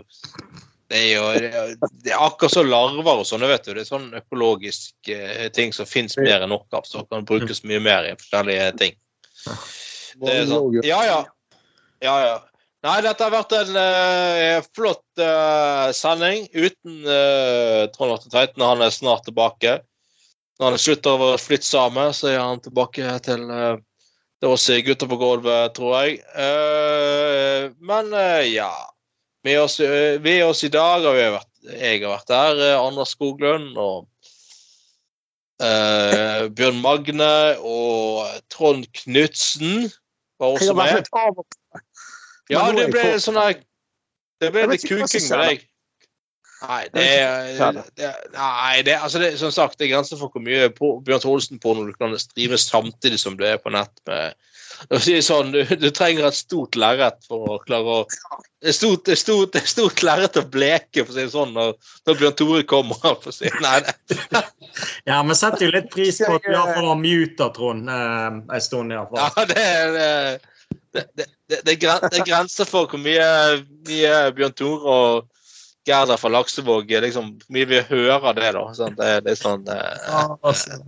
det 0.87 1.01
er 1.03 1.09
jo 1.11 1.25
det 2.05 2.13
er, 2.13 2.21
akkurat 2.23 2.55
så 2.55 2.63
larver 2.65 3.21
og 3.21 3.27
sånne, 3.27 3.51
vet 3.51 3.67
du. 3.67 3.73
Det 3.75 3.83
er 3.83 3.89
sånn 3.89 4.13
økologisk 4.17 5.11
eh, 5.13 5.49
ting 5.53 5.75
som 5.77 5.89
fins 5.89 6.17
mer 6.17 6.45
enn 6.45 6.53
nok 6.55 6.79
av, 6.79 6.87
som 6.89 7.05
kan 7.11 7.27
brukes 7.27 7.65
mye 7.67 7.83
mer 7.83 8.07
i 8.07 8.15
forskjellige 8.17 8.69
ting. 8.81 8.95
Det 10.23 10.37
er 10.37 10.47
sånn. 10.49 10.79
Ja, 10.87 11.01
ja. 11.05 11.19
ja, 12.07 12.15
ja. 12.23 12.37
Nei, 12.87 13.01
dette 13.03 13.27
har 13.27 13.35
vært 13.35 13.53
en 13.57 13.77
eh, 13.83 14.63
flott 14.77 15.21
eh, 15.21 15.89
sending 15.97 16.47
uten 16.55 17.01
uh, 17.03 17.89
Trond 17.93 18.15
Atte 18.15 18.31
Tveiten. 18.31 18.63
Han 18.63 18.85
er 18.85 18.95
snart 18.95 19.27
tilbake. 19.27 19.81
Når 20.57 20.73
han 20.73 20.81
slutter 20.81 21.23
å 21.23 21.35
flytte 21.41 21.69
sammen, 21.69 22.15
så 22.17 22.31
er 22.33 22.41
han 22.41 22.63
tilbake 22.65 23.19
til 23.27 23.45
det 24.41 24.49
å 24.49 24.57
oss 24.57 24.69
gutter 24.85 25.09
på 25.09 25.19
gulvet, 25.21 25.75
tror 25.77 25.95
jeg. 26.03 26.19
Eh, 26.37 27.71
men 27.81 28.13
eh, 28.17 28.53
ja. 28.53 28.73
Med 29.47 29.61
oss, 29.63 29.79
eh, 29.81 30.19
ved 30.23 30.45
oss 30.45 30.65
i 30.67 30.73
dag 30.73 31.05
har 31.07 31.15
vi 31.17 31.29
vært, 31.37 31.53
jeg 31.71 32.03
har 32.03 32.13
vært 32.17 32.33
der, 32.33 32.61
eh, 32.67 32.81
Anders 32.81 33.15
Skoglund 33.15 33.79
og 33.79 34.09
eh, 35.63 36.49
Bjørn 36.53 36.83
Magne 36.83 37.31
og 37.63 38.27
Trond 38.53 38.89
Knutsen 39.01 39.87
var 40.41 40.59
også 40.59 40.75
med. 40.77 41.09
Ja, 42.53 42.67
er 42.69 42.77
det 42.77 42.91
ble 42.93 43.07
sånn 43.23 43.41
Det 44.43 44.53
ble 44.53 44.67
litt 44.75 44.85
kuking 44.85 45.31
med 45.31 45.41
deg. 45.47 45.65
Nei, 46.63 46.83
det 46.95 47.05
er, 47.21 47.79
det, 47.99 48.11
nei, 48.33 48.83
det, 48.87 48.97
altså 48.97 49.21
det, 49.21 49.35
som 49.41 49.53
sagt, 49.53 49.77
det 49.77 49.87
er 49.87 49.93
grenser 49.93 50.17
for 50.17 50.33
hvor 50.33 50.41
mye 50.41 50.71
på, 50.73 50.95
Bjørn 51.05 51.21
Thoresen 51.21 51.61
på 51.61 51.75
når 51.77 51.91
du 51.91 51.99
kan 52.01 52.17
drive 52.17 52.59
samtidig 52.61 53.21
som 53.21 53.37
du 53.37 53.45
er 53.45 53.59
på 53.61 53.73
nett. 53.75 53.93
med 54.09 54.33
sånn, 55.25 55.53
du, 55.53 55.61
du 55.65 55.91
trenger 55.93 56.27
et 56.29 56.39
stort 56.39 56.77
lerret 56.81 57.21
for 57.29 57.57
å 57.57 57.59
klare 57.65 58.01
å 58.01 58.07
Et 58.67 58.75
stort, 58.75 59.07
stort, 59.21 59.55
stort 59.69 60.03
lerret 60.03 60.37
å 60.41 60.43
bleke, 60.49 61.05
for 61.05 61.13
å 61.13 61.15
si 61.15 61.23
det 61.27 61.31
sånn, 61.31 61.53
når, 61.55 61.77
når 62.09 62.19
Bjørn 62.23 62.37
Tore 62.41 62.63
kommer. 62.67 62.97
For 63.23 63.31
å 63.31 63.37
si. 63.37 63.53
Nei, 63.63 63.77
det, 63.85 64.43
Ja, 65.07 65.21
vi 65.23 65.37
setter 65.39 65.69
jo 65.69 65.71
litt 65.77 65.93
pris 65.93 66.19
på 66.25 66.33
at 66.35 66.43
du 66.43 66.51
iallfall 66.51 66.89
har 66.89 66.99
muta 66.99 67.51
Trond 67.55 67.89
eh, 67.93 68.41
en 68.57 68.65
stund. 68.65 68.97
iallfall. 68.97 69.23
ja, 69.23 69.45
det, 69.53 69.69
det, 70.97 71.07
det, 71.15 71.29
det, 71.53 71.77
det 71.77 71.77
er 71.77 72.27
grenser 72.27 72.67
for 72.67 72.91
hvor 72.91 73.01
mye, 73.05 73.31
mye 73.87 74.19
Bjørn 74.35 74.57
Tore 74.57 74.99
og 74.99 75.36
Gerda 75.87 76.17
fra 76.17 76.29
Laksevåg 76.35 76.91
liksom, 76.91 77.37
Hvor 77.39 77.55
mye 77.55 77.69
vi 77.71 77.81
hører 77.89 78.35
det, 78.35 78.51
da. 78.57 78.65
Sånn, 78.75 78.97
det, 78.99 79.07
er 79.07 79.23
litt 79.27 79.41
sånn 79.41 79.69
eh, 79.71 80.09
Ja, 80.09 80.25
altså. 80.41 80.81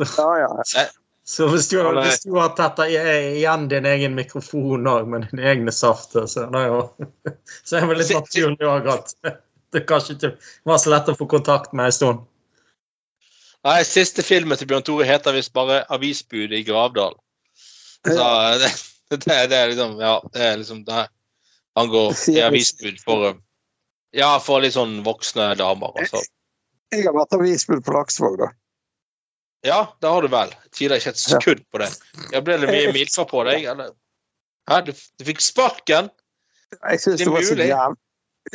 Ja, 0.00 0.30
ja. 0.40 0.86
Så 1.30 1.46
hvis 1.46 1.68
du, 1.70 1.76
hvis 2.00 2.24
du 2.24 2.32
har 2.34 2.54
tatt 2.58 2.80
igjen 2.88 3.68
din 3.70 3.86
egen 3.86 4.16
mikrofon 4.16 4.88
òg 4.90 5.06
med 5.10 5.28
dine 5.30 5.44
egne 5.52 5.74
safter, 5.74 6.24
så 6.26 6.46
er 6.46 6.50
det 6.56 6.64
jo 6.64 6.80
så 7.68 7.76
er 7.76 7.84
det 7.84 7.90
vel 7.92 8.02
litt 8.02 8.16
naturlig 8.16 8.66
òg 8.66 8.88
at 8.96 9.14
det 9.74 9.84
kanskje 9.86 10.16
ikke 10.16 10.32
var 10.66 10.80
så 10.82 10.94
lett 10.94 11.12
å 11.12 11.16
få 11.18 11.28
kontakt 11.30 11.76
med 11.76 11.90
en 11.90 11.94
stund. 11.94 12.24
Nei, 13.68 13.82
siste 13.84 14.24
filmen 14.24 14.56
til 14.56 14.70
Bjørn 14.70 14.86
Tore 14.88 15.06
heter 15.06 15.36
visst 15.36 15.52
bare 15.52 15.82
'Avisbud 15.92 16.56
i 16.56 16.64
Gravdal'. 16.64 17.18
Så 18.08 18.26
det, 18.62 18.72
det, 19.26 19.38
det 19.52 19.56
er 19.58 19.72
liksom 19.74 19.98
Ja, 20.00 20.16
det 20.32 20.46
er 20.46 20.56
liksom 20.56 20.84
det. 20.88 21.06
Han 21.76 21.88
går 21.92 22.16
i 22.32 22.40
avisbud 22.42 22.98
for 23.04 23.36
Ja, 24.16 24.32
for 24.42 24.62
litt 24.64 24.74
sånn 24.74 25.00
voksne 25.06 25.52
damer. 25.58 25.92
Altså. 26.00 26.22
Jeg 26.90 27.04
har 27.06 27.14
vært 27.14 27.36
avisbud 27.36 27.84
på 27.86 27.94
Laksvåg, 27.94 28.38
da. 28.40 28.48
Ja, 29.66 29.80
det 30.00 30.08
har 30.10 30.24
du 30.24 30.30
vel. 30.32 30.52
Tviler 30.74 30.98
ikke 30.98 31.12
et 31.12 31.20
sekund 31.20 31.60
på 31.70 31.78
det. 31.82 31.90
Jeg 32.32 32.42
ble 32.46 32.56
det 32.62 32.70
mye 32.72 32.92
milfa 32.96 33.26
på 33.28 33.44
deg, 33.46 33.66
eller? 33.70 33.92
Hæ, 34.70 34.80
du, 34.88 34.92
du 35.20 35.24
fikk 35.28 35.42
sparken? 35.44 36.08
Jeg 36.74 37.02
syns 37.02 37.20
Det 37.20 37.26
det, 37.26 37.30
var 37.30 37.38
var 37.38 37.46
så 37.50 37.54
mulig. 37.58 37.68
jævlig. 37.70 38.00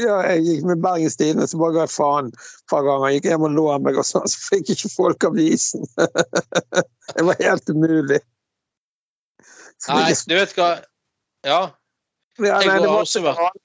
Ja, 0.02 0.16
jeg 0.34 0.42
gikk 0.48 0.64
med 0.66 0.80
Bergens 0.82 1.16
Tidende, 1.20 1.46
så 1.48 1.60
bare 1.62 1.76
ga 1.76 1.84
jeg 1.86 1.94
faen 1.94 2.30
et 2.34 2.70
par 2.72 2.84
ganger. 2.88 3.12
Jeg 3.14 3.20
gikk 3.22 3.28
hjem 3.32 3.44
og 3.48 3.54
lå 3.56 3.66
meg, 3.86 4.00
og 4.02 4.08
så, 4.08 4.22
så 4.28 4.40
fikk 4.50 4.72
ikke 4.74 4.90
folk 4.96 5.28
avisen. 5.30 5.86
det 7.16 7.26
var 7.30 7.38
helt 7.44 7.70
umulig. 7.70 8.20
Så 9.80 9.94
Nei, 9.94 10.12
du 10.28 10.34
vet 10.40 10.56
hva 10.58 10.70
Ja. 11.46 11.60
ja, 12.42 12.58
nei, 12.66 12.80
det, 12.82 12.90
har 12.90 12.98
også 12.98 13.20
så 13.20 13.24
vært- 13.28 13.62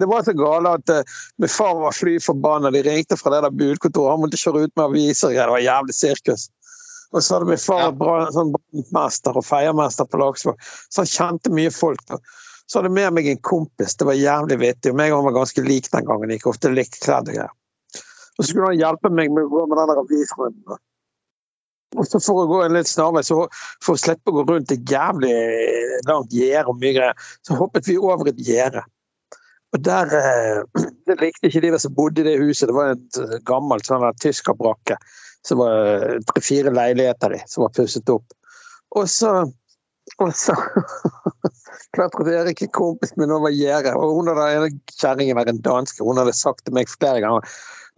det 0.00 0.08
var 0.10 0.24
så 0.26 0.32
gale 0.32 0.72
at 0.78 0.90
uh, 0.90 1.02
min 1.38 1.50
far 1.52 1.76
var 1.80 1.94
fly 1.94 2.16
forbanna. 2.20 2.70
De 2.74 2.82
ringte 2.82 3.16
fra 3.16 3.30
det 3.34 3.42
der 3.44 3.54
budkontoret. 3.54 4.14
Han 4.14 4.24
måtte 4.24 4.40
kjøre 4.40 4.64
ut 4.66 4.76
med 4.76 4.84
aviser. 4.88 5.34
Det 5.36 5.48
var 5.52 5.62
jævlig 5.62 5.94
sirkus. 5.94 6.48
Og 7.12 7.22
så 7.22 7.36
hadde 7.36 7.50
min 7.50 7.60
far 7.60 7.90
Ja. 7.90 8.30
sånn 8.32 8.54
brannmester 8.54 9.36
og 9.36 9.44
feiermester 9.44 10.08
på 10.08 10.18
Lagsvåg, 10.22 10.56
så 10.88 11.04
han 11.04 11.10
kjente 11.12 11.52
mye 11.52 11.70
folk. 11.70 12.00
da. 12.08 12.16
Så 12.66 12.78
hadde 12.78 12.88
jeg 12.88 12.96
med 12.96 13.12
meg 13.18 13.26
en 13.28 13.42
kompis, 13.44 13.96
det 14.00 14.06
var 14.08 14.16
jævlig 14.16 14.58
vittig. 14.58 14.90
og 14.90 14.96
meg 14.96 15.12
og 15.12 15.18
han 15.20 15.28
var 15.28 15.42
ganske 15.42 15.64
lik 15.66 15.90
den 15.92 16.06
gangen. 16.08 16.30
Gikk 16.30 16.46
ofte 16.46 16.72
likt 16.72 17.00
kledd 17.04 17.28
og 17.28 17.34
greier. 17.34 17.52
Og 18.38 18.44
så 18.44 18.48
skulle 18.48 18.70
han 18.72 18.80
hjelpe 18.80 19.10
meg 19.12 19.30
med 19.30 19.44
å 19.44 19.52
gå 19.52 19.66
med 19.68 19.76
den 19.76 19.92
der 19.92 20.00
avisrunden. 20.00 20.80
Og 22.00 22.06
så 22.08 22.20
for 22.24 22.40
å 22.40 22.48
gå 22.48 22.62
en 22.64 22.72
litt 22.72 22.88
snarvei, 22.88 23.20
så 23.20 23.42
for 23.84 23.92
å 23.92 24.00
slippe 24.00 24.32
å 24.32 24.38
gå 24.38 24.46
rundt 24.48 24.72
et 24.72 24.84
jævlig 24.88 25.34
langt 26.08 26.32
gjerde 26.32 26.72
og 26.72 26.80
mye 26.80 26.94
greier, 26.96 27.26
så 27.44 27.58
hoppet 27.58 27.90
vi 27.90 27.98
over 28.00 28.30
et 28.32 28.40
gjerde. 28.40 28.80
Og 29.72 29.82
der 29.84 30.12
eh, 30.18 30.82
Det 31.08 31.18
likte 31.18 31.48
ikke 31.48 31.64
de 31.64 31.72
der 31.74 31.82
som 31.82 31.94
bodde 31.96 32.22
i 32.22 32.26
det 32.28 32.38
huset. 32.40 32.68
Det 32.70 32.76
var 32.76 32.94
et 32.94 33.18
eh, 33.20 33.40
gammelt 33.48 33.88
sånn 33.88 34.04
tyskerbrakke. 34.22 34.98
Som 35.42 35.58
var 35.58 36.20
tre-fire 36.30 36.70
leiligheter 36.70 37.34
i 37.34 37.42
som 37.50 37.64
var 37.64 37.74
pusset 37.74 38.12
opp. 38.12 38.28
Og 38.94 39.08
så 39.10 39.42
og 40.20 40.32
så 40.34 40.54
klatret 41.94 42.28
Erik, 42.34 42.60
kompisen 42.74 43.20
min, 43.22 43.32
over 43.34 43.54
gjerdet. 43.54 43.94
Og 43.96 44.18
hun 44.18 44.30
hadde 44.30 44.66
en 44.68 44.80
kjerringen 44.98 45.38
var 45.38 45.50
en 45.50 45.62
danske, 45.62 46.02
hun 46.04 46.18
hadde 46.20 46.34
sagt 46.36 46.66
til 46.66 46.74
meg 46.76 46.90
flere 46.90 47.22
ganger 47.22 47.46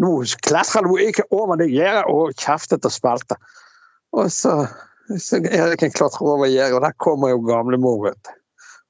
nå 0.03 0.11
klatrer 0.43 0.87
du 0.87 0.97
ikke 0.99 1.27
over 1.35 1.59
det 1.61 1.71
gjerdet, 1.71 2.07
og 2.11 2.35
kjeftet 2.39 2.87
og 2.87 2.95
spilte. 2.95 3.37
Og 4.15 4.31
så, 4.33 4.65
så 5.21 5.39
Eriken 5.39 5.95
klatrer 5.95 6.33
over 6.35 6.51
gjerdet, 6.51 6.79
og 6.79 6.83
der 6.87 6.97
kommer 7.03 7.35
jo 7.35 7.43
gamlemor, 7.47 8.09
vet 8.09 8.19
du. 8.27 8.33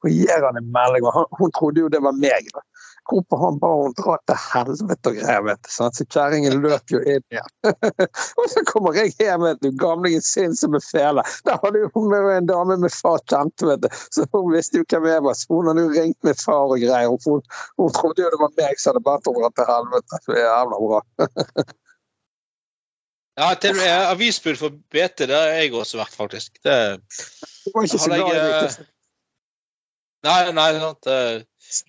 Og 0.04 0.10
en 0.12 0.72
melding, 0.72 1.06
og 1.08 1.28
hun 1.38 1.52
trodde 1.56 1.80
jo 1.80 1.88
det 1.88 2.02
var 2.04 2.12
meg. 2.12 2.48
da. 2.52 2.60
Hvorpå 3.04 3.36
han 3.36 3.58
ba 3.60 3.68
hun 3.82 3.92
dra 3.98 4.14
til 4.28 4.38
helvete 4.40 5.12
og 5.12 5.44
vet 5.48 5.60
du. 5.66 5.70
Så 5.74 6.06
kjerringen 6.08 6.56
løp 6.64 6.92
jo 6.92 7.02
inn 7.02 7.22
igjen. 7.34 7.50
og 8.40 8.46
så 8.52 8.64
kommer 8.70 8.96
jeg 8.96 9.12
hjem, 9.18 9.44
vet 9.44 9.60
du, 9.60 9.70
gamlingen 9.80 10.24
sin 10.24 10.56
som 10.56 10.76
er 10.78 10.84
fele. 10.86 11.24
Der 11.44 11.60
hadde 11.62 11.84
jo 11.84 12.04
med 12.08 12.30
en 12.32 12.48
dame 12.48 12.78
med 12.80 12.94
far 12.94 13.20
kjente, 13.30 13.68
vet 13.68 13.84
du. 13.84 13.88
Så 14.14 14.24
hun 14.32 14.50
visste 14.54 14.80
jo 14.80 14.88
hvem 14.88 15.08
jeg 15.10 15.26
var. 15.28 15.38
Så 15.38 15.52
hun 15.52 15.68
hadde 15.70 15.86
jo 15.86 15.94
ringt 15.94 16.20
med 16.24 16.40
far 16.40 16.72
og 16.72 16.80
greier. 16.80 17.12
Hun, 17.28 17.44
hun 17.80 17.96
trodde 18.00 18.24
jo 18.24 18.32
det 18.32 18.42
var 18.42 18.58
meg 18.60 18.80
som 18.80 18.94
hadde 18.94 19.06
bedt 19.10 19.30
henne 19.30 19.44
dra 19.44 19.54
til 19.58 19.72
helvete. 19.74 20.22
Så 20.24 20.38
jævla 20.40 20.84
bra. 20.88 21.02
Ja, 23.34 23.48
til 23.58 23.74
og 23.74 23.76
med 23.76 23.90
avisbud 24.12 24.56
for 24.56 24.70
BT, 24.94 25.24
det 25.26 25.34
har 25.34 25.56
jeg 25.58 25.72
også 25.74 25.98
vært, 25.98 26.14
faktisk. 26.14 26.52
Det, 26.62 26.74
Det 27.64 27.72
var 27.74 27.82
ikke 27.82 27.98
så 27.98 28.10
glad 28.12 28.28
i 28.30 28.42
det. 28.44 28.84
nei, 30.22 30.52
nei, 30.54 30.68
sant. 30.78 31.08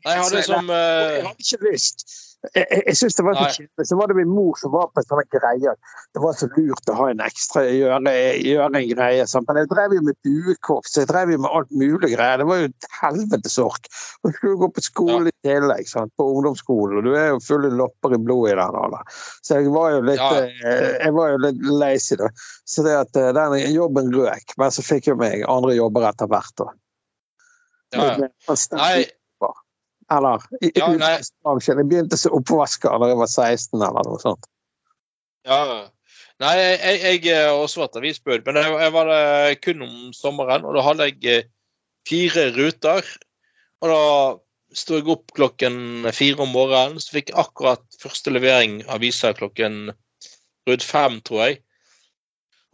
Nei, 0.06 0.14
jeg 0.16 0.24
hadde 0.24 0.46
som 0.48 0.72
Jeg 0.72 1.18
eh, 1.20 1.28
hadde 1.28 1.46
ikke 1.46 1.72
lyst. 1.72 2.08
Jeg, 2.54 2.66
jeg, 2.70 2.82
jeg 2.88 2.98
synes 3.00 3.16
det 3.18 3.24
var 3.26 3.38
så 3.40 3.46
kjedelig. 3.56 3.86
Så 3.90 3.96
var 3.98 4.10
det 4.12 4.16
min 4.20 4.30
mor 4.30 4.58
som 4.60 4.74
var 4.74 4.90
på 4.94 5.02
en 5.02 5.08
sånn 5.08 5.30
greie. 5.34 5.72
Det 6.14 6.22
var 6.22 6.36
så 6.38 6.48
lurt 6.54 6.92
å 6.92 6.98
ha 7.00 7.08
en 7.10 7.24
ekstra 7.26 7.64
gjøre, 7.66 8.14
gjøre 8.46 8.82
en 8.82 8.90
greie. 8.92 9.26
Sånn. 9.30 9.46
Men 9.48 9.60
jeg 9.64 9.70
drev 9.72 9.96
jo 9.98 10.04
med 10.06 10.18
buekorps, 10.28 10.94
jeg 11.00 11.10
drev 11.10 11.34
jo 11.34 11.40
med 11.46 11.50
alt 11.58 11.74
mulig 11.74 12.12
greier. 12.14 12.42
Det 12.42 12.48
var 12.52 12.62
jo 12.62 12.70
et 12.70 12.90
helvetes 13.00 13.58
ork. 13.64 13.90
Og 14.22 14.30
så 14.30 14.36
skulle 14.38 14.54
du 14.54 14.62
gå 14.62 14.70
på 14.78 14.86
skole 14.86 15.34
i 15.34 15.36
tillegg, 15.48 15.90
sånn, 15.90 16.14
på 16.20 16.30
ungdomsskolen, 16.36 17.00
og 17.02 17.10
du 17.10 17.18
er 17.18 17.32
jo 17.34 17.42
full 17.48 17.66
av 17.70 17.78
lopper 17.82 18.18
i 18.18 18.22
blodet 18.28 18.54
i 18.54 18.60
den 18.62 18.80
alderen. 18.84 19.12
Så 19.42 19.60
jeg 19.60 19.74
var 19.76 19.92
jo 19.96 20.06
litt, 20.12 20.22
Ja. 20.22 20.46
eh, 20.46 20.88
jeg 21.02 21.18
var 21.18 21.34
jo 21.34 21.44
litt 21.50 21.68
lazy 21.82 22.20
da. 22.22 22.30
Så 22.66 22.86
det 22.86 22.96
at 23.00 23.22
eh, 23.22 23.34
den 23.36 23.60
jobben 23.74 24.14
røk. 24.14 24.58
Men 24.62 24.74
så 24.74 24.86
fikk 24.86 25.10
jo 25.12 25.18
meg 25.20 25.46
andre 25.50 25.76
jobber 25.80 26.10
etter 26.12 26.30
hvert. 26.30 26.54
da. 26.62 26.72
ja, 27.96 28.28
Nei, 28.76 29.06
eller 30.14 30.44
i, 30.62 30.72
Ja, 30.78 30.92
nei. 31.00 31.18
Jeg 31.66 31.88
begynte 31.90 32.20
som 32.20 32.36
oppvasker 32.38 32.94
da 33.02 33.10
jeg 33.10 33.20
var 33.20 33.32
16 33.32 33.82
eller 33.82 34.08
noe 34.08 34.22
sånt. 34.22 34.50
ja. 35.48 35.90
Nei, 36.44 36.56
jeg, 36.60 36.80
jeg, 36.84 37.20
jeg 37.30 37.44
har 37.48 37.62
også 37.64 37.80
vært 37.86 37.98
avisbud, 38.02 38.42
men 38.44 38.58
jeg, 38.60 38.72
jeg 38.84 38.92
var 38.92 39.08
det 39.08 39.60
kun 39.64 39.86
om 39.86 39.94
sommeren, 40.12 40.66
og 40.68 40.76
da 40.76 40.82
hadde 40.84 41.06
jeg 41.08 41.30
eh, 41.32 41.46
fire 42.10 42.50
ruter. 42.58 43.08
Og 43.80 43.92
da 43.92 44.02
sto 44.76 44.98
jeg 45.00 45.08
opp 45.14 45.32
klokken 45.38 46.10
fire 46.16 46.44
om 46.44 46.52
morgenen, 46.52 47.00
så 47.00 47.16
fikk 47.16 47.32
jeg 47.32 47.40
akkurat 47.40 48.00
første 48.02 48.34
levering 48.36 48.82
av 48.90 48.98
aviser 48.98 49.38
klokken 49.38 49.94
rundt 50.68 50.84
fem, 50.84 51.22
tror 51.24 51.46
jeg. 51.46 51.62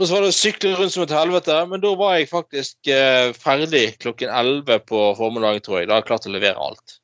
Og 0.02 0.08
så 0.08 0.16
var 0.16 0.26
det 0.26 0.32
å 0.34 0.40
sykle 0.40 0.74
rundt 0.80 0.95
som 0.95 1.06
et 1.06 1.14
helvete, 1.14 1.60
men 1.70 1.84
da 1.84 1.91
var 1.99 2.16
jeg 2.18 2.32
faktisk 2.32 2.90
eh, 2.90 3.30
ferdig 3.38 3.84
klokken 4.02 4.34
elleve 4.34 4.80
på 4.90 5.03
formiddagen, 5.20 5.62
tror 5.62 5.84
jeg. 5.84 5.91
Da 5.91 5.99
hadde 5.99 6.08
jeg 6.08 6.10
klart 6.10 6.26
å 6.26 6.34
levere 6.34 6.66
alt. 6.70 6.98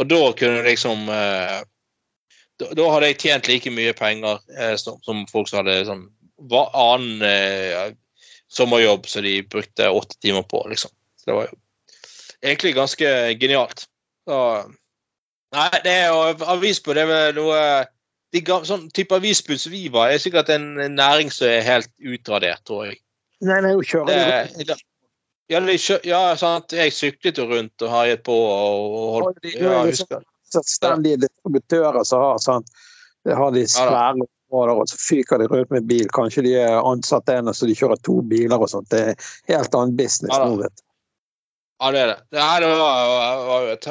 Og 0.00 0.08
da 0.08 0.20
kunne 0.36 0.60
jeg 0.62 0.68
liksom 0.72 1.08
eh, 1.12 1.58
da, 2.60 2.70
da 2.76 2.88
hadde 2.94 3.10
jeg 3.10 3.20
tjent 3.20 3.50
like 3.50 3.72
mye 3.72 3.92
penger 3.96 4.40
eh, 4.56 4.76
som, 4.80 4.98
som 5.04 5.26
folk 5.30 5.50
som 5.50 5.62
hadde 5.62 5.82
sånn 5.88 6.06
hva, 6.48 6.66
annen 6.72 7.24
eh, 7.26 7.90
sommerjobb 8.50 9.08
som 9.08 9.24
de 9.26 9.40
brukte 9.44 9.90
åtte 9.92 10.16
timer 10.24 10.46
på, 10.48 10.62
liksom. 10.70 10.92
Så 11.20 11.28
det 11.28 11.36
var 11.36 11.50
jo 11.50 11.58
egentlig 12.40 12.74
ganske 12.78 13.10
genialt. 13.40 13.84
Så, 14.28 14.38
nei, 15.56 15.68
det 15.84 15.96
er 16.06 16.44
avisbud 16.54 16.96
det 16.96 17.04
er 17.04 17.10
vel 17.10 17.36
noe 17.36 17.60
de, 18.30 18.40
Sånn 18.64 18.86
type 18.94 19.16
avisbud 19.16 19.58
som 19.58 19.74
vi 19.74 19.88
var, 19.92 20.12
er 20.12 20.22
sikkert 20.22 20.52
en 20.54 20.78
en 20.80 20.96
næring 20.96 21.32
som 21.34 21.50
er 21.50 21.64
helt 21.66 21.90
utradert, 21.98 22.62
tror 22.64 22.86
jeg. 22.88 23.00
Nei, 23.42 23.58
nei, 23.64 23.72
hun 23.74 23.84
kjører. 23.84 24.48
Det, 24.56 24.76
ja, 25.50 26.20
ja, 26.30 26.36
sant. 26.38 26.72
Jeg 26.72 26.92
syklet 26.94 27.38
jo 27.40 27.46
rundt 27.50 27.82
og 27.82 27.90
harjet 27.90 28.22
på 28.26 28.34
og, 28.34 28.92
og 28.94 29.08
holdt 29.16 29.40
De- 29.42 29.54
ja, 29.56 29.72
jeg 29.80 29.96
husker. 29.96 30.22
selvstendige 30.52 31.18
distributører 31.24 32.04
som 32.06 32.22
har 32.22 32.38
sånn. 32.42 32.64
Det 33.26 33.34
har 33.36 33.50
de 33.52 33.64
svære 33.68 34.14
områder, 34.50 34.78
og 34.80 34.88
så 34.88 34.96
fyker 34.98 35.38
de 35.42 35.48
rundt 35.50 35.70
med 35.74 35.88
bil. 35.90 36.06
Kanskje 36.14 36.42
de 36.46 36.54
er 36.62 36.78
ansatt 36.78 37.28
en, 37.34 37.50
så 37.54 37.66
de 37.68 37.74
kjører 37.76 38.00
to 38.06 38.20
biler 38.30 38.56
og 38.62 38.70
sånt. 38.72 38.88
Det 38.94 39.00
er 39.10 39.26
helt 39.52 39.74
annen 39.74 39.96
business 39.98 40.32
Ja 40.36 40.46
nå, 40.46 40.56
vet 40.62 40.72
du. 40.78 40.84
Ja, 41.80 41.90
det 41.94 42.00
er 42.00 42.06
det. 42.12 42.16
Det 42.32 42.40
var, 42.76 43.04
var 43.48 43.62
jo 43.64 43.68
et 43.72 43.86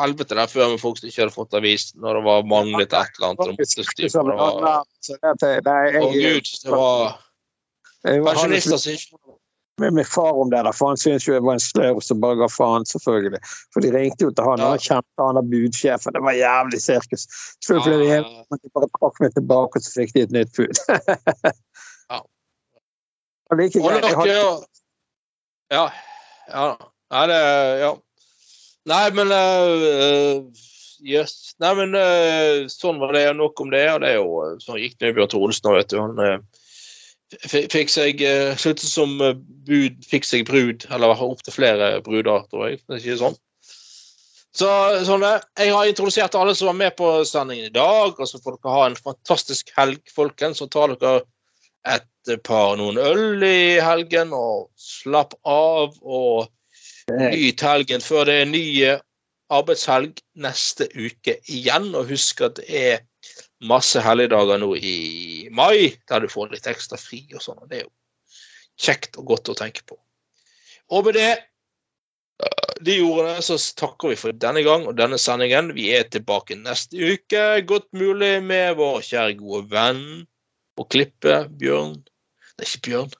helvete 0.00 0.36
der 0.38 0.46
før 0.48 0.70
med 0.72 0.80
folk 0.80 0.96
som 1.00 1.08
ikke 1.10 1.22
hadde 1.26 1.34
fått 1.34 1.56
avis 1.58 1.90
når 2.00 2.16
det 2.18 2.22
var 2.24 2.46
manglet 2.48 2.94
et 2.96 3.18
eller 3.18 3.26
annet. 3.34 3.42
å 6.00 6.12
gud, 6.14 6.48
det 6.64 6.70
var- 6.72 7.18
pensjonister 8.04 8.78
som 8.80 8.92
ikke 8.92 9.18
med 9.80 9.92
min 9.92 10.04
far 10.04 10.32
om 10.32 10.50
det, 10.50 10.60
der, 10.64 10.72
for 10.72 10.92
han 10.92 11.00
syntes 11.00 11.26
jo 11.28 11.34
jeg 11.34 11.42
var 11.42 11.56
en 11.56 11.62
sløv 11.62 12.00
som 12.04 12.20
bare 12.22 12.38
ga 12.38 12.48
faen, 12.52 12.86
selvfølgelig. 12.86 13.40
For 13.74 13.82
de 13.82 13.90
ringte 13.94 14.28
jo 14.28 14.30
til 14.30 14.46
han, 14.46 14.62
og 14.62 14.74
han 14.74 14.82
kjente 14.82 15.26
han 15.26 15.40
av 15.40 15.48
budsjefen. 15.50 16.14
Det 16.14 16.22
var 16.22 16.38
jævlig 16.38 16.80
sirkus. 16.82 17.26
Selvfølgelig 17.66 18.06
ble 18.06 18.18
de 18.22 18.68
Ja. 18.68 18.70
bare 18.78 18.90
trakk 18.98 19.20
meg 19.24 19.34
tilbake, 19.34 19.80
og 19.80 19.86
så 19.86 19.94
fikk 19.96 20.14
de 20.14 20.26
et 20.28 20.36
nytt 20.38 20.54
bud. 20.56 20.82
Ja. 22.12 22.20
Og 23.50 23.56
like 23.56 23.80
greit, 23.80 24.04
jeg 24.04 24.16
hadde 24.18 24.36
Ja. 25.72 25.86
Ja. 26.52 26.66
Nei, 27.10 27.26
det 27.32 27.40
Ja. 27.80 27.92
Nei, 28.84 29.10
men 29.16 29.32
uh, 29.32 30.44
Yes. 31.04 31.54
Nei, 31.60 31.72
men 31.76 31.96
uh, 31.96 32.64
sånn 32.72 33.00
var 33.00 33.12
det. 33.16 33.24
Nok 33.36 33.60
om 33.60 33.72
det. 33.72 33.84
Og 33.92 34.00
det 34.04 34.12
er 34.12 34.20
jo 34.20 34.28
eh, 34.44 34.54
sånn 34.62 34.78
gikk 34.80 34.98
det 34.98 35.10
med 35.10 35.18
Bjørn 35.18 35.40
Olsen 35.40 35.70
òg, 35.70 35.78
vet 35.80 35.90
du. 35.92 35.98
Han 36.00 36.20
uh, 36.20 36.63
fikk 37.42 37.90
seg 37.92 38.22
uh, 38.24 38.52
sluttet 38.60 38.88
som 38.88 39.16
eh, 39.22 39.36
bud, 39.68 40.00
fikk 40.08 40.26
seg 40.28 40.46
brud, 40.48 40.86
eller 40.90 41.12
var 41.12 41.24
opptil 41.26 41.56
flere 41.56 41.90
bruder, 42.04 42.46
tror 42.50 42.68
jeg. 42.68 42.80
Det 42.84 42.96
er 42.96 43.02
ikke 43.02 43.20
sånn. 43.22 43.38
Så 44.54 44.70
sånn. 45.06 45.24
Jeg 45.58 45.72
har 45.74 45.88
introdusert 45.90 46.36
alle 46.38 46.54
som 46.54 46.70
var 46.70 46.78
med 46.78 46.94
på 46.98 47.08
sendingen 47.26 47.70
i 47.70 47.74
dag, 47.74 48.14
og 48.14 48.28
så 48.30 48.38
får 48.38 48.58
dere 48.58 48.74
ha 48.76 48.84
en 48.86 48.98
fantastisk 48.98 49.72
helg, 49.78 50.02
folkens. 50.14 50.60
Så 50.62 50.68
tar 50.70 50.94
dere 50.94 51.24
et 51.90 52.36
par 52.46 52.76
noen 52.80 53.00
øl 53.00 53.42
i 53.44 53.80
helgen 53.82 54.30
og 54.32 54.70
slapp 54.80 55.34
av 55.44 55.98
og 56.00 56.46
nyt 57.12 57.60
helgen 57.60 58.00
før 58.00 58.30
det 58.30 58.36
er 58.40 58.48
ny 58.48 58.64
eh, 58.86 59.02
arbeidshelg 59.52 60.22
neste 60.40 60.88
uke 60.94 61.36
igjen. 61.50 61.90
Og 61.92 62.14
husk 62.14 62.44
at 62.46 62.62
det 62.62 62.70
er 62.70 63.02
masse 63.68 64.00
helligdager 64.04 64.60
nå 64.60 64.74
i 64.76 65.48
mai, 65.54 65.94
der 66.10 66.24
du 66.24 66.30
får 66.30 66.52
litt 66.52 66.68
ekstra 66.70 66.98
fri 67.00 67.24
og 67.34 67.42
sånn. 67.44 67.60
og 67.62 67.70
Det 67.70 67.80
er 67.80 67.86
jo 67.86 67.92
kjekt 68.86 69.18
og 69.20 69.28
godt 69.32 69.52
å 69.52 69.58
tenke 69.58 69.84
på. 69.88 69.98
Og 70.92 71.08
med 71.08 71.20
det 71.20 71.32
De 72.84 72.96
ordene 73.00 73.38
så 73.46 73.54
takker 73.78 74.10
vi 74.10 74.16
for 74.18 74.34
denne 74.34 74.64
gang 74.66 74.82
og 74.90 74.96
denne 74.98 75.16
sendingen. 75.22 75.70
Vi 75.76 75.86
er 75.94 76.08
tilbake 76.10 76.56
neste 76.58 76.98
uke, 76.98 77.62
godt 77.64 77.86
mulig 77.94 78.42
med 78.42 78.74
vår 78.76 78.98
kjære 79.06 79.36
gode 79.38 79.68
venn 79.70 80.02
og 80.74 80.88
klippe 80.90 81.44
Bjørn 81.54 81.94
Nei, 82.58 82.66
ikke 82.66 82.82
Bjørn. 82.88 83.14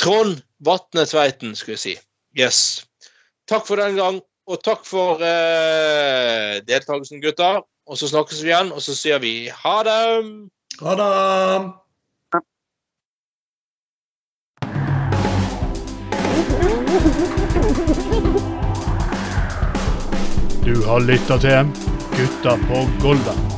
Trond 0.00 0.40
Vatne 0.64 1.06
Tveiten, 1.08 1.54
skulle 1.56 1.76
jeg 1.76 1.82
si. 1.84 1.94
Yes. 2.36 2.58
Takk 3.48 3.64
for 3.68 3.80
den 3.80 3.96
gang, 3.96 4.18
og 4.50 4.60
takk 4.66 4.84
for 4.88 5.22
eh, 5.24 6.58
deltakelsen, 6.66 7.22
gutter. 7.24 7.62
Og 7.86 7.98
så 7.98 8.08
snakkes 8.08 8.42
vi 8.42 8.50
igjen, 8.50 8.72
og 8.72 8.82
så 8.82 8.94
sier 8.98 9.18
vi 9.22 9.32
ha 9.62 9.76
det! 9.86 9.98
Ha 10.82 10.94
det! 10.98 11.06
Du 20.66 20.74
har 20.88 20.98
lytta 21.06 21.38
til 21.38 21.70
Gutta 22.16 22.56
på 22.66 22.82
Golda. 23.02 23.55